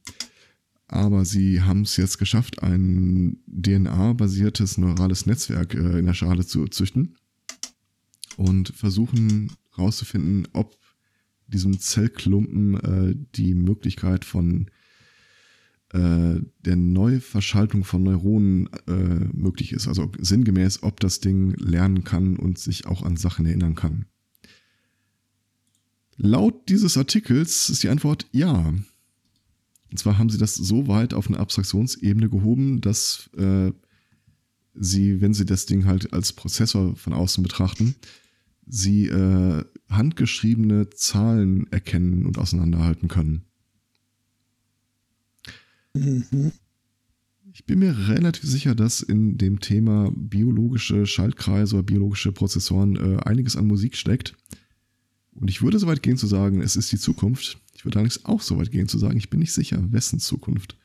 Aber 0.86 1.24
sie 1.24 1.62
haben 1.62 1.82
es 1.82 1.97
jetzt 1.97 2.18
geschafft, 2.18 2.62
ein 2.62 3.39
DNA-basiertes 3.48 4.78
neurales 4.78 5.26
Netzwerk 5.26 5.74
äh, 5.74 5.98
in 5.98 6.06
der 6.06 6.14
Schale 6.14 6.47
zu 6.47 6.66
züchten 6.68 7.16
und 8.36 8.68
versuchen 8.68 9.52
herauszufinden, 9.74 10.47
ob 10.52 10.78
diesem 11.48 11.81
Zellklumpen 11.81 12.74
äh, 12.81 13.14
die 13.35 13.55
Möglichkeit 13.55 14.24
von 14.24 14.70
äh, 15.95 16.41
der 16.65 16.75
Neuverschaltung 16.75 17.85
von 17.85 18.03
Neuronen 18.03 18.69
äh, 18.89 18.93
möglich 19.33 19.73
ist. 19.73 19.87
Also 19.87 20.11
sinngemäß, 20.19 20.83
ob 20.83 20.99
das 20.99 21.21
Ding 21.21 21.53
lernen 21.53 22.03
kann 22.03 22.37
und 22.37 22.59
sich 22.59 22.87
auch 22.87 23.03
an 23.05 23.16
Sachen 23.16 23.47
erinnern 23.47 23.77
kann. 23.77 24.07
Laut 26.16 26.69
dieses 26.69 26.97
Artikels 26.97 27.69
ist 27.69 27.85
die 27.85 27.91
Antwort 27.91 28.27
ja. 28.33 28.75
Und 29.91 29.99
zwar 29.99 30.19
haben 30.19 30.31
sie 30.31 30.39
das 30.39 30.57
so 30.57 30.89
weit 30.89 31.15
auf 31.15 31.29
eine 31.29 31.39
Abstraktionsebene 31.39 32.29
gehoben, 32.29 32.81
dass 32.81 33.31
äh, 33.37 33.71
sie, 34.75 35.21
wenn 35.21 35.33
sie 35.33 35.45
das 35.45 35.66
Ding 35.66 35.85
halt 35.85 36.12
als 36.12 36.33
Prozessor 36.33 36.97
von 36.97 37.12
außen 37.12 37.45
betrachten, 37.45 37.95
sie 38.66 39.07
äh, 39.07 39.65
handgeschriebene 39.89 40.91
Zahlen 40.91 41.71
erkennen 41.71 42.27
und 42.27 42.37
auseinanderhalten 42.39 43.07
können. 43.07 43.45
Mhm. 45.95 46.53
Ich 47.53 47.66
bin 47.66 47.79
mir 47.79 48.09
relativ 48.09 48.43
sicher, 48.43 48.75
dass 48.75 49.01
in 49.01 49.39
dem 49.39 49.61
Thema 49.61 50.11
biologische 50.15 51.07
Schaltkreise 51.07 51.77
oder 51.77 51.85
biologische 51.85 52.33
Prozessoren 52.33 52.97
äh, 52.97 53.21
einiges 53.23 53.57
an 53.57 53.69
Musik 53.69 53.97
steckt. 53.97 54.35
Und 55.33 55.51
ich 55.51 55.62
würde 55.62 55.79
so 55.79 55.87
weit 55.87 56.03
gehen 56.03 56.16
zu 56.16 56.27
sagen, 56.27 56.61
es 56.61 56.77
ist 56.77 56.91
die 56.91 56.99
Zukunft. 56.99 57.61
Ich 57.75 57.85
würde 57.85 57.99
allerdings 57.99 58.25
auch 58.25 58.41
so 58.41 58.59
weit 58.59 58.73
gehen 58.73 58.89
zu 58.89 58.99
sagen, 58.99 59.16
ich 59.16 59.31
bin 59.31 59.41
nicht 59.41 59.53
sicher, 59.53 59.93
wessen 59.93 60.19
Zukunft. 60.19 60.77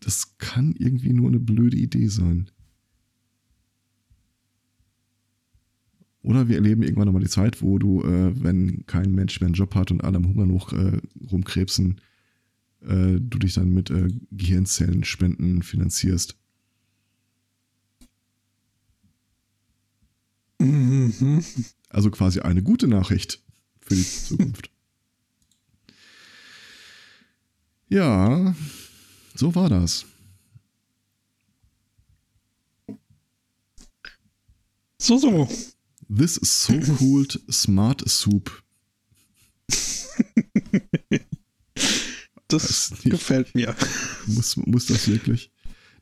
Das 0.00 0.36
kann 0.38 0.74
irgendwie 0.78 1.12
nur 1.12 1.28
eine 1.28 1.40
blöde 1.40 1.76
Idee 1.76 2.08
sein. 2.08 2.50
Oder 6.22 6.48
wir 6.48 6.56
erleben 6.56 6.82
irgendwann 6.82 7.06
nochmal 7.06 7.22
die 7.22 7.28
Zeit, 7.28 7.62
wo 7.62 7.78
du, 7.78 8.02
äh, 8.02 8.42
wenn 8.42 8.84
kein 8.86 9.14
Mensch 9.14 9.40
mehr 9.40 9.46
einen 9.46 9.54
Job 9.54 9.74
hat 9.74 9.90
und 9.90 10.04
alle 10.04 10.18
am 10.18 10.26
Hungerloch 10.26 10.72
äh, 10.74 11.00
rumkrebsen, 11.30 12.00
äh, 12.82 13.18
du 13.20 13.38
dich 13.38 13.54
dann 13.54 13.70
mit 13.70 13.90
äh, 13.90 14.08
Gehirnzellenspenden 14.30 15.62
finanzierst. 15.62 16.36
Mhm. 20.58 21.42
Also 21.88 22.10
quasi 22.10 22.40
eine 22.40 22.62
gute 22.62 22.86
Nachricht 22.86 23.42
für 23.80 23.94
die 23.94 24.02
Zukunft. 24.26 24.70
ja, 27.88 28.54
so 29.34 29.54
war 29.54 29.68
das. 29.68 30.06
So, 34.98 35.16
so. 35.16 35.48
This 36.08 36.34
so-called 36.34 37.40
Smart 37.50 38.06
Soup. 38.08 38.62
Das 42.52 42.92
gefällt 43.04 43.54
mir. 43.54 43.74
Muss, 44.26 44.56
muss 44.56 44.86
das 44.86 45.08
wirklich? 45.08 45.50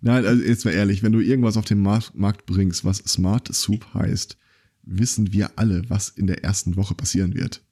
Nein, 0.01 0.25
also 0.25 0.43
jetzt 0.43 0.65
mal 0.65 0.73
ehrlich, 0.73 1.03
wenn 1.03 1.13
du 1.13 1.21
irgendwas 1.21 1.57
auf 1.57 1.65
den 1.65 1.81
Markt, 1.81 2.47
bringst, 2.47 2.85
was 2.85 2.99
Smart 2.99 3.53
Soup 3.53 3.87
heißt, 3.95 4.37
wissen 4.83 5.33
wir 5.33 5.51
alle, 5.57 5.89
was 5.89 6.09
in 6.09 6.27
der 6.27 6.45
ersten 6.45 6.77
Woche 6.77 6.95
passieren 6.95 7.35
wird. 7.35 7.63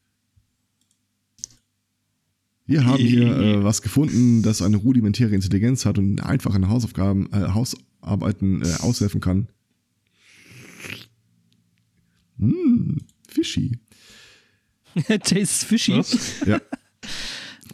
Wir 2.67 2.85
haben 2.85 3.03
hier 3.03 3.27
äh, 3.39 3.65
was 3.65 3.81
gefunden, 3.81 4.43
das 4.43 4.61
eine 4.61 4.77
rudimentäre 4.77 5.35
Intelligenz 5.35 5.87
hat 5.87 5.99
und 5.99 6.21
einfachen 6.21 6.69
Hausaufgaben, 6.69 7.33
äh, 7.33 7.49
Hausarbeiten 7.53 8.63
äh, 8.63 8.75
aushelfen 8.81 9.21
kann. 9.21 9.49
Hm, 12.39 12.99
fishy. 13.29 13.79
Tastes 15.07 15.63
fishy. 15.65 16.03
Ja, 16.45 16.61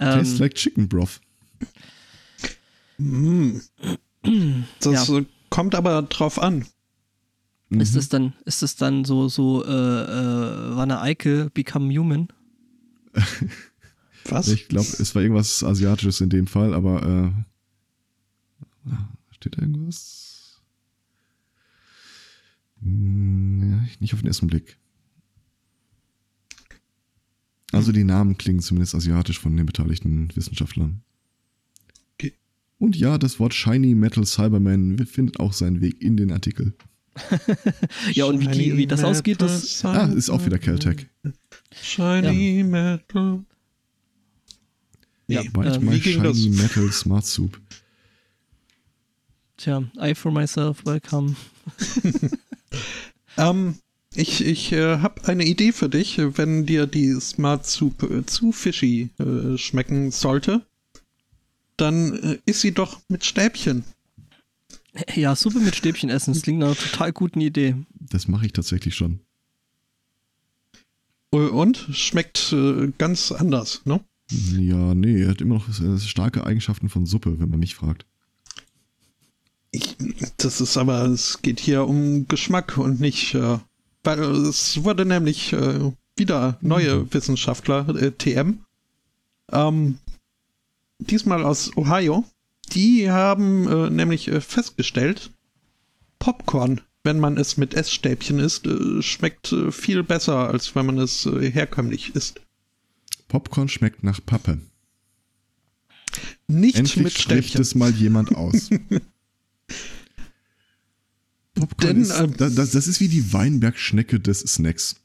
Tastes 0.04 0.38
like 0.38 0.54
Chicken 0.54 0.88
Broth. 0.88 1.20
Mm. 2.98 3.58
Das 4.80 5.08
ja. 5.08 5.20
kommt 5.50 5.74
aber 5.74 6.02
drauf 6.02 6.40
an. 6.40 6.66
Mhm. 7.68 7.80
Ist 7.80 7.96
es 7.96 8.08
dann, 8.08 8.34
ist 8.44 8.62
es 8.62 8.76
dann 8.76 9.04
so, 9.04 9.28
so, 9.28 9.64
äh, 9.64 9.68
äh, 9.70 10.76
Wanne 10.76 11.00
Eike 11.00 11.50
Become 11.54 11.92
Human? 11.98 12.28
Was? 14.26 14.48
Ich 14.48 14.68
glaube, 14.68 14.86
es 14.86 15.14
war 15.14 15.22
irgendwas 15.22 15.64
Asiatisches 15.64 16.20
in 16.20 16.28
dem 16.30 16.46
Fall, 16.46 16.74
aber 16.74 17.34
äh, 18.86 18.92
steht 19.30 19.56
da 19.58 19.62
irgendwas? 19.62 20.60
Hm, 22.82 23.88
nicht 24.00 24.14
auf 24.14 24.20
den 24.20 24.28
ersten 24.28 24.46
Blick. 24.46 24.78
Also 27.72 27.90
die 27.90 28.04
Namen 28.04 28.36
klingen 28.36 28.60
zumindest 28.60 28.94
asiatisch 28.94 29.40
von 29.40 29.56
den 29.56 29.64
beteiligten 29.64 30.28
Wissenschaftlern. 30.34 31.02
Okay. 32.14 32.34
Und 32.78 32.96
ja, 32.96 33.16
das 33.16 33.40
Wort 33.40 33.54
Shiny 33.54 33.94
Metal 33.94 34.26
Cyberman 34.26 34.98
findet 35.06 35.40
auch 35.40 35.54
seinen 35.54 35.80
Weg 35.80 36.00
in 36.00 36.18
den 36.18 36.32
Artikel. 36.32 36.74
ja, 38.12 38.26
und 38.26 38.40
wie, 38.40 38.46
die, 38.46 38.76
wie 38.76 38.86
das 38.86 39.04
ausgeht, 39.04 39.40
das 39.40 39.84
ah, 39.84 40.04
ist 40.06 40.30
auch 40.30 40.44
wieder 40.44 40.58
Caltech. 40.58 41.06
Shiny 41.72 42.58
ja. 42.58 42.64
Metal. 42.64 43.44
Ja, 45.26 45.42
Bite 45.42 45.76
ähm, 45.76 45.84
my 45.84 46.00
Shiny 46.00 46.22
das? 46.22 46.38
Metal 46.46 46.92
Smart 46.92 47.26
Soup. 47.26 47.60
Tja, 49.56 49.82
I 50.00 50.14
for 50.14 50.32
myself, 50.32 50.84
welcome. 50.84 51.36
ähm, 53.36 53.76
ich, 54.14 54.44
ich 54.44 54.72
äh, 54.72 54.98
habe 54.98 55.26
eine 55.26 55.44
Idee 55.44 55.72
für 55.72 55.88
dich, 55.88 56.18
wenn 56.18 56.66
dir 56.66 56.86
die 56.86 57.18
Smart 57.20 57.66
Soup 57.66 58.02
äh, 58.02 58.26
zu 58.26 58.52
fishy 58.52 59.10
äh, 59.18 59.56
schmecken 59.56 60.10
sollte, 60.10 60.62
dann 61.76 62.14
äh, 62.18 62.38
isst 62.46 62.60
sie 62.60 62.72
doch 62.72 63.00
mit 63.08 63.24
Stäbchen. 63.24 63.84
Ja, 65.14 65.34
Suppe 65.34 65.60
mit 65.60 65.74
Stäbchen 65.74 66.10
essen, 66.10 66.34
das 66.34 66.42
klingt 66.42 66.58
nach 66.58 66.66
einer 66.66 66.76
total 66.76 67.12
guten 67.12 67.40
Idee. 67.40 67.76
Das 67.98 68.28
mache 68.28 68.46
ich 68.46 68.52
tatsächlich 68.52 68.94
schon. 68.94 69.20
Äh, 71.32 71.38
und? 71.38 71.88
Schmeckt 71.92 72.52
äh, 72.52 72.92
ganz 72.98 73.32
anders, 73.32 73.80
ne? 73.86 74.00
Ja, 74.30 74.94
nee, 74.94 75.22
er 75.22 75.30
hat 75.30 75.40
immer 75.40 75.56
noch 75.56 75.98
starke 76.00 76.46
Eigenschaften 76.46 76.88
von 76.88 77.06
Suppe, 77.06 77.38
wenn 77.38 77.48
man 77.48 77.58
mich 77.58 77.74
fragt. 77.74 78.06
Ich, 79.70 79.96
das 80.36 80.60
ist 80.60 80.76
aber, 80.76 81.06
es 81.06 81.40
geht 81.40 81.60
hier 81.60 81.86
um 81.86 82.28
Geschmack 82.28 82.76
und 82.76 83.00
nicht 83.00 83.34
weil 84.04 84.20
es 84.20 84.82
wurde 84.84 85.04
nämlich 85.04 85.52
äh, 85.52 85.92
wieder 86.16 86.58
neue 86.60 86.96
mhm. 86.96 87.14
Wissenschaftler, 87.14 87.88
äh, 87.88 88.12
TM, 88.12 88.60
ähm, 89.50 89.98
diesmal 90.98 91.44
aus 91.44 91.76
Ohio, 91.76 92.24
die 92.72 93.10
haben 93.10 93.68
äh, 93.68 93.90
nämlich 93.90 94.28
äh, 94.28 94.40
festgestellt, 94.40 95.30
Popcorn, 96.18 96.80
wenn 97.04 97.18
man 97.18 97.36
es 97.36 97.56
mit 97.56 97.74
Essstäbchen 97.74 98.38
isst, 98.38 98.66
äh, 98.66 99.02
schmeckt 99.02 99.52
äh, 99.52 99.72
viel 99.72 100.02
besser, 100.02 100.48
als 100.48 100.74
wenn 100.74 100.86
man 100.86 100.98
es 100.98 101.24
herkömmlich 101.24 102.14
isst. 102.14 102.40
Popcorn 103.28 103.68
schmeckt 103.68 104.02
nach 104.04 104.20
Pappe. 104.24 104.60
Nicht 106.46 106.76
Endlich 106.76 106.96
mit 107.02 107.12
Stäbchen. 107.12 107.42
spricht 107.42 107.58
es 107.58 107.74
mal 107.74 107.90
jemand 107.90 108.34
aus. 108.34 108.68
Popcorn 111.54 111.94
Denn, 111.94 112.02
ist, 112.02 112.10
äh, 112.10 112.28
das, 112.28 112.70
das 112.70 112.88
ist 112.88 113.00
wie 113.00 113.08
die 113.08 113.32
Weinbergschnecke 113.32 114.20
des 114.20 114.40
Snacks. 114.40 114.96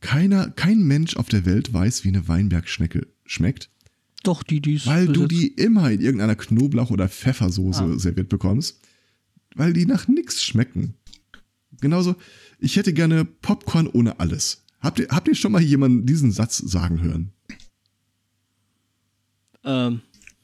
Keiner, 0.00 0.50
kein 0.50 0.82
Mensch 0.82 1.16
auf 1.16 1.28
der 1.28 1.46
Welt 1.46 1.72
weiß, 1.72 2.04
wie 2.04 2.08
eine 2.08 2.28
Weinbergschnecke 2.28 3.06
schmeckt. 3.24 3.70
Doch, 4.22 4.42
die, 4.42 4.60
die 4.60 4.84
Weil 4.86 5.06
du 5.06 5.26
die 5.26 5.48
immer 5.48 5.90
in 5.90 6.00
irgendeiner 6.00 6.34
Knoblauch- 6.34 6.90
oder 6.90 7.08
Pfeffersoße 7.08 7.82
ah. 7.82 7.98
serviert 7.98 8.28
bekommst. 8.28 8.80
Weil 9.54 9.72
die 9.72 9.86
nach 9.86 10.08
nichts 10.08 10.42
schmecken. 10.42 10.94
Genauso, 11.80 12.16
ich 12.58 12.76
hätte 12.76 12.92
gerne 12.92 13.24
Popcorn 13.24 13.86
ohne 13.86 14.20
alles. 14.20 14.64
Habt 14.80 14.98
ihr, 14.98 15.08
habt 15.08 15.28
ihr 15.28 15.34
schon 15.34 15.52
mal 15.52 15.62
jemanden 15.62 16.06
diesen 16.06 16.32
Satz 16.32 16.58
sagen 16.58 17.02
hören? 17.02 17.32
Ähm. 19.64 20.00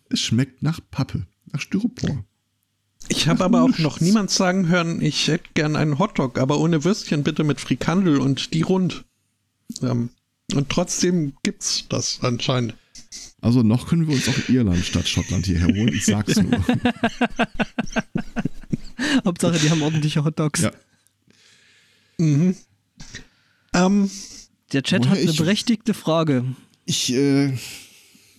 Es 0.09 0.20
schmeckt 0.20 0.62
nach 0.62 0.81
Pappe, 0.91 1.27
nach 1.53 1.61
Styropor. 1.61 2.24
Ich 3.09 3.29
habe 3.29 3.45
aber 3.45 3.62
auch 3.62 3.79
noch 3.79 4.01
niemand 4.01 4.31
sagen 4.31 4.69
hören, 4.69 5.01
ich 5.03 5.29
hätte 5.29 5.51
gern 5.55 5.77
einen 5.77 5.99
Hotdog, 5.99 6.39
aber 6.39 6.59
ohne 6.59 6.85
Würstchen 6.85 7.23
bitte 7.23 7.45
mit 7.45 7.61
Frikandel 7.61 8.19
und 8.19 8.55
die 8.55 8.62
rund. 8.62 9.05
Ähm, 9.83 10.11
und 10.55 10.69
trotzdem 10.70 11.35
gibt's 11.43 11.85
das 11.89 12.20
anscheinend. 12.23 12.74
Also 13.41 13.62
noch 13.62 13.89
können 13.89 14.07
wir 14.07 14.15
uns 14.15 14.29
auch 14.29 14.49
Irland 14.49 14.85
statt 14.85 15.09
Schottland 15.09 15.47
hierher 15.47 15.66
holen, 15.66 15.89
ich 15.93 16.07
sag's 16.07 16.37
nur. 16.37 16.53
Hauptsache, 19.24 19.59
die 19.59 19.70
haben 19.70 19.83
ordentliche 19.83 20.24
Hotdogs. 20.24 20.61
Ja. 20.62 20.70
Mhm. 22.19 22.55
Ähm, 23.74 24.11
Der 24.73 24.83
Chat 24.83 25.09
hat 25.09 25.19
eine 25.19 25.33
berechtigte 25.33 25.95
Frage. 25.95 26.45
Ich, 26.85 27.12
äh, 27.12 27.53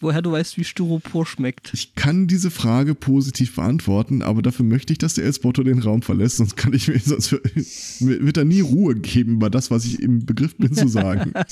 woher 0.04 0.22
du 0.22 0.32
weißt, 0.32 0.58
wie 0.58 0.64
Styropor 0.64 1.26
schmeckt. 1.26 1.72
Ich 1.74 1.96
kann 1.96 2.28
diese 2.28 2.52
Frage 2.52 2.94
positiv 2.96 3.56
beantworten, 3.56 4.22
aber 4.22 4.42
dafür 4.42 4.66
möchte 4.66 4.94
ich, 4.94 5.00
dass 5.00 5.16
der 5.16 5.26
Elspoto 5.26 5.64
den 5.64 5.80
Raum 5.80 6.02
verlässt, 6.02 6.38
sonst 6.38 6.56
kann 6.56 6.74
ich 6.74 6.88
mir, 6.88 7.00
sonst 7.00 7.32
wird 7.32 8.38
er 8.38 8.46
nie 8.46 8.62
Ruhe 8.62 8.96
geben 8.96 9.40
bei 9.40 9.50
das, 9.50 9.72
was 9.72 9.86
ich 9.86 10.02
im 10.02 10.26
Begriff 10.26 10.56
bin 10.58 10.74
zu 10.74 10.88
sagen. 10.88 11.34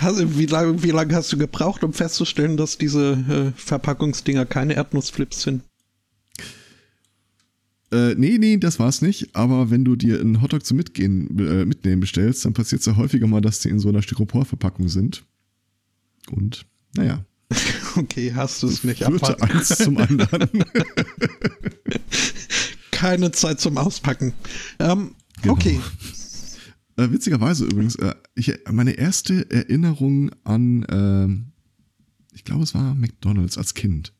Also, 0.00 0.36
wie 0.36 0.46
lange 0.46 0.82
wie 0.82 0.90
lang 0.90 1.14
hast 1.14 1.32
du 1.32 1.38
gebraucht, 1.38 1.84
um 1.84 1.92
festzustellen, 1.92 2.56
dass 2.56 2.76
diese 2.76 3.12
äh, 3.56 3.58
Verpackungsdinger 3.58 4.44
keine 4.44 4.74
Erdnussflips 4.74 5.42
sind? 5.42 5.62
Äh, 7.92 8.14
nee, 8.16 8.38
nee, 8.38 8.56
das 8.56 8.80
war's 8.80 9.02
nicht. 9.02 9.36
Aber 9.36 9.70
wenn 9.70 9.84
du 9.84 9.94
dir 9.94 10.20
einen 10.20 10.42
Hotdog 10.42 10.66
zum 10.66 10.76
Mitgehen, 10.76 11.38
äh, 11.38 11.64
Mitnehmen 11.64 12.00
bestellst, 12.00 12.44
dann 12.44 12.54
passiert 12.54 12.80
es 12.80 12.86
ja 12.86 12.96
häufiger 12.96 13.28
mal, 13.28 13.40
dass 13.40 13.60
die 13.60 13.68
in 13.68 13.78
so 13.78 13.88
einer 13.88 14.02
Styroporverpackung 14.02 14.88
sind. 14.88 15.24
Und 16.30 16.66
naja. 16.96 17.24
Okay, 17.96 18.32
hast 18.34 18.60
du 18.62 18.66
es 18.66 18.82
nicht 18.82 19.04
Führte 19.04 19.40
eins 19.40 19.68
zum 19.68 19.96
anderen. 19.98 20.64
Keine 22.90 23.30
Zeit 23.30 23.60
zum 23.60 23.78
Auspacken. 23.78 24.32
Ähm, 24.80 25.14
genau. 25.40 25.54
Okay. 25.54 25.78
Äh, 26.96 27.10
witzigerweise 27.10 27.66
übrigens, 27.66 27.94
äh, 27.96 28.14
ich, 28.34 28.52
meine 28.70 28.92
erste 28.92 29.48
Erinnerung 29.50 30.30
an, 30.44 30.82
äh, 30.84 32.34
ich 32.34 32.44
glaube, 32.44 32.64
es 32.64 32.74
war 32.74 32.94
McDonalds 32.96 33.58
als 33.58 33.74
Kind. 33.74 34.12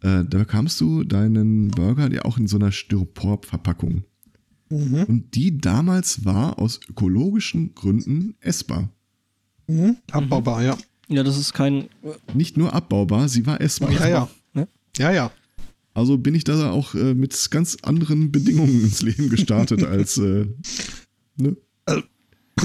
Äh, 0.00 0.24
da 0.24 0.38
bekamst 0.38 0.80
du 0.80 1.04
deinen 1.04 1.68
Burger 1.68 2.12
ja 2.12 2.26
auch 2.26 2.36
in 2.36 2.46
so 2.46 2.56
einer 2.56 2.72
Styropor-Verpackung. 2.72 4.04
Mhm. 4.70 5.04
Und 5.04 5.34
die 5.34 5.58
damals 5.58 6.24
war 6.24 6.58
aus 6.58 6.80
ökologischen 6.88 7.74
Gründen 7.74 8.34
essbar. 8.40 8.90
Mhm. 9.66 9.96
Abbaubar, 10.10 10.62
ja. 10.62 10.76
Ja, 11.08 11.22
das 11.22 11.38
ist 11.38 11.52
kein. 11.52 11.88
Nicht 12.32 12.56
nur 12.56 12.72
abbaubar, 12.72 13.28
sie 13.28 13.46
war 13.46 13.60
essbar. 13.60 13.92
Ja, 13.92 14.08
ja. 14.08 14.30
Ne? 14.52 14.68
Ja, 14.96 15.12
ja. 15.12 15.30
Also 15.92 16.18
bin 16.18 16.34
ich 16.34 16.44
da 16.44 16.70
auch 16.70 16.94
äh, 16.94 17.14
mit 17.14 17.50
ganz 17.50 17.76
anderen 17.82 18.32
Bedingungen 18.32 18.82
ins 18.82 19.02
Leben 19.02 19.28
gestartet 19.28 19.84
als. 19.84 20.18
Äh, 20.18 20.46
ne? 21.36 21.56
Also, 21.84 22.02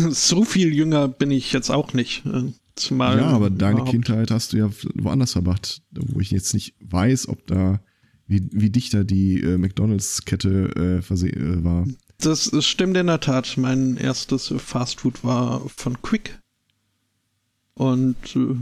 so 0.10 0.44
viel 0.44 0.74
jünger 0.74 1.07
bin 1.07 1.32
ich 1.32 1.52
jetzt 1.52 1.70
auch 1.70 1.94
nicht. 1.94 2.26
Äh, 2.26 2.53
zumal 2.76 3.18
ja, 3.18 3.28
aber 3.28 3.49
deine 3.49 3.74
überhaupt. 3.74 3.91
Kindheit 3.91 4.32
hast 4.32 4.53
du 4.53 4.57
ja 4.57 4.70
woanders 4.95 5.34
verbracht, 5.34 5.82
wo 5.91 6.20
ich 6.20 6.32
jetzt 6.32 6.53
nicht 6.53 6.76
weiß, 6.80 7.28
ob 7.28 7.45
da, 7.48 7.82
wie, 8.28 8.48
wie 8.52 8.70
dichter 8.70 9.03
die 9.03 9.41
äh, 9.41 9.57
McDonalds-Kette 9.57 11.02
äh, 11.02 11.26
äh, 11.28 11.64
war. 11.64 11.86
Das 12.20 12.52
stimmt 12.66 12.98
in 12.98 13.07
der 13.07 13.20
Tat. 13.20 13.56
Mein 13.57 13.98
erstes 13.98 14.53
Fastfood 14.57 15.24
war 15.24 15.61
von 15.70 16.02
Quick. 16.02 16.39
Und 17.80 18.36
äh, 18.36 18.58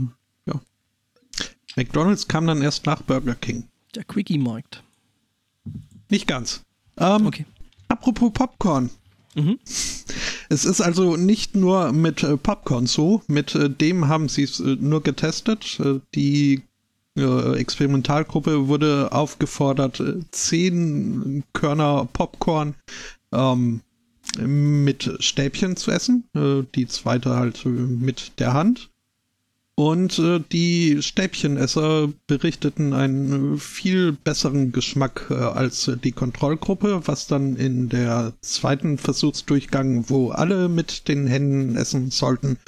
ja. 0.46 0.60
McDonalds 1.74 2.28
kam 2.28 2.46
dann 2.46 2.62
erst 2.62 2.86
nach 2.86 3.02
Burger 3.02 3.34
King. 3.34 3.64
Der 3.96 4.04
Quickie-Markt. 4.04 4.84
Nicht 6.08 6.28
ganz. 6.28 6.62
Ähm, 6.96 7.26
okay. 7.26 7.44
Apropos 7.88 8.32
Popcorn. 8.32 8.90
Mhm. 9.34 9.58
Es 10.48 10.64
ist 10.64 10.80
also 10.80 11.16
nicht 11.16 11.56
nur 11.56 11.90
mit 11.90 12.22
äh, 12.22 12.36
Popcorn 12.36 12.86
so, 12.86 13.22
mit 13.26 13.56
äh, 13.56 13.68
dem 13.68 14.06
haben 14.06 14.28
sie 14.28 14.44
es 14.44 14.60
äh, 14.60 14.76
nur 14.76 15.02
getestet. 15.02 15.80
Äh, 15.80 15.98
die 16.14 16.62
äh, 17.16 17.58
Experimentalgruppe 17.58 18.68
wurde 18.68 19.10
aufgefordert, 19.10 20.00
zehn 20.30 21.42
Körner 21.54 22.08
Popcorn 22.12 22.76
ähm, 23.32 23.80
mit 24.38 25.10
Stäbchen 25.18 25.76
zu 25.76 25.90
essen, 25.90 26.24
die 26.74 26.86
zweite 26.86 27.34
halt 27.34 27.64
mit 27.64 28.38
der 28.38 28.52
Hand. 28.52 28.90
Und 29.78 30.18
äh, 30.18 30.40
die 30.40 31.04
Stäbchenesser 31.04 32.12
berichteten 32.26 32.92
einen 32.94 33.58
viel 33.60 34.10
besseren 34.10 34.72
Geschmack 34.72 35.28
äh, 35.30 35.34
als 35.34 35.88
die 36.02 36.10
Kontrollgruppe, 36.10 37.02
was 37.06 37.28
dann 37.28 37.54
in 37.54 37.88
der 37.88 38.32
zweiten 38.40 38.98
Versuchsdurchgang, 38.98 40.10
wo 40.10 40.30
alle 40.30 40.68
mit 40.68 41.06
den 41.06 41.28
Händen 41.28 41.76
essen 41.76 42.10
sollten, 42.10 42.58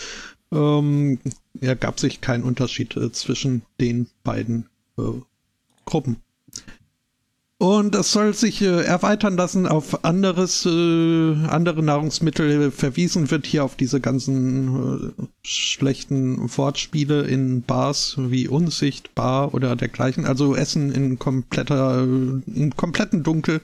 ähm, 0.53 1.19
ergab 1.61 1.99
sich 1.99 2.21
kein 2.21 2.45
Unterschied 2.45 2.97
äh, 2.97 3.11
zwischen 3.11 3.63
den 3.81 4.07
beiden 4.23 4.69
äh, 4.97 5.03
Gruppen. 5.87 6.19
Und 7.61 7.95
das 7.95 8.11
soll 8.11 8.33
sich 8.33 8.63
äh, 8.63 8.85
erweitern 8.85 9.37
lassen 9.37 9.67
auf 9.67 10.03
anderes, 10.03 10.65
äh, 10.65 11.35
andere 11.47 11.83
Nahrungsmittel. 11.83 12.71
Verwiesen 12.71 13.31
wird 13.31 13.45
hier 13.45 13.65
auf 13.65 13.77
diese 13.77 14.01
ganzen 14.01 15.13
äh, 15.19 15.27
schlechten 15.43 16.39
Wortspiele 16.57 17.21
in 17.21 17.61
Bars 17.61 18.15
wie 18.17 18.49
Unsicht, 18.49 19.15
Bar 19.15 19.53
oder 19.53 19.77
dergleichen. 19.77 20.25
Also 20.25 20.57
Essen 20.57 20.91
in 20.91 21.19
kompletter, 21.19 22.05
in 22.05 22.73
kompletten 22.79 23.25
Dunkel. 23.25 23.61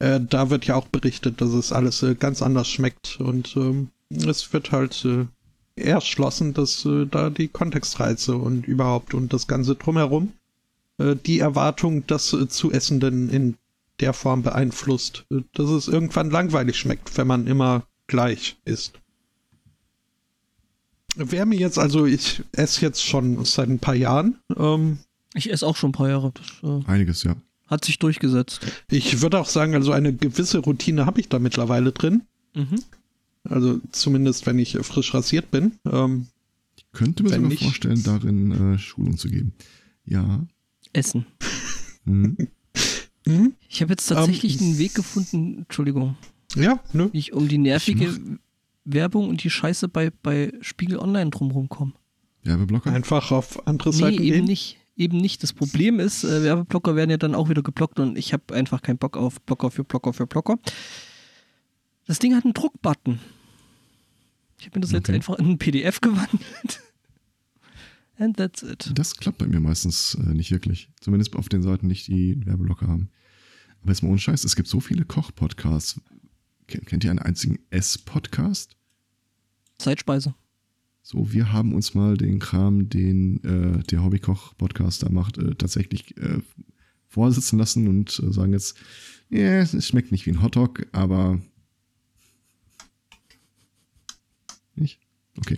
Äh, 0.00 0.18
da 0.28 0.50
wird 0.50 0.64
ja 0.64 0.74
auch 0.74 0.88
berichtet, 0.88 1.40
dass 1.40 1.50
es 1.50 1.70
alles 1.70 2.02
äh, 2.02 2.16
ganz 2.16 2.42
anders 2.42 2.68
schmeckt. 2.68 3.20
Und 3.20 3.54
ähm, 3.56 3.90
es 4.10 4.52
wird 4.52 4.72
halt 4.72 5.04
äh, 5.04 5.26
erschlossen, 5.80 6.52
dass 6.52 6.84
äh, 6.84 7.06
da 7.06 7.30
die 7.30 7.46
Kontextreize 7.46 8.34
und 8.34 8.66
überhaupt 8.66 9.14
und 9.14 9.32
das 9.32 9.46
Ganze 9.46 9.76
drumherum 9.76 10.32
äh, 10.32 10.43
die 10.98 11.38
Erwartung, 11.38 12.06
das 12.06 12.32
äh, 12.32 12.48
zu 12.48 12.70
essen 12.70 13.00
denn 13.00 13.28
in 13.28 13.56
der 14.00 14.12
Form 14.12 14.42
beeinflusst, 14.42 15.24
äh, 15.30 15.42
dass 15.52 15.70
es 15.70 15.88
irgendwann 15.88 16.30
langweilig 16.30 16.76
schmeckt, 16.78 17.16
wenn 17.16 17.26
man 17.26 17.46
immer 17.46 17.86
gleich 18.06 18.56
isst. 18.64 19.00
Wer 21.16 21.46
mir 21.46 21.58
jetzt, 21.58 21.78
also 21.78 22.06
ich 22.06 22.42
esse 22.52 22.82
jetzt 22.82 23.04
schon 23.04 23.44
seit 23.44 23.68
ein 23.68 23.78
paar 23.78 23.94
Jahren. 23.94 24.38
Ähm, 24.56 24.98
ich 25.34 25.50
esse 25.50 25.66
auch 25.66 25.76
schon 25.76 25.90
ein 25.90 25.94
paar 25.94 26.08
Jahre. 26.08 26.32
Das, 26.32 26.46
äh, 26.62 26.84
Einiges, 26.90 27.22
ja. 27.22 27.36
Hat 27.66 27.84
sich 27.84 27.98
durchgesetzt. 27.98 28.60
Ich 28.90 29.22
würde 29.22 29.38
auch 29.38 29.48
sagen, 29.48 29.74
also 29.74 29.92
eine 29.92 30.12
gewisse 30.12 30.58
Routine 30.58 31.06
habe 31.06 31.20
ich 31.20 31.28
da 31.28 31.38
mittlerweile 31.38 31.92
drin. 31.92 32.22
Mhm. 32.54 32.82
Also 33.44 33.80
zumindest, 33.90 34.46
wenn 34.46 34.58
ich 34.58 34.76
frisch 34.82 35.14
rasiert 35.14 35.50
bin. 35.50 35.78
Ähm, 35.90 36.26
ich 36.76 36.86
könnte 36.92 37.22
mir 37.22 37.30
sogar 37.30 37.50
vorstellen, 37.50 38.02
darin 38.02 38.74
äh, 38.74 38.78
Schulung 38.78 39.16
zu 39.16 39.28
geben. 39.28 39.54
Ja. 40.04 40.46
Essen. 40.94 41.26
Mhm. 42.04 42.36
Mhm. 43.26 43.54
Ich 43.68 43.82
habe 43.82 43.92
jetzt 43.92 44.06
tatsächlich 44.06 44.60
um, 44.60 44.66
einen 44.66 44.78
Weg 44.78 44.94
gefunden, 44.94 45.58
Entschuldigung. 45.58 46.16
Ja, 46.54 46.80
ne? 46.92 47.10
Wie 47.12 47.18
ich 47.18 47.32
um 47.32 47.48
die 47.48 47.58
nervige 47.58 48.38
Werbung 48.84 49.28
und 49.28 49.42
die 49.42 49.50
Scheiße 49.50 49.88
bei, 49.88 50.10
bei 50.22 50.52
Spiegel 50.60 50.98
Online 50.98 51.30
drumherum 51.30 51.68
komme. 51.68 51.92
Werbeblocker? 52.42 52.92
Einfach 52.92 53.32
auf 53.32 53.66
andere 53.66 53.90
nee, 53.90 53.96
Seiten 53.96 54.22
eben 54.22 54.34
gehen? 54.34 54.44
nicht. 54.44 54.78
Eben 54.96 55.16
nicht. 55.16 55.42
Das 55.42 55.52
Problem 55.52 55.98
ist, 55.98 56.22
äh, 56.22 56.44
Werbeblocker 56.44 56.94
werden 56.94 57.10
ja 57.10 57.16
dann 57.16 57.34
auch 57.34 57.48
wieder 57.48 57.62
geblockt 57.62 57.98
und 57.98 58.16
ich 58.16 58.32
habe 58.32 58.54
einfach 58.54 58.80
keinen 58.80 58.98
Bock 58.98 59.16
auf 59.16 59.40
Blocker 59.40 59.70
für 59.70 59.82
Blocker 59.82 60.12
für 60.12 60.26
Blocker. 60.26 60.58
Das 62.06 62.18
Ding 62.18 62.36
hat 62.36 62.44
einen 62.44 62.54
Druckbutton. 62.54 63.18
Ich 64.60 64.66
habe 64.66 64.78
mir 64.78 64.82
das 64.82 64.90
okay. 64.90 64.98
jetzt 64.98 65.10
einfach 65.10 65.34
in 65.38 65.50
ein 65.50 65.58
PDF 65.58 66.00
gewandelt. 66.00 66.80
And 68.16 68.36
that's 68.36 68.62
it. 68.62 68.90
Das 68.94 69.16
klappt 69.16 69.38
bei 69.38 69.46
mir 69.46 69.60
meistens 69.60 70.14
äh, 70.14 70.34
nicht 70.34 70.50
wirklich. 70.50 70.88
Zumindest 71.00 71.34
auf 71.34 71.48
den 71.48 71.62
Seiten 71.62 71.88
nicht, 71.88 72.06
die 72.06 72.44
Werbeblocker 72.46 72.86
haben. 72.86 73.10
Aber 73.82 73.90
jetzt 73.90 74.02
mal 74.02 74.10
ohne 74.10 74.18
Scheiß, 74.18 74.44
es 74.44 74.56
gibt 74.56 74.68
so 74.68 74.80
viele 74.80 75.04
Koch-Podcasts. 75.04 76.00
Kennt 76.66 77.04
ihr 77.04 77.10
einen 77.10 77.18
einzigen 77.18 77.58
Ess-Podcast? 77.70 78.76
Zeitspeise. 79.78 80.34
So, 81.02 81.32
wir 81.32 81.52
haben 81.52 81.74
uns 81.74 81.92
mal 81.94 82.16
den 82.16 82.38
Kram, 82.38 82.88
den 82.88 83.44
äh, 83.44 83.82
der 83.82 84.02
Hobbykoch-Podcast 84.02 85.02
da 85.02 85.10
macht, 85.10 85.36
äh, 85.36 85.54
tatsächlich 85.54 86.16
äh, 86.16 86.40
vorsitzen 87.08 87.58
lassen 87.58 87.88
und 87.88 88.18
äh, 88.20 88.32
sagen 88.32 88.54
jetzt, 88.54 88.78
ja, 89.28 89.40
yeah, 89.40 89.62
es 89.62 89.86
schmeckt 89.86 90.12
nicht 90.12 90.24
wie 90.24 90.30
ein 90.30 90.42
Hotdog, 90.42 90.86
aber 90.92 91.42
nicht? 94.74 95.00
Okay. 95.38 95.56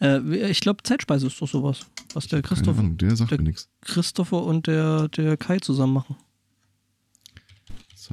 Äh, 0.00 0.50
ich 0.50 0.60
glaube, 0.60 0.82
Zeitspeise 0.82 1.26
ist 1.26 1.40
doch 1.40 1.48
sowas, 1.48 1.86
was 2.14 2.28
der 2.28 2.42
Christoph, 2.42 2.76
Keine 2.76 2.86
Ahnung, 2.86 2.96
der 2.98 3.16
sagt 3.16 3.30
der 3.30 3.38
mir 3.38 3.44
nichts. 3.44 3.68
Christopher 3.82 4.42
und 4.42 4.66
der, 4.66 5.08
der 5.08 5.36
Kai 5.36 5.58
zusammen 5.58 5.92
machen. 5.92 6.16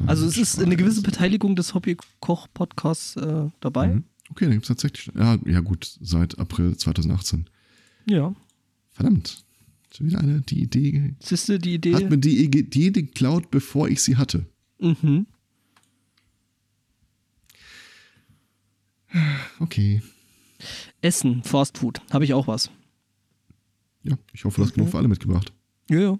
Also 0.07 0.25
es 0.25 0.37
ist 0.37 0.59
eine 0.59 0.75
gewisse 0.75 1.01
Beteiligung 1.01 1.55
des 1.55 1.73
Hobbykoch-Podcasts 1.73 3.15
äh, 3.15 3.49
dabei. 3.61 3.87
Mhm. 3.87 4.03
Okay, 4.29 4.45
dann 4.45 4.53
gibt 4.53 4.63
es 4.63 4.67
tatsächlich. 4.67 5.15
Ja, 5.15 5.37
ja, 5.45 5.61
gut, 5.61 5.97
seit 6.01 6.37
April 6.37 6.75
2018. 6.75 7.49
Ja. 8.09 8.35
Verdammt. 8.91 9.45
Schon 9.95 10.07
wieder 10.07 10.19
eine, 10.19 10.41
die 10.41 10.61
Idee. 10.61 11.15
Siehste, 11.19 11.59
die 11.59 11.75
Idee. 11.75 11.93
Hat 11.95 12.09
mir 12.09 12.17
die 12.17 12.43
Idee 12.43 12.91
geklaut, 12.91 13.51
bevor 13.51 13.87
ich 13.87 14.01
sie 14.01 14.17
hatte. 14.17 14.45
Mhm. 14.79 15.27
Okay. 19.59 20.01
Essen, 21.01 21.43
Fast 21.43 21.77
Food, 21.77 22.01
habe 22.11 22.25
ich 22.25 22.33
auch 22.33 22.47
was. 22.47 22.69
Ja, 24.03 24.17
ich 24.33 24.45
hoffe, 24.45 24.57
du 24.57 24.65
hast 24.65 24.73
genug 24.73 24.89
für 24.89 24.97
alle 24.97 25.07
mitgebracht. 25.07 25.51
Ja, 25.89 25.99
ja. 25.99 26.17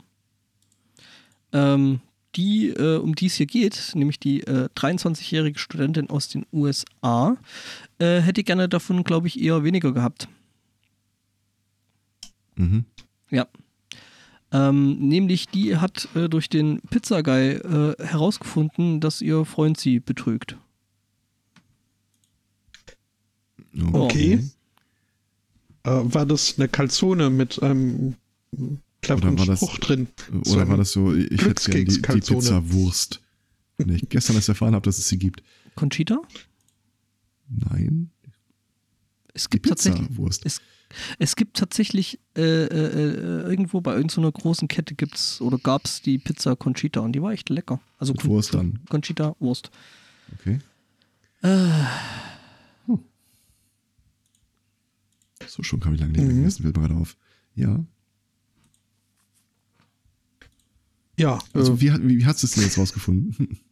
Ähm, 1.53 2.01
die, 2.35 2.69
äh, 2.69 2.97
um 2.97 3.15
die 3.15 3.27
es 3.27 3.35
hier 3.35 3.45
geht, 3.45 3.91
nämlich 3.95 4.19
die 4.19 4.41
äh, 4.41 4.67
23-jährige 4.75 5.57
Studentin 5.57 6.09
aus 6.09 6.27
den 6.27 6.45
USA, 6.51 7.37
äh, 7.99 8.19
hätte 8.19 8.43
gerne 8.43 8.67
davon, 8.67 9.03
glaube 9.03 9.27
ich, 9.27 9.39
eher 9.41 9.63
weniger 9.63 9.93
gehabt. 9.93 10.27
Mhm. 12.55 12.85
Ja. 13.29 13.47
Ähm, 14.51 14.99
nämlich 14.99 15.47
die 15.47 15.77
hat 15.77 16.07
äh, 16.15 16.29
durch 16.29 16.49
den 16.49 16.81
Pizzaguy 16.89 17.53
äh, 17.53 17.95
herausgefunden, 18.03 18.99
dass 18.99 19.21
ihr 19.21 19.45
Freund 19.45 19.79
sie 19.79 19.99
betrügt. 19.99 20.57
Okay. 23.91 24.39
Äh, 25.83 25.89
war 25.89 26.25
das 26.25 26.55
eine 26.57 26.67
Calzone 26.67 27.29
mit 27.29 27.61
einem 27.61 28.15
cleveren 29.01 29.37
Spruch 29.37 29.77
das, 29.77 29.87
drin? 29.87 30.07
Oder 30.47 30.67
war 30.67 30.77
das 30.77 30.91
so, 30.91 31.13
ich 31.13 31.41
hätte 31.41 31.71
gerne 31.71 31.85
die, 31.85 32.01
die 32.01 32.01
Pizza-Wurst. 32.01 33.21
Wenn 33.77 33.89
ich 33.89 34.07
gestern 34.09 34.37
erst 34.37 34.49
erfahren 34.49 34.73
habe, 34.73 34.85
dass 34.85 34.97
es 34.97 35.09
sie 35.09 35.19
gibt. 35.19 35.43
Conchita? 35.75 36.21
Nein. 37.49 38.09
Es 39.33 39.49
gibt 39.49 39.67
tatsächlich. 39.67 40.07
Es, 40.45 40.61
es, 41.19 41.35
gibt 41.35 41.57
tatsächlich 41.57 42.19
äh, 42.37 42.41
äh, 42.41 42.67
äh, 42.67 43.49
irgendwo 43.49 43.81
bei 43.81 43.93
irgendeiner 43.93 44.31
großen 44.31 44.69
Kette 44.69 44.95
gibt's 44.95 45.41
oder 45.41 45.57
gab 45.57 45.85
es 45.85 46.01
die 46.01 46.17
Pizza 46.17 46.55
Conchita 46.55 47.01
und 47.01 47.11
die 47.11 47.21
war 47.21 47.33
echt 47.33 47.49
lecker. 47.49 47.81
Also 47.97 48.13
Mit 48.13 48.23
Wurst 48.25 48.53
dann. 48.53 48.79
Conchita 48.89 49.35
Wurst. 49.39 49.71
Okay. 50.39 50.59
Äh, 51.41 51.69
So 55.47 55.63
schon 55.63 55.79
kam 55.79 55.93
ich 55.93 55.99
lange 55.99 56.11
nicht 56.13 56.21
mehr 56.21 56.31
mhm. 56.31 56.37
gegessen, 56.37 56.63
fällt 56.63 56.77
mir 56.77 56.87
gerade 56.87 56.99
auf. 56.99 57.17
Ja. 57.55 57.85
Ja. 61.17 61.39
Also 61.53 61.73
äh, 61.73 61.81
wie, 61.81 61.93
wie, 61.93 62.17
wie 62.19 62.25
hast 62.25 62.43
du 62.43 62.47
es 62.47 62.53
denn 62.53 62.63
jetzt 62.63 62.77
rausgefunden? 62.77 63.59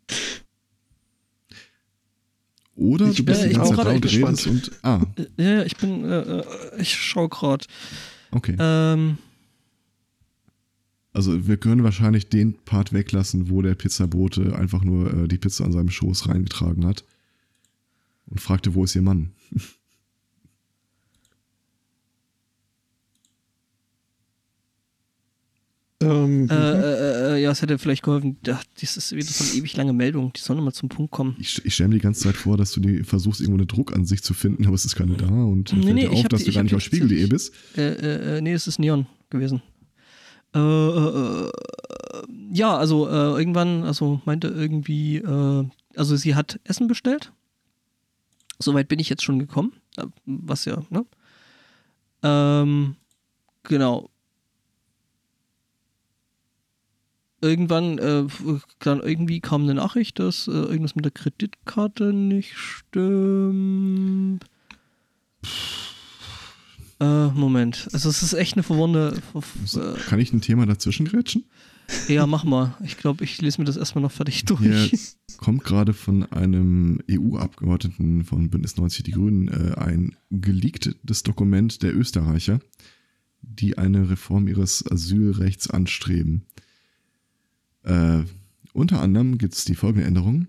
Oder 2.76 3.10
ich 3.10 3.18
du 3.18 3.26
bist 3.26 3.42
bin, 3.42 3.50
die 3.52 3.56
ganze 3.56 3.76
Zeit 3.76 3.86
da 3.86 3.92
und 3.92 4.12
redest 4.12 4.48
und. 4.48 4.72
Ah. 4.82 5.06
Ja, 5.38 5.44
ja, 5.44 5.64
ich 5.64 5.78
bin. 5.78 6.04
Äh, 6.06 6.40
äh 6.40 6.44
ich 6.80 6.96
schau 6.96 7.30
gerade. 7.30 7.66
Okay. 8.32 8.56
Ähm. 8.58 9.18
Also 11.16 11.48
wir 11.48 11.58
können 11.58 11.84
wahrscheinlich 11.84 12.30
den 12.30 12.56
Part 12.66 12.92
weglassen, 12.92 13.52
wo 13.52 13.62
der 13.62 13.76
Pizzabote 13.76 14.56
einfach 14.56 14.84
nur 14.84 15.14
äh, 15.14 15.28
die 15.28 15.38
Pizza 15.38 15.64
an 15.64 15.72
seinem 15.72 15.92
Schoß 15.92 16.28
reingetragen 16.28 16.88
hat 16.88 17.06
und 18.26 18.42
fragte, 18.42 18.74
wo 18.74 18.84
ist 18.84 18.96
ihr 18.96 19.04
Mann? 19.04 19.32
Ähm, 26.04 26.50
äh, 26.50 26.54
äh, 26.54 27.36
äh, 27.36 27.42
ja, 27.42 27.52
es 27.52 27.62
hätte 27.62 27.78
vielleicht 27.78 28.04
geholfen. 28.04 28.38
Ach, 28.50 28.64
das 28.80 28.98
ist 28.98 29.12
wieder 29.14 29.26
so 29.26 29.44
eine 29.44 29.54
ewig 29.54 29.76
lange 29.76 29.94
Meldung. 29.94 30.34
Die 30.34 30.42
soll 30.42 30.56
nochmal 30.56 30.74
zum 30.74 30.90
Punkt 30.90 31.12
kommen. 31.12 31.36
Ich, 31.40 31.64
ich 31.66 31.74
stelle 31.74 31.90
mir 31.90 31.96
die 31.96 32.02
ganze 32.02 32.22
Zeit 32.22 32.36
vor, 32.36 32.58
dass 32.58 32.72
du 32.72 32.80
die 32.80 33.04
versuchst, 33.04 33.42
irgendwo 33.42 33.58
eine 33.58 33.66
Druckansicht 33.66 34.24
zu 34.24 34.34
finden, 34.34 34.66
aber 34.66 34.76
es 34.76 34.86
ist 34.86 34.96
keine 34.96 35.16
da 35.16 35.28
und 35.28 35.74
nee, 35.74 35.84
fällt 35.84 35.96
nee, 35.96 36.02
dir 36.02 36.12
auf, 36.12 36.28
dass 36.28 36.44
die, 36.44 36.50
du 36.50 36.56
gar 36.56 36.64
nicht 36.64 36.76
auf 36.76 36.82
spiegel.de 36.82 37.26
bist. 37.28 37.54
Äh, 37.78 37.82
äh, 37.82 38.38
äh, 38.38 38.42
nee, 38.42 38.54
es 38.54 38.68
ist 38.68 38.80
Neon 38.80 39.06
gewesen. 39.30 39.62
Äh, 40.54 40.60
äh, 40.60 41.52
ja, 42.52 42.78
also 42.78 43.08
irgendwann, 43.08 43.84
also 43.84 44.22
meinte 44.26 44.48
irgendwie, 44.48 45.24
also 45.24 46.16
sie 46.16 46.36
hat 46.36 46.60
Essen 46.64 46.88
bestellt. 46.88 47.32
Soweit 48.60 48.88
bin 48.88 49.00
ich 49.00 49.10
jetzt 49.10 49.24
schon 49.24 49.40
gekommen. 49.40 49.74
Was 50.26 50.66
ja, 50.66 50.82
ne? 50.90 51.06
Ähm, 52.24 52.96
genau. 53.64 54.10
Irgendwann 57.44 58.00
äh, 58.00 58.26
dann 58.80 59.02
irgendwie 59.02 59.42
kam 59.42 59.64
eine 59.64 59.76
Nachricht, 59.76 60.18
dass 60.20 60.48
äh, 60.48 60.52
irgendwas 60.52 60.96
mit 60.96 61.06
der 61.06 61.12
Kreditkarte 61.12 62.14
nicht 62.14 62.56
stimmt. 62.56 64.46
Äh, 67.00 67.28
Moment. 67.28 67.90
Also 67.92 68.10
es 68.10 68.24
ist 68.24 68.34
echt 68.34 68.54
eine 68.54 68.64
verwunderte. 68.64 69.22
Äh, 69.76 70.00
Kann 70.08 70.20
ich 70.20 70.32
ein 70.32 70.42
Thema 70.42 70.66
dazwischen 70.66 71.06
grätschen? 71.06 71.44
Ja, 72.08 72.26
mach 72.26 72.46
mal. 72.46 72.78
Ich 72.84 72.98
glaube, 72.98 73.26
ich 73.26 73.42
lese 73.42 73.60
mir 73.60 73.66
das 73.66 73.76
erstmal 73.76 74.02
noch 74.04 74.12
fertig 74.12 74.46
durch. 74.46 74.62
Hier 74.62 75.00
kommt 75.38 75.66
gerade 75.66 75.94
von 75.94 76.24
einem 76.32 77.02
EU-Abgeordneten 77.12 78.24
von 78.24 78.50
Bündnis 78.50 78.78
90 78.78 79.04
Die 79.04 79.12
Grünen 79.12 79.50
äh, 79.50 79.74
ein 79.76 80.16
geleaktes 80.32 81.24
Dokument 81.24 81.84
der 81.84 81.94
Österreicher, 81.94 82.60
die 83.42 83.78
eine 83.78 84.10
Reform 84.10 84.48
ihres 84.48 84.90
Asylrechts 84.90 85.70
anstreben. 85.70 86.46
Äh, 87.84 88.24
unter 88.74 89.02
anderem 89.02 89.38
gibt 89.38 89.54
es 89.54 89.66
die 89.66 89.76
folgende 89.76 90.08
Änderung. 90.08 90.48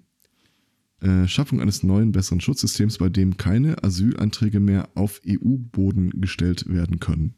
Äh, 1.00 1.28
Schaffung 1.28 1.60
eines 1.60 1.82
neuen, 1.82 2.12
besseren 2.12 2.40
Schutzsystems, 2.40 2.98
bei 2.98 3.08
dem 3.08 3.36
keine 3.36 3.82
Asylanträge 3.84 4.60
mehr 4.60 4.88
auf 4.94 5.20
EU-Boden 5.26 6.20
gestellt 6.20 6.68
werden 6.68 6.98
können. 7.00 7.34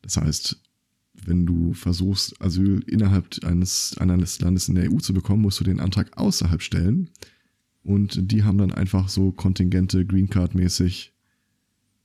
Das 0.00 0.16
heißt, 0.16 0.60
wenn 1.14 1.46
du 1.46 1.74
versuchst, 1.74 2.40
Asyl 2.40 2.82
innerhalb 2.86 3.44
eines, 3.44 3.96
eines 3.98 4.40
Landes 4.40 4.68
in 4.68 4.74
der 4.74 4.90
EU 4.90 4.96
zu 4.98 5.14
bekommen, 5.14 5.42
musst 5.42 5.60
du 5.60 5.64
den 5.64 5.80
Antrag 5.80 6.16
außerhalb 6.16 6.62
stellen. 6.62 7.10
Und 7.84 8.32
die 8.32 8.44
haben 8.44 8.58
dann 8.58 8.72
einfach 8.72 9.08
so 9.08 9.32
Kontingente, 9.32 10.06
Green 10.06 10.30
Card 10.30 10.54
mäßig, 10.54 11.12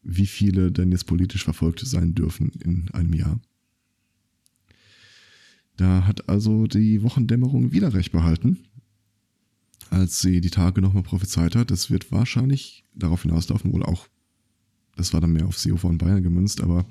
wie 0.03 0.25
viele 0.25 0.71
denn 0.71 0.91
jetzt 0.91 1.05
politisch 1.05 1.43
verfolgt 1.43 1.79
sein 1.79 2.15
dürfen 2.15 2.49
in 2.63 2.89
einem 2.91 3.13
Jahr. 3.13 3.39
Da 5.77 6.07
hat 6.07 6.27
also 6.27 6.65
die 6.65 7.03
Wochendämmerung 7.03 7.71
wieder 7.71 7.93
recht 7.93 8.11
behalten, 8.11 8.57
als 9.91 10.19
sie 10.19 10.41
die 10.41 10.49
Tage 10.49 10.81
nochmal 10.81 11.03
prophezeit 11.03 11.55
hat. 11.55 11.71
Das 11.71 11.91
wird 11.91 12.11
wahrscheinlich 12.11 12.83
darauf 12.95 13.21
hinauslaufen, 13.21 13.71
wohl 13.71 13.83
auch, 13.83 14.07
das 14.95 15.13
war 15.13 15.21
dann 15.21 15.33
mehr 15.33 15.45
auf 15.45 15.61
COV 15.61 15.83
in 15.85 15.99
Bayern 15.99 16.23
gemünzt, 16.23 16.61
aber 16.61 16.85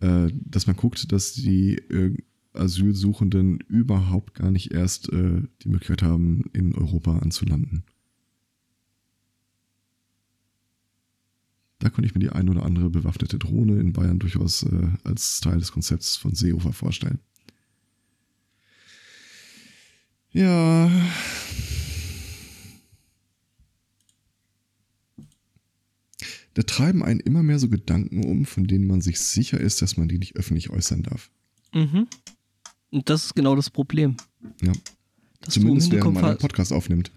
äh, 0.00 0.28
dass 0.32 0.66
man 0.66 0.76
guckt, 0.76 1.12
dass 1.12 1.34
die 1.34 1.74
äh, 1.74 2.16
Asylsuchenden 2.54 3.60
überhaupt 3.68 4.34
gar 4.34 4.50
nicht 4.50 4.72
erst 4.72 5.12
äh, 5.12 5.42
die 5.62 5.68
Möglichkeit 5.68 6.02
haben, 6.02 6.44
in 6.54 6.74
Europa 6.74 7.18
anzulanden. 7.18 7.84
Da 11.78 11.90
könnte 11.90 12.06
ich 12.06 12.14
mir 12.14 12.20
die 12.20 12.30
ein 12.30 12.48
oder 12.48 12.64
andere 12.64 12.90
bewaffnete 12.90 13.38
Drohne 13.38 13.78
in 13.78 13.92
Bayern 13.92 14.18
durchaus 14.18 14.62
äh, 14.64 14.88
als 15.04 15.40
Teil 15.40 15.58
des 15.58 15.72
Konzepts 15.72 16.16
von 16.16 16.34
Seehofer 16.34 16.72
vorstellen. 16.72 17.20
Ja. 20.32 20.90
Da 26.54 26.62
treiben 26.62 27.04
einen 27.04 27.20
immer 27.20 27.42
mehr 27.42 27.58
so 27.58 27.68
Gedanken 27.68 28.24
um, 28.24 28.44
von 28.44 28.66
denen 28.66 28.86
man 28.86 29.00
sich 29.00 29.20
sicher 29.20 29.60
ist, 29.60 29.82
dass 29.82 29.96
man 29.96 30.08
die 30.08 30.18
nicht 30.18 30.36
öffentlich 30.36 30.70
äußern 30.70 31.02
darf. 31.02 31.30
Mhm. 31.72 32.06
Und 32.90 33.08
das 33.08 33.26
ist 33.26 33.34
genau 33.34 33.54
das 33.54 33.70
Problem. 33.70 34.16
Ja. 34.62 34.72
Dass 35.40 35.54
Zumindest 35.54 35.92
du 35.92 35.96
im 35.96 36.02
während 36.02 36.14
man 36.14 36.24
einen 36.24 36.38
Podcast 36.38 36.72
aufnimmt. 36.72 37.12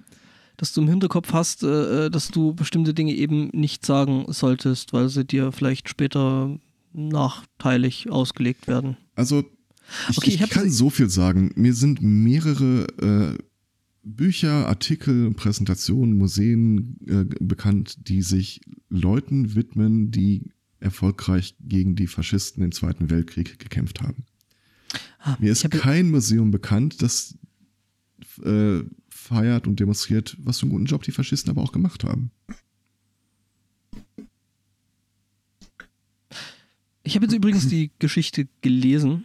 dass 0.57 0.72
du 0.72 0.81
im 0.81 0.88
Hinterkopf 0.88 1.34
hast, 1.34 1.64
äh, 1.64 2.10
dass 2.10 2.30
du 2.30 2.53
bestimmte 2.53 2.94
Dinge 2.94 3.14
eben 3.14 3.49
nicht 3.53 3.85
sagen 3.85 4.26
solltest, 4.31 4.94
weil 4.94 5.10
sie 5.10 5.26
dir 5.26 5.52
vielleicht 5.52 5.90
später 5.90 6.57
nachteilig 6.94 8.10
ausgelegt 8.11 8.68
werden. 8.68 8.98
Also, 9.15 9.44
ich, 10.10 10.18
Okay, 10.18 10.30
ich 10.31 10.41
ich 10.41 10.49
kann 10.49 10.69
so 10.69 10.89
viel 10.89 11.10
sagen. 11.10 11.51
Mir 11.55 11.73
sind 11.73 12.01
mehrere 12.01 13.38
äh, 13.38 13.43
Bücher, 14.03 14.68
Artikel, 14.68 15.31
Präsentationen, 15.34 16.18
Museen 16.18 16.97
äh, 17.07 17.26
bekannt, 17.39 18.07
die 18.10 18.22
sich 18.22 18.61
Leuten 18.89 19.55
widmen, 19.55 20.11
die 20.11 20.51
erfolgreich 20.80 21.55
gegen 21.61 21.95
die 21.95 22.07
Faschisten 22.07 22.64
im 22.64 22.73
Zweiten 22.73 23.10
Weltkrieg 23.10 23.57
gekämpft 23.60 24.01
haben. 24.01 24.26
Ah, 25.19 25.38
Mir 25.39 25.51
ist 25.53 25.69
kein 25.72 26.11
Museum 26.11 26.51
bekannt, 26.51 27.01
das 27.01 27.38
äh, 28.43 28.81
feiert 29.10 29.68
und 29.68 29.80
demonstriert, 29.80 30.35
was 30.39 30.60
für 30.60 30.64
einen 30.64 30.72
guten 30.73 30.85
Job 30.85 31.03
die 31.03 31.11
Faschisten 31.11 31.49
aber 31.49 31.61
auch 31.61 31.72
gemacht 31.72 32.03
haben. 32.03 32.31
Ich 37.03 37.15
habe 37.15 37.26
jetzt 37.26 37.35
übrigens 37.35 37.68
die 37.68 37.91
Geschichte 37.99 38.47
gelesen 38.61 39.23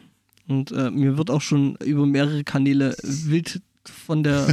und 0.49 0.73
äh, 0.73 0.91
mir 0.91 1.17
wird 1.19 1.31
auch 1.31 1.41
schon 1.43 1.77
über 1.85 2.07
mehrere 2.07 2.43
Kanäle 2.45 2.97
wild 3.03 3.61
von 4.07 4.23
der 4.23 4.49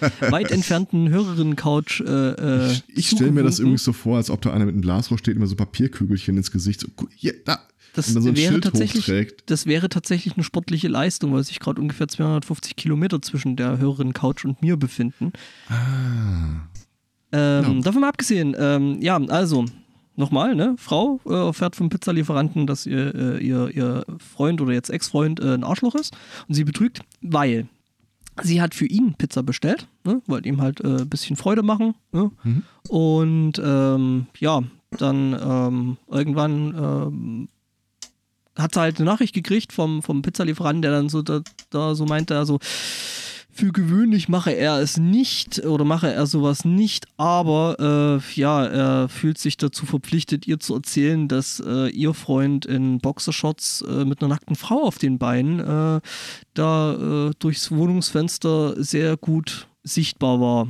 äh, 0.00 0.32
weit 0.32 0.50
entfernten 0.50 1.08
Hörerinnen-Couch 1.10 2.00
äh, 2.00 2.70
äh, 2.70 2.74
ich 2.88 3.08
stelle 3.10 3.30
mir 3.30 3.42
das 3.44 3.58
übrigens 3.60 3.84
so 3.84 3.92
vor, 3.92 4.16
als 4.16 4.30
ob 4.30 4.42
da 4.42 4.52
einer 4.52 4.64
mit 4.64 4.74
einem 4.74 4.82
Glasrohr 4.82 5.18
steht, 5.18 5.36
immer 5.36 5.46
so 5.46 5.54
Papierkügelchen 5.54 6.36
ins 6.36 6.50
Gesicht, 6.50 6.80
so, 6.80 6.88
hier, 7.14 7.34
da, 7.44 7.60
Das 7.94 8.08
und 8.08 8.14
dann 8.14 8.22
so 8.24 8.28
ein 8.30 8.36
wäre 8.36 8.52
Schild 8.52 8.64
tatsächlich, 8.64 9.02
hochträgt. 9.04 9.44
das 9.46 9.66
wäre 9.66 9.88
tatsächlich 9.90 10.34
eine 10.34 10.42
sportliche 10.42 10.88
Leistung, 10.88 11.32
weil 11.32 11.44
sich 11.44 11.60
gerade 11.60 11.80
ungefähr 11.80 12.08
250 12.08 12.74
Kilometer 12.74 13.22
zwischen 13.22 13.54
der 13.54 13.78
Hörerin-Couch 13.78 14.44
und 14.44 14.60
mir 14.60 14.76
befinden. 14.76 15.32
Ah. 15.68 16.66
Ähm, 17.32 17.76
Ja. 17.76 17.80
Davon 17.82 18.00
mal 18.00 18.08
abgesehen, 18.08 18.56
ähm, 18.58 19.00
ja, 19.00 19.16
also, 19.28 19.64
nochmal, 20.20 20.54
ne? 20.54 20.74
Frau 20.78 21.20
äh, 21.26 21.32
erfährt 21.32 21.74
vom 21.74 21.88
Pizzalieferanten, 21.88 22.66
dass 22.66 22.86
ihr, 22.86 23.14
äh, 23.14 23.44
ihr, 23.44 23.70
ihr 23.74 24.04
Freund 24.18 24.60
oder 24.60 24.72
jetzt 24.72 24.90
Ex-Freund 24.90 25.40
äh, 25.40 25.54
ein 25.54 25.64
Arschloch 25.64 25.96
ist 25.96 26.16
und 26.46 26.54
sie 26.54 26.64
betrügt, 26.64 27.00
weil 27.20 27.66
sie 28.42 28.62
hat 28.62 28.74
für 28.74 28.86
ihn 28.86 29.14
Pizza 29.14 29.42
bestellt, 29.42 29.88
ne? 30.04 30.22
wollte 30.26 30.48
ihm 30.48 30.60
halt 30.60 30.80
äh, 30.80 31.00
ein 31.00 31.08
bisschen 31.08 31.36
Freude 31.36 31.62
machen. 31.62 31.94
Ne? 32.12 32.30
Mhm. 32.44 32.62
Und 32.88 33.60
ähm, 33.64 34.26
ja, 34.38 34.62
dann 34.98 35.36
ähm, 35.42 35.96
irgendwann 36.08 36.74
ähm, 36.76 37.48
hat 38.56 38.74
sie 38.74 38.80
halt 38.80 38.98
eine 38.98 39.06
Nachricht 39.06 39.34
gekriegt 39.34 39.72
vom, 39.72 40.02
vom 40.02 40.22
Pizzalieferanten, 40.22 40.82
der 40.82 40.92
dann 40.92 41.08
so 41.08 41.22
da, 41.22 41.40
da 41.70 41.94
so 41.94 42.04
meinte, 42.04 42.36
also 42.36 42.58
für 43.60 43.72
gewöhnlich 43.72 44.30
mache 44.30 44.52
er 44.52 44.80
es 44.80 44.96
nicht 44.96 45.66
oder 45.66 45.84
mache 45.84 46.10
er 46.10 46.24
sowas 46.24 46.64
nicht, 46.64 47.06
aber 47.18 47.76
äh, 48.24 48.40
ja, 48.40 48.64
er 48.64 49.08
fühlt 49.10 49.36
sich 49.36 49.58
dazu 49.58 49.84
verpflichtet, 49.84 50.48
ihr 50.48 50.58
zu 50.60 50.74
erzählen, 50.76 51.28
dass 51.28 51.60
äh, 51.60 51.90
ihr 51.90 52.14
Freund 52.14 52.64
in 52.64 53.00
Boxershorts 53.00 53.82
äh, 53.82 54.06
mit 54.06 54.22
einer 54.22 54.30
nackten 54.30 54.56
Frau 54.56 54.84
auf 54.84 54.96
den 54.96 55.18
Beinen 55.18 55.60
äh, 55.60 56.00
da 56.54 57.28
äh, 57.28 57.32
durchs 57.38 57.70
Wohnungsfenster 57.70 58.82
sehr 58.82 59.18
gut 59.18 59.68
sichtbar 59.82 60.40
war. 60.40 60.68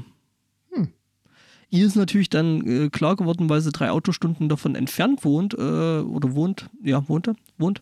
Ihr 1.71 1.87
ist 1.87 1.95
natürlich 1.95 2.29
dann 2.29 2.67
äh, 2.67 2.91
klar 2.91 3.15
geworden, 3.15 3.49
weil 3.49 3.61
sie 3.61 3.71
drei 3.71 3.91
Autostunden 3.91 4.49
davon 4.49 4.75
entfernt 4.75 5.25
wohnt, 5.25 5.55
äh, 5.55 5.57
oder 6.01 6.35
wohnt, 6.35 6.69
ja, 6.83 7.09
wohnte, 7.09 7.37
wohnt, 7.59 7.81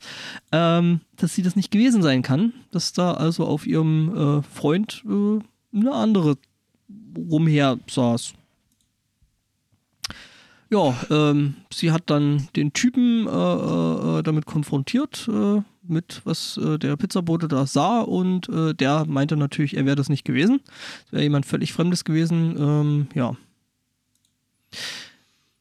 ähm, 0.52 1.00
dass 1.16 1.34
sie 1.34 1.42
das 1.42 1.56
nicht 1.56 1.70
gewesen 1.70 2.02
sein 2.02 2.22
kann, 2.22 2.52
dass 2.70 2.92
da 2.92 3.14
also 3.14 3.46
auf 3.46 3.66
ihrem 3.66 4.14
äh, 4.14 4.42
Freund 4.42 5.02
äh, 5.06 5.38
eine 5.76 5.92
andere 5.92 6.36
rumher 7.16 7.78
saß. 7.88 8.34
Ja, 10.70 10.94
ähm, 11.08 11.54
sie 11.72 11.90
hat 11.90 12.10
dann 12.10 12.46
den 12.56 12.74
Typen 12.74 13.26
äh, 13.26 13.30
äh, 13.30 14.22
damit 14.22 14.44
konfrontiert, 14.44 15.26
mit 15.88 16.20
was 16.24 16.58
äh, 16.58 16.78
der 16.78 16.96
Pizzabote 16.96 17.48
da 17.48 17.66
sah 17.66 18.00
und 18.00 18.48
äh, 18.50 18.74
der 18.74 19.06
meinte 19.06 19.36
natürlich, 19.36 19.76
er 19.76 19.86
wäre 19.86 19.96
das 19.96 20.08
nicht 20.08 20.24
gewesen. 20.24 20.60
Es 21.06 21.12
wäre 21.12 21.22
jemand 21.22 21.46
völlig 21.46 21.72
Fremdes 21.72 22.04
gewesen. 22.04 22.56
Ähm, 22.58 23.06
ja. 23.14 23.36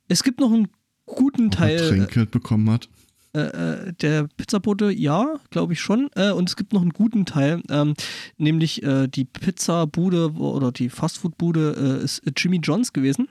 Es 0.08 0.24
gibt 0.24 0.40
noch 0.40 0.52
einen 0.52 0.70
guten 1.06 1.48
Ob 1.48 1.54
er 1.54 1.58
Teil. 1.58 1.90
Trinkgeld 1.90 2.32
bekommen 2.32 2.70
hat. 2.70 2.90
Äh, 3.38 3.40
äh, 3.40 3.94
der 4.02 4.28
Pizzabote, 4.38 4.90
ja, 4.92 5.36
glaube 5.52 5.74
ich 5.74 5.82
schon. 5.82 6.10
Äh, 6.16 6.32
und 6.32 6.50
es 6.50 6.56
gibt 6.56 6.74
noch 6.74 6.82
einen 6.82 6.92
guten 6.92 7.26
Teil, 7.26 7.62
ähm, 7.70 7.94
nämlich 8.38 8.82
äh, 8.84 9.08
die 9.08 9.26
Pizzabude 9.26 10.32
oder 10.34 10.72
die 10.72 10.90
Fastfood-Bude 10.90 12.00
äh, 12.02 12.04
ist 12.04 12.24
Jimmy 12.36 12.58
Johns 12.58 12.94
gewesen. 12.94 13.28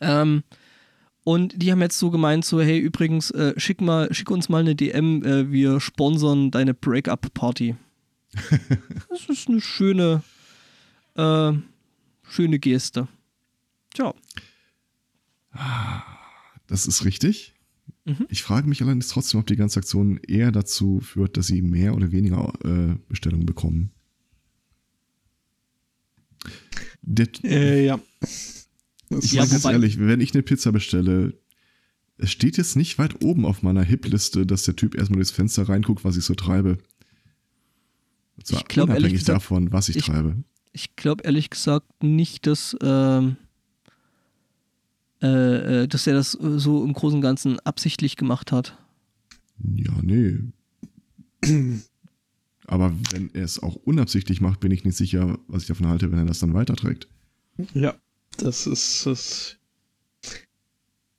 Ähm, 0.00 0.42
und 1.22 1.62
die 1.62 1.70
haben 1.70 1.80
jetzt 1.80 1.98
so 1.98 2.10
gemeint, 2.10 2.44
so, 2.44 2.60
hey, 2.60 2.78
übrigens, 2.78 3.30
äh, 3.30 3.52
schick, 3.56 3.80
mal, 3.80 4.12
schick 4.12 4.30
uns 4.30 4.48
mal 4.48 4.60
eine 4.60 4.74
DM, 4.74 5.52
wir 5.52 5.78
sponsern 5.78 6.50
deine 6.50 6.72
Break-up-Party. 6.72 7.76
das 9.10 9.28
ist 9.28 9.48
eine 9.48 9.60
schöne, 9.60 10.22
schöne 11.14 12.58
Geste. 12.58 13.08
Tja. 13.92 14.14
Das 16.66 16.86
ist 16.86 17.04
richtig. 17.04 17.54
Mhm. 18.04 18.26
Ich 18.28 18.42
frage 18.42 18.68
mich 18.68 18.82
allerdings 18.82 19.08
trotzdem, 19.08 19.40
ob 19.40 19.46
die 19.46 19.56
ganze 19.56 19.80
Aktion 19.80 20.18
eher 20.18 20.52
dazu 20.52 21.00
führt, 21.00 21.36
dass 21.36 21.46
sie 21.46 21.62
mehr 21.62 21.94
oder 21.94 22.12
weniger 22.12 22.52
äh, 22.64 22.94
Bestellungen 23.08 23.46
bekommen. 23.46 23.90
Der, 27.02 27.28
Äh, 27.44 27.86
ja. 27.86 28.00
Ich 29.10 29.32
Ja, 29.32 29.42
sage 29.46 29.50
ganz 29.52 29.64
ehrlich, 29.64 29.98
wenn 29.98 30.20
ich 30.20 30.34
eine 30.34 30.42
Pizza 30.42 30.70
bestelle, 30.72 31.32
es 32.18 32.30
steht 32.30 32.58
jetzt 32.58 32.76
nicht 32.76 32.98
weit 32.98 33.24
oben 33.24 33.46
auf 33.46 33.62
meiner 33.62 33.82
Hip-Liste, 33.82 34.44
dass 34.44 34.64
der 34.64 34.76
Typ 34.76 34.94
erstmal 34.94 35.16
durchs 35.18 35.30
Fenster 35.30 35.68
reinguckt, 35.68 36.04
was 36.04 36.16
ich 36.16 36.24
so 36.24 36.34
treibe. 36.34 36.78
Und 38.36 38.46
zwar 38.46 38.60
Ich 38.60 38.68
glaub, 38.68 38.88
unabhängig 38.90 39.12
gesagt, 39.20 39.28
davon, 39.36 39.72
was 39.72 39.88
ich, 39.88 39.96
ich- 39.96 40.04
treibe. 40.06 40.36
Ich 40.72 40.94
glaube 40.96 41.24
ehrlich 41.24 41.48
gesagt 41.50 42.02
nicht, 42.02 42.46
dass, 42.46 42.76
ähm, 42.82 43.36
äh, 45.22 45.82
äh, 45.82 45.88
dass 45.88 46.06
er 46.06 46.14
das 46.14 46.34
äh, 46.34 46.58
so 46.58 46.84
im 46.84 46.92
Großen 46.92 47.16
und 47.16 47.22
Ganzen 47.22 47.58
absichtlich 47.60 48.16
gemacht 48.16 48.52
hat. 48.52 48.78
Ja, 49.74 49.92
nee. 50.02 50.38
Aber 52.66 52.92
wenn 53.10 53.30
er 53.34 53.44
es 53.44 53.62
auch 53.62 53.76
unabsichtlich 53.76 54.40
macht, 54.40 54.60
bin 54.60 54.70
ich 54.70 54.84
nicht 54.84 54.96
sicher, 54.96 55.38
was 55.48 55.62
ich 55.62 55.68
davon 55.68 55.88
halte, 55.88 56.12
wenn 56.12 56.18
er 56.18 56.26
das 56.26 56.38
dann 56.38 56.54
weiterträgt. 56.54 57.08
Ja, 57.74 57.94
das 58.36 58.66
ist 58.66 59.06
das. 59.06 59.56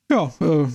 Ja, 0.09 0.33
äh, 0.39 0.67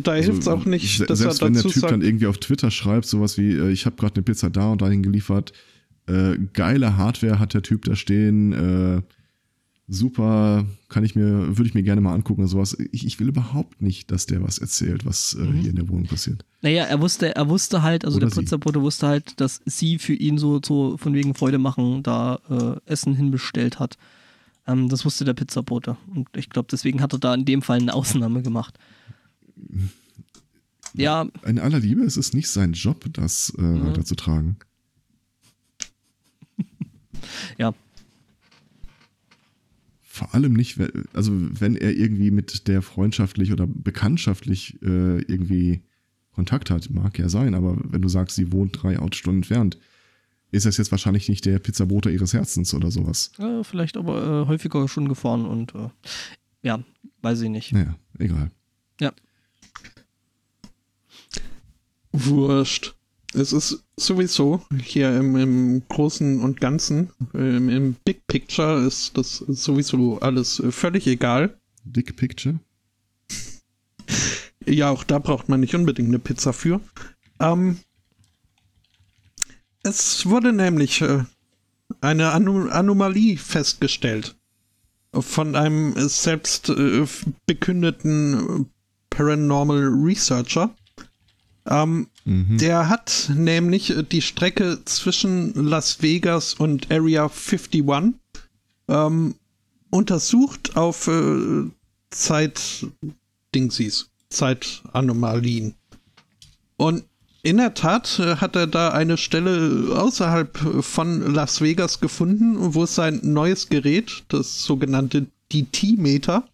da 0.00 0.12
also, 0.12 0.24
hilft 0.24 0.42
es 0.42 0.48
auch 0.48 0.64
nicht, 0.64 1.08
dass 1.08 1.18
selbst 1.20 1.40
er 1.42 1.46
dazu 1.46 1.46
wenn 1.46 1.52
der 1.54 1.62
Typ 1.62 1.72
sagt, 1.72 1.92
dann 1.92 2.02
irgendwie 2.02 2.26
auf 2.26 2.38
Twitter 2.38 2.70
schreibt, 2.70 3.06
sowas 3.06 3.38
wie, 3.38 3.52
äh, 3.52 3.70
ich 3.70 3.86
habe 3.86 3.96
gerade 3.96 4.16
eine 4.16 4.22
Pizza 4.22 4.50
da 4.50 4.72
und 4.72 4.82
dahin 4.82 5.02
geliefert, 5.02 5.52
äh, 6.06 6.36
geile 6.52 6.96
Hardware 6.96 7.38
hat 7.38 7.54
der 7.54 7.62
Typ 7.62 7.84
da 7.84 7.96
stehen, 7.96 8.52
äh, 8.52 9.02
super, 9.88 10.66
kann 10.88 11.02
ich 11.02 11.16
mir, 11.16 11.56
würde 11.56 11.66
ich 11.66 11.74
mir 11.74 11.82
gerne 11.82 12.00
mal 12.00 12.14
angucken 12.14 12.42
oder 12.42 12.48
sowas. 12.48 12.76
Ich, 12.92 13.06
ich 13.06 13.18
will 13.18 13.28
überhaupt 13.28 13.80
nicht, 13.80 14.10
dass 14.10 14.26
der 14.26 14.42
was 14.42 14.58
erzählt, 14.58 15.06
was 15.06 15.34
äh, 15.34 15.42
mhm. 15.42 15.52
hier 15.54 15.70
in 15.70 15.76
der 15.76 15.88
Wohnung 15.88 16.06
passiert. 16.06 16.44
Naja, 16.60 16.84
er 16.84 17.00
wusste, 17.00 17.34
er 17.34 17.48
wusste 17.48 17.82
halt, 17.82 18.04
also 18.04 18.18
oder 18.18 18.28
der 18.28 18.34
Putzerbote 18.34 18.82
wusste 18.82 19.06
halt, 19.06 19.40
dass 19.40 19.62
sie 19.64 19.98
für 19.98 20.14
ihn 20.14 20.36
so, 20.36 20.60
so 20.62 20.96
von 20.98 21.14
wegen 21.14 21.34
Freude 21.34 21.58
machen 21.58 22.02
da 22.02 22.38
äh, 22.50 22.90
Essen 22.90 23.14
hinbestellt 23.14 23.78
hat. 23.78 23.96
Ähm, 24.66 24.90
das 24.90 25.04
wusste 25.04 25.24
der 25.24 25.34
Pizzabote. 25.34 25.96
Und 26.14 26.28
ich 26.36 26.50
glaube, 26.50 26.68
deswegen 26.70 27.00
hat 27.00 27.14
er 27.14 27.18
da 27.18 27.34
in 27.34 27.46
dem 27.46 27.62
Fall 27.62 27.80
eine 27.80 27.94
Ausnahme 27.94 28.42
gemacht. 28.42 28.78
Ja. 30.92 31.26
In 31.46 31.58
aller 31.58 31.80
Liebe, 31.80 32.02
es 32.02 32.16
ist 32.16 32.34
nicht 32.34 32.48
sein 32.48 32.74
Job, 32.74 33.06
das 33.12 33.54
äh, 33.58 33.62
mhm. 33.62 33.86
weiterzutragen. 33.86 34.56
ja, 37.58 37.72
vor 40.18 40.34
allem 40.34 40.52
nicht, 40.52 40.78
also 41.14 41.32
wenn 41.34 41.76
er 41.76 41.96
irgendwie 41.96 42.30
mit 42.30 42.68
der 42.68 42.82
freundschaftlich 42.82 43.52
oder 43.52 43.66
bekanntschaftlich 43.66 44.82
äh, 44.82 45.22
irgendwie 45.22 45.82
Kontakt 46.32 46.70
hat, 46.70 46.90
mag 46.90 47.18
ja 47.18 47.28
sein, 47.28 47.54
aber 47.54 47.76
wenn 47.82 48.02
du 48.02 48.08
sagst, 48.08 48.36
sie 48.36 48.52
wohnt 48.52 48.82
drei 48.82 48.98
Autostunden 48.98 49.42
entfernt, 49.42 49.78
ist 50.50 50.66
das 50.66 50.76
jetzt 50.76 50.90
wahrscheinlich 50.90 51.28
nicht 51.28 51.44
der 51.46 51.58
Pizzabote 51.58 52.10
ihres 52.10 52.32
Herzens 52.32 52.74
oder 52.74 52.90
sowas. 52.90 53.32
Ja, 53.38 53.62
vielleicht 53.62 53.96
aber 53.96 54.42
äh, 54.42 54.46
häufiger 54.46 54.88
schon 54.88 55.08
gefahren 55.08 55.46
und 55.46 55.74
äh, 55.74 55.88
ja, 56.62 56.82
weiß 57.22 57.40
ich 57.42 57.50
nicht. 57.50 57.72
Naja, 57.72 57.96
egal. 58.18 58.50
Ja. 59.00 59.12
Wurscht. 62.12 62.97
Es 63.34 63.52
ist 63.52 63.84
sowieso 63.96 64.62
hier 64.82 65.14
im, 65.16 65.36
im 65.36 65.82
Großen 65.88 66.40
und 66.40 66.60
Ganzen, 66.60 67.10
im, 67.34 67.68
im, 67.68 67.96
Big 68.04 68.26
Picture 68.26 68.86
ist 68.86 69.18
das 69.18 69.38
sowieso 69.38 70.18
alles 70.20 70.62
völlig 70.70 71.06
egal. 71.06 71.58
Big 71.84 72.16
Picture? 72.16 72.58
Ja, 74.64 74.90
auch 74.90 75.04
da 75.04 75.18
braucht 75.18 75.48
man 75.48 75.60
nicht 75.60 75.74
unbedingt 75.74 76.08
eine 76.08 76.18
Pizza 76.18 76.52
für. 76.52 76.80
Ähm, 77.40 77.78
es 79.82 80.26
wurde 80.26 80.52
nämlich 80.52 81.00
äh, 81.00 81.24
eine 82.00 82.32
Anom 82.32 82.68
Anomalie 82.70 83.36
festgestellt 83.36 84.36
von 85.12 85.56
einem 85.56 85.94
selbst 86.08 86.68
äh, 86.68 87.06
bekündeten 87.46 88.70
Paranormal 89.10 89.88
Researcher. 89.88 90.74
Ähm, 91.66 92.08
mhm. 92.28 92.58
Der 92.58 92.88
hat 92.88 93.30
nämlich 93.34 93.94
die 94.10 94.22
Strecke 94.22 94.78
zwischen 94.84 95.54
Las 95.54 96.02
Vegas 96.02 96.54
und 96.54 96.90
Area 96.90 97.24
51 97.24 97.84
ähm, 98.88 99.34
untersucht 99.90 100.76
auf 100.76 101.08
äh, 101.08 101.64
Zeit-Dingsies, 102.10 104.10
Zeitanomalien. 104.30 105.74
Und 106.76 107.04
in 107.42 107.58
der 107.58 107.74
Tat 107.74 108.18
äh, 108.18 108.36
hat 108.36 108.56
er 108.56 108.66
da 108.66 108.90
eine 108.90 109.16
Stelle 109.16 109.98
außerhalb 109.98 110.84
von 110.84 111.34
Las 111.34 111.60
Vegas 111.60 112.00
gefunden, 112.00 112.74
wo 112.74 112.86
sein 112.86 113.20
neues 113.22 113.68
Gerät, 113.68 114.24
das 114.28 114.64
sogenannte 114.64 115.26
DT-Meter, 115.52 116.44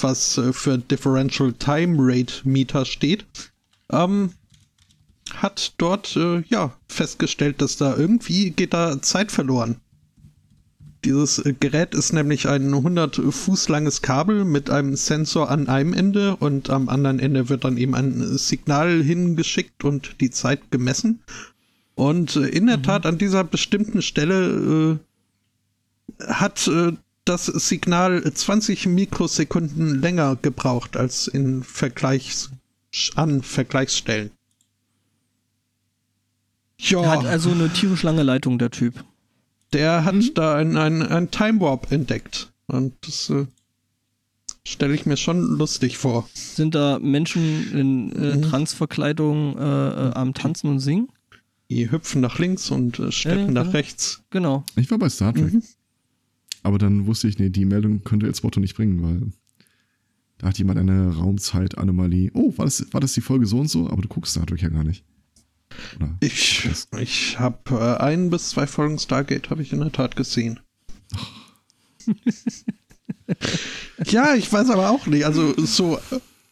was 0.00 0.38
äh, 0.38 0.52
für 0.52 0.78
Differential 0.78 1.52
Time 1.54 1.96
Rate 1.98 2.34
Meter 2.44 2.84
steht, 2.84 3.24
ähm, 3.90 4.32
hat 5.36 5.74
dort 5.78 6.16
äh, 6.16 6.42
ja 6.48 6.76
festgestellt, 6.88 7.62
dass 7.62 7.76
da 7.76 7.96
irgendwie 7.96 8.50
geht 8.50 8.74
da 8.74 9.00
Zeit 9.00 9.32
verloren. 9.32 9.76
Dieses 11.04 11.38
äh, 11.38 11.54
Gerät 11.58 11.94
ist 11.94 12.12
nämlich 12.12 12.48
ein 12.48 12.72
100 12.72 13.16
Fuß 13.16 13.68
langes 13.68 14.02
Kabel 14.02 14.44
mit 14.44 14.70
einem 14.70 14.96
Sensor 14.96 15.50
an 15.50 15.68
einem 15.68 15.92
Ende 15.92 16.36
und 16.36 16.70
am 16.70 16.88
anderen 16.88 17.18
Ende 17.18 17.48
wird 17.48 17.64
dann 17.64 17.76
eben 17.76 17.94
ein 17.94 18.38
Signal 18.38 19.02
hingeschickt 19.02 19.84
und 19.84 20.20
die 20.20 20.30
Zeit 20.30 20.70
gemessen. 20.70 21.20
Und 21.94 22.36
äh, 22.36 22.46
in 22.48 22.66
der 22.66 22.78
mhm. 22.78 22.82
Tat 22.84 23.06
an 23.06 23.18
dieser 23.18 23.44
bestimmten 23.44 24.02
Stelle 24.02 25.00
äh, 26.20 26.26
hat 26.26 26.68
äh, 26.68 26.92
das 27.24 27.46
Signal 27.46 28.22
20 28.32 28.86
Mikrosekunden 28.86 30.00
länger 30.00 30.36
gebraucht 30.36 30.96
als 30.96 31.28
in 31.28 31.62
Vergleichs 31.62 32.50
an 33.14 33.42
Vergleichsstellen. 33.42 34.30
Ja. 36.82 37.02
Er 37.02 37.10
hat 37.10 37.26
also 37.26 37.50
eine 37.50 37.68
tierisch 37.72 38.02
lange 38.02 38.22
Leitung, 38.22 38.58
der 38.58 38.70
Typ. 38.70 39.04
Der 39.72 40.04
hat 40.04 40.14
mhm. 40.14 40.34
da 40.34 40.56
ein, 40.56 40.76
ein, 40.76 41.02
ein 41.02 41.30
Time 41.30 41.60
Warp 41.60 41.90
entdeckt. 41.92 42.52
Und 42.66 42.94
das 43.02 43.30
äh, 43.30 43.46
stelle 44.66 44.94
ich 44.94 45.06
mir 45.06 45.16
schon 45.16 45.42
lustig 45.42 45.96
vor. 45.96 46.28
Sind 46.34 46.74
da 46.74 46.98
Menschen 46.98 47.72
in 47.72 48.12
äh, 48.12 48.36
mhm. 48.36 48.42
Transverkleidung 48.42 49.56
äh, 49.56 49.60
äh, 49.60 50.12
am 50.14 50.34
Tanzen 50.34 50.68
und 50.68 50.80
Singen? 50.80 51.08
Die 51.70 51.90
hüpfen 51.90 52.20
nach 52.20 52.38
links 52.38 52.70
und 52.70 52.98
äh, 52.98 53.12
steppen 53.12 53.52
nach 53.52 53.72
rechts. 53.72 54.22
Genau. 54.30 54.64
Ich 54.76 54.90
war 54.90 54.98
bei 54.98 55.08
Star 55.08 55.32
Trek. 55.32 55.54
Mhm. 55.54 55.62
Aber 56.64 56.78
dann 56.78 57.06
wusste 57.06 57.28
ich, 57.28 57.38
nee, 57.38 57.48
die 57.48 57.64
Meldung 57.64 58.04
könnte 58.04 58.26
El 58.26 58.34
Spotto 58.34 58.60
nicht 58.60 58.76
bringen, 58.76 59.02
weil 59.02 59.32
da 60.38 60.48
hat 60.48 60.58
jemand 60.58 60.78
eine 60.78 61.16
Raumzeitanomalie. 61.16 62.30
Oh, 62.34 62.52
war 62.56 62.66
das, 62.66 62.86
war 62.92 63.00
das 63.00 63.14
die 63.14 63.20
Folge 63.20 63.46
so 63.46 63.60
und 63.60 63.68
so? 63.68 63.88
Aber 63.88 64.02
du 64.02 64.08
guckst 64.08 64.32
Star 64.32 64.46
Trek 64.46 64.62
ja 64.62 64.68
gar 64.68 64.84
nicht. 64.84 65.04
Oder 65.96 66.16
ich 66.20 66.68
ich 66.98 67.38
habe 67.38 67.58
äh, 67.70 68.02
ein 68.02 68.30
bis 68.30 68.50
zwei 68.50 68.66
Folgen 68.66 68.98
Stargate 68.98 69.50
habe 69.50 69.62
ich 69.62 69.72
in 69.72 69.80
der 69.80 69.92
Tat 69.92 70.16
gesehen. 70.16 70.60
ja, 74.06 74.34
ich 74.34 74.52
weiß 74.52 74.70
aber 74.70 74.90
auch 74.90 75.06
nicht. 75.06 75.24
Also 75.24 75.54
so 75.56 75.98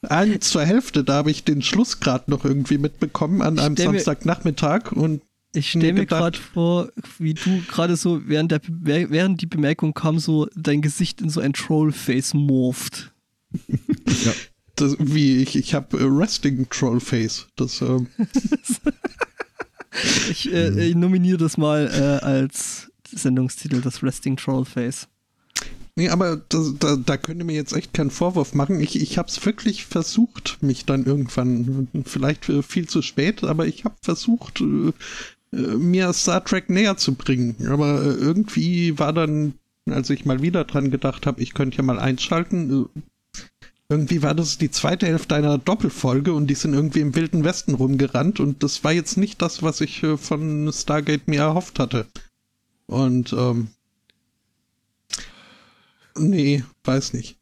ein 0.02 0.40
zur 0.40 0.64
Hälfte, 0.64 1.04
da 1.04 1.14
habe 1.14 1.30
ich 1.30 1.44
den 1.44 1.62
Schluss 1.62 2.00
gerade 2.00 2.30
noch 2.30 2.44
irgendwie 2.44 2.78
mitbekommen 2.78 3.42
an 3.42 3.58
einem 3.58 3.76
Samstagnachmittag 3.76 4.92
und 4.92 5.22
ich 5.52 5.70
stelle 5.70 5.94
mir 5.94 6.06
gerade 6.06 6.38
vor, 6.38 6.90
wie 7.18 7.34
du 7.34 7.60
gerade 7.68 7.96
so 7.96 8.28
während, 8.28 8.52
der, 8.52 8.60
während 8.68 9.42
die 9.42 9.46
Bemerkung 9.46 9.94
kam, 9.94 10.20
so 10.20 10.46
dein 10.54 10.80
Gesicht 10.80 11.20
in 11.20 11.28
so 11.28 11.40
ein 11.40 11.54
Trollface 11.54 12.34
morpht 12.34 13.10
ja. 13.66 14.32
Das, 14.80 14.96
wie 14.98 15.42
ich, 15.42 15.56
ich 15.56 15.74
habe 15.74 15.98
äh, 15.98 16.04
Resting 16.04 16.66
Troll 16.70 17.00
Face. 17.00 17.46
Das, 17.56 17.80
ähm. 17.82 18.06
ich, 20.30 20.52
äh, 20.52 20.88
ich, 20.88 20.96
nominiere 20.96 21.38
das 21.38 21.58
mal 21.58 21.90
äh, 21.92 22.24
als 22.24 22.90
Sendungstitel, 23.12 23.80
das 23.80 24.02
Resting 24.02 24.36
Troll 24.36 24.64
Face. 24.64 25.08
Nee, 25.96 26.08
aber 26.08 26.36
das, 26.48 26.74
da, 26.78 26.96
da 26.96 27.16
könnt 27.16 27.40
ihr 27.40 27.44
mir 27.44 27.56
jetzt 27.56 27.74
echt 27.74 27.92
keinen 27.92 28.10
Vorwurf 28.10 28.54
machen. 28.54 28.80
Ich, 28.80 29.00
ich 29.00 29.18
habe 29.18 29.28
es 29.28 29.44
wirklich 29.44 29.84
versucht, 29.84 30.58
mich 30.62 30.86
dann 30.86 31.04
irgendwann, 31.04 31.88
vielleicht 32.06 32.46
viel 32.46 32.88
zu 32.88 33.02
spät, 33.02 33.44
aber 33.44 33.66
ich 33.66 33.84
habe 33.84 33.96
versucht, 34.00 34.62
äh, 34.62 34.92
äh, 35.52 35.76
mir 35.76 36.12
Star 36.12 36.44
Trek 36.44 36.70
näher 36.70 36.96
zu 36.96 37.14
bringen. 37.14 37.56
Aber 37.68 38.02
äh, 38.02 38.14
irgendwie 38.14 38.98
war 38.98 39.12
dann, 39.12 39.54
als 39.90 40.10
ich 40.10 40.24
mal 40.24 40.42
wieder 40.42 40.64
dran 40.64 40.90
gedacht 40.90 41.26
habe, 41.26 41.42
ich 41.42 41.54
könnte 41.54 41.78
ja 41.78 41.82
mal 41.82 41.98
einschalten, 41.98 42.88
irgendwie 43.90 44.22
war 44.22 44.34
das 44.34 44.56
die 44.56 44.70
zweite 44.70 45.06
Hälfte 45.06 45.34
einer 45.34 45.58
Doppelfolge 45.58 46.32
und 46.32 46.46
die 46.46 46.54
sind 46.54 46.74
irgendwie 46.74 47.00
im 47.00 47.16
Wilden 47.16 47.42
Westen 47.42 47.74
rumgerannt 47.74 48.38
und 48.38 48.62
das 48.62 48.84
war 48.84 48.92
jetzt 48.92 49.16
nicht 49.16 49.42
das, 49.42 49.64
was 49.64 49.80
ich 49.80 50.04
äh, 50.04 50.16
von 50.16 50.72
Stargate 50.72 51.26
mir 51.26 51.40
erhofft 51.40 51.80
hatte. 51.80 52.06
Und, 52.86 53.32
ähm, 53.32 53.68
nee, 56.16 56.62
weiß 56.84 57.14
nicht. 57.14 57.36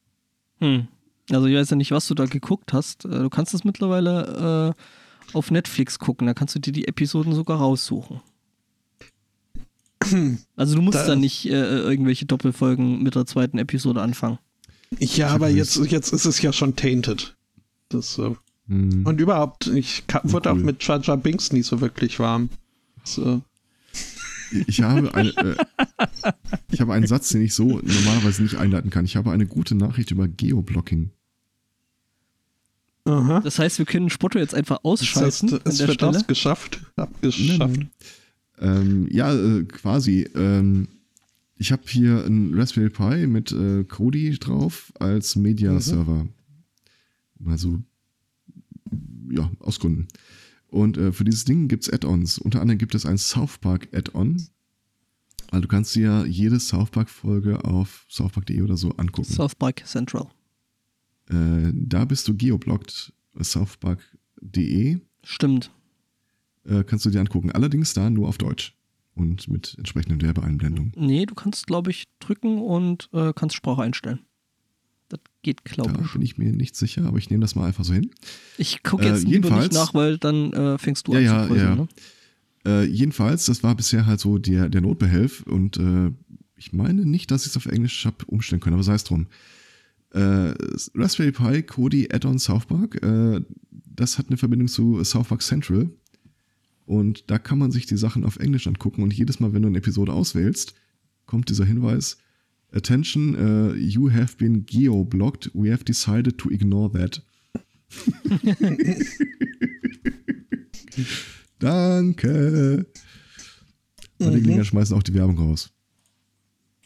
Hm. 0.60 0.88
Also 1.30 1.46
ich 1.46 1.54
weiß 1.54 1.68
ja 1.68 1.76
nicht, 1.76 1.90
was 1.90 2.08
du 2.08 2.14
da 2.14 2.24
geguckt 2.24 2.72
hast. 2.72 3.04
Äh, 3.04 3.10
du 3.10 3.28
kannst 3.28 3.52
das 3.52 3.64
mittlerweile 3.64 4.74
äh, 4.74 5.36
auf 5.36 5.50
Netflix 5.50 5.98
gucken, 5.98 6.26
da 6.26 6.32
kannst 6.32 6.54
du 6.54 6.60
dir 6.60 6.72
die 6.72 6.88
Episoden 6.88 7.34
sogar 7.34 7.58
raussuchen. 7.58 8.20
Also 10.56 10.76
du 10.76 10.82
musst 10.82 10.98
da, 10.98 11.08
da 11.08 11.16
nicht 11.16 11.44
äh, 11.46 11.50
irgendwelche 11.50 12.24
Doppelfolgen 12.24 13.02
mit 13.02 13.14
der 13.14 13.26
zweiten 13.26 13.58
Episode 13.58 14.00
anfangen. 14.00 14.38
Ja, 14.98 15.28
aber 15.28 15.48
jetzt, 15.48 15.76
jetzt 15.76 16.12
ist 16.12 16.24
es 16.24 16.40
ja 16.40 16.52
schon 16.52 16.76
tainted. 16.76 17.36
Das, 17.88 18.18
äh, 18.18 18.34
hm. 18.68 19.06
Und 19.06 19.20
überhaupt, 19.20 19.66
ich 19.66 20.06
kann, 20.06 20.22
wurde 20.24 20.50
cool. 20.50 20.58
auch 20.58 20.64
mit 20.64 20.82
Jar 20.86 21.00
Jar 21.00 21.16
Binks 21.16 21.52
nie 21.52 21.62
so 21.62 21.80
wirklich 21.80 22.18
warm. 22.18 22.50
So. 23.04 23.42
Ich 24.66 24.82
habe, 24.82 25.14
eine, 25.14 25.30
äh, 25.36 25.56
ich 26.70 26.80
habe 26.80 26.94
einen 26.94 27.06
Satz, 27.06 27.28
den 27.30 27.42
ich 27.42 27.54
so 27.54 27.80
normalerweise 27.82 28.42
nicht 28.42 28.56
einleiten 28.56 28.90
kann. 28.90 29.04
Ich 29.04 29.16
habe 29.16 29.30
eine 29.30 29.46
gute 29.46 29.74
Nachricht 29.74 30.10
über 30.10 30.26
Geoblocking. 30.26 31.10
Aha. 33.04 33.40
Das 33.40 33.58
heißt, 33.58 33.78
wir 33.78 33.86
können 33.86 34.10
Spotto 34.10 34.38
jetzt 34.38 34.54
einfach 34.54 34.80
ausschalten. 34.82 35.48
Das 35.48 35.60
heißt, 35.60 35.66
es 35.66 35.78
wird 35.80 35.94
Stelle. 35.94 36.10
ausgeschafft, 36.10 36.80
abgeschafft. 36.96 37.80
Ähm, 38.60 39.08
ja, 39.10 39.34
äh, 39.34 39.64
quasi. 39.64 40.28
Ähm, 40.34 40.88
ich 41.58 41.72
habe 41.72 41.82
hier 41.86 42.24
ein 42.24 42.54
Raspberry 42.54 42.88
Pi 42.88 43.26
mit 43.26 43.52
äh, 43.52 43.84
Kodi 43.84 44.38
drauf 44.38 44.92
als 44.98 45.34
Media-Server. 45.36 46.24
Mhm. 47.38 47.48
Also, 47.48 47.80
ja, 49.30 49.50
aus 49.58 49.80
Gründen. 49.80 50.06
Und 50.68 50.96
äh, 50.96 51.12
für 51.12 51.24
dieses 51.24 51.44
Ding 51.44 51.68
gibt 51.68 51.84
es 51.84 51.92
Add-ons. 51.92 52.38
Unter 52.38 52.60
anderem 52.60 52.78
gibt 52.78 52.94
es 52.94 53.06
ein 53.06 53.18
South 53.18 53.58
Park 53.58 53.88
Add-on. 53.92 54.36
Also 55.50 55.62
du 55.62 55.68
kannst 55.68 55.94
dir 55.94 56.26
jede 56.26 56.60
South 56.60 56.90
Park-Folge 56.90 57.64
auf 57.64 58.04
southpark.de 58.08 58.60
oder 58.60 58.76
so 58.76 58.90
angucken. 58.92 59.32
South 59.32 59.54
Park 59.54 59.82
Central. 59.86 60.28
Äh, 61.30 61.72
da 61.72 62.04
bist 62.04 62.28
du 62.28 62.36
geoblockt, 62.36 63.14
southpark.de. 63.34 65.00
Stimmt. 65.24 65.70
Äh, 66.64 66.84
kannst 66.84 67.06
du 67.06 67.10
dir 67.10 67.20
angucken. 67.20 67.50
Allerdings 67.50 67.94
da 67.94 68.10
nur 68.10 68.28
auf 68.28 68.36
Deutsch 68.36 68.77
und 69.18 69.48
mit 69.48 69.74
entsprechenden 69.76 70.22
Werbeeinblendungen. 70.22 70.92
Nee, 70.96 71.26
du 71.26 71.34
kannst, 71.34 71.66
glaube 71.66 71.90
ich, 71.90 72.04
drücken 72.20 72.58
und 72.58 73.08
äh, 73.12 73.32
kannst 73.34 73.56
Sprache 73.56 73.82
einstellen. 73.82 74.20
Das 75.08 75.20
geht, 75.42 75.64
glaube 75.64 75.90
ich. 75.90 76.06
Da 76.06 76.12
bin 76.12 76.22
ich 76.22 76.38
mir 76.38 76.52
nicht 76.52 76.76
sicher, 76.76 77.04
aber 77.06 77.18
ich 77.18 77.30
nehme 77.30 77.40
das 77.40 77.54
mal 77.54 77.66
einfach 77.66 77.84
so 77.84 77.94
hin. 77.94 78.10
Ich 78.58 78.82
gucke 78.82 79.06
jetzt 79.06 79.24
äh, 79.24 79.28
jedenfalls, 79.28 79.70
nicht 79.70 79.74
nach, 79.74 79.94
weil 79.94 80.18
dann 80.18 80.52
äh, 80.52 80.78
fängst 80.78 81.08
du 81.08 81.14
ja, 81.14 81.18
an 81.18 81.24
ja, 81.24 81.48
zu 81.48 81.56
ja. 81.56 81.74
Ne? 81.76 81.88
Äh, 82.66 82.84
jedenfalls, 82.84 83.46
das 83.46 83.62
war 83.62 83.74
bisher 83.74 84.06
halt 84.06 84.20
so 84.20 84.38
der, 84.38 84.68
der 84.68 84.80
Notbehelf 84.80 85.42
und 85.42 85.78
äh, 85.78 86.10
ich 86.56 86.72
meine 86.72 87.06
nicht, 87.06 87.30
dass 87.30 87.42
ich 87.42 87.50
es 87.50 87.56
auf 87.56 87.66
Englisch 87.66 88.04
habe 88.04 88.24
umstellen 88.26 88.60
können, 88.60 88.74
aber 88.74 88.82
sei 88.82 88.94
es 88.94 89.04
drum. 89.04 89.28
Äh, 90.10 90.54
Raspberry 90.94 91.32
Pi 91.32 91.62
Kodi 91.62 92.08
Add-on 92.10 92.38
South 92.38 92.66
Park, 92.66 93.02
äh, 93.02 93.40
das 93.70 94.18
hat 94.18 94.28
eine 94.28 94.36
Verbindung 94.36 94.68
zu 94.68 95.02
South 95.04 95.28
Park 95.28 95.42
Central 95.42 95.90
und 96.88 97.30
da 97.30 97.38
kann 97.38 97.58
man 97.58 97.70
sich 97.70 97.84
die 97.84 97.98
Sachen 97.98 98.24
auf 98.24 98.38
Englisch 98.38 98.66
angucken 98.66 99.02
und 99.02 99.12
jedes 99.12 99.40
Mal, 99.40 99.52
wenn 99.52 99.60
du 99.60 99.68
eine 99.68 99.76
Episode 99.76 100.12
auswählst, 100.12 100.74
kommt 101.26 101.50
dieser 101.50 101.66
Hinweis, 101.66 102.16
Attention, 102.72 103.34
uh, 103.34 103.74
you 103.74 104.10
have 104.10 104.36
been 104.38 104.64
geo-blocked. 104.64 105.50
We 105.54 105.70
have 105.70 105.84
decided 105.84 106.38
to 106.38 106.50
ignore 106.50 106.90
that. 106.92 107.22
Danke. 111.58 112.86
Und 114.18 114.34
die 114.34 114.42
Klinger 114.42 114.58
mhm. 114.58 114.64
schmeißen 114.64 114.96
auch 114.96 115.02
die 115.02 115.14
Werbung 115.14 115.38
raus. 115.38 115.70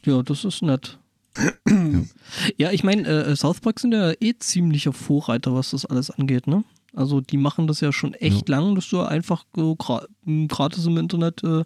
Ja, 0.05 0.23
das 0.23 0.45
ist 0.45 0.63
nett. 0.63 0.99
ja. 1.37 2.05
ja, 2.57 2.73
ich 2.73 2.83
meine, 2.85 3.07
äh, 3.09 3.37
South 3.37 3.61
Park 3.61 3.79
sind 3.81 3.93
ja 3.93 4.13
eh 4.21 4.35
ziemlicher 4.39 4.93
Vorreiter, 4.93 5.55
was 5.55 5.71
das 5.71 5.87
alles 5.87 6.11
angeht, 6.11 6.47
ne? 6.47 6.65
Also 6.95 7.21
die 7.21 7.39
machen 7.39 7.67
das 7.67 7.81
ja 7.81 7.93
schon 7.93 8.15
echt 8.15 8.49
ja. 8.49 8.57
lang, 8.57 8.75
dass 8.75 8.89
du 8.89 9.01
einfach 9.01 9.45
gratis 10.49 10.87
im 10.87 10.99
Internet 10.99 11.43
äh, 11.43 11.65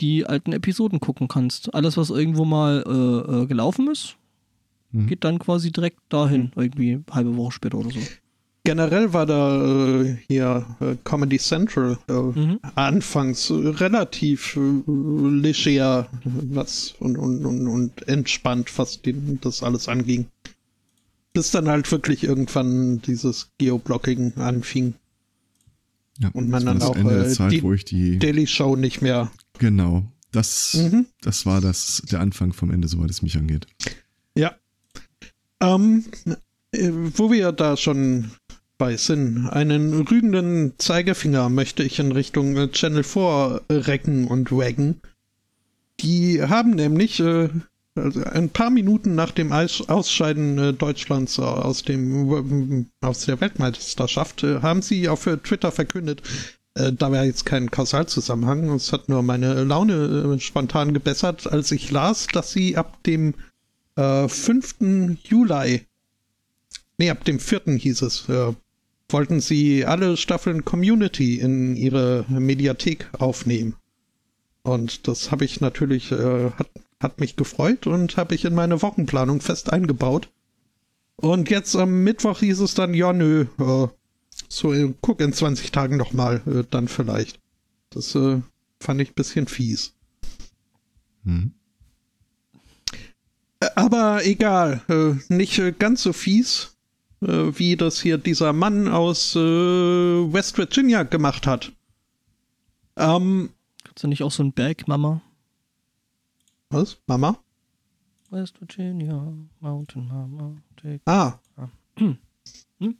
die 0.00 0.26
alten 0.26 0.52
Episoden 0.52 1.00
gucken 1.00 1.28
kannst. 1.28 1.74
Alles, 1.74 1.96
was 1.96 2.10
irgendwo 2.10 2.44
mal 2.44 2.84
äh, 2.86 3.42
äh 3.42 3.46
gelaufen 3.46 3.88
ist, 3.90 4.16
mhm. 4.92 5.06
geht 5.06 5.24
dann 5.24 5.38
quasi 5.38 5.72
direkt 5.72 6.00
dahin, 6.08 6.52
irgendwie 6.54 6.92
eine 6.92 7.04
halbe 7.10 7.36
Woche 7.36 7.52
später 7.52 7.78
oder 7.78 7.90
so 7.90 8.00
generell 8.68 9.10
war 9.14 9.24
da 9.24 10.02
äh, 10.02 10.18
hier 10.28 10.66
äh, 10.80 10.94
Comedy 11.02 11.38
Central 11.38 11.96
äh, 12.06 12.12
mhm. 12.12 12.60
anfangs 12.74 13.50
relativ 13.50 14.58
äh, 14.58 14.60
leger 14.86 16.06
was 16.52 16.94
und, 17.00 17.16
und, 17.16 17.46
und, 17.46 17.66
und 17.66 18.08
entspannt, 18.08 18.70
was 18.76 19.00
die, 19.00 19.14
das 19.40 19.62
alles 19.62 19.88
anging. 19.88 20.26
Bis 21.32 21.50
dann 21.50 21.68
halt 21.68 21.90
wirklich 21.92 22.24
irgendwann 22.24 23.00
dieses 23.02 23.50
Geoblocking 23.58 24.36
anfing. 24.36 24.94
Ja, 26.18 26.30
und 26.32 26.48
man 26.48 26.66
dann 26.66 26.82
auch 26.82 26.96
äh, 26.96 27.28
Zeit, 27.28 27.52
die, 27.52 27.84
die, 27.84 28.18
Daily 28.18 28.46
Show 28.46 28.74
nicht 28.74 29.02
mehr. 29.02 29.30
Genau. 29.58 30.04
Das, 30.32 30.74
mhm. 30.74 31.06
das 31.20 31.46
war 31.46 31.60
das, 31.60 32.02
der 32.10 32.20
Anfang 32.20 32.52
vom 32.52 32.70
Ende, 32.70 32.88
soweit 32.88 33.10
es 33.10 33.22
mich 33.22 33.36
angeht. 33.36 33.66
Ja. 34.34 34.56
Ähm, 35.60 36.04
äh, 36.72 36.90
wo 36.92 37.30
wir 37.30 37.52
da 37.52 37.76
schon 37.76 38.32
bei 38.78 38.96
Sinn. 38.96 39.48
Einen 39.48 39.92
rügenden 39.92 40.74
Zeigefinger 40.78 41.48
möchte 41.48 41.82
ich 41.82 41.98
in 41.98 42.12
Richtung 42.12 42.56
äh, 42.56 42.70
Channel 42.70 43.02
4 43.02 43.62
recken 43.70 44.28
und 44.28 44.52
waggen. 44.52 45.00
Die 46.00 46.42
haben 46.42 46.70
nämlich 46.70 47.18
äh, 47.20 47.48
also 47.98 48.24
ein 48.24 48.48
paar 48.50 48.70
Minuten 48.70 49.14
nach 49.14 49.30
dem 49.30 49.52
Ausscheiden 49.52 50.58
äh, 50.58 50.72
Deutschlands 50.72 51.38
aus 51.38 51.82
dem 51.82 52.86
aus 53.00 53.26
der 53.26 53.40
Weltmeisterschaft 53.40 54.42
äh, 54.44 54.60
haben 54.60 54.82
sie 54.82 55.08
auf 55.08 55.26
äh, 55.26 55.36
Twitter 55.36 55.72
verkündet, 55.72 56.22
äh, 56.74 56.92
da 56.92 57.10
war 57.10 57.24
jetzt 57.24 57.44
kein 57.44 57.70
Kausalzusammenhang, 57.70 58.70
es 58.70 58.92
hat 58.92 59.08
nur 59.08 59.22
meine 59.22 59.64
Laune 59.64 60.34
äh, 60.36 60.40
spontan 60.40 60.94
gebessert, 60.94 61.50
als 61.50 61.72
ich 61.72 61.90
las, 61.90 62.28
dass 62.28 62.52
sie 62.52 62.76
ab 62.76 63.02
dem 63.04 63.34
äh, 63.96 64.28
5. 64.28 65.16
Juli, 65.24 65.86
nee, 66.98 67.10
ab 67.10 67.24
dem 67.24 67.40
4. 67.40 67.62
hieß 67.76 68.02
es, 68.02 68.28
äh, 68.28 68.52
wollten 69.08 69.40
sie 69.40 69.84
alle 69.84 70.16
Staffeln 70.16 70.64
Community 70.64 71.40
in 71.40 71.76
ihre 71.76 72.24
Mediathek 72.28 73.08
aufnehmen. 73.18 73.74
Und 74.62 75.08
das 75.08 75.30
habe 75.30 75.44
ich 75.44 75.60
natürlich, 75.60 76.12
äh, 76.12 76.50
hat, 76.50 76.68
hat 77.00 77.20
mich 77.20 77.36
gefreut 77.36 77.86
und 77.86 78.16
habe 78.16 78.34
ich 78.34 78.44
in 78.44 78.54
meine 78.54 78.82
Wochenplanung 78.82 79.40
fest 79.40 79.72
eingebaut. 79.72 80.30
Und 81.16 81.50
jetzt 81.50 81.74
am 81.76 82.04
Mittwoch 82.04 82.40
hieß 82.40 82.60
es 82.60 82.74
dann, 82.74 82.94
ja 82.94 83.12
nö, 83.12 83.46
äh, 83.58 83.88
so 84.48 84.94
guck 85.00 85.20
in 85.20 85.32
20 85.32 85.72
Tagen 85.72 85.96
nochmal, 85.96 86.42
äh, 86.46 86.64
dann 86.70 86.88
vielleicht. 86.88 87.40
Das 87.90 88.14
äh, 88.14 88.40
fand 88.80 89.00
ich 89.00 89.10
ein 89.10 89.14
bisschen 89.14 89.48
fies. 89.48 89.94
Hm. 91.24 91.52
Äh, 93.60 93.68
aber 93.74 94.24
egal, 94.24 94.82
äh, 94.88 95.14
nicht 95.32 95.58
äh, 95.58 95.72
ganz 95.72 96.02
so 96.02 96.12
fies 96.12 96.78
äh, 97.22 97.58
wie 97.58 97.76
das 97.76 98.00
hier 98.00 98.18
dieser 98.18 98.52
Mann 98.52 98.88
aus 98.88 99.34
äh, 99.34 99.38
West 99.38 100.58
Virginia 100.58 101.02
gemacht 101.02 101.46
hat. 101.46 101.72
Ähm, 102.96 103.50
Gibt's 103.84 104.02
da 104.02 104.08
nicht 104.08 104.22
auch 104.22 104.32
so 104.32 104.42
einen 104.42 104.52
Berg, 104.52 104.88
Mama? 104.88 105.22
Was? 106.70 106.98
Mama? 107.06 107.38
West 108.30 108.60
Virginia, 108.60 109.32
Mountain 109.60 110.06
Mama. 110.08 110.56
Take 110.76 111.00
ah. 111.06 111.38
Hm. 112.78 112.96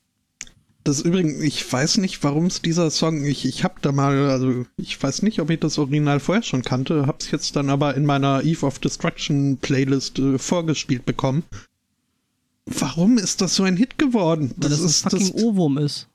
Das 0.85 1.03
übrigens, 1.03 1.40
ich 1.43 1.70
weiß 1.70 1.99
nicht, 1.99 2.24
warum 2.24 2.47
es 2.47 2.62
dieser 2.62 2.90
Song, 2.90 3.24
ich, 3.24 3.45
ich 3.45 3.62
hab 3.62 3.81
da 3.82 3.93
mal, 3.93 4.31
also 4.31 4.66
ich 4.77 5.01
weiß 5.01 5.23
nicht, 5.23 5.40
ob 5.40 5.51
ich 5.51 5.61
das 5.61 5.78
Original 5.78 6.19
vorher 6.19 6.43
schon 6.43 6.62
kannte, 6.62 7.07
hab's 7.07 7.31
jetzt 7.31 7.55
dann 7.57 7.70
aber 7.70 7.95
in 7.95 8.07
meiner 8.07 8.43
Eve 8.43 8.66
of 8.66 8.78
Destruction 8.78 9.59
Playlist 9.59 10.19
äh, 10.19 10.39
vorgespielt 10.39 11.05
bekommen. 11.05 11.45
Warum 12.66 13.19
ist 13.19 13.40
das 13.40 13.55
so 13.55 13.62
ein 13.62 13.77
Hit 13.77 13.99
geworden? 13.99 14.53
Weil 14.57 14.70
das, 14.70 14.82
das 14.82 15.05
ein 15.05 15.11
fucking 15.11 15.32
das, 15.32 15.45
Ohrwurm 15.45 15.78
ist. 15.78 16.09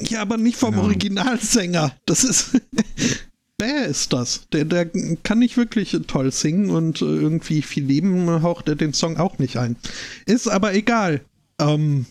Ja, 0.00 0.22
aber 0.22 0.36
nicht 0.38 0.56
vom 0.56 0.74
ja. 0.74 0.82
Originalsänger. 0.82 1.92
Das 2.06 2.24
ist. 2.24 2.60
Bäh 3.60 3.84
ist 3.90 4.14
das. 4.14 4.48
Der, 4.52 4.64
der 4.64 4.90
kann 5.22 5.38
nicht 5.38 5.58
wirklich 5.58 5.94
toll 6.06 6.32
singen 6.32 6.70
und 6.70 7.02
irgendwie 7.02 7.60
viel 7.60 7.84
Leben 7.84 8.42
haucht 8.42 8.68
er 8.68 8.74
den 8.74 8.94
Song 8.94 9.18
auch 9.18 9.38
nicht 9.38 9.58
ein. 9.58 9.76
Ist 10.24 10.48
aber 10.48 10.74
egal. 10.74 11.20
Ähm, 11.58 12.06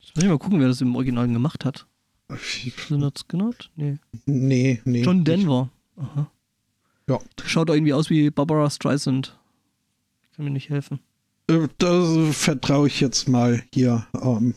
ich 0.00 0.14
muss 0.16 0.24
mal 0.24 0.38
gucken, 0.38 0.60
wer 0.60 0.68
das 0.68 0.80
im 0.80 0.96
Original 0.96 1.28
gemacht 1.28 1.66
hat. 1.66 1.86
Synod's 2.88 3.28
genannt? 3.28 3.70
Nee. 3.76 3.98
Nee, 4.24 4.80
nee. 4.86 5.02
John 5.02 5.24
Denver. 5.24 5.68
Aha. 5.96 6.30
Ja. 7.06 7.18
Schaut 7.44 7.68
irgendwie 7.68 7.92
aus 7.92 8.08
wie 8.08 8.30
Barbara 8.30 8.70
Streisand. 8.70 9.38
Ich 10.22 10.36
kann 10.36 10.46
mir 10.46 10.52
nicht 10.52 10.70
helfen. 10.70 11.00
Äh, 11.48 11.68
da 11.76 12.32
vertraue 12.32 12.86
ich 12.86 13.00
jetzt 13.00 13.28
mal 13.28 13.62
hier 13.74 14.06
ähm, 14.22 14.54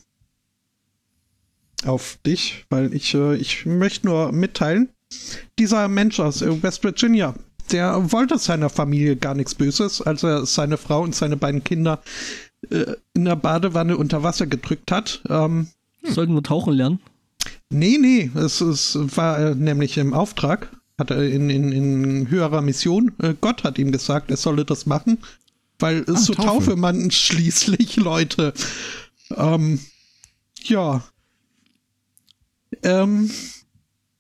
auf 1.84 2.20
dich, 2.26 2.66
weil 2.70 2.94
ich, 2.94 3.14
äh, 3.16 3.36
ich 3.36 3.66
möchte 3.66 4.08
nur 4.08 4.32
mitteilen, 4.32 4.90
dieser 5.60 5.88
Mensch 5.88 6.20
aus 6.20 6.42
äh, 6.42 6.64
West 6.64 6.84
Virginia, 6.84 7.36
der 7.72 8.12
wollte 8.12 8.38
seiner 8.38 8.70
Familie 8.70 9.16
gar 9.16 9.34
nichts 9.34 9.56
Böses, 9.56 10.02
als 10.02 10.24
er 10.24 10.46
seine 10.46 10.78
Frau 10.78 11.02
und 11.02 11.16
seine 11.16 11.38
beiden 11.38 11.64
Kinder 11.64 12.02
äh, 12.70 12.94
in 13.14 13.26
der 13.26 13.36
Badewanne 13.36 13.98
unter 13.98 14.24
Wasser 14.24 14.48
gedrückt 14.48 14.92
hat. 14.92 15.22
Ähm, 15.30 15.68
Sollten 16.04 16.34
wir 16.34 16.44
tauchen 16.44 16.74
lernen? 16.74 17.00
Nee, 17.70 17.98
nee, 18.00 18.32
es, 18.36 18.62
es 18.62 18.98
war 19.18 19.40
äh, 19.40 19.56
nämlich 19.56 19.98
im 19.98 20.14
Auftrag, 20.14 20.72
hat 20.98 21.12
er 21.12 21.24
in, 21.24 21.50
in, 21.50 21.72
in 21.72 22.30
höherer 22.30 22.62
Mission. 22.62 23.12
Äh, 23.22 23.36
Gott 23.40 23.64
hat 23.64 23.78
ihm 23.78 23.92
gesagt, 23.92 24.32
er 24.32 24.38
solle 24.38 24.66
das 24.66 24.86
machen. 24.86 25.20
Weil 25.80 26.00
es 26.08 26.26
so 26.26 26.34
Taufe. 26.34 26.48
Taufe 26.48 26.76
man 26.76 27.12
schließlich, 27.12 27.98
Leute. 27.98 28.54
Ähm, 29.36 29.80
ja. 30.64 31.04
Ähm, 32.84 33.30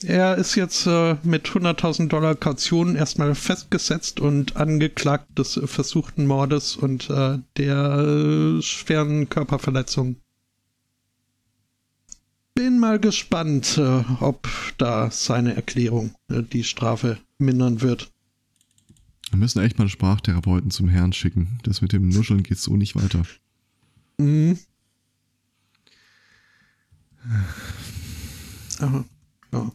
er 0.03 0.35
ist 0.37 0.55
jetzt 0.55 0.85
äh, 0.85 1.17
mit 1.23 1.47
100.000 1.47 2.07
Dollar 2.07 2.35
Kaution 2.35 2.95
erstmal 2.95 3.33
festgesetzt 3.33 4.19
und 4.19 4.55
angeklagt 4.55 5.37
des 5.39 5.57
äh, 5.57 5.65
versuchten 5.65 6.27
Mordes 6.27 6.75
und 6.75 7.09
äh, 7.09 7.39
der 7.57 8.57
äh, 8.57 8.61
schweren 8.61 9.29
Körperverletzung. 9.29 10.17
bin 12.53 12.79
mal 12.79 12.99
gespannt, 12.99 13.77
äh, 13.77 14.03
ob 14.19 14.47
da 14.77 15.09
seine 15.09 15.55
Erklärung 15.55 16.13
äh, 16.29 16.43
die 16.43 16.63
Strafe 16.63 17.17
mindern 17.39 17.81
wird. 17.81 18.11
Wir 19.31 19.39
müssen 19.39 19.61
echt 19.61 19.77
mal 19.77 19.83
einen 19.83 19.89
Sprachtherapeuten 19.89 20.71
zum 20.71 20.87
Herrn 20.87 21.13
schicken. 21.13 21.59
Das 21.63 21.81
mit 21.81 21.91
dem 21.91 22.07
Nuscheln 22.09 22.43
geht 22.43 22.59
so 22.59 22.77
nicht 22.77 22.95
weiter. 22.95 23.23
Mhm. 24.17 24.57
Aha. 28.79 29.05
Ja. 29.51 29.71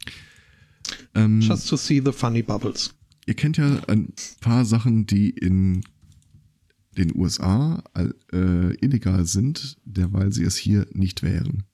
Ähm, 1.14 1.40
Just 1.40 1.68
to 1.68 1.76
see 1.76 2.02
the 2.04 2.12
funny 2.12 2.42
bubbles. 2.42 2.94
Ihr 3.26 3.34
kennt 3.34 3.56
ja 3.56 3.82
ein 3.86 4.12
paar 4.40 4.64
Sachen, 4.64 5.06
die 5.06 5.30
in 5.30 5.82
den 6.96 7.16
USA 7.16 7.82
äh, 7.94 8.74
illegal 8.84 9.24
sind, 9.24 9.78
derweil 9.84 10.32
sie 10.32 10.44
es 10.44 10.56
hier 10.56 10.86
nicht 10.92 11.22
wären. 11.22 11.64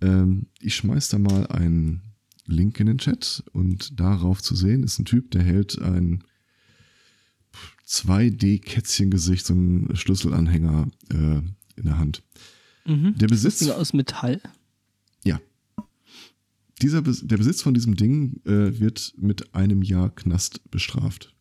Ähm, 0.00 0.46
ich 0.60 0.74
schmeiß 0.74 1.08
da 1.10 1.18
mal 1.18 1.46
einen 1.48 2.02
Link 2.46 2.80
in 2.80 2.86
den 2.86 2.98
Chat 2.98 3.44
und 3.52 3.98
darauf 3.98 4.42
zu 4.42 4.54
sehen 4.54 4.82
ist 4.82 4.98
ein 4.98 5.04
Typ, 5.04 5.30
der 5.30 5.42
hält 5.42 5.80
ein 5.80 6.24
2D-Kätzchengesicht, 7.86 9.46
so 9.46 9.54
einen 9.54 9.94
Schlüsselanhänger 9.94 10.88
äh, 11.10 11.40
in 11.76 11.84
der 11.84 11.98
Hand. 11.98 12.22
Mhm. 12.84 13.16
Der 13.16 13.28
Besitz. 13.28 13.68
aus 13.68 13.92
Metall? 13.92 14.40
Dieser, 16.82 17.00
der 17.02 17.36
Besitz 17.36 17.62
von 17.62 17.74
diesem 17.74 17.96
Ding 17.96 18.40
äh, 18.44 18.78
wird 18.78 19.14
mit 19.16 19.54
einem 19.54 19.82
Jahr 19.82 20.14
Knast 20.14 20.70
bestraft. 20.70 21.34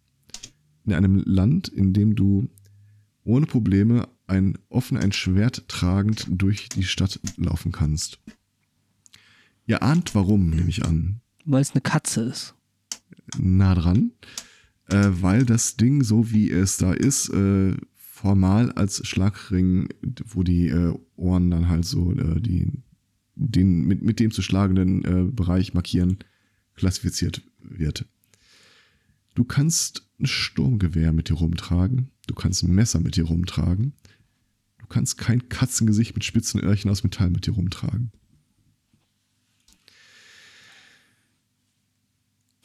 In 0.85 0.93
einem 0.93 1.23
Land, 1.25 1.67
in 1.67 1.93
dem 1.93 2.15
du 2.15 2.49
ohne 3.23 3.45
Probleme 3.45 4.07
ein 4.27 4.57
offen 4.69 4.97
ein 4.97 5.11
Schwert 5.11 5.67
tragend 5.67 6.27
durch 6.29 6.69
die 6.69 6.83
Stadt 6.83 7.19
laufen 7.37 7.71
kannst. 7.71 8.19
Ihr 9.67 9.81
ahnt 9.81 10.15
warum, 10.15 10.51
nehme 10.51 10.69
ich 10.69 10.85
an. 10.85 11.21
Weil 11.43 11.61
es 11.61 11.71
eine 11.71 11.81
Katze 11.81 12.21
ist. 12.21 12.55
Nah 13.37 13.75
dran. 13.75 14.11
Äh, 14.87 15.09
weil 15.21 15.45
das 15.45 15.77
Ding, 15.77 16.03
so 16.03 16.31
wie 16.31 16.51
es 16.51 16.77
da 16.77 16.93
ist, 16.93 17.29
äh, 17.29 17.75
formal 17.95 18.71
als 18.71 19.05
Schlagring, 19.05 19.89
wo 20.25 20.43
die 20.43 20.67
äh, 20.67 20.93
Ohren 21.15 21.49
dann 21.49 21.67
halt 21.67 21.85
so 21.85 22.11
äh, 22.11 22.39
die, 22.39 22.67
den 23.35 23.85
mit, 23.85 24.01
mit 24.01 24.19
dem 24.19 24.31
zu 24.31 24.41
schlagenden 24.41 25.05
äh, 25.05 25.31
Bereich 25.31 25.73
markieren, 25.73 26.19
klassifiziert 26.75 27.41
wird. 27.59 28.05
Du 29.33 29.43
kannst 29.43 30.07
ein 30.19 30.25
Sturmgewehr 30.25 31.11
mit 31.11 31.29
dir 31.29 31.35
rumtragen, 31.35 32.11
du 32.27 32.35
kannst 32.35 32.63
ein 32.63 32.73
Messer 32.73 32.99
mit 32.99 33.17
dir 33.17 33.25
rumtragen, 33.25 33.93
du 34.79 34.87
kannst 34.87 35.17
kein 35.17 35.49
Katzengesicht 35.49 36.15
mit 36.15 36.23
spitzen 36.23 36.61
Öhrchen 36.61 36.89
aus 36.89 37.03
Metall 37.03 37.29
mit 37.29 37.45
dir 37.45 37.53
rumtragen. 37.53 38.11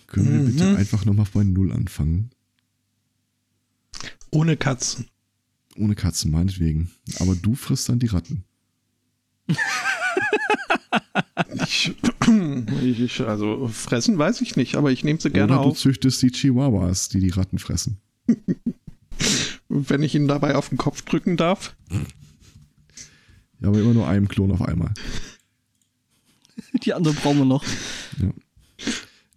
Können 0.06 0.32
wir 0.32 0.40
mhm. 0.40 0.46
bitte 0.46 0.76
einfach 0.76 1.04
nochmal 1.04 1.26
bei 1.32 1.44
Null 1.44 1.72
anfangen? 1.72 2.30
Ohne 4.30 4.56
Katzen. 4.56 5.06
Ohne 5.76 5.94
Katzen, 5.94 6.30
meinetwegen. 6.30 6.90
Aber 7.18 7.34
du 7.34 7.54
frisst 7.54 7.88
dann 7.88 8.00
die 8.00 8.06
Ratten. 8.06 8.44
ich, 12.82 13.00
ich, 13.00 13.20
also 13.22 13.68
fressen 13.68 14.18
weiß 14.18 14.40
ich 14.40 14.56
nicht, 14.56 14.76
aber 14.76 14.92
ich 14.92 15.04
nehme 15.04 15.20
sie 15.20 15.30
gerne 15.30 15.52
Oder 15.54 15.60
auf. 15.62 15.74
du 15.74 15.80
züchtest 15.80 16.22
die 16.22 16.30
Chihuahuas, 16.30 17.08
die 17.08 17.20
die 17.20 17.30
Ratten 17.30 17.58
fressen. 17.58 17.98
Wenn 19.68 20.02
ich 20.02 20.14
ihn 20.14 20.28
dabei 20.28 20.54
auf 20.54 20.68
den 20.68 20.78
Kopf 20.78 21.02
drücken 21.02 21.36
darf. 21.36 21.76
Ja, 23.60 23.68
aber 23.68 23.80
immer 23.80 23.94
nur 23.94 24.08
einem 24.08 24.28
Klon 24.28 24.50
auf 24.52 24.62
einmal. 24.62 24.92
Die 26.84 26.94
andere 26.94 27.14
brauchen 27.14 27.38
wir 27.38 27.44
noch. 27.44 27.64
Ja. 28.20 28.32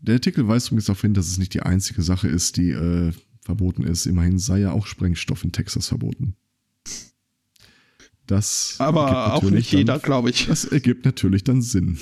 Der 0.01 0.15
Artikel 0.15 0.47
weist 0.47 0.67
übrigens 0.67 0.85
darauf 0.85 1.01
hin, 1.01 1.13
dass 1.13 1.27
es 1.27 1.37
nicht 1.37 1.53
die 1.53 1.61
einzige 1.61 2.01
Sache 2.01 2.27
ist, 2.27 2.57
die 2.57 2.71
äh, 2.71 3.11
verboten 3.41 3.83
ist. 3.83 4.05
Immerhin 4.05 4.39
sei 4.39 4.59
ja 4.59 4.71
auch 4.71 4.85
Sprengstoff 4.85 5.43
in 5.43 5.51
Texas 5.51 5.87
verboten. 5.87 6.35
Das 8.27 8.75
Aber 8.79 9.33
auch 9.33 9.43
nicht 9.43 9.71
jeder, 9.71 9.99
glaube 9.99 10.29
ich. 10.29 10.47
Das 10.47 10.65
ergibt 10.65 11.05
natürlich 11.05 11.43
dann 11.43 11.61
Sinn. 11.61 11.97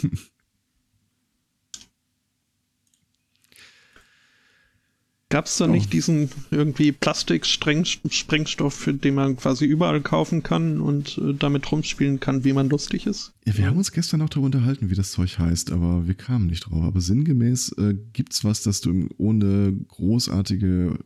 Gab 5.31 5.45
es 5.45 5.57
da 5.57 5.65
oh. 5.65 5.67
nicht 5.69 5.93
diesen 5.93 6.29
irgendwie 6.51 6.91
Plastik-Sprengstoff, 6.91 8.89
den 9.01 9.15
man 9.15 9.37
quasi 9.37 9.65
überall 9.65 10.01
kaufen 10.01 10.43
kann 10.43 10.81
und 10.81 11.17
äh, 11.19 11.33
damit 11.33 11.71
rumspielen 11.71 12.19
kann, 12.19 12.43
wie 12.43 12.51
man 12.51 12.69
lustig 12.69 13.07
ist? 13.07 13.31
Ja, 13.45 13.57
wir 13.57 13.67
haben 13.67 13.77
uns 13.77 13.93
gestern 13.93 14.21
auch 14.21 14.29
darüber 14.29 14.47
unterhalten, 14.47 14.89
wie 14.89 14.95
das 14.95 15.11
Zeug 15.11 15.39
heißt, 15.39 15.71
aber 15.71 16.05
wir 16.05 16.15
kamen 16.15 16.47
nicht 16.47 16.65
drauf. 16.65 16.83
Aber 16.83 16.99
sinngemäß 16.99 17.71
äh, 17.77 17.95
es 18.29 18.43
was, 18.43 18.61
das 18.61 18.81
du 18.81 19.07
ohne 19.17 19.73
großartige 19.87 20.99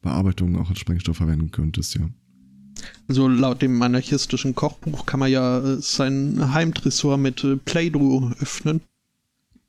Bearbeitung 0.00 0.56
auch 0.56 0.70
als 0.70 0.78
Sprengstoff 0.78 1.18
verwenden 1.18 1.50
könntest, 1.50 1.96
ja. 1.96 2.08
Also 3.08 3.28
laut 3.28 3.62
dem 3.62 3.80
anarchistischen 3.82 4.54
Kochbuch 4.54 5.06
kann 5.06 5.20
man 5.20 5.30
ja 5.30 5.58
äh, 5.58 5.80
sein 5.80 6.52
Heimtresor 6.52 7.16
mit 7.16 7.44
äh, 7.44 7.56
Play-Doh 7.56 8.32
öffnen. 8.40 8.80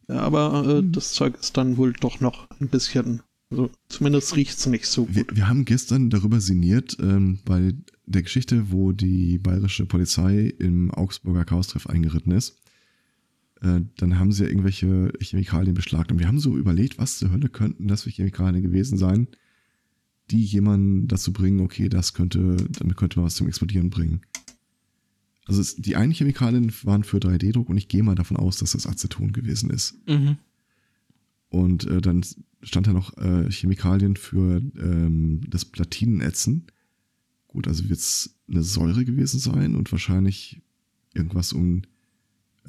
Ja, 0.08 0.20
aber 0.20 0.66
äh, 0.68 0.82
mhm. 0.82 0.92
das 0.92 1.12
Zeug 1.12 1.36
ist 1.40 1.58
dann 1.58 1.78
wohl 1.78 1.94
doch 1.94 2.20
noch 2.20 2.48
ein 2.60 2.70
bisschen 2.70 3.22
also 3.50 3.72
zumindest 3.88 4.36
riecht 4.36 4.58
es 4.58 4.66
nicht 4.66 4.88
so 4.88 5.06
gut. 5.06 5.16
Wir, 5.16 5.26
wir, 5.32 5.48
haben 5.48 5.64
gestern 5.64 6.10
darüber 6.10 6.42
sinniert, 6.42 6.98
ähm, 7.00 7.40
bei 7.46 7.74
der 8.06 8.24
Geschichte, 8.24 8.72
wo 8.72 8.92
die 8.92 9.38
bayerische 9.38 9.86
Polizei 9.86 10.54
im 10.60 10.92
Augsburger 10.92 11.46
Chaos-Treff 11.46 11.88
eingeritten 11.88 12.34
ist. 12.34 12.58
Äh, 13.62 13.82
dann 13.98 14.20
haben 14.20 14.34
sie 14.34 14.44
ja 14.44 14.50
irgendwelche 14.50 15.14
Chemikalien 15.22 15.74
beschlagnahmt. 15.74 16.12
Und 16.12 16.20
wir 16.20 16.28
haben 16.28 16.40
so 16.40 16.58
überlegt, 16.58 16.98
was 16.98 17.20
zur 17.20 17.32
Hölle 17.32 17.48
könnten 17.48 17.88
das 17.88 18.04
für 18.04 18.10
Chemikalien 18.10 18.64
gewesen 18.64 18.98
sein, 18.98 19.28
die 20.32 20.44
jemanden 20.44 21.08
dazu 21.08 21.32
bringen, 21.32 21.62
okay, 21.62 21.90
das 21.90 22.14
könnte, 22.14 22.58
damit 22.72 22.98
könnte 22.98 23.20
man 23.20 23.28
was 23.28 23.36
zum 23.36 23.48
Explodieren 23.48 23.90
bringen. 23.90 24.22
Also 25.46 25.62
es, 25.62 25.76
die 25.76 25.96
einen 25.96 26.12
Chemikalien 26.12 26.74
waren 26.84 27.04
für 27.04 27.18
3D-Druck 27.18 27.70
und 27.70 27.78
ich 27.78 27.88
gehe 27.88 28.04
mal 28.04 28.16
davon 28.16 28.38
aus, 28.38 28.58
dass 28.58 28.74
das 28.74 28.86
Aceton 28.86 29.32
gewesen 29.32 29.70
ist. 29.70 29.96
Mhm. 30.08 30.38
Und 31.50 31.86
äh, 31.86 32.02
dann 32.02 32.26
stand 32.62 32.88
da 32.88 32.94
noch 32.94 33.18
äh, 33.18 33.50
Chemikalien 33.50 34.18
für 34.18 34.62
ähm, 34.78 35.42
das 35.48 35.64
Platinenätzen. 35.64 36.68
Gut, 37.48 37.68
also 37.68 37.88
wird 37.88 38.00
es 38.00 38.36
eine 38.50 38.64
Säure 38.64 39.06
gewesen 39.06 39.40
sein 39.40 39.76
und 39.76 39.90
wahrscheinlich 39.92 40.62
irgendwas 41.14 41.54
um 41.54 41.84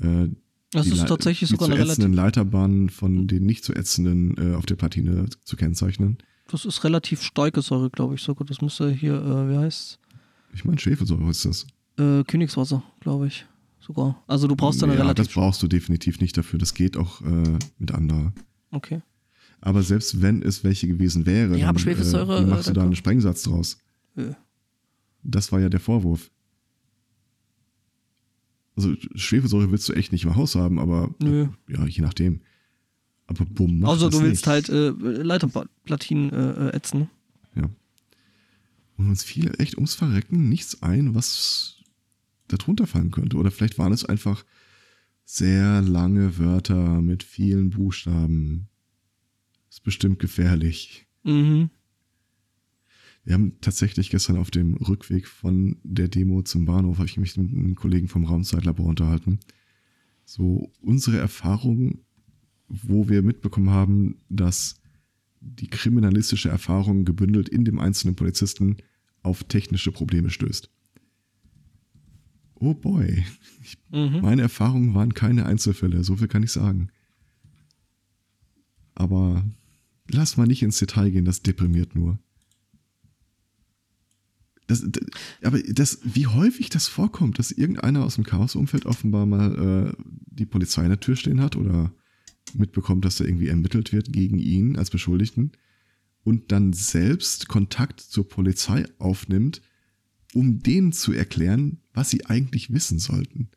äh, 0.01 0.29
das 0.71 0.87
die, 0.87 0.93
ist 0.93 1.09
tatsächlich 1.09 1.51
sogar 1.51 1.69
zu 1.69 1.75
eine 1.75 1.83
ätzenden 1.83 2.13
Leiterbahnen 2.13 2.91
von 2.91 3.27
den 3.27 3.45
nicht 3.47 3.65
zu 3.65 3.75
ätzenden 3.75 4.37
äh, 4.37 4.55
auf 4.55 4.67
der 4.67 4.77
Platine 4.77 5.27
zu 5.43 5.57
kennzeichnen. 5.57 6.19
Das 6.49 6.65
ist 6.65 6.83
relativ 6.83 7.23
starke 7.23 7.63
Säure, 7.63 7.91
glaube 7.91 8.15
ich 8.15 8.23
sogar. 8.23 8.47
Das 8.47 8.61
müsste 8.61 8.91
hier, 8.91 9.15
äh, 9.15 9.51
wie 9.51 9.57
heißt 9.59 9.99
Ich 10.55 10.65
meine 10.65 10.79
Schwefelsäure 10.79 11.29
ist 11.31 11.45
das. 11.45 11.67
Äh, 11.99 12.25
Königswasser, 12.25 12.83
glaube 13.01 13.29
ich. 13.29 13.47
Sogar. 13.81 14.23
Also 14.27 14.49
du 14.49 14.57
brauchst 14.57 14.83
dann 14.83 14.91
ja, 14.91 14.97
relativ. 14.97 15.27
Das 15.27 15.35
brauchst 15.35 15.63
du 15.63 15.69
definitiv 15.69 16.21
nicht 16.21 16.37
dafür. 16.37 16.59
Das 16.59 16.75
geht 16.75 16.97
auch 16.97 17.21
äh, 17.21 17.59
mit 17.79 17.93
anderer. 17.93 18.33
Okay. 18.71 19.03
Aber 19.61 19.83
selbst 19.83 20.23
wenn 20.23 20.43
es 20.43 20.65
welche 20.65 20.89
gewesen 20.89 21.27
wäre, 21.27 21.57
ja, 21.59 21.67
dann, 21.67 21.79
Schwefelsäure, 21.79 22.39
äh, 22.39 22.47
wie 22.47 22.51
machst 22.51 22.69
du 22.69 22.73
da 22.73 22.83
einen 22.83 22.97
Sprengsatz 22.97 23.43
draus? 23.43 23.79
Ja. 24.17 24.37
Das 25.23 25.53
war 25.53 25.61
ja 25.61 25.69
der 25.69 25.81
Vorwurf. 25.81 26.31
Also 28.77 28.95
Schwefelsäure 29.15 29.71
willst 29.71 29.89
du 29.89 29.93
echt 29.93 30.13
nicht 30.13 30.25
im 30.25 30.37
Haus 30.37 30.55
haben, 30.55 30.79
aber 30.79 31.15
Nö. 31.21 31.49
ja, 31.69 31.85
je 31.87 32.03
nachdem. 32.03 32.41
Aber 33.29 33.45
bumm, 33.45 33.81
mach 33.81 33.91
Also 33.91 34.09
du 34.11 34.21
willst 34.23 34.47
nicht. 34.47 34.49
halt 34.49 34.69
äh, 34.71 34.89
Leiterplatinen 34.89 36.33
äh, 36.33 36.69
äh, 36.69 36.73
ätzen. 36.73 37.09
Ja. 37.55 37.71
Und 38.97 39.09
uns 39.09 39.23
fiel 39.23 39.53
echt 39.59 39.77
ums 39.77 39.95
Verrecken 39.95 40.49
nichts 40.49 40.83
ein, 40.83 41.15
was 41.15 41.77
darunter 42.49 42.87
fallen 42.87 43.11
könnte. 43.11 43.37
Oder 43.37 43.51
vielleicht 43.51 43.79
waren 43.79 43.93
es 43.93 44.05
einfach 44.05 44.45
sehr 45.25 45.83
lange 45.83 46.39
Wörter 46.39 47.03
mit 47.03 47.23
vielen 47.23 47.71
Buchstaben. 47.71 48.69
Ist 49.69 49.85
bestimmt 49.85 50.19
gefährlich. 50.19 51.07
Mhm. 51.23 51.69
Wir 53.25 53.35
haben 53.35 53.61
tatsächlich 53.61 54.09
gestern 54.09 54.39
auf 54.39 54.51
dem 54.51 54.75
Rückweg 54.77 55.29
von 55.29 55.77
der 55.83 56.09
Demo 56.09 56.41
zum 56.41 56.65
Bahnhof, 56.65 56.97
habe 56.97 57.09
ich 57.09 57.19
mich 57.19 57.37
mit 57.37 57.51
einem 57.53 57.75
Kollegen 57.75 58.09
vom 58.09 58.25
Raumzeitlabor 58.25 58.87
unterhalten. 58.87 59.39
So 60.25 60.73
unsere 60.81 61.19
Erfahrung, 61.19 61.99
wo 62.69 63.09
wir 63.09 63.23
mitbekommen 63.23 63.71
haben, 63.71 64.19
dass 64.29 64.81
die 65.41 65.69
kriminalistische 65.69 66.49
Erfahrung 66.49 67.05
gebündelt 67.05 67.49
in 67.49 67.65
dem 67.65 67.79
einzelnen 67.79 68.17
Polizisten 68.17 68.77
auf 69.23 69.45
technische 69.45 69.93
Probleme 69.93 70.31
stößt. 70.31 70.71
Oh 72.55 72.75
boy. 72.75 73.25
Ich, 73.63 73.79
mhm. 73.91 74.21
Meine 74.21 74.43
Erfahrungen 74.43 74.95
waren 74.95 75.15
keine 75.15 75.47
Einzelfälle, 75.47 76.03
so 76.05 76.17
viel 76.17 76.29
kann 76.29 76.43
ich 76.43 76.53
sagen. 76.53 76.89
Aber 78.95 79.45
lass 80.09 80.37
mal 80.37 80.47
nicht 80.47 80.63
ins 80.63 80.79
Detail 80.79 81.11
gehen, 81.11 81.25
das 81.25 81.43
deprimiert 81.43 81.95
nur. 81.95 82.19
Das, 84.67 84.85
das, 84.87 85.03
aber 85.43 85.61
das, 85.63 86.01
wie 86.03 86.27
häufig 86.27 86.69
das 86.69 86.89
vorkommt, 86.89 87.39
dass 87.39 87.53
irgendeiner 87.53 88.05
aus 88.05 88.17
dem 88.17 88.25
Chaos-Umfeld 88.25 88.87
offenbar 88.87 89.25
mal 89.25 89.95
äh, 89.97 90.03
die 90.27 90.47
Polizei 90.47 90.83
in 90.83 90.91
der 90.91 91.01
Tür 91.01 91.17
stehen 91.17 91.41
hat 91.41 91.57
oder 91.57 91.93
mitbekommt, 92.55 93.05
dass 93.05 93.17
da 93.17 93.25
irgendwie 93.25 93.49
ermittelt 93.49 93.93
wird 93.93 94.13
gegen 94.13 94.39
ihn 94.39 94.77
als 94.77 94.91
Beschuldigten 94.91 95.53
und 96.25 96.53
dann 96.53 96.73
selbst 96.73 97.49
Kontakt 97.49 98.01
zur 98.01 98.29
Polizei 98.29 98.85
aufnimmt, 98.99 99.63
um 100.35 100.63
denen 100.63 100.93
zu 100.93 101.13
erklären, 101.13 101.81
was 101.95 102.11
sie 102.11 102.27
eigentlich 102.27 102.73
wissen 102.73 102.99
sollten. 102.99 103.49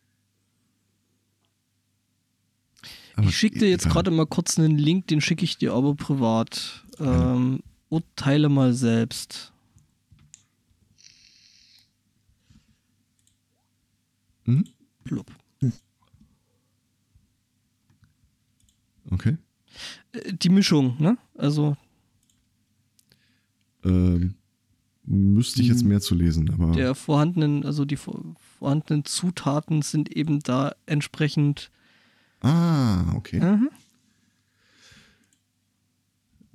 Aber 3.16 3.28
ich 3.28 3.38
schicke 3.38 3.60
dir 3.60 3.70
jetzt 3.70 3.90
gerade 3.90 4.10
mal 4.10 4.26
kurz 4.26 4.58
einen 4.58 4.78
Link, 4.78 5.08
den 5.08 5.22
schicke 5.22 5.44
ich 5.44 5.58
dir 5.58 5.74
aber 5.74 5.96
privat. 5.96 6.86
Ähm, 7.00 7.62
urteile 7.90 8.48
mal 8.50 8.74
selbst. 8.74 9.52
Hm? 14.46 14.66
Blub. 15.04 15.32
Okay. 19.12 19.38
Äh, 20.14 20.34
die 20.34 20.50
Mischung, 20.50 20.96
ne? 21.00 21.18
Also. 21.38 21.78
Ähm, 23.84 24.36
müsste 25.04 25.62
ich 25.62 25.68
jetzt 25.68 25.84
mehr 25.84 26.02
zu 26.02 26.16
lesen, 26.16 26.50
aber. 26.52 26.72
Der 26.72 26.96
vorhandenen, 26.96 27.66
also 27.66 27.86
die 27.86 27.98
vorhandenen 27.98 29.06
Zutaten 29.06 29.82
sind 29.82 30.16
eben 30.16 30.40
da 30.40 30.74
entsprechend. 30.86 31.72
Ah, 32.42 33.14
okay. 33.16 33.40
Mhm. 33.40 33.70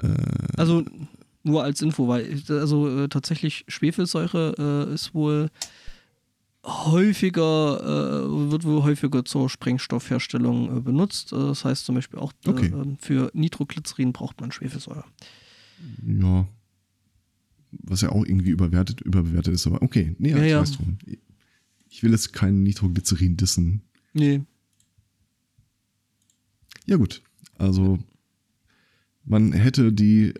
Äh, 0.03 0.09
also 0.57 0.85
nur 1.43 1.63
als 1.63 1.81
Info, 1.81 2.09
weil 2.09 2.43
also 2.49 3.05
äh, 3.05 3.09
tatsächlich 3.09 3.65
Schwefelsäure 3.69 4.89
äh, 4.91 4.95
ist 4.95 5.15
wohl 5.15 5.51
häufiger, 6.67 7.81
äh, 7.81 8.51
wird 8.51 8.65
wohl 8.65 8.83
häufiger 8.83 9.25
zur 9.25 9.49
Sprengstoffherstellung 9.49 10.77
äh, 10.77 10.81
benutzt. 10.81 11.33
Äh, 11.33 11.37
das 11.37 11.65
heißt 11.65 11.85
zum 11.85 11.95
Beispiel 11.95 12.19
auch 12.19 12.33
äh, 12.45 12.51
okay. 12.51 12.67
Ähm, 12.67 12.97
für 13.01 13.31
Nitroglycerin 13.35 14.13
braucht 14.13 14.41
man 14.41 14.51
Schwefelsäure. 14.51 15.05
Ja. 16.05 16.49
Was 17.71 18.01
ja 18.01 18.11
auch 18.11 18.25
irgendwie 18.25 18.51
überwertet, 18.51 19.01
überbewertet 19.01 19.55
ist, 19.55 19.67
aber 19.67 19.83
okay. 19.83 20.15
Nee, 20.19 20.31
ja, 20.31 20.39
ich 20.39 20.51
ja. 20.51 20.61
weiß 20.61 20.73
drum. 20.73 20.99
Ich 21.89 22.03
will 22.03 22.11
jetzt 22.11 22.33
kein 22.33 22.63
Nitroglycerin 22.63 23.37
dissen. 23.37 23.83
Nee. 24.13 24.43
Ja, 26.87 26.97
gut. 26.97 27.23
Also, 27.59 27.99
man 29.25 29.53
hätte 29.53 29.93
die 29.93 30.35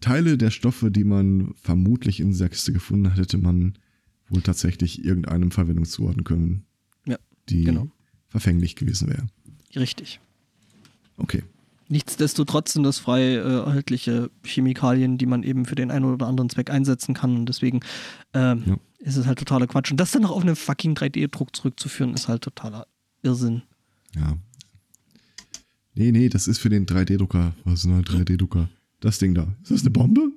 Teile 0.00 0.38
der 0.38 0.50
Stoffe, 0.50 0.90
die 0.90 1.04
man 1.04 1.54
vermutlich 1.54 2.20
in 2.20 2.36
der 2.36 2.48
Kiste 2.48 2.72
gefunden 2.72 3.10
hat, 3.10 3.18
hätte 3.18 3.38
man 3.38 3.74
wohl 4.30 4.42
tatsächlich 4.42 5.04
irgendeinem 5.04 5.50
Verwendung 5.50 5.84
zuordnen 5.84 6.24
können, 6.24 6.64
ja, 7.06 7.18
die 7.48 7.64
genau. 7.64 7.88
verfänglich 8.28 8.76
gewesen 8.76 9.08
wäre. 9.08 9.26
Richtig. 9.76 10.20
Okay. 11.16 11.42
Nichtsdestotrotz 11.88 12.72
sind 12.72 12.84
das 12.84 12.98
frei 12.98 13.34
äh, 13.34 13.64
erhältliche 13.64 14.30
Chemikalien, 14.44 15.18
die 15.18 15.26
man 15.26 15.42
eben 15.42 15.64
für 15.64 15.74
den 15.74 15.90
einen 15.90 16.04
oder 16.04 16.28
anderen 16.28 16.48
Zweck 16.48 16.70
einsetzen 16.70 17.14
kann. 17.14 17.36
Und 17.36 17.46
deswegen 17.46 17.80
ähm, 18.32 18.62
ja. 18.64 18.76
ist 19.00 19.16
es 19.16 19.26
halt 19.26 19.40
totaler 19.40 19.66
Quatsch. 19.66 19.90
Und 19.90 19.98
das 19.98 20.12
dann 20.12 20.22
noch 20.22 20.30
auf 20.30 20.42
einen 20.42 20.54
fucking 20.54 20.94
3D-Druck 20.94 21.54
zurückzuführen, 21.54 22.14
ist 22.14 22.28
halt 22.28 22.42
totaler 22.42 22.86
Irrsinn. 23.22 23.62
Ja. 24.14 24.38
Nee, 25.94 26.12
nee, 26.12 26.28
das 26.28 26.46
ist 26.46 26.58
für 26.58 26.68
den 26.68 26.86
3D-Drucker. 26.86 27.56
Was 27.64 27.80
ist 27.80 27.86
ein 27.86 28.04
3D-Drucker? 28.04 28.70
Das 29.00 29.18
Ding 29.18 29.34
da. 29.34 29.48
Ist 29.62 29.72
das 29.72 29.80
eine 29.80 29.90
Bombe? 29.90 30.30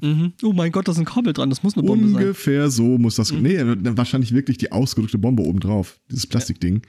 Mhm. 0.00 0.32
Oh 0.42 0.52
mein 0.52 0.72
Gott, 0.72 0.86
da 0.86 0.92
ist 0.92 0.98
ein 0.98 1.04
Kabel 1.04 1.32
dran, 1.32 1.50
das 1.50 1.62
muss 1.62 1.76
eine 1.76 1.86
Bombe 1.86 2.06
Ungefähr 2.06 2.20
sein. 2.20 2.28
Ungefähr 2.28 2.70
so 2.70 2.98
muss 2.98 3.16
das. 3.16 3.32
Mhm. 3.32 3.42
Nee, 3.42 3.58
wahrscheinlich 3.96 4.32
wirklich 4.32 4.58
die 4.58 4.72
ausgedrückte 4.72 5.18
Bombe 5.18 5.42
oben 5.42 5.60
drauf. 5.60 5.98
Dieses 6.10 6.26
Plastikding. 6.26 6.76
Ja. 6.76 6.80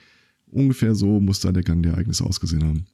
Ungefähr 0.51 0.95
so 0.95 1.19
muss 1.19 1.39
da 1.39 1.51
der 1.51 1.63
Gang 1.63 1.83
der 1.83 1.93
Ereignisse 1.93 2.23
ausgesehen 2.23 2.63
haben. 2.63 2.85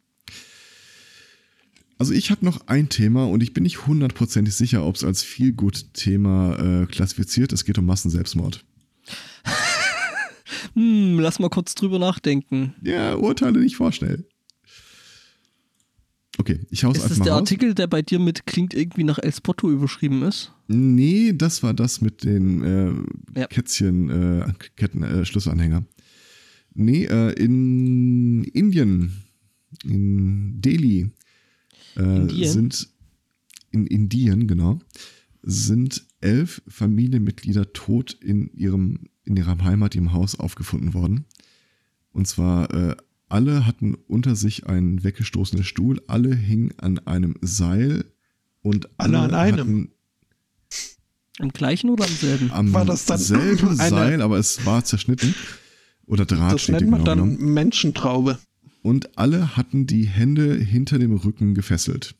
Also 1.97 2.13
ich 2.13 2.29
habe 2.29 2.43
noch 2.43 2.67
ein 2.67 2.89
Thema 2.89 3.25
und 3.25 3.41
ich 3.41 3.53
bin 3.53 3.63
nicht 3.63 3.87
hundertprozentig 3.87 4.53
sicher, 4.53 4.85
ob 4.85 4.95
es 4.95 5.03
als 5.03 5.23
viel 5.23 5.53
gut 5.53 5.93
Thema 5.93 6.57
äh, 6.83 6.85
klassifiziert. 6.87 7.53
Es 7.53 7.63
geht 7.63 7.77
um 7.77 7.85
Massenselbstmord. 7.85 8.65
hm, 10.73 11.19
lass 11.19 11.39
mal 11.39 11.49
kurz 11.49 11.73
drüber 11.73 11.99
nachdenken. 11.99 12.75
Ja, 12.81 13.15
urteile 13.15 13.59
nicht 13.59 13.77
vorschnell. 13.77 14.25
Okay, 16.37 16.59
ich 16.69 16.83
hau's 16.83 16.97
ist 16.97 17.03
einfach 17.03 17.09
mal 17.09 17.13
Ist 17.13 17.19
das 17.19 17.25
der 17.25 17.33
raus. 17.33 17.39
Artikel, 17.41 17.73
der 17.73 17.87
bei 17.87 18.01
dir 18.01 18.19
mit 18.19 18.45
klingt 18.45 18.73
irgendwie 18.73 19.03
nach 19.03 19.19
El 19.19 19.33
Spotto 19.33 19.71
überschrieben 19.71 20.23
ist? 20.23 20.51
Nee, 20.67 21.33
das 21.33 21.63
war 21.63 21.73
das 21.73 22.01
mit 22.01 22.23
den 22.23 22.63
äh, 22.63 23.39
ja. 23.39 23.47
Kätzchen, 23.47 24.09
äh, 24.09 24.53
Ketten, 24.75 25.03
äh, 25.03 25.25
Schlüsselanhänger. 25.25 25.85
Nee, 26.73 27.05
äh, 27.05 27.31
in 27.33 28.43
Indien, 28.45 29.23
in 29.83 30.61
Delhi, 30.61 31.11
äh, 31.95 32.01
Indien? 32.01 32.51
sind 32.51 32.89
in 33.71 33.87
Indien, 33.87 34.47
genau, 34.47 34.79
sind 35.41 36.05
elf 36.21 36.61
Familienmitglieder 36.67 37.71
tot 37.71 38.13
in 38.13 38.47
ihrem, 38.53 39.05
in 39.23 39.37
ihrem 39.37 39.63
Heimat, 39.63 39.95
ihrem 39.95 40.11
Haus 40.11 40.37
aufgefunden 40.37 40.93
worden. 40.93 41.25
Und 42.11 42.27
zwar 42.27 42.73
äh, 42.73 42.95
alle 43.29 43.65
hatten 43.65 43.95
unter 44.07 44.35
sich 44.35 44.67
einen 44.67 45.03
weggestoßenen 45.03 45.63
Stuhl, 45.63 46.01
alle 46.07 46.35
hingen 46.35 46.73
an 46.77 46.99
einem 46.99 47.35
Seil 47.41 48.05
und 48.61 48.89
alle, 48.97 49.19
alle 49.19 49.27
an 49.27 49.33
einem. 49.33 49.89
Am 51.39 51.49
gleichen 51.49 51.89
oder 51.89 52.05
am 52.05 52.11
selben? 52.11 52.51
Am 52.51 52.73
war 52.73 52.85
das 52.85 53.05
dann 53.05 53.17
selben 53.17 53.75
Seil, 53.75 54.21
aber 54.21 54.37
es 54.37 54.65
war 54.65 54.85
zerschnitten. 54.85 55.35
Oder 56.07 56.25
Draht 56.25 56.53
das 56.53 56.61
steht 56.61 56.75
nennt 56.75 56.91
man 56.91 57.03
genau 57.03 57.15
dann 57.15 57.37
Menschentraube. 57.37 58.37
Und 58.83 59.17
alle 59.17 59.57
hatten 59.57 59.87
die 59.87 60.05
Hände 60.05 60.55
hinter 60.55 60.99
dem 60.99 61.15
Rücken 61.15 61.55
gefesselt. 61.55 62.15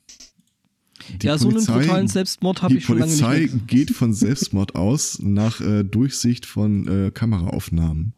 Die 1.22 1.28
ja, 1.28 1.38
Polizei, 1.38 1.60
so 1.62 1.72
einen 1.72 1.82
brutalen 1.82 2.08
Selbstmord 2.08 2.62
habe 2.64 2.74
ich 2.74 2.86
schon 2.86 2.98
lange 2.98 3.12
nicht. 3.12 3.22
Die 3.22 3.26
Polizei 3.26 3.60
geht 3.68 3.92
von 3.92 4.14
Selbstmord 4.14 4.76
aus 4.76 5.20
nach 5.22 5.62
äh, 5.62 5.84
Durchsicht 5.84 6.48
von 6.48 6.88
äh, 6.88 7.12
Kameraaufnahmen 7.12 8.15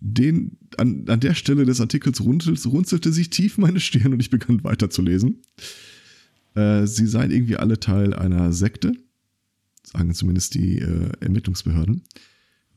den, 0.00 0.56
an, 0.78 1.04
an 1.08 1.20
der 1.20 1.34
Stelle 1.34 1.66
des 1.66 1.80
Artikels 1.80 2.22
runzelte, 2.22 2.68
runzelte 2.68 3.12
sich 3.12 3.30
tief 3.30 3.58
meine 3.58 3.80
Stirn 3.80 4.12
und 4.12 4.20
ich 4.20 4.30
begann 4.30 4.64
weiterzulesen. 4.64 5.42
Äh, 6.54 6.86
sie 6.86 7.06
seien 7.06 7.30
irgendwie 7.30 7.56
alle 7.56 7.78
Teil 7.78 8.14
einer 8.14 8.52
Sekte, 8.52 8.92
sagen 9.84 10.14
zumindest 10.14 10.54
die 10.54 10.78
äh, 10.78 11.10
Ermittlungsbehörden. 11.20 12.02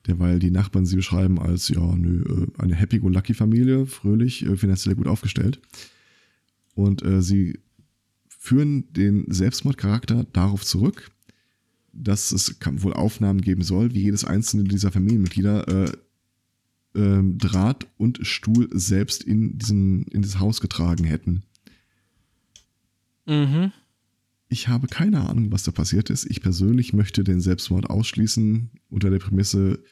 Derweil 0.05 0.39
die 0.39 0.51
Nachbarn 0.51 0.85
sie 0.85 0.97
beschreiben 0.97 1.39
als, 1.39 1.69
ja, 1.69 1.95
nö, 1.95 2.23
äh, 2.23 2.61
eine 2.61 2.75
happy-go-lucky-Familie, 2.75 3.85
fröhlich, 3.85 4.45
äh, 4.45 4.57
finanziell 4.57 4.95
gut 4.95 5.07
aufgestellt. 5.07 5.61
Und 6.75 7.03
äh, 7.03 7.21
sie 7.21 7.59
führen 8.27 8.91
den 8.91 9.31
Selbstmordcharakter 9.31 10.25
darauf 10.33 10.65
zurück, 10.65 11.09
dass 11.93 12.33
es 12.33 12.57
wohl 12.81 12.93
Aufnahmen 12.93 13.39
geben 13.39 13.61
soll, 13.61 13.93
wie 13.93 14.01
jedes 14.01 14.25
einzelne 14.25 14.65
dieser 14.65 14.91
Familienmitglieder 14.91 15.67
äh, 15.67 15.91
ähm, 16.95 17.37
Draht 17.37 17.87
und 17.97 18.25
Stuhl 18.25 18.69
selbst 18.71 19.23
in, 19.23 19.57
diesen, 19.57 20.03
in 20.07 20.21
das 20.21 20.39
Haus 20.39 20.61
getragen 20.61 21.03
hätten. 21.03 21.43
Mhm. 23.25 23.71
Ich 24.49 24.67
habe 24.67 24.87
keine 24.87 25.27
Ahnung, 25.27 25.51
was 25.51 25.63
da 25.63 25.71
passiert 25.71 26.09
ist. 26.09 26.25
Ich 26.25 26.41
persönlich 26.41 26.93
möchte 26.93 27.23
den 27.23 27.41
Selbstmord 27.41 27.89
ausschließen 27.89 28.69
unter 28.89 29.09
der 29.09 29.19
Prämisse, 29.19 29.83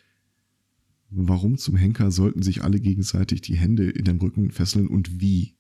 warum 1.10 1.58
zum 1.58 1.76
Henker 1.76 2.12
sollten 2.12 2.44
sich 2.44 2.64
alle 2.64 2.80
gegenseitig 2.80 3.42
die 3.42 3.58
Hände 3.58 3.90
in 3.90 4.06
den 4.06 4.20
Rücken 4.20 4.52
fesseln 4.52 4.88
und 4.88 5.20
wie? 5.20 5.56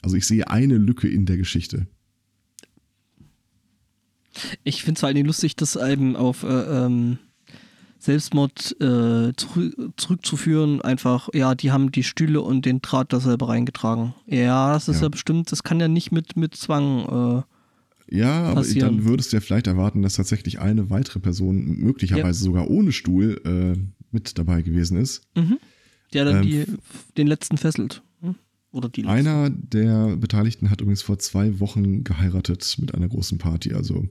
Also 0.00 0.16
ich 0.16 0.26
sehe 0.26 0.48
eine 0.48 0.78
Lücke 0.78 1.08
in 1.08 1.26
der 1.26 1.36
Geschichte. 1.36 1.86
Ich 4.64 4.82
finde 4.82 4.96
es 4.96 5.00
vor 5.00 5.08
allem 5.08 5.26
lustig, 5.26 5.56
dass 5.56 5.76
eben 5.76 6.16
auf 6.16 6.42
äh, 6.42 6.86
ähm 6.86 7.18
Selbstmord 8.02 8.74
äh, 8.80 9.32
zurückzuführen, 9.96 10.82
einfach, 10.82 11.28
ja, 11.34 11.54
die 11.54 11.70
haben 11.70 11.92
die 11.92 12.02
Stühle 12.02 12.40
und 12.40 12.66
den 12.66 12.82
Draht 12.82 13.12
da 13.12 13.20
selber 13.20 13.48
reingetragen. 13.48 14.12
Ja, 14.26 14.72
das 14.72 14.88
ist 14.88 14.96
ja, 14.96 15.02
ja 15.02 15.08
bestimmt, 15.08 15.52
das 15.52 15.62
kann 15.62 15.78
ja 15.78 15.86
nicht 15.86 16.10
mit, 16.10 16.36
mit 16.36 16.56
Zwang. 16.56 17.44
Äh, 18.10 18.16
ja, 18.16 18.54
passieren. 18.54 18.88
aber 18.88 18.96
dann 18.96 19.04
würdest 19.04 19.32
du 19.32 19.36
ja 19.36 19.40
vielleicht 19.40 19.68
erwarten, 19.68 20.02
dass 20.02 20.14
tatsächlich 20.14 20.58
eine 20.58 20.90
weitere 20.90 21.20
Person 21.20 21.64
möglicherweise 21.78 22.40
ja. 22.40 22.44
sogar 22.46 22.68
ohne 22.68 22.90
Stuhl 22.90 23.40
äh, 23.44 23.78
mit 24.10 24.36
dabei 24.36 24.62
gewesen 24.62 24.96
ist. 24.96 25.22
Mhm. 25.36 25.58
Der 26.12 26.24
dann 26.24 26.42
ähm, 26.42 26.42
die, 26.42 26.64
den 27.16 27.28
letzten 27.28 27.56
fesselt. 27.56 28.02
Hm? 28.20 28.34
Oder 28.72 28.88
die 28.88 29.02
letzten. 29.02 29.16
Einer 29.16 29.48
der 29.48 30.16
Beteiligten 30.16 30.70
hat 30.70 30.80
übrigens 30.80 31.02
vor 31.02 31.20
zwei 31.20 31.60
Wochen 31.60 32.02
geheiratet 32.02 32.78
mit 32.80 32.94
einer 32.94 33.08
großen 33.08 33.38
Party, 33.38 33.74
also 33.74 34.08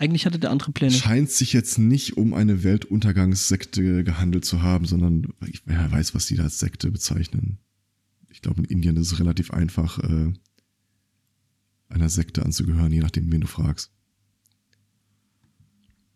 eigentlich 0.00 0.24
hatte 0.24 0.38
der 0.38 0.50
andere 0.50 0.72
Pläne. 0.72 0.92
Scheint 0.92 1.30
sich 1.30 1.52
jetzt 1.52 1.78
nicht 1.78 2.16
um 2.16 2.32
eine 2.32 2.64
Weltuntergangssekte 2.64 4.02
gehandelt 4.02 4.46
zu 4.46 4.62
haben, 4.62 4.86
sondern 4.86 5.34
wer 5.66 5.92
weiß, 5.92 6.14
was 6.14 6.24
die 6.24 6.36
da 6.36 6.44
als 6.44 6.58
Sekte 6.58 6.90
bezeichnen. 6.90 7.58
Ich 8.30 8.40
glaube, 8.40 8.62
in 8.62 8.64
Indien 8.64 8.96
ist 8.96 9.12
es 9.12 9.20
relativ 9.20 9.50
einfach, 9.50 9.98
äh, 9.98 10.32
einer 11.90 12.08
Sekte 12.08 12.46
anzugehören, 12.46 12.92
je 12.92 13.00
nachdem, 13.00 13.30
wen 13.30 13.42
du 13.42 13.46
fragst. 13.46 13.92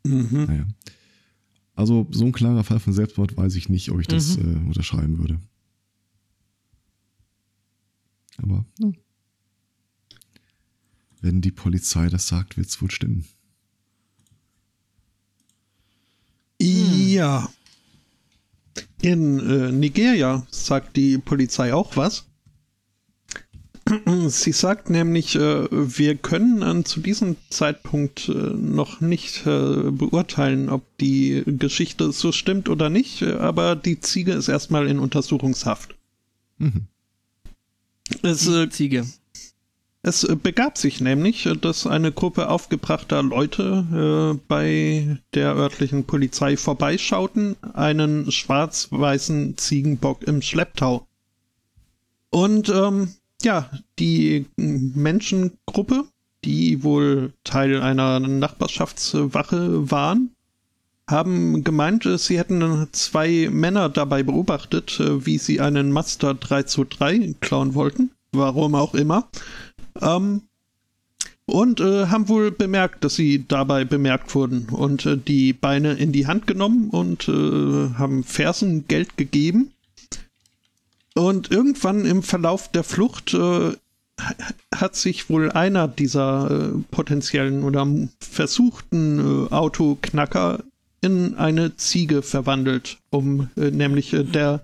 Mhm. 0.07 0.45
Naja. 0.47 0.67
Also 1.75 2.07
so 2.11 2.25
ein 2.25 2.33
klarer 2.33 2.65
Fall 2.65 2.81
von 2.81 2.95
Selbstmord 2.95 3.37
weiß 3.37 3.55
ich 3.57 3.69
nicht, 3.69 3.91
ob 3.91 4.01
ich 4.01 4.07
das 4.07 4.39
mhm. 4.39 4.45
äh, 4.45 4.67
unterschreiben 4.67 5.19
würde. 5.19 5.41
Aber 8.39 8.65
ja. 8.79 8.93
wenn 11.21 11.43
die 11.43 11.53
Polizei 11.53 12.09
das 12.09 12.29
sagt, 12.29 12.57
wird 12.57 12.69
es 12.69 12.81
wohl 12.81 12.91
stimmen. 12.91 13.27
Ja. 17.15 17.49
In 19.01 19.39
äh, 19.39 19.71
Nigeria 19.71 20.45
sagt 20.51 20.97
die 20.97 21.19
Polizei 21.19 21.73
auch 21.73 21.97
was. 21.97 22.27
Sie 24.27 24.51
sagt 24.51 24.91
nämlich, 24.91 25.37
äh, 25.37 25.69
wir 25.71 26.17
können 26.17 26.65
an 26.65 26.85
zu 26.85 26.99
diesem 26.99 27.37
Zeitpunkt 27.51 28.29
äh, 28.29 28.33
noch 28.33 29.01
nicht 29.01 29.47
äh, 29.47 29.91
beurteilen, 29.93 30.69
ob 30.69 30.83
die 30.99 31.45
Geschichte 31.47 32.11
so 32.11 32.33
stimmt 32.33 32.69
oder 32.69 32.91
nicht, 32.91 33.23
aber 33.23 33.77
die 33.77 34.01
Ziege 34.01 34.33
ist 34.33 34.49
erstmal 34.49 34.89
in 34.89 34.99
Untersuchungshaft. 34.99 35.95
Mhm. 36.59 36.87
Es, 38.23 38.45
die 38.45 38.69
Ziege. 38.71 39.07
Es 40.07 40.29
begab 40.43 40.77
sich 40.77 41.01
nämlich, 41.01 41.49
dass 41.63 41.87
eine 41.87 42.13
Gruppe 42.13 42.51
aufgebrachter 42.51 43.23
Leute 43.23 44.35
äh, 44.35 44.39
bei 44.49 45.17
der 45.33 45.57
örtlichen 45.57 46.05
Polizei 46.05 46.59
vorbeischauten, 46.59 47.57
einen 47.73 48.31
schwarz-weißen 48.31 49.57
Ziegenbock 49.57 50.23
im 50.25 50.43
Schlepptau. 50.43 51.07
Und 52.29 52.69
ähm, 52.69 53.15
ja, 53.41 53.71
die 53.99 54.45
Menschengruppe, 54.57 56.05
die 56.45 56.85
wohl 56.85 57.33
Teil 57.43 57.81
einer 57.81 58.21
Nachbarschaftswache 58.21 59.91
waren, 59.91 60.35
haben 61.09 61.65
gemeint, 61.65 62.07
sie 62.19 62.39
hätten 62.39 62.89
zwei 62.93 63.49
Männer 63.51 63.89
dabei 63.89 64.23
beobachtet, 64.23 65.01
wie 65.01 65.39
sie 65.39 65.63
einen 65.63 65.93
Master 65.93 66.35
323 66.35 67.41
klauen 67.41 67.75
wollten. 67.75 68.11
Warum 68.35 68.75
auch 68.75 68.95
immer. 68.95 69.29
Ähm, 70.01 70.43
und 71.47 71.81
äh, 71.81 72.07
haben 72.07 72.29
wohl 72.29 72.51
bemerkt, 72.51 73.05
dass 73.05 73.17
sie 73.17 73.45
dabei 73.47 73.85
bemerkt 73.85 74.35
wurden 74.35 74.69
und 74.71 75.05
äh, 75.05 75.19
die 75.19 75.53
Beine 75.53 75.93
in 75.93 76.11
die 76.11 76.27
Hand 76.27 76.47
genommen 76.47 76.89
und 76.89 77.29
äh, 77.29 77.95
haben 77.99 78.25
Fersen 78.25 78.89
Geld 78.89 79.19
gegeben 79.19 79.75
und 81.15 81.51
irgendwann 81.51 82.05
im 82.05 82.23
Verlauf 82.23 82.71
der 82.71 82.85
Flucht 82.85 83.35
äh, 83.35 83.73
hat 84.75 84.97
sich 84.97 85.31
wohl 85.31 85.51
einer 85.51 85.89
dieser 85.89 86.51
äh, 86.51 86.79
potenziellen 86.91 87.63
oder 87.63 87.87
versuchten 88.19 89.47
äh, 89.49 89.53
Autoknacker 89.53 90.65
in 91.01 91.35
eine 91.35 91.77
Ziege 91.77 92.23
verwandelt, 92.23 92.97
um 93.11 93.51
nämlich 93.57 94.17
der 94.19 94.63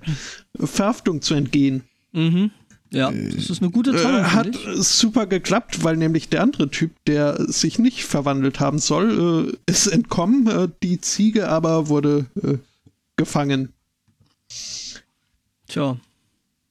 Verhaftung 0.58 1.20
zu 1.20 1.34
entgehen. 1.34 1.82
Mhm. 2.12 2.50
Ja, 2.92 3.12
das 3.12 3.50
ist 3.50 3.62
eine 3.62 3.70
gute 3.70 3.94
Zahl. 3.94 4.20
Äh, 4.20 4.24
hat 4.24 4.58
super 4.76 5.26
geklappt, 5.26 5.84
weil 5.84 5.96
nämlich 5.96 6.28
der 6.28 6.42
andere 6.42 6.70
Typ, 6.70 6.92
der 7.06 7.44
sich 7.50 7.78
nicht 7.78 8.04
verwandelt 8.04 8.58
haben 8.58 8.80
soll, 8.80 9.56
ist 9.66 9.86
entkommen. 9.86 10.72
die 10.82 11.00
Ziege 11.00 11.48
aber 11.48 11.88
wurde 11.88 12.26
gefangen. 13.16 13.72
Tja. 15.68 15.98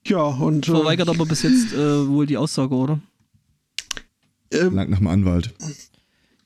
Ja, 0.05 0.23
und. 0.23 0.67
Äh, 0.67 0.71
Verweigert 0.71 1.07
äh, 1.07 1.11
aber 1.11 1.25
bis 1.25 1.43
jetzt 1.43 1.73
äh, 1.73 2.07
wohl 2.07 2.25
die 2.25 2.37
Aussage, 2.37 2.73
oder? 2.75 2.99
Ähm, 4.51 4.75
Lang 4.75 4.89
nach 4.89 4.97
dem 4.97 5.07
Anwalt. 5.07 5.53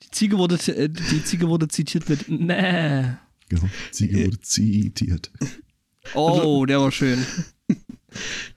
Die 0.02 0.10
Ziege 0.10 0.38
wurde, 0.38 0.56
äh, 0.72 0.88
die 0.88 1.24
Ziege 1.24 1.48
wurde 1.48 1.68
zitiert 1.68 2.08
mit 2.08 2.28
Nee. 2.28 3.16
Genau, 3.48 3.68
Ziege 3.90 4.26
wurde 4.26 4.40
zitiert. 4.40 5.30
Oh, 6.14 6.66
der 6.66 6.80
war 6.80 6.92
schön. 6.92 7.24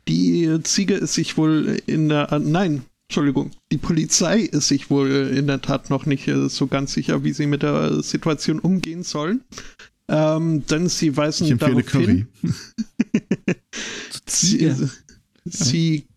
Die 0.07 0.59
Ziege 0.63 0.95
ist 0.95 1.13
sich 1.13 1.37
wohl 1.37 1.79
in 1.85 2.09
der. 2.09 2.39
Nein, 2.39 2.83
Entschuldigung, 3.09 3.51
die 3.71 3.77
Polizei 3.77 4.41
ist 4.41 4.67
sich 4.67 4.89
wohl 4.89 5.09
in 5.09 5.47
der 5.47 5.61
Tat 5.61 5.89
noch 5.89 6.05
nicht 6.05 6.29
so 6.47 6.67
ganz 6.67 6.93
sicher, 6.93 7.23
wie 7.23 7.31
sie 7.33 7.47
mit 7.47 7.63
der 7.63 8.03
Situation 8.03 8.59
umgehen 8.59 9.03
sollen. 9.03 9.43
Ähm, 10.09 10.65
denn 10.67 10.87
sie 10.87 11.15
weisen 11.17 11.45
ich 11.45 11.51
empfehle 11.51 11.75
darauf 11.75 11.91
Curry. 11.91 12.05
hin. 12.05 12.27
sie, 14.25 14.73
sie 15.45 16.07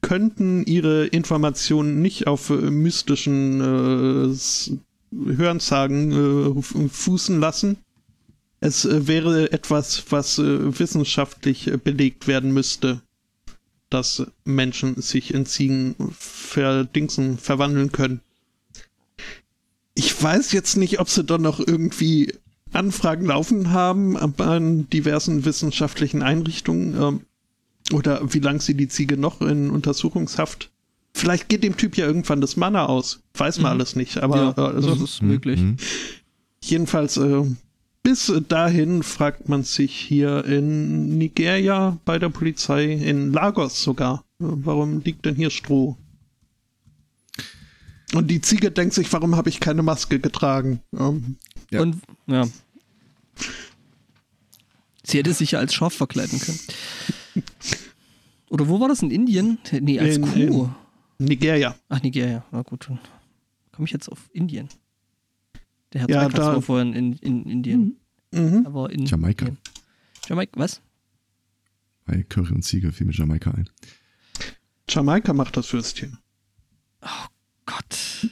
könnten 0.00 0.64
ihre 0.64 1.06
Informationen 1.06 2.00
nicht 2.00 2.26
auf 2.26 2.50
äh, 2.50 2.54
mystischen 2.54 3.60
äh, 3.60 5.34
Hörensagen 5.36 6.56
äh, 6.58 6.88
fußen 6.88 7.40
lassen. 7.40 7.78
Es 8.66 8.84
äh, 8.84 9.06
wäre 9.06 9.52
etwas, 9.52 10.06
was 10.10 10.38
äh, 10.38 10.78
wissenschaftlich 10.78 11.68
äh, 11.68 11.76
belegt 11.76 12.26
werden 12.26 12.52
müsste, 12.52 13.00
dass 13.90 14.26
Menschen 14.44 15.00
sich 15.00 15.32
in 15.32 15.46
Ziegen 15.46 15.94
verdingsen, 16.18 17.38
verwandeln 17.38 17.92
können. 17.92 18.20
Ich 19.94 20.20
weiß 20.20 20.50
jetzt 20.50 20.76
nicht, 20.76 20.98
ob 20.98 21.08
sie 21.08 21.22
dann 21.22 21.42
noch 21.42 21.60
irgendwie 21.60 22.34
Anfragen 22.72 23.26
laufen 23.26 23.70
haben 23.70 24.16
an 24.16 24.90
diversen 24.90 25.44
wissenschaftlichen 25.44 26.22
Einrichtungen 26.22 27.00
ähm, 27.00 27.20
oder 27.92 28.34
wie 28.34 28.40
lange 28.40 28.60
sie 28.60 28.74
die 28.74 28.88
Ziege 28.88 29.16
noch 29.16 29.42
in 29.42 29.70
Untersuchungshaft. 29.70 30.72
Vielleicht 31.14 31.48
geht 31.48 31.62
dem 31.62 31.76
Typ 31.76 31.96
ja 31.96 32.04
irgendwann 32.04 32.40
das 32.40 32.56
Mana 32.56 32.86
aus. 32.86 33.20
Weiß 33.34 33.58
man 33.58 33.74
mhm. 33.74 33.78
alles 33.78 33.94
nicht, 33.94 34.18
aber 34.18 34.54
ja, 34.56 34.64
also, 34.64 34.90
das 34.90 35.00
ist 35.00 35.22
möglich. 35.22 35.60
Mhm. 35.60 35.76
Jedenfalls, 36.62 37.16
äh, 37.16 37.44
bis 38.06 38.32
dahin 38.46 39.02
fragt 39.02 39.48
man 39.48 39.64
sich 39.64 39.92
hier 39.92 40.44
in 40.44 41.18
Nigeria 41.18 41.98
bei 42.04 42.20
der 42.20 42.28
Polizei, 42.28 42.92
in 42.92 43.32
Lagos 43.32 43.82
sogar, 43.82 44.24
warum 44.38 45.00
liegt 45.00 45.24
denn 45.24 45.34
hier 45.34 45.50
Stroh? 45.50 45.96
Und 48.14 48.28
die 48.30 48.40
Ziege 48.40 48.70
denkt 48.70 48.94
sich, 48.94 49.12
warum 49.12 49.34
habe 49.34 49.48
ich 49.48 49.58
keine 49.58 49.82
Maske 49.82 50.20
getragen? 50.20 50.78
Ähm, 50.96 51.34
ja. 51.72 51.80
Und 51.80 51.96
ja, 52.28 52.46
Sie 55.02 55.18
hätte 55.18 55.34
sich 55.34 55.50
ja 55.50 55.58
als 55.58 55.74
Schaf 55.74 55.92
verkleiden 55.92 56.38
können. 56.38 56.60
Oder 58.50 58.68
wo 58.68 58.78
war 58.78 58.86
das? 58.86 59.02
In 59.02 59.10
Indien? 59.10 59.58
Nee, 59.72 59.98
als 59.98 60.18
in, 60.18 60.22
Kuh. 60.22 60.70
In 61.18 61.24
Nigeria. 61.24 61.74
Ach, 61.88 62.00
Nigeria. 62.00 62.44
Na 62.52 62.62
gut, 62.62 62.86
dann 62.88 63.00
komme 63.72 63.86
ich 63.86 63.92
jetzt 63.92 64.08
auf 64.08 64.30
Indien. 64.32 64.68
Der 65.92 66.02
Herr 66.02 66.10
ja, 66.10 66.28
da, 66.28 66.54
war 66.54 66.62
vorhin 66.62 66.92
in, 66.92 67.12
in 67.14 67.44
Indien. 67.44 67.96
Mhm. 68.32 68.66
Aber 68.66 68.90
in 68.90 69.06
Jamaika. 69.06 69.46
Indien. 69.46 69.62
Jamaika, 70.28 70.60
was? 70.60 70.80
Bei 72.04 72.22
Curry 72.22 72.54
und 72.54 72.62
Ziege 72.62 72.92
fiel 72.92 73.06
mit 73.06 73.16
Jamaika 73.16 73.50
ein. 73.52 73.68
Jamaika 74.88 75.32
macht 75.32 75.56
das 75.56 75.72
Würstchen. 75.72 76.18
Oh 77.02 77.26
Gott. 77.66 78.30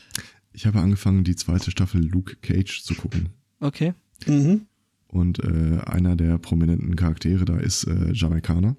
Ich 0.52 0.66
habe 0.66 0.80
angefangen, 0.80 1.24
die 1.24 1.36
zweite 1.36 1.70
Staffel 1.70 2.04
Luke 2.04 2.36
Cage 2.36 2.82
zu 2.82 2.94
gucken. 2.94 3.30
Okay. 3.60 3.94
Mhm. 4.26 4.66
Und 5.08 5.40
äh, 5.40 5.80
einer 5.86 6.16
der 6.16 6.38
prominenten 6.38 6.96
Charaktere 6.96 7.44
da 7.44 7.58
ist 7.58 7.84
äh, 7.84 8.12
Jamaikaner. 8.12 8.76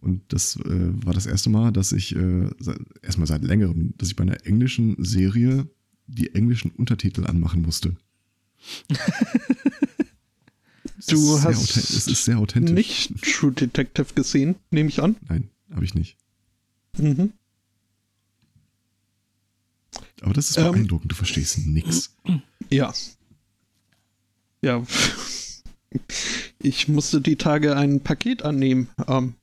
Und 0.00 0.32
das 0.32 0.56
äh, 0.56 1.04
war 1.04 1.12
das 1.12 1.26
erste 1.26 1.50
Mal, 1.50 1.72
dass 1.72 1.92
ich, 1.92 2.16
äh, 2.16 2.48
erstmal 3.02 3.26
seit 3.26 3.44
längerem, 3.44 3.94
dass 3.98 4.08
ich 4.08 4.16
bei 4.16 4.22
einer 4.22 4.46
englischen 4.46 4.96
Serie 4.98 5.68
die 6.10 6.34
englischen 6.34 6.70
Untertitel 6.72 7.26
anmachen 7.26 7.62
musste. 7.62 7.96
du 11.08 11.42
hast 11.42 11.76
es 11.76 12.06
ist 12.06 12.24
sehr 12.24 12.38
authentisch. 12.38 12.74
nicht 12.74 13.22
True 13.22 13.52
Detective 13.52 14.14
gesehen, 14.14 14.56
nehme 14.70 14.88
ich 14.88 15.02
an. 15.02 15.16
Nein, 15.28 15.48
habe 15.72 15.84
ich 15.84 15.94
nicht. 15.94 16.16
Mhm. 16.98 17.32
Aber 20.22 20.34
das 20.34 20.50
ist 20.50 20.58
ähm, 20.58 20.72
beeindruckend, 20.72 21.10
du 21.10 21.16
verstehst 21.16 21.58
nichts. 21.66 22.14
Ja, 22.68 22.92
ja. 24.62 24.84
Ich 26.62 26.86
musste 26.86 27.20
die 27.20 27.34
Tage 27.34 27.74
ein 27.74 28.00
Paket 28.00 28.44
annehmen. 28.44 28.90
Ähm, 29.08 29.34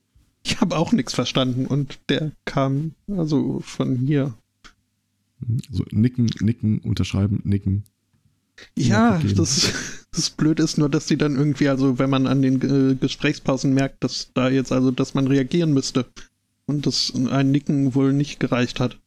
ich 0.44 0.60
habe 0.62 0.78
auch 0.78 0.92
nichts 0.92 1.12
verstanden 1.12 1.66
und 1.66 1.98
der 2.08 2.32
kam 2.46 2.94
also 3.06 3.60
von 3.60 3.96
hier. 3.96 4.32
So 5.70 5.84
nicken, 5.90 6.30
nicken, 6.40 6.80
unterschreiben, 6.80 7.40
nicken. 7.44 7.84
Ja, 8.76 9.20
das, 9.36 9.72
das 10.12 10.30
Blöde 10.30 10.62
ist 10.62 10.78
nur, 10.78 10.88
dass 10.88 11.06
sie 11.06 11.16
dann 11.16 11.36
irgendwie, 11.36 11.68
also 11.68 11.98
wenn 11.98 12.10
man 12.10 12.26
an 12.26 12.42
den 12.42 12.60
äh, 12.62 12.94
Gesprächspausen 12.96 13.72
merkt, 13.72 14.02
dass 14.02 14.32
da 14.34 14.48
jetzt 14.48 14.72
also, 14.72 14.90
dass 14.90 15.14
man 15.14 15.26
reagieren 15.26 15.72
müsste 15.72 16.06
und 16.66 16.86
dass 16.86 17.12
ein 17.14 17.50
Nicken 17.50 17.94
wohl 17.94 18.12
nicht 18.12 18.40
gereicht 18.40 18.80
hat. 18.80 18.98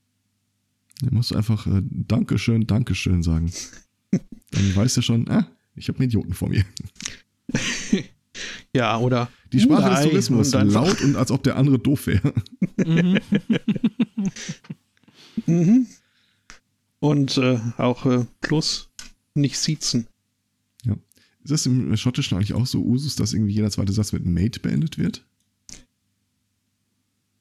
Du 1.01 1.13
musst 1.13 1.35
einfach 1.35 1.67
äh, 1.67 1.81
Dankeschön, 1.83 2.67
Dankeschön 2.67 3.23
sagen. 3.23 3.51
Dann 4.51 4.75
weißt 4.75 4.97
du 4.97 5.01
schon, 5.01 5.27
ah, 5.29 5.47
ich 5.75 5.87
habe 5.87 5.99
einen 5.99 6.09
Idioten 6.09 6.33
vor 6.33 6.49
mir. 6.49 6.63
ja, 8.73 8.97
oder. 8.97 9.29
Die 9.51 9.59
Sprache 9.59 9.89
des 9.89 10.03
Tourismus, 10.03 10.53
und 10.53 10.69
laut 10.69 11.01
und 11.01 11.15
als 11.15 11.31
ob 11.31 11.43
der 11.43 11.57
andere 11.57 11.79
doof 11.79 12.07
wäre. 12.07 12.33
Mhm. 12.77 13.19
mhm. 15.45 15.87
Und 17.01 17.37
äh, 17.37 17.59
auch 17.77 18.05
äh, 18.05 18.25
plus 18.39 18.89
nicht 19.33 19.57
siezen. 19.57 20.07
Ja. 20.85 20.93
Ist 21.43 21.51
das 21.51 21.65
im 21.65 21.97
Schottischen 21.97 22.37
eigentlich 22.37 22.53
auch 22.53 22.67
so 22.67 22.81
Usus, 22.81 23.15
dass 23.15 23.33
irgendwie 23.33 23.53
jeder 23.53 23.71
zweite 23.71 23.91
Satz 23.91 24.13
mit 24.13 24.25
Mate 24.25 24.59
beendet 24.59 24.97
wird? 24.97 25.25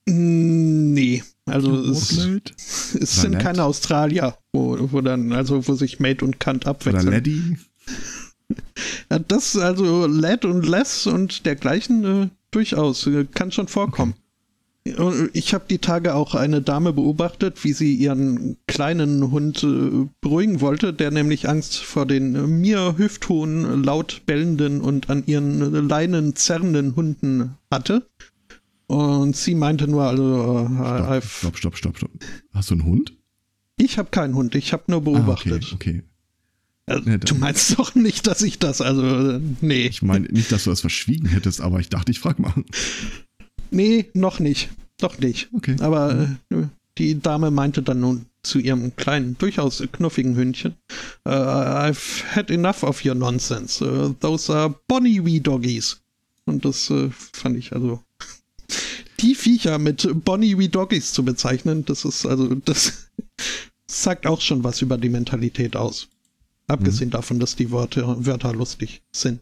Nee, 0.07 1.23
also 1.45 1.77
es, 1.77 2.11
es 2.95 3.21
sind 3.21 3.33
Lad? 3.33 3.43
keine 3.43 3.65
Australier, 3.65 4.37
wo, 4.53 4.77
wo 4.93 5.03
dann, 5.03 5.33
also 5.33 5.69
wo 5.69 5.75
sich 5.75 6.01
Mate 6.01 6.25
und 6.25 6.41
Kant 6.41 6.65
Oder 6.65 6.71
abwechseln. 6.71 7.13
Laddie? 7.13 7.59
Ja, 9.09 9.21
Das 9.21 9.57
also 9.57 10.07
Lad 10.07 10.45
und 10.45 10.67
Less 10.67 11.07
und 11.07 11.47
dergleichen 11.47 12.05
äh, 12.05 12.29
durchaus 12.51 13.07
äh, 13.07 13.25
kann 13.25 13.53
schon 13.53 13.69
vorkommen. 13.69 14.13
Und 14.13 14.21
Ich 14.85 15.53
habe 15.53 15.65
die 15.69 15.79
Tage 15.79 16.15
auch 16.15 16.35
eine 16.35 16.63
Dame 16.63 16.95
beobachtet, 16.95 17.65
wie 17.65 17.75
sie 17.75 17.95
ihren 17.95 18.57
kleinen 18.67 19.31
Hund 19.31 19.63
äh, 19.63 20.09
beruhigen 20.23 20.63
wollte, 20.63 20.95
der 20.95 21.11
nämlich 21.11 21.49
Angst 21.51 21.77
vor 21.77 22.07
den 22.07 22.35
äh, 22.35 22.47
mir 22.47 22.97
hüfthohen, 22.97 23.85
laut 23.85 24.23
bellenden 24.25 24.81
und 24.81 25.11
an 25.11 25.23
ihren 25.27 25.75
äh, 25.75 25.81
Leinen 25.81 26.35
zerrenden 26.35 26.97
Hunden 26.97 27.57
hatte. 27.71 28.09
Und 28.87 29.37
sie 29.37 29.55
meinte 29.55 29.87
nur, 29.87 30.05
also, 30.05 30.67
äh, 30.81 31.19
I've, 31.19 31.29
Stopp, 31.29 31.59
stopp, 31.59 31.77
stopp, 31.77 31.99
stopp. 31.99 32.11
Hast 32.55 32.71
du 32.71 32.75
einen 32.75 32.85
Hund? 32.85 33.13
ich 33.77 33.99
habe 33.99 34.11
keinen 34.11 34.35
Hund, 34.35 34.55
ich 34.55 34.73
habe 34.73 34.85
nur 34.89 34.99
Ah, 34.99 35.05
beobachtet. 35.05 35.73
okay, 35.73 36.01
okay. 36.01 36.03
Also, 36.87 37.09
Ja, 37.11 37.19
du 37.19 37.35
meinst 37.35 37.79
doch 37.79 37.95
nicht, 37.95 38.27
dass 38.27 38.41
ich 38.43 38.59
das, 38.59 38.81
also, 38.81 39.03
äh, 39.37 39.41
nee. 39.61 39.87
Ich 39.87 40.01
meine 40.03 40.27
nicht, 40.29 40.51
dass 40.51 40.65
du 40.65 40.71
das 40.71 40.81
verschwiegen 40.81 41.29
hättest, 41.29 41.61
aber 41.61 41.81
ich 41.81 41.91
dachte, 41.91 42.11
ich 42.13 42.19
frag 42.19 42.39
mal. 42.39 42.53
Nee, 43.71 44.11
noch 44.15 44.41
nicht. 44.41 44.69
Doch 44.99 45.19
nicht. 45.19 45.49
Okay. 45.55 45.77
Aber 45.81 46.29
äh, 46.53 46.67
die 46.99 47.21
Dame 47.21 47.51
meinte 47.51 47.83
dann 47.83 48.01
nun 48.01 48.27
zu 48.43 48.59
ihrem 48.59 48.97
kleinen, 48.97 49.37
durchaus 49.39 49.83
knuffigen 49.93 50.35
Hündchen, 50.35 50.75
äh, 51.25 51.31
I've 51.31 52.25
had 52.35 52.51
enough 52.51 52.83
of 52.83 53.05
your 53.05 53.15
nonsense. 53.15 53.85
Uh, 53.85 54.15
those 54.21 54.53
are 54.53 54.75
bonny 54.89 55.25
wee 55.25 55.41
doggies. 55.41 56.01
Und 56.47 56.65
das 56.65 56.91
äh, 56.91 57.11
fand 57.11 57.57
ich 57.59 57.73
also. 57.73 58.03
Die 59.21 59.35
Viecher 59.35 59.79
mit 59.79 60.09
bonny 60.25 60.57
wee 60.59 60.69
doggies 60.69 61.13
zu 61.13 61.23
bezeichnen, 61.23 61.85
das 61.85 62.05
ist 62.05 62.25
also, 62.25 62.55
das 62.65 63.11
sagt 63.87 64.27
auch 64.27 64.41
schon 64.41 64.65
was 64.65 64.81
über 64.81 64.97
die 64.97 65.11
Mentalität 65.11 65.77
aus. 65.77 66.09
Abgesehen 66.69 67.11
davon, 67.11 67.41
dass 67.41 67.57
die 67.57 67.73
Wörter, 67.73 68.25
Wörter 68.25 68.55
lustig 68.55 69.03
sind. 69.11 69.41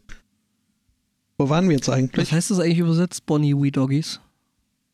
Wo 1.39 1.47
waren 1.47 1.69
wir 1.69 1.77
jetzt 1.77 1.87
eigentlich? 1.87 2.27
Was 2.27 2.33
heißt 2.33 2.51
das 2.51 2.59
eigentlich 2.59 2.79
übersetzt, 2.79 3.25
Bonnie 3.25 3.55
Wee 3.55 3.71
Doggies? 3.71 4.19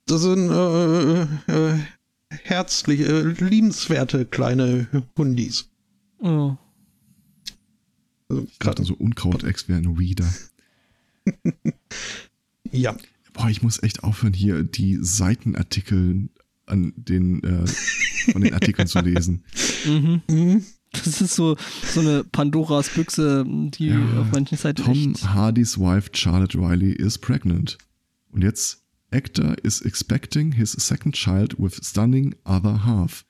Das 0.06 0.22
sind 0.22 0.52
äh, 0.52 1.24
äh, 1.24 1.80
herzliche, 2.30 3.06
äh, 3.06 3.44
liebenswerte 3.44 4.26
kleine 4.28 4.88
Hundis. 5.18 5.72
Oh. 6.20 6.56
Also, 8.30 8.44
Ich 8.44 8.60
dachte, 8.60 8.84
so 8.84 8.94
Unkrautex 8.94 9.68
wäre 9.68 9.80
ein 9.80 9.98
Weeder. 9.98 10.32
ja. 12.72 12.96
Boah, 13.34 13.50
ich 13.50 13.64
muss 13.64 13.82
echt 13.82 14.04
aufhören, 14.04 14.34
hier 14.34 14.64
die 14.64 15.00
Seitenartikel 15.02 16.30
an 16.68 16.94
den, 16.96 17.44
äh, 17.44 17.66
von 18.32 18.44
den 18.44 18.54
Artikeln 18.54 18.88
zu 18.88 19.00
lesen. 19.00 19.44
Mhm. 19.86 20.22
Mhm. 20.28 20.66
Das 21.06 21.22
ist 21.22 21.36
so, 21.36 21.58
so 21.94 22.00
eine 22.00 22.24
Pandoras 22.24 22.90
Büchse, 22.90 23.44
die 23.48 23.88
Ja, 23.88 23.98
auf 24.22 24.32
manchen 24.32 24.58
Seiten 24.58 24.84
Tom 24.84 24.94
echt. 25.14 25.28
Hardy's 25.30 25.78
wife 25.78 26.10
Charlotte 26.14 26.58
Riley 26.58 26.92
is 26.94 27.18
pregnant. 27.18 27.78
Und 28.32 28.44
jetzt, 28.44 28.82
Actor 29.12 29.56
is 29.64 29.82
expecting 29.82 30.54
his 30.54 30.72
second 30.72 31.14
child 31.16 31.56
with 31.60 31.80
stunning 31.84 32.34
other 32.46 32.86
half. 32.86 33.26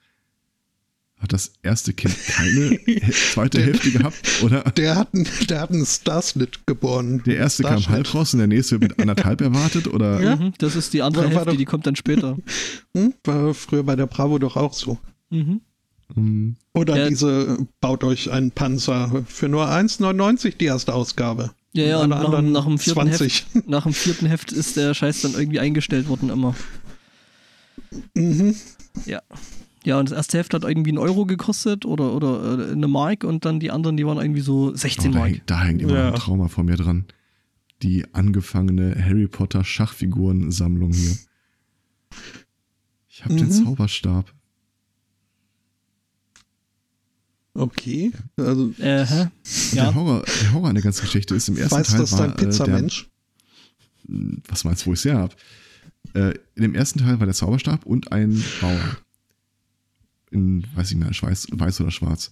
Hat 1.18 1.32
das 1.34 1.54
erste 1.64 1.94
Kind 1.94 2.14
keine 2.28 2.78
zweite 3.12 3.58
Der- 3.58 3.68
Hälfte 3.68 3.92
gehabt? 3.92 4.44
Oder 4.44 4.62
Der 4.72 4.96
hat, 4.96 5.14
einen- 5.14 5.28
der 5.50 5.62
hat 5.62 5.72
einen 5.72 5.86
Starsnit 5.86 6.68
geboren. 6.68 7.24
der 7.26 7.38
erste 7.38 7.64
kam 7.64 7.74
Starschnitt. 7.80 7.96
halb 7.96 8.14
raus 8.14 8.34
und 8.34 8.40
der 8.40 8.48
nächste 8.48 8.80
wird 8.82 8.92
mit 8.92 9.00
anderthalb 9.00 9.42
erwartet? 9.42 9.88
Oder 9.88 10.22
Ja. 10.22 10.36
Mhm, 10.36 10.54
das 10.58 10.76
ist 10.76 10.94
die 10.94 11.02
andere 11.02 11.24
War- 11.26 11.30
war 11.32 11.36
Hälfte, 11.38 11.52
doch- 11.52 11.58
die 11.58 11.66
kommt 11.66 11.88
dann 11.88 11.96
später. 11.96 12.38
Hm? 12.94 13.14
War 13.24 13.54
früher 13.54 13.84
bei 13.84 13.96
der 13.96 14.08
Bravo 14.08 14.38
doch 14.40 14.56
auch 14.56 14.74
so. 14.74 15.00
Mhm. 15.30 15.62
Ähm, 16.16 16.56
Oder 16.74 16.98
Ja. 16.98 17.10
diese, 17.10 17.66
baut 17.82 18.04
euch 18.04 18.32
einen 18.32 18.52
Panzer 18.52 19.24
für 19.28 19.48
nur 19.50 19.68
1,99 19.70 20.58
die 20.58 20.66
erste 20.66 20.94
Ausgabe. 20.94 21.52
Ja, 21.74 21.84
ja, 21.86 22.02
und 22.02 22.10
nach, 22.10 22.42
nach, 22.42 22.66
dem 22.66 22.78
vierten 22.78 23.02
20. 23.12 23.46
Heft, 23.54 23.68
nach 23.70 23.84
dem 23.84 23.94
vierten 23.94 24.26
Heft 24.28 24.52
ist 24.52 24.78
der 24.78 24.94
Scheiß 24.94 25.22
dann 25.24 25.34
irgendwie 25.34 25.60
eingestellt 25.60 26.08
worden 26.08 26.30
immer. 26.30 26.56
Mhm. 28.14 28.56
Ja. 29.06 29.22
Ja, 29.84 30.00
und 30.00 30.10
das 30.10 30.16
erste 30.18 30.40
Heft 30.40 30.54
hat 30.56 30.64
irgendwie 30.64 30.90
einen 30.90 30.98
Euro 30.98 31.26
gekostet 31.26 31.86
oder, 31.86 32.14
oder 32.14 32.70
äh, 32.70 32.72
eine 32.72 32.88
Mark 32.88 33.24
und 33.24 33.46
dann 33.46 33.60
die 33.60 33.70
anderen, 33.72 33.98
die 33.98 34.06
waren 34.06 34.18
irgendwie 34.18 34.42
so 34.42 34.72
oh, 34.72 34.76
16 34.76 35.12
da, 35.12 35.20
Mark. 35.20 35.30
hängt, 35.30 35.42
da 35.46 35.62
hängt 35.64 35.82
immer 35.82 35.94
Ja. 35.96 36.08
ein 36.10 36.16
Trauma 36.16 36.48
vor 36.48 36.64
mir 36.64 36.76
dran. 36.78 37.06
Die 37.84 38.06
angefangene 38.14 38.96
Harry 39.04 39.28
Potter 39.28 39.64
Schachfigurensammlung 39.64 40.92
hier. 40.94 41.18
Ich 43.10 43.24
habe 43.26 43.36
den 43.36 43.48
Mhm. 43.48 43.52
Zauberstab. 43.52 44.34
Okay. 47.56 48.12
Also, 48.38 48.74
Äh, 48.80 49.06
Ja. 49.06 49.30
der, 49.74 49.96
Horror, 49.96 50.26
der 50.42 50.54
Horror 50.54 50.70
an 50.70 50.76
der 50.76 50.84
ganzen 50.84 51.02
Geschichte 51.06 51.34
ist 51.36 51.48
im 51.48 51.58
ersten 51.58 51.78
weißt 51.78 51.92
Teil 51.92 52.00
das 52.02 52.12
war, 52.12 52.20
dein 52.20 52.32
äh, 52.32 52.36
der, 52.36 52.46
Pizzamensch? 52.46 53.10
was 54.48 54.64
meinst 54.66 54.84
du, 54.84 54.88
wo 54.88 54.94
ich 54.94 55.00
es 55.00 55.06
her 55.06 55.18
habe? 55.18 55.36
Äh, 56.14 56.34
in 56.56 56.62
dem 56.64 56.76
ersten 56.76 57.00
Teil 57.00 57.20
war 57.20 57.26
der 57.26 57.34
Zauberstab 57.34 57.86
und 57.86 58.12
ein 58.12 58.44
Bauer. 58.62 58.98
In, 60.32 60.66
weiß 60.76 60.92
ich 60.92 60.98
nicht 60.98 61.22
mehr, 61.22 61.30
weiß, 61.30 61.48
weiß 61.52 61.82
oder 61.82 61.92
schwarz. 61.92 62.32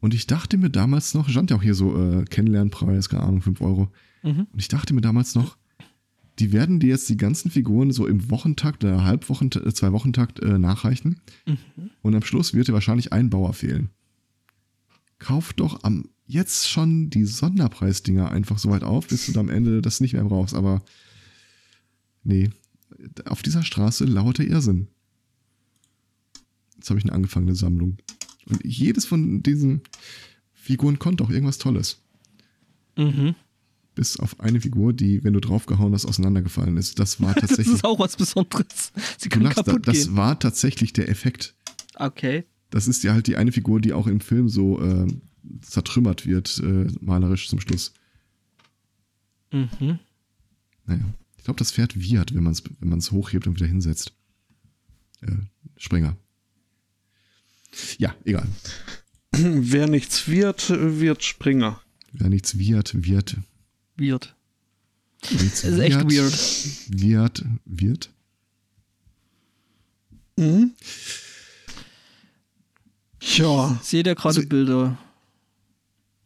Und 0.00 0.12
ich 0.14 0.26
dachte 0.26 0.56
mir 0.58 0.70
damals 0.70 1.14
noch, 1.14 1.28
stand 1.28 1.50
ja 1.50 1.56
auch 1.56 1.62
hier 1.62 1.74
so 1.74 1.96
äh, 1.96 2.24
Kennenlernpreis, 2.24 3.08
keine 3.08 3.22
Ahnung, 3.22 3.42
5 3.42 3.60
Euro. 3.60 3.90
Mhm. 4.22 4.46
Und 4.52 4.58
ich 4.58 4.68
dachte 4.68 4.92
mir 4.92 5.00
damals 5.00 5.34
noch, 5.34 5.56
die 6.38 6.52
werden 6.52 6.78
dir 6.78 6.90
jetzt 6.90 7.08
die 7.08 7.16
ganzen 7.16 7.50
Figuren 7.50 7.90
so 7.90 8.06
im 8.06 8.30
Wochentakt 8.30 8.84
oder 8.84 9.04
Halbwochentakt, 9.04 9.66
äh, 9.66 9.72
zwei 9.74 9.92
Wochentakt 9.92 10.40
äh, 10.40 10.58
nachreichen. 10.58 11.20
Mhm. 11.46 11.90
Und 12.02 12.14
am 12.14 12.22
Schluss 12.22 12.54
wird 12.54 12.68
dir 12.68 12.72
wahrscheinlich 12.74 13.12
ein 13.12 13.30
Bauer 13.30 13.54
fehlen. 13.54 13.90
Kauf 15.18 15.52
doch 15.52 15.82
am 15.82 16.08
jetzt 16.26 16.68
schon 16.68 17.08
die 17.10 17.24
Sonderpreisdinger 17.24 18.30
einfach 18.30 18.58
so 18.58 18.68
weit 18.70 18.82
auf, 18.84 19.06
bis 19.08 19.26
du 19.26 19.40
am 19.40 19.48
Ende 19.48 19.80
das 19.80 20.00
nicht 20.00 20.12
mehr 20.12 20.24
brauchst. 20.24 20.54
Aber 20.54 20.82
nee, 22.22 22.50
auf 23.24 23.42
dieser 23.42 23.62
Straße 23.62 24.04
lauert 24.04 24.38
der 24.38 24.46
Irrsinn. 24.48 24.88
Jetzt 26.76 26.90
habe 26.90 26.98
ich 26.98 27.04
eine 27.04 27.14
angefangene 27.14 27.54
Sammlung. 27.54 27.96
Und 28.46 28.64
jedes 28.64 29.04
von 29.06 29.42
diesen 29.42 29.82
Figuren 30.52 30.98
konnte 30.98 31.24
auch 31.24 31.30
irgendwas 31.30 31.58
Tolles. 31.58 31.98
Mhm. 32.96 33.34
Bis 33.94 34.18
auf 34.18 34.38
eine 34.40 34.60
Figur, 34.60 34.92
die, 34.92 35.24
wenn 35.24 35.32
du 35.32 35.40
draufgehauen 35.40 35.92
hast, 35.92 36.06
auseinandergefallen 36.06 36.76
ist. 36.76 36.98
Das 36.98 37.20
war 37.20 37.34
Das 37.34 37.48
tatsächlich. 37.48 37.74
ist 37.76 37.84
auch 37.84 37.98
was 37.98 38.16
Besonderes. 38.16 38.92
Sie 39.18 39.28
kann 39.28 39.42
lachst, 39.42 39.58
da- 39.58 39.62
kaputt 39.64 39.88
das 39.88 40.04
gehen. 40.06 40.16
war 40.16 40.38
tatsächlich 40.38 40.92
der 40.92 41.08
Effekt. 41.08 41.54
Okay. 41.96 42.44
Das 42.70 42.88
ist 42.88 43.02
ja 43.02 43.14
halt 43.14 43.26
die 43.26 43.36
eine 43.36 43.52
Figur, 43.52 43.80
die 43.80 43.92
auch 43.92 44.06
im 44.06 44.20
Film 44.20 44.48
so 44.48 44.80
äh, 44.80 45.06
zertrümmert 45.62 46.26
wird, 46.26 46.58
äh, 46.62 46.86
malerisch 47.00 47.48
zum 47.48 47.60
Schluss. 47.60 47.92
Mhm. 49.52 49.98
Naja. 50.86 51.04
Ich 51.38 51.44
glaube, 51.44 51.58
das 51.58 51.72
Pferd 51.72 51.98
wiehert, 51.98 52.34
wenn 52.34 52.42
man 52.42 52.52
es 52.52 52.62
wenn 52.80 52.90
man's 52.90 53.10
hochhebt 53.10 53.46
und 53.46 53.54
wieder 53.54 53.66
hinsetzt. 53.66 54.12
Äh, 55.22 55.36
Springer. 55.76 56.16
Ja, 57.98 58.14
egal. 58.24 58.46
Wer 59.32 59.86
nichts 59.88 60.28
wird, 60.28 60.68
wird 60.70 61.22
Springer. 61.24 61.80
Wer 62.12 62.28
nichts 62.28 62.58
wiehert, 62.58 62.92
wird. 63.06 63.36
Weird. 63.96 64.34
Nichts 65.30 65.62
Das 65.62 65.72
ist 65.72 65.78
echt 65.78 66.04
weird. 66.04 67.00
Wiehert, 67.00 67.44
wird. 67.64 68.10
Mhm. 70.36 70.72
Ja, 73.20 73.78
Seht 73.82 74.06
ihr 74.06 74.14
gerade 74.14 74.36
Also- 74.38 74.48
Bilder 74.48 74.98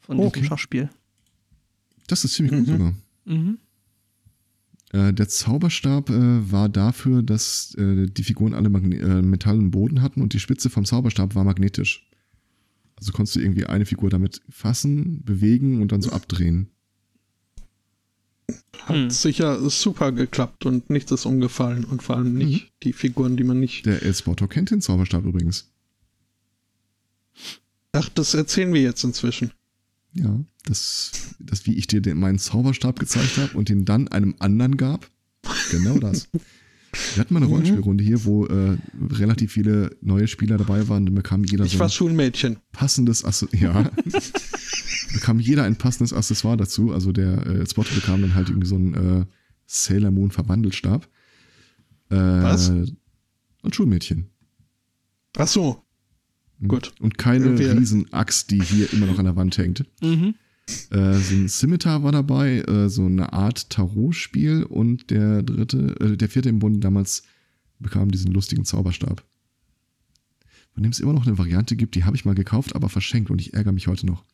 von 0.01 0.19
Oh, 0.19 0.23
diesem 0.24 0.28
okay. 0.28 0.44
Schachspiel? 0.44 0.90
Das 2.06 2.24
ist 2.24 2.35
ziemlich 2.35 2.52
gut 2.59 2.66
Mhm. 2.69 2.73
sogar. 2.73 2.94
Mhm. 3.24 3.59
Äh, 4.93 5.12
der 5.14 5.28
Zauberstab 5.28 6.10
äh, 6.10 6.52
war 6.52 6.69
dafür, 6.69 7.23
dass 7.23 7.74
äh, 7.77 8.06
die 8.09 8.24
Figuren 8.24 8.52
alle 8.52 8.69
Magne 8.69 8.97
äh, 8.98 9.23
Metall 9.23 9.56
im 9.56 9.70
Boden 9.70 10.02
hatten 10.02 10.20
und 10.20 10.35
die 10.35 10.40
Spitze 10.40 10.69
vom 10.69 10.85
Zauberstab 10.85 11.35
war 11.35 11.44
magnetisch. 11.44 12.06
Also 12.97 13.12
konntest 13.12 13.36
du 13.36 13.40
irgendwie 13.40 13.64
eine 13.66 13.86
Figur 13.86 14.10
damit 14.10 14.43
fassen, 14.51 15.24
bewegen 15.24 15.81
und 15.81 15.93
dann 15.93 16.02
so 16.02 16.10
abdrehen. 16.10 16.69
hat 18.85 18.97
Hm. 18.97 19.10
sicher 19.10 19.70
super 19.70 20.12
geklappt 20.12 20.66
und 20.66 20.90
nichts 20.90 21.10
ist 21.12 21.24
umgefallen 21.24 21.85
und 21.85 22.02
vor 22.02 22.16
allem 22.16 22.35
nicht 22.35 22.73
die 22.82 22.93
Figuren, 22.93 23.36
die 23.36 23.44
man 23.44 23.60
nicht. 23.60 23.86
Der 23.86 24.02
El 24.02 24.12
Sporto 24.12 24.47
kennt 24.48 24.70
den 24.73 24.81
Zauberstab 24.82 25.24
übrigens. 25.24 25.72
Ach, 27.92 28.09
das 28.10 28.34
erzählen 28.34 28.72
wir 28.72 28.82
jetzt 28.82 29.04
inzwischen. 29.04 29.52
Ja, 30.14 30.40
das, 30.64 31.12
das 31.40 31.66
wie 31.66 31.74
ich 31.74 31.86
dir 31.86 32.00
den, 32.00 32.18
meinen 32.18 32.38
Zauberstab 32.38 32.98
gezeigt 32.98 33.36
habe 33.38 33.56
und 33.56 33.68
den 33.68 33.84
dann 33.84 34.09
einem 34.09 34.34
anderen 34.38 34.76
gab. 34.76 35.10
Genau 35.70 35.98
das. 35.98 36.28
Wir 37.14 37.20
hatten 37.20 37.32
mal 37.32 37.38
eine 37.38 37.46
Mhm. 37.46 37.52
Rollenspielrunde 37.52 38.04
hier, 38.04 38.24
wo 38.26 38.46
äh, 38.46 38.76
relativ 39.10 39.52
viele 39.52 39.96
neue 40.02 40.28
Spieler 40.28 40.59
dabei 40.59 40.88
waren. 40.88 41.06
Dann 41.06 41.14
bekam 41.14 41.42
jeder 41.44 41.64
Ich 41.64 41.72
so 41.72 41.78
war 41.78 41.86
ein 41.86 41.90
Schulmädchen. 41.90 42.59
passendes 42.72 43.24
Asso 43.24 43.48
Ja. 43.52 43.90
bekam 45.14 45.40
jeder 45.40 45.64
ein 45.64 45.76
passendes 45.76 46.12
Accessoire 46.12 46.56
dazu. 46.59 46.92
Also 46.92 47.12
der 47.12 47.46
äh, 47.46 47.66
Spotter 47.66 47.94
bekam 47.94 48.20
dann 48.22 48.34
halt 48.34 48.48
irgendwie 48.50 48.68
so 48.68 48.74
einen 48.76 48.94
äh, 49.22 49.26
Sailor 49.66 50.10
Moon 50.10 50.30
Verwandelstab. 50.30 51.09
Äh, 52.10 52.16
Was? 52.16 52.68
Und 53.62 53.74
Schulmädchen. 53.74 54.26
Ach 55.38 55.48
so. 55.48 55.82
Hm. 56.62 56.68
Gut. 56.68 56.94
Und 57.01 57.18
keine 57.18 57.59
Wir 57.59 57.76
Riesenaxt, 57.76 58.51
die 58.51 58.62
hier 58.62 58.93
immer 58.93 59.06
noch 59.06 59.18
an 59.18 59.26
der 59.26 59.36
Wand 59.36 59.59
hängt. 59.59 59.84
Mhm. 60.01 60.34
Äh, 60.90 61.14
so 61.14 61.34
ein 61.34 61.48
Scimitar 61.48 62.05
war 62.05 62.12
dabei, 62.12 62.60
äh, 62.60 62.89
so 62.89 63.05
eine 63.05 63.32
Art 63.32 63.68
Tarot-Spiel 63.68 64.62
und 64.62 65.10
der 65.10 65.43
dritte, 65.43 65.97
äh, 66.01 66.16
der 66.16 66.28
vierte 66.28 66.48
im 66.48 66.60
Bund 66.60 66.82
damals 66.82 67.24
bekam 67.80 68.10
diesen 68.10 68.32
lustigen 68.32 68.64
Zauberstab. 68.64 69.24
Von 70.72 70.84
dem 70.84 70.93
es 70.93 71.01
immer 71.01 71.12
noch 71.12 71.26
eine 71.26 71.36
Variante 71.36 71.76
gibt, 71.76 71.97
die 71.97 72.05
habe 72.05 72.16
ich 72.16 72.24
mal 72.24 72.34
gekauft, 72.34 72.74
aber 72.76 72.89
verschenkt 72.89 73.28
und 73.30 73.40
ich 73.40 73.52
ärgere 73.55 73.72
mich 73.72 73.89
heute 73.89 74.06
noch. 74.06 74.24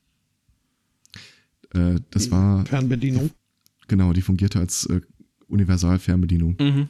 Äh, 1.72 2.00
das 2.10 2.30
war. 2.30 2.66
Fernbedienung? 2.66 3.30
Genau, 3.88 4.12
die 4.12 4.22
fungierte 4.22 4.58
als 4.58 4.84
äh, 4.86 5.00
Universal-Fernbedienung. 5.48 6.56
Mhm. 6.60 6.88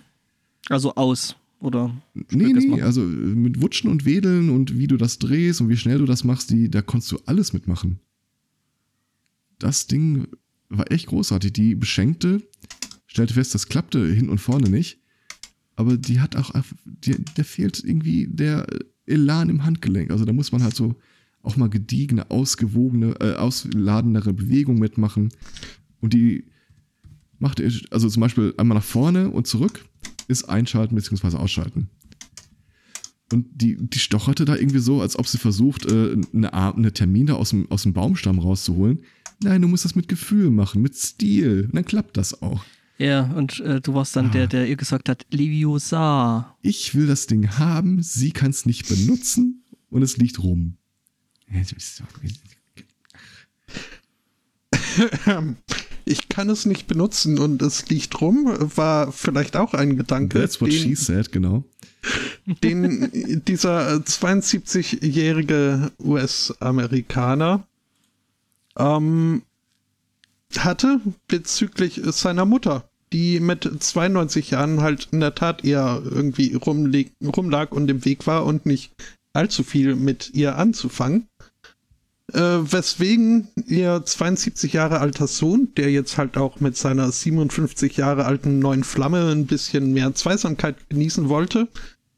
Also 0.69 0.97
aus, 0.97 1.37
oder? 1.61 2.01
Nee, 2.15 2.53
nee, 2.53 2.83
also 2.83 3.03
mit 3.03 3.61
Wutschen 3.61 3.91
und 3.91 4.05
Wedeln 4.05 4.51
und 4.51 4.79
wie 4.79 4.87
du 4.87 4.97
das 4.97 5.19
drehst 5.19 5.61
und 5.61 5.69
wie 5.69 5.77
schnell 5.77 5.99
du 5.99 6.05
das 6.05 6.25
machst, 6.25 6.51
die, 6.51 6.71
da 6.71 6.83
konntest 6.83 7.13
du 7.13 7.19
alles 7.27 7.53
mitmachen. 7.53 7.99
Das 9.59 9.87
Ding 9.87 10.29
war 10.69 10.91
echt 10.93 11.07
großartig. 11.07 11.53
Die 11.53 11.75
beschenkte, 11.75 12.43
stellte 13.07 13.35
fest, 13.35 13.55
das 13.55 13.69
klappte 13.69 14.07
hin 14.07 14.29
und 14.29 14.39
vorne 14.39 14.69
nicht. 14.69 15.01
Aber 15.75 15.97
die 15.97 16.21
hat 16.21 16.37
auch, 16.37 16.53
die, 16.85 17.17
der 17.37 17.45
fehlt 17.45 17.83
irgendwie 17.83 18.27
der 18.29 18.67
Elan 19.07 19.49
im 19.49 19.65
Handgelenk. 19.65 20.11
Also 20.11 20.25
da 20.25 20.33
muss 20.33 20.53
man 20.53 20.63
halt 20.63 20.77
so 20.77 20.97
auch 21.43 21.57
mal 21.57 21.71
gediegene, 21.71 22.31
ausgewogene, 22.31 23.15
äh, 23.21 23.35
ausladendere 23.35 24.33
Bewegung 24.33 24.79
mitmachen. 24.79 25.31
Und 26.01 26.13
die 26.15 26.45
macht, 27.39 27.61
also 27.91 28.09
zum 28.09 28.21
Beispiel 28.21 28.55
einmal 28.59 28.79
nach 28.79 28.85
vorne 28.85 29.31
und 29.31 29.47
zurück 29.47 29.85
ist 30.29 30.45
einschalten 30.45 30.95
bzw. 30.95 31.37
ausschalten. 31.37 31.91
Und 33.33 33.47
die, 33.61 33.77
die 33.77 33.99
stocherte 33.99 34.45
da 34.45 34.57
irgendwie 34.57 34.79
so, 34.79 35.03
als 35.03 35.19
ob 35.19 35.27
sie 35.27 35.39
versucht, 35.39 35.91
äh, 35.91 36.17
eine, 36.33 36.53
eine 36.53 36.93
Termine 36.93 37.37
aus 37.37 37.51
dem, 37.51 37.71
aus 37.71 37.83
dem 37.83 37.93
Baumstamm 37.93 38.39
rauszuholen. 38.39 39.01
Nein, 39.43 39.63
du 39.63 39.69
musst 39.69 39.85
das 39.85 39.95
mit 39.95 40.09
Gefühl 40.09 40.51
machen, 40.51 40.81
mit 40.81 40.97
Stil. 40.97 41.67
Und 41.67 41.77
dann 41.77 41.85
klappt 41.85 42.17
das 42.17 42.43
auch. 42.43 42.65
Ja, 42.97 43.31
und 43.33 43.61
äh, 43.61 43.81
du 43.81 43.95
warst 43.95 44.17
dann 44.17 44.27
ah. 44.27 44.31
der, 44.31 44.47
der 44.49 44.67
ihr 44.67 44.77
gesagt 44.77 45.09
hat, 45.09 45.27
Leviosa. 45.31 46.57
Ich 46.63 46.95
will 46.95 47.07
das 47.07 47.27
Ding 47.27 47.59
haben, 47.59 48.03
sie 48.03 48.33
kann 48.33 48.51
es 48.51 48.67
nicht 48.67 48.89
benutzen 48.89 49.63
und 49.91 50.03
es 50.03 50.17
liegt 50.17 50.43
rum. 50.43 50.77
ich 56.09 56.29
kann 56.29 56.51
es 56.51 56.67
nicht 56.67 56.87
benutzen 56.87 57.39
und 57.39 57.63
es 57.63 57.89
liegt 57.89 58.21
rum, 58.21 58.57
war 58.77 59.13
vielleicht 59.13 59.57
auch 59.57 59.75
ein 59.75 59.97
Gedanke. 59.97 60.41
That's 60.41 60.61
what 60.61 60.71
den, 60.71 60.79
she 60.79 60.95
said, 60.95 61.31
genau. 61.31 61.65
Den 62.63 63.43
dieser 63.45 63.97
72-jährige 63.97 65.93
US-Amerikaner 65.99 67.67
ähm, 68.79 69.43
hatte 70.57 71.01
bezüglich 71.27 72.01
seiner 72.05 72.45
Mutter, 72.45 72.89
die 73.13 73.41
mit 73.41 73.69
92 73.79 74.53
Jahren 74.53 74.81
halt 74.81 75.09
in 75.13 75.21
der 75.21 75.35
Tat 75.35 75.65
eher 75.65 76.03
irgendwie 76.05 76.55
rumlag 76.55 77.73
und 77.73 77.91
im 77.91 78.05
Weg 78.05 78.27
war 78.27 78.47
und 78.47 78.65
nicht 78.65 78.93
allzu 79.33 79.63
viel 79.63 79.95
mit 79.95 80.31
ihr 80.35 80.57
anzufangen. 80.57 81.29
Äh, 82.33 82.41
weswegen 82.41 83.49
ihr 83.67 84.03
72 84.05 84.75
Jahre 84.75 85.01
alter 85.01 85.27
Sohn, 85.27 85.73
der 85.77 85.91
jetzt 85.91 86.19
halt 86.19 86.37
auch 86.37 86.61
mit 86.61 86.77
seiner 86.77 87.11
57 87.11 87.97
Jahre 87.97 88.27
alten 88.27 88.59
neuen 88.59 88.85
Flamme 88.85 89.31
ein 89.31 89.47
bisschen 89.47 89.93
mehr 89.93 90.15
Zweisamkeit 90.15 90.77
genießen 90.91 91.29
wollte, 91.29 91.69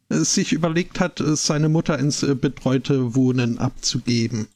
äh, 0.09 0.17
sich 0.19 0.53
überlegt 0.53 0.99
hat, 0.99 1.21
äh, 1.21 1.37
seine 1.37 1.69
Mutter 1.69 1.99
ins 1.99 2.23
äh, 2.25 2.35
betreute 2.35 3.15
Wohnen 3.15 3.59
abzugeben 3.59 4.49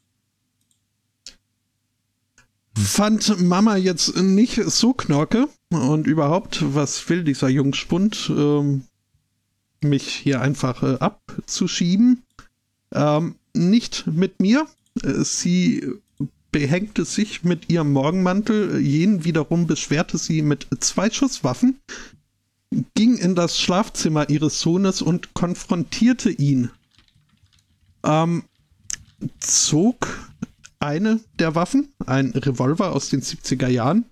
fand 2.77 3.41
Mama 3.41 3.77
jetzt 3.77 4.17
nicht 4.17 4.63
so 4.67 4.93
knorke 4.93 5.49
und 5.71 6.07
überhaupt, 6.07 6.75
was 6.75 7.09
will 7.09 7.25
dieser 7.25 7.49
Jungspund, 7.49 8.31
ähm, 8.31 8.85
mich 9.81 10.09
hier 10.09 10.41
einfach 10.41 10.83
äh, 10.83 10.97
abzuschieben. 10.99 12.23
Ähm, 12.93 13.37
nicht 13.55 14.07
mit 14.07 14.41
mir. 14.41 14.67
Sie 15.03 15.87
behängte 16.53 17.05
sich 17.05 17.43
mit 17.43 17.71
ihrem 17.71 17.93
Morgenmantel, 17.93 18.79
jenen 18.81 19.25
wiederum 19.25 19.67
beschwerte 19.67 20.19
sie 20.19 20.41
mit 20.43 20.69
zwei 20.81 21.11
Schusswaffen, 21.11 21.81
ging 22.95 23.17
in 23.17 23.35
das 23.35 23.59
Schlafzimmer 23.59 24.31
ihres 24.31 24.61
Sohnes 24.61 25.03
und 25.03 25.35
konfrontierte 25.35 26.31
ihn. 26.31 26.71
Ähm, 28.05 28.45
zog 29.41 30.31
eine 30.79 31.21
der 31.39 31.55
Waffen, 31.55 31.89
ein 32.07 32.31
Revolver 32.31 32.93
aus 32.93 33.09
den 33.09 33.23
70er 33.23 33.69
Jahren, 33.69 34.05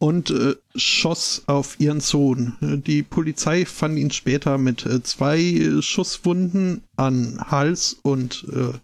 und 0.00 0.30
äh, 0.30 0.54
schoss 0.76 1.42
auf 1.46 1.78
ihren 1.78 2.00
Sohn. 2.00 2.56
Die 2.86 3.02
Polizei 3.02 3.66
fand 3.66 3.98
ihn 3.98 4.10
später 4.10 4.56
mit 4.56 4.86
äh, 4.86 5.02
zwei 5.02 5.78
Schusswunden 5.80 6.82
an 6.96 7.38
Hals 7.50 7.98
und 8.02 8.46
äh, 8.50 8.78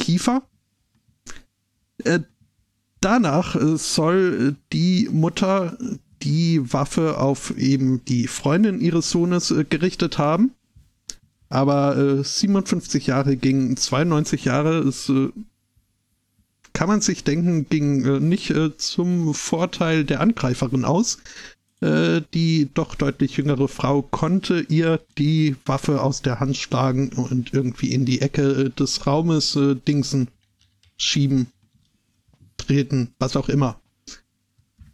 Kiefer. 0.00 0.42
Äh, 2.04 2.20
danach 3.00 3.56
äh, 3.56 3.76
soll 3.76 4.56
die 4.72 5.08
Mutter 5.10 5.76
die 6.22 6.72
Waffe 6.72 7.18
auf 7.18 7.56
eben 7.58 8.04
die 8.04 8.26
Freundin 8.26 8.80
ihres 8.80 9.10
Sohnes 9.10 9.50
äh, 9.50 9.64
gerichtet 9.64 10.18
haben. 10.18 10.52
Aber 11.50 12.24
57 12.24 13.06
Jahre 13.06 13.36
gegen 13.36 13.76
92 13.76 14.44
Jahre 14.44 14.78
ist 14.78 15.12
kann 16.72 16.88
man 16.88 17.00
sich 17.00 17.22
denken, 17.22 17.68
ging 17.68 18.04
äh, 18.04 18.20
nicht 18.20 18.50
äh, 18.50 18.76
zum 18.76 19.32
Vorteil 19.32 20.04
der 20.04 20.20
Angreiferin 20.20 20.84
aus. 20.84 21.18
Äh, 21.80 22.22
die 22.32 22.70
doch 22.72 22.94
deutlich 22.94 23.36
jüngere 23.36 23.68
Frau 23.68 24.02
konnte 24.02 24.60
ihr 24.68 25.00
die 25.18 25.56
Waffe 25.66 26.00
aus 26.02 26.22
der 26.22 26.40
Hand 26.40 26.56
schlagen 26.56 27.10
und 27.10 27.52
irgendwie 27.52 27.92
in 27.92 28.04
die 28.04 28.22
Ecke 28.22 28.42
äh, 28.42 28.70
des 28.70 29.06
Raumes 29.06 29.54
äh, 29.56 29.74
dingsen, 29.74 30.28
schieben, 30.96 31.48
treten, 32.66 33.14
was 33.18 33.36
auch 33.36 33.48
immer. 33.48 33.80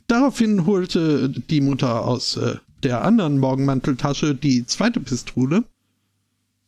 Daraufhin 0.07 0.67
holte 0.67 1.29
die 1.29 1.61
Mutter 1.61 2.05
aus 2.05 2.37
äh, 2.37 2.57
der 2.83 3.05
anderen 3.05 3.39
Morgenmanteltasche 3.39 4.35
die 4.35 4.67
zweite 4.67 5.01
Pistole 5.01 5.65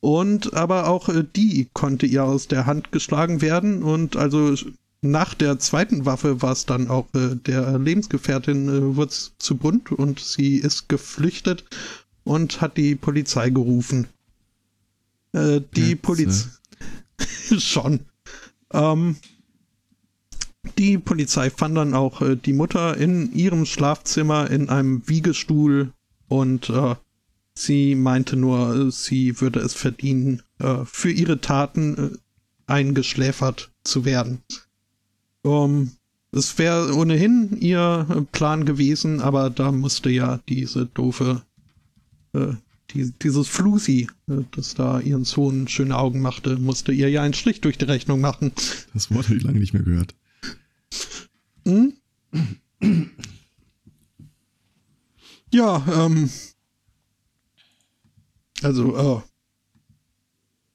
und 0.00 0.54
aber 0.54 0.88
auch 0.88 1.08
die 1.36 1.68
konnte 1.72 2.06
ihr 2.06 2.24
aus 2.24 2.48
der 2.48 2.66
Hand 2.66 2.92
geschlagen 2.92 3.40
werden 3.40 3.82
und 3.82 4.16
also 4.16 4.54
nach 5.00 5.34
der 5.34 5.58
zweiten 5.58 6.06
Waffe 6.06 6.42
war 6.42 6.52
es 6.52 6.64
dann 6.64 6.88
auch 6.88 7.06
äh, 7.14 7.34
der 7.34 7.78
Lebensgefährtin 7.78 8.68
äh, 8.68 8.96
wurde 8.96 9.12
zu 9.38 9.56
bunt 9.56 9.90
und 9.90 10.20
sie 10.20 10.56
ist 10.56 10.88
geflüchtet 10.88 11.64
und 12.24 12.60
hat 12.60 12.76
die 12.76 12.94
Polizei 12.94 13.50
gerufen. 13.50 14.06
Äh, 15.32 15.60
die 15.74 15.96
Polizei 15.96 16.50
schon. 17.58 18.00
Ähm, 18.72 19.16
die 20.78 20.98
Polizei 20.98 21.50
fand 21.50 21.76
dann 21.76 21.94
auch 21.94 22.22
äh, 22.22 22.36
die 22.36 22.52
Mutter 22.52 22.96
in 22.96 23.32
ihrem 23.34 23.66
Schlafzimmer 23.66 24.50
in 24.50 24.68
einem 24.68 25.02
Wiegestuhl 25.06 25.92
und 26.28 26.70
äh, 26.70 26.94
sie 27.54 27.94
meinte 27.94 28.36
nur, 28.36 28.74
äh, 28.74 28.90
sie 28.90 29.40
würde 29.40 29.60
es 29.60 29.74
verdienen, 29.74 30.42
äh, 30.58 30.84
für 30.84 31.10
ihre 31.10 31.40
Taten 31.40 31.96
äh, 31.98 32.18
eingeschläfert 32.66 33.70
zu 33.84 34.04
werden. 34.04 34.42
Um, 35.42 35.90
es 36.30 36.56
wäre 36.56 36.94
ohnehin 36.94 37.58
ihr 37.60 38.26
Plan 38.32 38.64
gewesen, 38.64 39.20
aber 39.20 39.50
da 39.50 39.70
musste 39.72 40.08
ja 40.08 40.40
diese 40.48 40.86
doofe, 40.86 41.42
äh, 42.32 42.54
die, 42.90 43.12
dieses 43.22 43.48
Flusi, 43.48 44.08
äh, 44.28 44.44
das 44.52 44.74
da 44.74 45.00
ihren 45.00 45.24
Sohn 45.24 45.68
schöne 45.68 45.98
Augen 45.98 46.20
machte, 46.20 46.56
musste 46.56 46.92
ihr 46.92 47.10
ja 47.10 47.22
einen 47.22 47.34
Strich 47.34 47.60
durch 47.60 47.76
die 47.76 47.84
Rechnung 47.84 48.20
machen. 48.20 48.52
Das 48.94 49.10
Wort 49.10 49.26
habe 49.26 49.36
ich 49.36 49.42
lange 49.42 49.58
nicht 49.58 49.74
mehr 49.74 49.82
gehört. 49.82 50.14
Hm? 51.64 51.94
Ja, 55.50 55.84
ähm. 56.06 56.30
Also, 58.62 58.96
äh, 58.96 59.22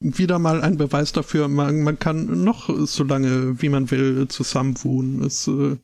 wieder 0.00 0.38
mal 0.38 0.62
ein 0.62 0.76
Beweis 0.76 1.12
dafür, 1.12 1.48
man, 1.48 1.82
man 1.82 1.98
kann 1.98 2.44
noch 2.44 2.70
so 2.86 3.04
lange, 3.04 3.60
wie 3.60 3.68
man 3.68 3.90
will, 3.90 4.28
zusammenwohnen. 4.28 5.24
Es 5.24 5.48
äh, 5.48 5.76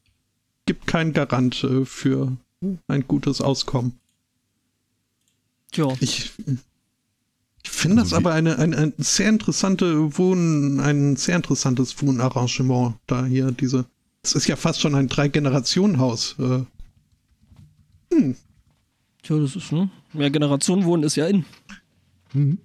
gibt 0.66 0.86
keinen 0.86 1.12
Garant 1.12 1.64
äh, 1.64 1.84
für 1.84 2.36
ein 2.86 3.08
gutes 3.08 3.40
Auskommen. 3.40 3.98
Ja. 5.74 5.88
Ich, 6.00 6.32
ich 7.64 7.70
finde 7.70 8.02
das 8.02 8.12
aber 8.12 8.32
eine, 8.32 8.58
eine, 8.58 8.76
eine 8.76 8.92
sehr 8.98 9.28
interessante 9.28 10.16
Wohn, 10.16 10.78
ein 10.78 11.16
sehr 11.16 11.36
interessantes 11.36 12.00
Wohnarrangement, 12.00 12.96
da 13.06 13.24
hier 13.24 13.50
diese 13.50 13.86
Es 14.24 14.32
ist 14.34 14.46
ja 14.46 14.56
fast 14.56 14.80
schon 14.80 14.94
ein 14.94 15.08
Drei-Generationen-Haus. 15.08 16.36
Äh. 16.38 16.64
Hm. 18.12 18.36
Tja, 19.22 19.38
das 19.38 19.54
ist, 19.54 19.70
ne? 19.70 19.90
Mehr 20.14 20.30
Generationen 20.30 20.84
wohnen 20.84 21.02
ist 21.02 21.16
ja 21.16 21.26
in. 21.26 21.44
Mhm. 22.32 22.58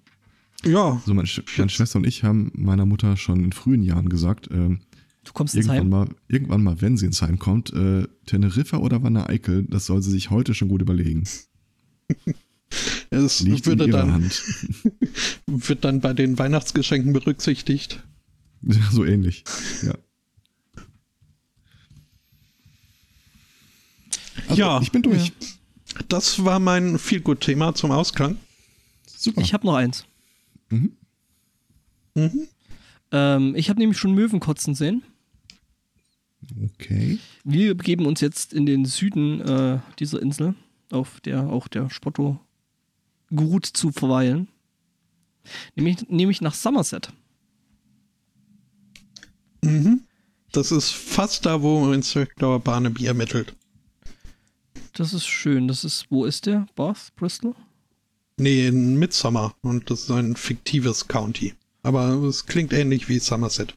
Ja. 0.63 0.93
Also 0.93 1.13
meine, 1.13 1.27
Sch 1.27 1.43
meine, 1.57 1.69
Schwester 1.69 1.97
und 1.97 2.07
ich 2.07 2.23
haben 2.23 2.51
meiner 2.55 2.85
Mutter 2.85 3.17
schon 3.17 3.43
in 3.43 3.51
frühen 3.51 3.83
Jahren 3.83 4.07
gesagt, 4.07 4.47
äh, 4.47 4.53
du 4.53 5.33
kommst 5.33 5.53
irgendwann 5.53 5.75
ins 5.75 5.83
Heim. 5.83 5.89
Mal, 5.89 6.07
irgendwann 6.29 6.63
mal, 6.63 6.81
wenn 6.81 6.95
sie 6.95 7.05
ins 7.05 7.21
Heim 7.21 7.39
kommt, 7.39 7.73
äh, 7.73 8.07
Teneriffa 8.25 8.77
oder 8.77 9.03
Wanne 9.03 9.27
Eickel, 9.27 9.65
das 9.69 9.85
soll 9.85 10.01
sie 10.01 10.11
sich 10.11 10.29
heute 10.29 10.53
schon 10.53 10.69
gut 10.69 10.81
überlegen. 10.81 11.23
Es 13.11 13.39
Liegt 13.39 13.65
würde 13.65 13.85
in 13.85 13.91
dann, 13.91 14.13
Hand. 14.13 14.43
wird 15.47 15.83
dann 15.83 15.99
bei 15.99 16.13
den 16.13 16.37
Weihnachtsgeschenken 16.37 17.11
berücksichtigt. 17.11 18.03
so 18.91 19.03
ähnlich, 19.03 19.43
ja. 19.81 19.95
Also, 24.49 24.61
ja, 24.61 24.81
ich 24.81 24.91
bin 24.91 25.01
durch. 25.03 25.27
Ja. 25.27 26.01
Das 26.07 26.43
war 26.43 26.59
mein 26.59 26.99
viel 26.99 27.21
gut 27.21 27.41
Thema 27.41 27.73
zum 27.75 27.91
Ausklang. 27.91 28.37
Super. 29.05 29.41
Ich 29.41 29.53
habe 29.53 29.65
noch 29.65 29.75
eins. 29.75 30.05
Mhm. 30.69 30.97
Mhm. 32.15 32.47
Ähm, 33.11 33.55
ich 33.55 33.69
habe 33.69 33.79
nämlich 33.79 33.97
schon 33.97 34.13
Möwen 34.13 34.39
kotzen 34.39 34.75
sehen. 34.75 35.03
Okay. 36.63 37.19
Wir 37.43 37.75
begeben 37.75 38.05
uns 38.05 38.21
jetzt 38.21 38.53
in 38.53 38.65
den 38.65 38.85
Süden 38.85 39.41
äh, 39.41 39.79
dieser 39.99 40.21
Insel, 40.21 40.55
auf 40.91 41.19
der 41.21 41.49
auch 41.49 41.67
der 41.67 41.89
Spotto 41.89 42.39
gut 43.35 43.65
zu 43.65 43.91
verweilen. 43.91 44.47
Nämlich, 45.75 46.09
nämlich 46.09 46.41
nach 46.41 46.53
Somerset. 46.53 47.11
Mhm. 49.63 50.01
Das 50.51 50.71
ist 50.71 50.91
fast 50.91 51.45
da, 51.45 51.61
wo 51.61 51.91
Inspector 51.91 52.59
Barnaby 52.59 53.05
ermittelt. 53.05 53.55
Das 54.93 55.13
ist 55.13 55.27
schön. 55.27 55.67
Das 55.67 55.83
ist, 55.83 56.05
wo 56.09 56.25
ist 56.25 56.45
der? 56.45 56.65
Bath? 56.75 57.15
Bristol? 57.15 57.55
Nee, 58.37 58.67
in 58.67 58.97
Midsummer. 58.97 59.53
Und 59.61 59.89
das 59.89 60.03
ist 60.03 60.11
ein 60.11 60.35
fiktives 60.35 61.07
County. 61.07 61.53
Aber 61.83 62.09
es 62.23 62.45
klingt 62.45 62.73
ähnlich 62.73 63.09
wie 63.09 63.19
Somerset. 63.19 63.75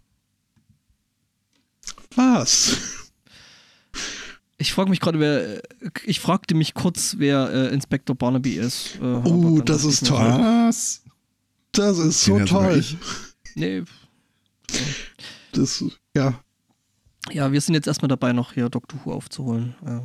Was? 2.14 2.77
Ich 4.59 4.73
frage 4.73 4.90
mich 4.90 5.01
gerade, 5.01 5.19
wer. 5.19 5.62
Ich 6.05 6.20
fragte 6.20 6.55
mich 6.55 6.74
kurz, 6.74 7.16
wer 7.19 7.51
äh, 7.51 7.74
Inspektor 7.74 8.14
Barnaby 8.14 8.55
ist. 8.55 8.97
Äh, 9.01 9.05
oh, 9.05 9.60
das 9.60 9.85
ist 9.85 10.06
toll. 10.06 10.20
Was? 10.20 11.02
Das 11.73 11.98
ist 11.98 12.23
so 12.23 12.39
ja, 12.39 12.44
toll. 12.44 12.85
Nee. 13.55 13.82
Das, 15.52 15.85
ja. 16.14 16.40
Ja, 17.31 17.51
wir 17.51 17.60
sind 17.60 17.74
jetzt 17.74 17.86
erstmal 17.86 18.09
dabei, 18.09 18.32
noch 18.32 18.52
hier 18.52 18.69
Doctor 18.69 19.01
Who 19.05 19.12
aufzuholen. 19.12 19.74
Äh, 19.85 20.01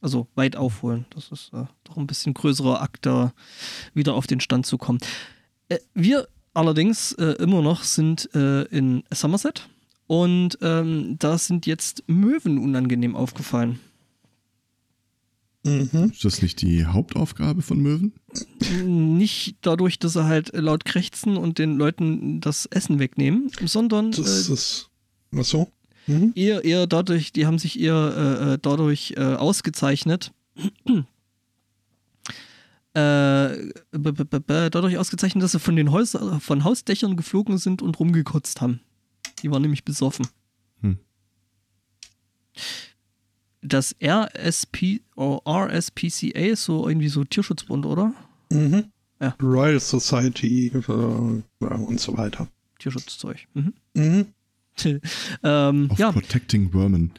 also 0.00 0.26
weit 0.34 0.56
aufholen. 0.56 1.06
Das 1.10 1.30
ist 1.30 1.52
äh, 1.52 1.64
doch 1.84 1.96
ein 1.96 2.06
bisschen 2.06 2.34
größerer 2.34 2.80
Akt, 2.80 3.06
da 3.06 3.32
wieder 3.94 4.14
auf 4.14 4.26
den 4.26 4.40
Stand 4.40 4.66
zu 4.66 4.78
kommen. 4.78 4.98
Äh, 5.68 5.78
wir 5.94 6.28
allerdings 6.54 7.12
äh, 7.12 7.32
immer 7.38 7.62
noch 7.62 7.84
sind 7.84 8.28
äh, 8.34 8.62
in 8.64 9.04
Somerset 9.12 9.68
und 10.06 10.58
ähm, 10.62 11.16
da 11.18 11.38
sind 11.38 11.66
jetzt 11.66 12.04
Möwen 12.06 12.58
unangenehm 12.58 13.14
aufgefallen. 13.14 13.78
Mhm. 15.62 16.10
Ist 16.12 16.24
das 16.24 16.40
nicht 16.40 16.62
die 16.62 16.86
Hauptaufgabe 16.86 17.60
von 17.60 17.80
Möwen? 17.80 18.14
Nicht 18.82 19.56
dadurch, 19.60 19.98
dass 19.98 20.14
sie 20.14 20.24
halt 20.24 20.52
laut 20.54 20.84
krächzen 20.84 21.36
und 21.36 21.58
den 21.58 21.76
Leuten 21.76 22.40
das 22.40 22.66
Essen 22.66 22.98
wegnehmen, 22.98 23.50
sondern. 23.66 24.10
Das 24.12 24.48
äh, 24.48 24.52
ist. 24.54 24.88
Was 25.30 25.50
so? 25.50 25.70
Mhm. 26.10 26.32
Eher, 26.34 26.64
eher 26.64 26.86
dadurch, 26.86 27.32
die 27.32 27.46
haben 27.46 27.58
sich 27.58 27.78
eher 27.78 27.94
äh, 27.94 28.54
äh 28.54 28.58
dadurch 28.60 29.14
äh, 29.16 29.34
ausgezeichnet. 29.34 30.32
Äh, 32.92 33.70
dadurch 33.92 34.98
ausgezeichnet, 34.98 35.44
dass 35.44 35.52
sie 35.52 35.60
von 35.60 35.76
den 35.76 35.92
Häus 35.92 36.18
von 36.40 36.64
Hausdächern 36.64 37.16
geflogen 37.16 37.56
sind 37.56 37.82
und 37.82 38.00
rumgekotzt 38.00 38.60
haben. 38.60 38.80
Die 39.44 39.50
waren 39.52 39.62
nämlich 39.62 39.84
besoffen. 39.84 40.26
Hm. 40.80 40.98
Das 43.62 43.94
RSP 44.02 45.02
oder 45.14 45.40
RSPCA 45.46 46.46
ist 46.50 46.64
so 46.64 46.88
irgendwie 46.88 47.08
so 47.08 47.22
Tierschutzbund, 47.22 47.86
oder? 47.86 48.12
Mhm. 48.50 48.86
Ja. 49.20 49.36
Royal 49.40 49.78
Society 49.78 50.72
äh, 50.74 50.92
und 51.60 52.00
so 52.00 52.18
weiter. 52.18 52.48
Tierschutzzeug. 52.80 53.46
Mhm. 53.54 53.74
Mhm. 53.94 54.26
ähm, 55.42 55.90
ja. 55.96 56.12
Protecting 56.12 56.70
Vermin. 56.70 57.12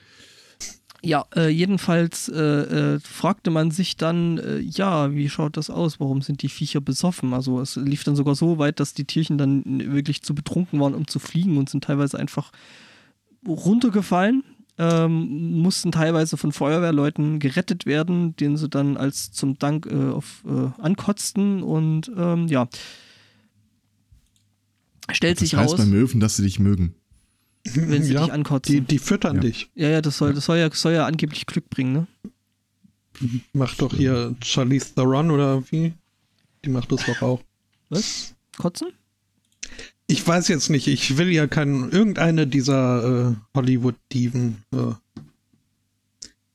Ja, 1.04 1.26
äh, 1.36 1.50
jedenfalls 1.50 2.30
äh, 2.30 2.40
äh, 2.40 3.00
fragte 3.00 3.50
man 3.50 3.72
sich 3.72 3.98
dann, 3.98 4.38
äh, 4.38 4.60
ja, 4.60 5.12
wie 5.16 5.30
schaut 5.30 5.58
das 5.58 5.72
aus? 5.72 6.00
Warum 6.00 6.22
sind 6.22 6.44
die 6.44 6.50
Viecher 6.50 6.80
besoffen? 6.80 7.34
Also 7.34 7.60
es 7.60 7.76
lief 7.76 8.04
dann 8.04 8.16
sogar 8.16 8.36
so 8.36 8.60
weit, 8.60 8.80
dass 8.80 8.94
die 8.94 9.06
Tierchen 9.06 9.40
dann 9.40 9.64
wirklich 9.92 10.22
zu 10.22 10.36
betrunken 10.36 10.80
waren, 10.80 10.94
um 10.94 11.08
zu 11.08 11.18
fliegen 11.18 11.58
und 11.58 11.72
sind 11.72 11.84
teilweise 11.86 12.20
einfach 12.20 12.52
runtergefallen, 13.48 14.44
ähm, 14.78 15.60
mussten 15.60 15.92
teilweise 15.92 16.38
von 16.38 16.52
Feuerwehrleuten 16.52 17.40
gerettet 17.40 17.88
werden, 17.88 18.36
denen 18.36 18.58
sie 18.58 18.70
dann 18.70 18.96
als 18.96 19.32
zum 19.32 19.58
Dank 19.58 19.88
äh, 19.88 20.12
auf, 20.12 20.44
äh, 20.48 20.82
ankotzten 20.82 21.64
und 21.64 22.12
ähm, 22.16 22.48
ja. 22.48 22.70
Stellt 25.12 25.42
das 25.42 25.50
sich 25.50 25.58
heißt 25.58 25.74
raus. 25.74 25.80
bei 25.80 25.86
Möwen, 25.88 26.20
dass 26.20 26.36
sie 26.36 26.44
dich 26.44 26.60
mögen 26.60 26.94
wenn 27.64 28.04
sie 28.04 28.14
ja, 28.14 28.24
dich 28.24 28.34
ankotzen. 28.34 28.74
Die, 28.74 28.82
die 28.82 29.00
füttern 29.00 29.38
ja. 29.38 29.42
dich. 29.42 29.70
Ja, 29.76 29.90
ja, 29.90 30.02
das 30.02 30.18
soll, 30.18 30.34
das 30.34 30.46
soll 30.46 30.58
ja, 30.58 30.70
soll 30.72 30.94
ja 30.94 31.06
angeblich 31.06 31.46
Glück 31.46 31.70
bringen, 31.70 31.94
ne? 31.94 32.08
Macht 33.54 33.82
doch 33.82 33.94
hier 33.94 34.36
Charlize 34.44 34.96
Theron 34.96 35.32
oder 35.32 35.64
wie? 35.70 35.94
Die 36.66 36.70
macht 36.70 36.92
das 36.92 37.06
doch 37.06 37.22
auch. 37.22 37.42
Was? 37.90 38.34
Kotzen? 38.58 38.90
Ich 40.08 40.26
weiß 40.26 40.48
jetzt 40.48 40.70
nicht. 40.70 40.88
Ich 40.88 41.18
will 41.18 41.30
ja 41.30 41.48
kein 41.48 41.90
irgendeine 41.92 42.48
dieser 42.48 43.32
äh, 43.32 43.36
Hollywood-Diven 43.56 44.64
äh, 44.74 44.94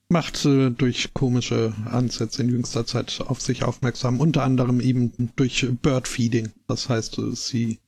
macht 0.09 0.45
äh, 0.45 0.71
durch 0.71 1.15
komische 1.15 1.73
Ansätze 1.87 2.43
in 2.43 2.51
jüngster 2.51 2.87
Zeit 2.87 3.21
auf 3.27 3.41
sich 3.41 3.65
aufmerksam. 3.65 4.21
Unter 4.21 4.45
anderem 4.45 4.81
eben 4.81 5.31
durch 5.37 5.67
Birdfeeding. 5.83 6.53
Das 6.69 6.89
heißt, 6.89 7.19
äh, 7.19 7.35
sie 7.35 7.79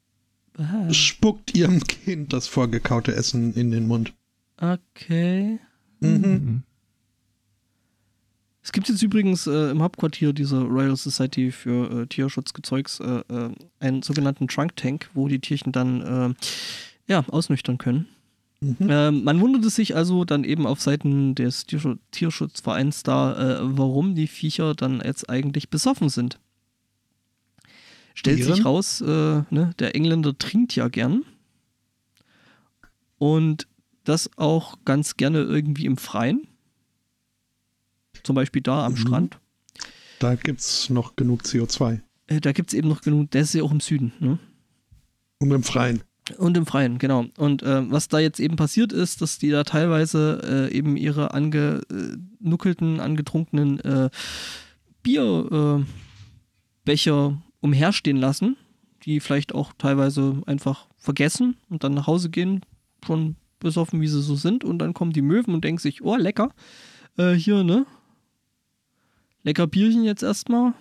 Aha. 0.58 0.92
spuckt 0.92 1.56
ihrem 1.56 1.82
Kind 1.84 2.32
das 2.32 2.48
vorgekaute 2.48 3.14
Essen 3.14 3.54
in 3.54 3.70
den 3.70 3.86
Mund. 3.86 4.12
Okay. 4.60 5.60
Mhm. 6.00 6.64
Es 8.60 8.72
gibt 8.72 8.88
jetzt 8.88 9.02
übrigens 9.02 9.46
äh, 9.46 9.70
im 9.70 9.82
Hauptquartier 9.82 10.32
dieser 10.32 10.62
Royal 10.62 10.96
Society 10.96 11.52
für 11.52 12.02
äh, 12.02 12.06
Tierschutzgezeugs 12.06 13.00
äh, 13.00 13.22
äh 13.28 13.50
einen 13.80 14.02
sogenannten 14.02 14.48
Trunk 14.48 14.76
Tank, 14.76 15.08
wo 15.14 15.28
die 15.28 15.38
Tierchen 15.38 15.72
dann 15.72 16.02
äh, 16.02 16.34
ja, 17.06 17.24
ausnüchtern 17.28 17.78
können. 17.78 18.08
Mhm. 18.60 18.76
Ähm, 18.80 19.24
man 19.24 19.40
wunderte 19.40 19.70
sich 19.70 19.94
also 19.94 20.24
dann 20.24 20.42
eben 20.44 20.66
auf 20.66 20.80
Seiten 20.80 21.34
des 21.34 21.66
Tierschutz 21.66 22.00
Tierschutzvereins 22.10 23.04
da, 23.04 23.60
äh, 23.60 23.60
warum 23.62 24.14
die 24.14 24.26
Viecher 24.26 24.74
dann 24.74 25.00
jetzt 25.04 25.30
eigentlich 25.30 25.70
besoffen 25.70 26.08
sind. 26.08 26.40
Stellt 28.18 28.42
sich 28.42 28.64
raus, 28.64 29.00
äh, 29.00 29.04
ne, 29.04 29.70
der 29.78 29.94
Engländer 29.94 30.36
trinkt 30.36 30.74
ja 30.74 30.88
gern. 30.88 31.24
Und 33.16 33.68
das 34.02 34.28
auch 34.36 34.76
ganz 34.84 35.16
gerne 35.16 35.42
irgendwie 35.42 35.86
im 35.86 35.96
Freien. 35.96 36.48
Zum 38.24 38.34
Beispiel 38.34 38.60
da 38.60 38.84
am 38.84 38.94
mhm. 38.94 38.96
Strand. 38.96 39.38
Da 40.18 40.34
gibt 40.34 40.58
es 40.58 40.90
noch 40.90 41.14
genug 41.14 41.42
CO2. 41.42 42.00
Äh, 42.26 42.40
da 42.40 42.50
gibt 42.50 42.70
es 42.70 42.74
eben 42.74 42.88
noch 42.88 43.02
genug, 43.02 43.30
der 43.30 43.42
ist 43.42 43.54
ja 43.54 43.62
auch 43.62 43.70
im 43.70 43.78
Süden. 43.78 44.12
Ne? 44.18 44.40
Und 45.38 45.52
im 45.52 45.62
Freien. 45.62 46.02
Und 46.38 46.56
im 46.56 46.66
Freien, 46.66 46.98
genau. 46.98 47.26
Und 47.36 47.62
äh, 47.62 47.88
was 47.88 48.08
da 48.08 48.18
jetzt 48.18 48.40
eben 48.40 48.56
passiert 48.56 48.92
ist, 48.92 49.22
dass 49.22 49.38
die 49.38 49.50
da 49.50 49.62
teilweise 49.62 50.68
äh, 50.72 50.76
eben 50.76 50.96
ihre 50.96 51.34
angenuckelten, 51.34 52.98
angetrunkenen 52.98 53.78
äh, 53.78 54.10
Bierbecher 55.04 55.86
umherstehen 57.60 58.16
lassen, 58.16 58.56
die 59.04 59.20
vielleicht 59.20 59.54
auch 59.54 59.72
teilweise 59.78 60.42
einfach 60.46 60.86
vergessen 60.96 61.56
und 61.68 61.84
dann 61.84 61.94
nach 61.94 62.06
Hause 62.06 62.30
gehen, 62.30 62.62
schon 63.04 63.36
besoffen, 63.60 64.00
wie 64.00 64.08
sie 64.08 64.22
so 64.22 64.34
sind. 64.34 64.64
Und 64.64 64.78
dann 64.78 64.94
kommen 64.94 65.12
die 65.12 65.22
Möwen 65.22 65.54
und 65.54 65.64
denken 65.64 65.80
sich, 65.80 66.02
oh, 66.02 66.16
lecker. 66.16 66.50
Äh, 67.16 67.32
hier, 67.32 67.64
ne? 67.64 67.86
Lecker 69.42 69.66
Bierchen 69.66 70.04
jetzt 70.04 70.22
erstmal. 70.22 70.74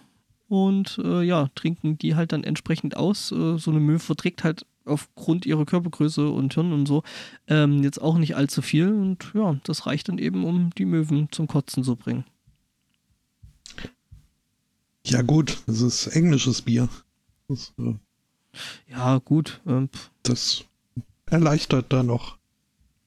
Und 0.47 0.99
äh, 1.03 1.23
ja, 1.23 1.49
trinken 1.55 1.97
die 1.97 2.15
halt 2.15 2.31
dann 2.31 2.43
entsprechend 2.43 2.95
aus. 2.95 3.31
Äh, 3.31 3.57
so 3.57 3.71
eine 3.71 3.79
Möwe 3.79 3.99
verträgt 3.99 4.43
halt 4.43 4.65
aufgrund 4.85 5.45
ihrer 5.45 5.65
Körpergröße 5.65 6.29
und 6.29 6.53
Hirn 6.53 6.71
und 6.71 6.85
so 6.85 7.03
ähm, 7.47 7.83
jetzt 7.83 8.01
auch 8.01 8.17
nicht 8.17 8.35
allzu 8.35 8.61
viel. 8.61 8.89
Und 8.89 9.31
ja, 9.33 9.59
das 9.63 9.85
reicht 9.85 10.07
dann 10.07 10.17
eben, 10.17 10.45
um 10.45 10.69
die 10.77 10.85
Möwen 10.85 11.27
zum 11.31 11.47
Kotzen 11.47 11.83
zu 11.83 11.95
bringen. 11.95 12.23
Ja, 15.09 15.21
gut, 15.21 15.57
es 15.67 15.81
ist 15.81 16.07
englisches 16.07 16.61
Bier. 16.61 16.89
Das, 17.47 17.73
äh, 17.79 17.93
ja, 18.89 19.19
gut. 19.19 19.61
Ähm, 19.65 19.89
das 20.23 20.65
erleichtert 21.27 21.93
da 21.93 22.03
noch. 22.03 22.37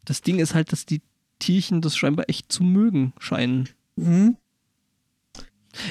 Das 0.07 0.23
Ding 0.23 0.39
ist 0.39 0.55
halt, 0.55 0.73
dass 0.73 0.87
die 0.87 1.03
Tierchen 1.39 1.83
das 1.83 1.97
scheinbar 1.97 2.29
echt 2.29 2.51
zu 2.51 2.63
mögen 2.63 3.13
scheinen. 3.19 3.69
Mhm. 3.97 4.37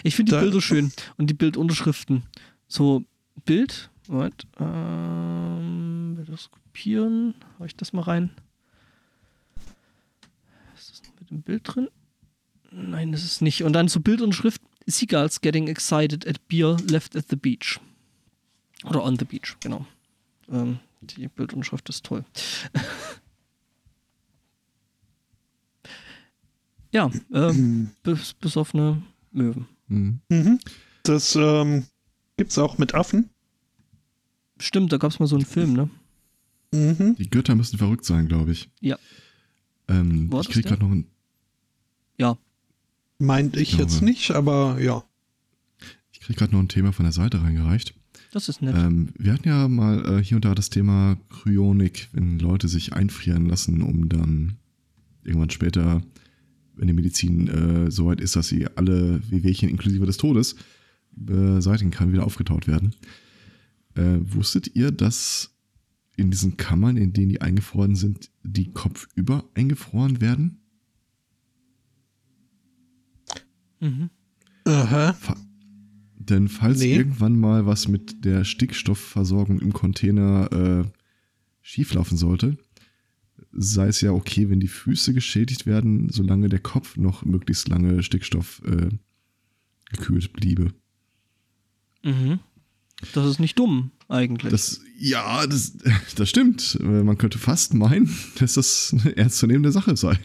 Ich 0.03 0.15
finde 0.15 0.31
die 0.31 0.35
da, 0.35 0.41
Bilder 0.41 0.61
schön 0.61 0.91
und 1.17 1.29
die 1.29 1.35
Bildunterschriften. 1.35 2.23
So, 2.67 3.03
Bild, 3.45 3.91
Moment, 4.07 4.47
ähm, 4.59 6.17
will 6.17 6.25
das 6.25 6.49
kopieren? 6.49 7.35
Habe 7.55 7.67
ich 7.67 7.75
das 7.75 7.93
mal 7.93 8.01
rein? 8.01 8.31
Ist 10.75 10.91
das 10.91 11.01
mit 11.19 11.29
dem 11.29 11.43
Bild 11.43 11.61
drin? 11.65 11.87
Nein, 12.71 13.11
das 13.11 13.23
ist 13.23 13.43
nicht. 13.43 13.63
Und 13.63 13.73
dann 13.73 13.87
so 13.87 13.99
Bild 13.99 14.21
und 14.21 14.33
Schrift. 14.33 14.61
Seagulls 14.89 15.39
getting 15.41 15.67
excited 15.67 16.25
at 16.27 16.47
beer 16.47 16.77
left 16.89 17.15
at 17.15 17.25
the 17.29 17.35
beach. 17.35 17.79
Oder 18.85 19.03
on 19.03 19.17
the 19.17 19.25
beach, 19.25 19.57
genau. 19.59 19.85
Ähm, 20.49 20.79
die 21.01 21.27
Bild 21.27 21.53
und 21.53 21.65
Schrift 21.65 21.89
ist 21.89 22.05
toll. 22.05 22.23
ja, 26.91 27.11
ähm, 27.33 27.91
bis, 28.03 28.33
bis 28.33 28.57
auf 28.57 28.73
eine 28.73 29.01
Möwen. 29.31 29.67
Mhm. 29.87 30.19
mhm. 30.29 30.59
Das 31.03 31.35
ähm, 31.35 31.85
gibt 32.37 32.51
es 32.51 32.57
auch 32.57 32.77
mit 32.77 32.93
Affen. 32.93 33.29
Stimmt, 34.59 34.91
da 34.91 34.97
gab 34.97 35.11
es 35.11 35.19
mal 35.19 35.27
so 35.27 35.35
einen 35.35 35.45
Film, 35.45 35.73
ne? 35.73 35.89
Mhm. 36.71 37.15
Die 37.15 37.29
Götter 37.29 37.55
müssen 37.55 37.77
verrückt 37.77 38.05
sein, 38.05 38.27
glaube 38.27 38.51
ich. 38.51 38.69
Ja. 38.79 38.97
Ähm, 39.87 40.29
ich 40.41 40.49
krieg 40.49 40.65
gerade 40.65 40.83
noch 40.83 40.91
ein. 40.91 41.07
Ja. 42.17 42.37
Meint 43.19 43.57
ich 43.57 43.71
glaube, 43.71 43.83
jetzt 43.83 44.01
nicht, 44.01 44.31
aber 44.31 44.79
ja. 44.81 45.03
Ich 46.11 46.21
krieg 46.21 46.37
gerade 46.37 46.53
noch 46.53 46.61
ein 46.61 46.69
Thema 46.69 46.93
von 46.93 47.03
der 47.03 47.11
Seite 47.11 47.41
reingereicht. 47.41 47.93
Das 48.31 48.47
ist 48.47 48.61
nett. 48.61 48.75
Ähm, 48.77 49.09
wir 49.17 49.33
hatten 49.33 49.47
ja 49.47 49.67
mal 49.67 50.19
äh, 50.19 50.23
hier 50.23 50.37
und 50.37 50.45
da 50.45 50.55
das 50.55 50.69
Thema 50.69 51.17
Kryonik, 51.29 52.09
wenn 52.13 52.39
Leute 52.39 52.67
sich 52.67 52.93
einfrieren 52.93 53.47
lassen, 53.47 53.81
um 53.81 54.07
dann 54.07 54.57
irgendwann 55.23 55.49
später, 55.49 56.01
wenn 56.75 56.87
die 56.87 56.93
Medizin 56.93 57.47
äh, 57.47 57.91
so 57.91 58.05
weit 58.05 58.21
ist, 58.21 58.35
dass 58.35 58.47
sie 58.47 58.67
alle 58.75 59.21
Wehwehchen 59.29 59.69
inklusive 59.69 60.05
des 60.05 60.17
Todes 60.17 60.55
beseitigen 61.11 61.91
kann, 61.91 62.13
wieder 62.13 62.25
aufgetaut 62.25 62.67
werden. 62.67 62.95
Äh, 63.95 64.19
wusstet 64.21 64.75
ihr, 64.75 64.91
dass 64.91 65.55
in 66.15 66.31
diesen 66.31 66.57
Kammern, 66.57 66.97
in 66.97 67.13
denen 67.13 67.29
die 67.29 67.41
eingefroren 67.41 67.95
sind, 67.95 68.29
die 68.43 68.71
kopfüber 68.71 69.43
eingefroren 69.55 70.21
werden? 70.21 70.61
Mhm. 73.79 74.09
Aha. 74.65 75.15
Denn 76.17 76.47
falls 76.47 76.79
nee. 76.79 76.95
irgendwann 76.95 77.39
mal 77.39 77.65
was 77.65 77.87
mit 77.87 78.23
der 78.23 78.43
Stickstoffversorgung 78.43 79.59
im 79.59 79.73
Container 79.73 80.51
äh, 80.51 80.91
schieflaufen 81.61 82.17
sollte, 82.17 82.57
sei 83.51 83.87
es 83.87 84.01
ja 84.01 84.11
okay, 84.11 84.49
wenn 84.49 84.59
die 84.59 84.67
Füße 84.67 85.13
geschädigt 85.13 85.65
werden, 85.65 86.09
solange 86.09 86.49
der 86.49 86.59
Kopf 86.59 86.97
noch 86.97 87.25
möglichst 87.25 87.67
lange 87.67 88.03
Stickstoff 88.03 88.61
äh, 88.65 88.89
gekühlt 89.91 90.33
bliebe. 90.33 90.73
Mhm. 92.03 92.39
Das 93.13 93.25
ist 93.25 93.39
nicht 93.39 93.57
dumm, 93.57 93.91
eigentlich. 94.07 94.51
Das, 94.51 94.81
ja, 94.97 95.47
das, 95.47 95.77
das 96.15 96.29
stimmt. 96.29 96.77
Man 96.81 97.17
könnte 97.17 97.39
fast 97.39 97.73
meinen, 97.73 98.13
dass 98.39 98.55
das 98.55 98.93
eine 98.93 99.17
ernstzunehmende 99.17 99.71
Sache 99.71 99.95
sei. 99.95 100.19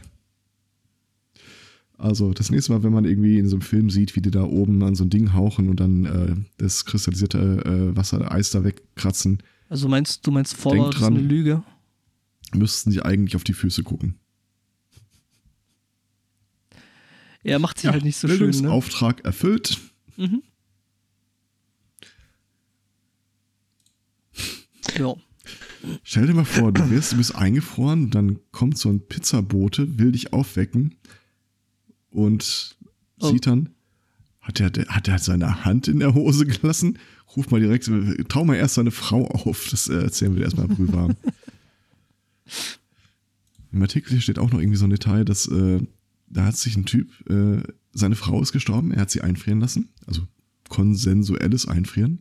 Also 1.97 2.33
das 2.33 2.51
nächste 2.51 2.73
Mal, 2.73 2.83
wenn 2.83 2.93
man 2.93 3.05
irgendwie 3.05 3.39
in 3.39 3.49
so 3.49 3.57
einem 3.57 3.62
Film 3.62 3.89
sieht, 3.89 4.16
wie 4.16 4.21
die 4.21 4.31
da 4.31 4.43
oben 4.43 4.83
an 4.83 4.95
so 4.95 5.05
ein 5.05 5.11
Ding 5.11 5.33
hauchen 5.33 5.69
und 5.69 5.79
dann 5.79 6.05
äh, 6.05 6.37
das 6.59 6.85
kristallisierte 6.85 7.39
äh, 7.39 7.97
Wasser, 7.97 8.33
Eis 8.33 8.51
da 8.51 8.65
wegkratzen. 8.65 9.43
Also 9.69 9.89
meinst 9.89 10.27
du 10.27 10.31
meinst 10.31 10.55
Fallout 10.57 10.97
ist 10.97 11.03
eine 11.03 11.21
Lüge? 11.21 11.62
Müssten 12.53 12.91
sie 12.91 13.03
eigentlich 13.03 13.37
auf 13.37 13.45
die 13.45 13.53
Füße 13.53 13.83
gucken. 13.83 14.19
Er 17.43 17.59
macht 17.59 17.79
sie 17.79 17.87
ja, 17.87 17.93
halt 17.93 18.05
nicht 18.05 18.16
so 18.16 18.27
schön. 18.27 18.51
Ne? 18.62 18.71
Auftrag 18.71 19.25
erfüllt. 19.25 19.79
Mhm. 20.16 20.43
Ja. 24.99 25.15
Stell 26.03 26.27
dir 26.27 26.35
mal 26.35 26.45
vor, 26.45 26.73
du 26.73 26.89
wirst, 26.91 27.12
du 27.12 27.16
bist 27.19 27.35
eingefroren, 27.35 28.11
dann 28.11 28.39
kommt 28.53 28.79
so 28.79 28.89
ein 28.89 29.07
Pizzabote, 29.07 29.99
will 29.99 30.12
dich 30.12 30.33
aufwecken 30.33 30.95
und 32.15 32.77
oh. 33.20 33.31
sieht 33.31 33.47
dann, 33.47 33.70
hat 34.41 34.61
er, 34.61 34.70
hat 34.89 35.09
er 35.09 35.19
seine 35.19 35.65
Hand 35.65 35.89
in 35.89 35.99
der 35.99 36.15
Hose 36.15 36.47
gelassen? 36.47 36.99
Ruf 37.36 37.51
mal 37.51 37.61
direkt, 37.61 37.91
trau 38.28 38.45
mal 38.45 38.55
erst 38.55 38.74
seine 38.74 38.93
Frau 38.93 39.27
auf. 39.27 39.66
Das 39.70 39.89
erzählen 39.89 40.36
wir 40.36 40.45
erstmal 40.45 40.69
prüfwarm. 40.69 41.16
Im 43.73 43.82
Artikel 43.82 44.20
steht 44.20 44.39
auch 44.39 44.53
noch 44.53 44.61
irgendwie 44.61 44.78
so 44.78 44.86
ein 44.86 44.91
Detail, 44.91 45.24
dass 45.24 45.49
äh, 45.49 45.81
da 46.28 46.45
hat 46.45 46.57
sich 46.57 46.77
ein 46.77 46.85
Typ, 46.85 47.09
äh, 47.28 47.62
seine 47.93 48.15
Frau 48.15 48.41
ist 48.41 48.53
gestorben, 48.53 48.93
er 48.93 49.01
hat 49.03 49.11
sie 49.11 49.23
einfrieren 49.23 49.61
lassen, 49.61 49.89
also 50.07 50.23
konsensuelles 50.69 51.66
Einfrieren. 51.66 52.20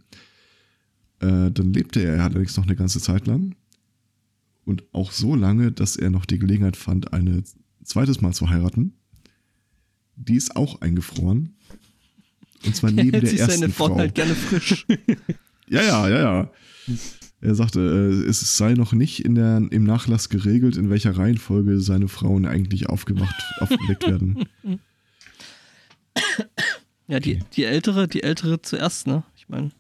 Äh, 1.20 1.52
dann 1.52 1.74
lebte 1.74 2.02
er 2.02 2.24
allerdings 2.24 2.58
noch 2.58 2.66
eine 2.66 2.76
ganze 2.76 3.00
Zeit 3.00 3.28
lang. 3.28 3.56
Und 4.66 4.84
auch 4.94 5.12
so 5.12 5.36
lange, 5.36 5.72
dass 5.72 5.96
er 5.96 6.10
noch 6.10 6.26
die 6.26 6.40
Gelegenheit 6.40 6.78
fand, 6.78 7.14
eine 7.14 7.44
zweites 7.84 8.22
Mal 8.22 8.34
zu 8.34 8.50
heiraten. 8.50 8.94
Die 10.16 10.36
ist 10.36 10.56
auch 10.56 10.82
eingefroren. 10.82 11.56
Und 12.66 12.76
zwar 12.76 12.92
neben 12.92 13.12
der 13.22 13.24
ersten 13.24 13.62
seine 13.62 13.74
Frau. 13.74 13.96
halt 13.96 14.16
gerne 14.16 14.36
frisch. 14.36 14.86
ja, 15.68 15.82
ja, 15.82 16.10
ja, 16.10 16.20
ja. 16.20 16.52
Er 17.42 17.56
sagte, 17.56 17.80
äh, 17.82 18.30
es 18.30 18.58
sei 18.58 18.74
noch 18.74 18.94
nicht 18.94 19.26
in 19.26 19.36
der, 19.36 19.58
im 19.70 19.84
Nachlass 19.84 20.30
geregelt, 20.30 20.78
in 20.78 20.90
welcher 20.90 21.18
Reihenfolge 21.18 21.82
seine 21.82 22.08
Frauen 22.08 22.46
eigentlich 22.46 22.88
aufgemacht, 22.88 23.36
aufgeweckt 23.60 24.08
werden. 24.08 24.46
Ja, 27.08 27.20
die, 27.20 27.40
die 27.54 27.66
ältere, 27.66 28.08
die 28.08 28.24
ältere 28.24 28.62
zuerst, 28.62 29.08
ne? 29.08 29.24
Ich 29.36 29.50
meine. 29.50 29.72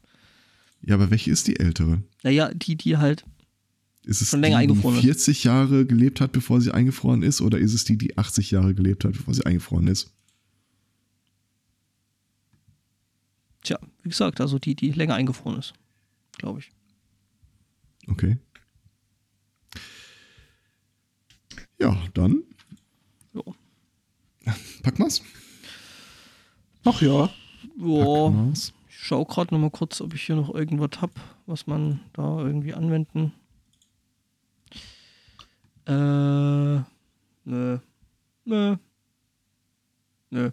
Ja, 0.85 0.95
aber 0.95 1.09
welche 1.09 1.31
ist 1.31 1.47
die 1.47 1.57
ältere? 1.57 2.03
Naja, 2.23 2.53
die, 2.53 2.75
die 2.75 2.97
halt 2.97 3.23
ist 4.05 4.21
es 4.21 4.29
schon 4.31 4.41
länger 4.41 4.57
die, 4.57 4.63
eingefroren 4.63 4.97
die 4.97 5.05
40 5.05 5.37
ist. 5.37 5.43
Jahre 5.45 5.85
gelebt 5.85 6.19
hat, 6.19 6.33
bevor 6.33 6.59
sie 6.59 6.71
eingefroren 6.71 7.23
ist, 7.23 7.41
oder 7.41 7.57
ist 7.57 7.73
es 7.73 7.85
die, 7.85 7.97
die 7.97 8.17
80 8.17 8.51
Jahre 8.51 8.73
gelebt 8.73 9.05
hat, 9.05 9.13
bevor 9.13 9.33
sie 9.33 9.45
eingefroren 9.45 9.87
ist? 9.87 10.11
Tja, 13.63 13.79
wie 14.01 14.09
gesagt, 14.09 14.41
also 14.41 14.59
die, 14.59 14.75
die 14.75 14.91
länger 14.91 15.15
eingefroren 15.15 15.59
ist, 15.59 15.73
glaube 16.37 16.59
ich. 16.59 16.71
Okay. 18.07 18.37
Ja, 21.79 21.97
dann. 22.13 22.43
Jo. 23.33 23.55
Pack 24.83 24.99
mal's. 24.99 25.21
Ach 26.83 27.01
ja. 27.01 27.29
Ja 27.77 28.53
schaue 29.03 29.25
gerade 29.25 29.53
noch 29.53 29.59
mal 29.59 29.69
kurz, 29.69 29.99
ob 29.99 30.13
ich 30.13 30.23
hier 30.23 30.35
noch 30.35 30.53
irgendwas 30.53 31.01
habe, 31.01 31.13
was 31.45 31.67
man 31.67 31.99
da 32.13 32.39
irgendwie 32.39 32.73
anwenden. 32.73 33.33
Äh, 35.85 36.77
nö. 37.43 37.79
Nö. 38.45 38.77
Nö. 40.29 40.51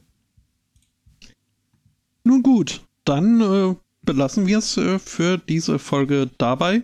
Nun 2.24 2.42
gut, 2.42 2.84
dann 3.10 3.40
äh, 3.40 3.74
belassen 4.02 4.46
wir 4.46 4.58
es 4.58 4.76
äh, 4.76 5.00
für 5.00 5.36
diese 5.36 5.80
Folge 5.80 6.30
dabei 6.38 6.82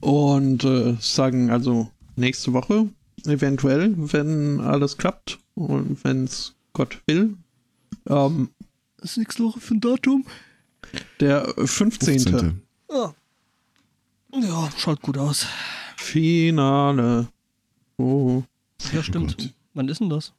und 0.00 0.62
äh, 0.64 0.96
sagen 1.00 1.50
also 1.50 1.90
nächste 2.14 2.52
Woche 2.52 2.88
eventuell, 3.26 3.94
wenn 3.96 4.60
alles 4.60 4.96
klappt 4.98 5.40
und 5.54 6.02
wenn 6.04 6.24
es 6.24 6.54
Gott 6.72 7.02
will, 7.06 7.36
ähm, 8.08 8.50
was 8.98 9.10
ist 9.10 9.16
nächste 9.18 9.42
Woche 9.42 9.60
für 9.60 9.74
ein 9.74 9.80
Datum? 9.80 10.24
Der 11.18 11.52
15. 11.56 12.20
15. 12.20 12.62
Ja. 12.90 13.14
ja, 14.40 14.70
schaut 14.76 15.02
gut 15.02 15.18
aus. 15.18 15.46
Finale. 15.96 17.26
Oh. 17.96 18.44
Ja, 18.92 19.02
stimmt. 19.02 19.36
Oh 19.38 19.48
Wann 19.74 19.88
ist 19.88 20.00
denn 20.00 20.10
das? 20.10 20.32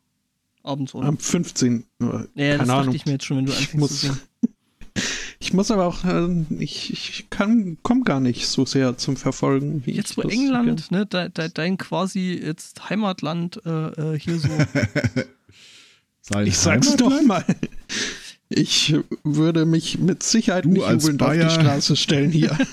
Abends, 0.63 0.95
oder? 0.95 1.07
Am 1.07 1.17
15. 1.17 1.85
Ja, 1.99 2.07
Keine 2.07 2.57
das 2.59 2.69
Ahnung. 2.69 2.85
dachte 2.85 2.95
ich 2.95 3.05
mir 3.05 3.11
jetzt 3.13 3.25
schon, 3.25 3.37
wenn 3.37 3.45
du 3.45 3.51
anfängst 3.51 3.73
ich 3.73 3.79
muss, 3.79 3.99
zu 3.99 4.07
sehen. 4.07 4.19
Ich 5.53 5.55
muss 5.55 5.69
aber 5.69 5.85
auch, 5.85 6.03
äh, 6.03 6.45
ich, 6.57 6.91
ich 6.91 7.29
kann, 7.29 7.77
komm 7.83 8.03
gar 8.03 8.19
nicht 8.19 8.47
so 8.47 8.65
sehr 8.65 8.97
zum 8.97 9.15
Verfolgen. 9.15 9.85
Wie 9.85 9.91
jetzt 9.91 10.17
wo 10.17 10.23
England, 10.23 10.89
ne, 10.89 11.05
de, 11.05 11.29
de, 11.29 11.47
dein 11.53 11.77
quasi 11.77 12.41
jetzt 12.43 12.89
Heimatland 12.89 13.61
äh, 13.63 14.15
äh 14.15 14.19
hier 14.19 14.39
so. 14.39 14.49
ich 16.39 16.57
sag's 16.57 16.95
doch 16.95 17.21
mal. 17.21 17.45
Ich 18.49 18.95
würde 19.23 19.67
mich 19.67 19.99
mit 19.99 20.23
Sicherheit 20.23 20.65
du 20.65 20.69
nicht 20.69 20.89
jubelnd 20.89 21.21
auf 21.21 21.33
die 21.33 21.49
Straße 21.51 21.97
stellen 21.97 22.31
hier. 22.31 22.57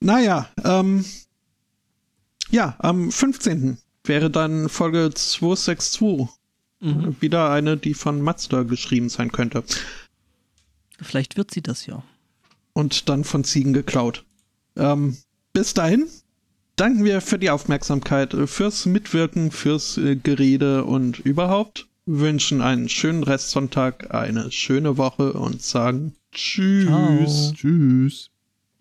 naja, 0.00 0.50
ähm, 0.62 1.06
ja, 2.50 2.76
am 2.80 3.10
15. 3.10 3.78
wäre 4.04 4.30
dann 4.30 4.68
Folge 4.68 5.10
262. 5.14 6.28
Mhm. 6.84 7.16
Wieder 7.20 7.50
eine, 7.50 7.76
die 7.76 7.94
von 7.94 8.20
Mazda 8.20 8.62
geschrieben 8.62 9.08
sein 9.08 9.32
könnte. 9.32 9.64
Vielleicht 11.00 11.36
wird 11.36 11.50
sie 11.50 11.62
das 11.62 11.86
ja. 11.86 12.02
Und 12.72 13.08
dann 13.08 13.24
von 13.24 13.44
Ziegen 13.44 13.72
geklaut. 13.72 14.24
Ähm, 14.76 15.16
bis 15.52 15.74
dahin 15.74 16.06
danken 16.76 17.04
wir 17.04 17.20
für 17.20 17.38
die 17.38 17.50
Aufmerksamkeit, 17.50 18.36
fürs 18.46 18.86
Mitwirken, 18.86 19.50
fürs 19.50 19.96
äh, 19.96 20.16
Gerede 20.16 20.84
und 20.84 21.20
überhaupt 21.20 21.88
wünschen 22.06 22.60
einen 22.60 22.88
schönen 22.88 23.22
Restsonntag, 23.22 24.12
eine 24.14 24.52
schöne 24.52 24.98
Woche 24.98 25.32
und 25.32 25.62
sagen 25.62 26.14
Tschüss. 26.32 26.86
Ciao. 26.86 27.52
Tschüss. 27.54 28.33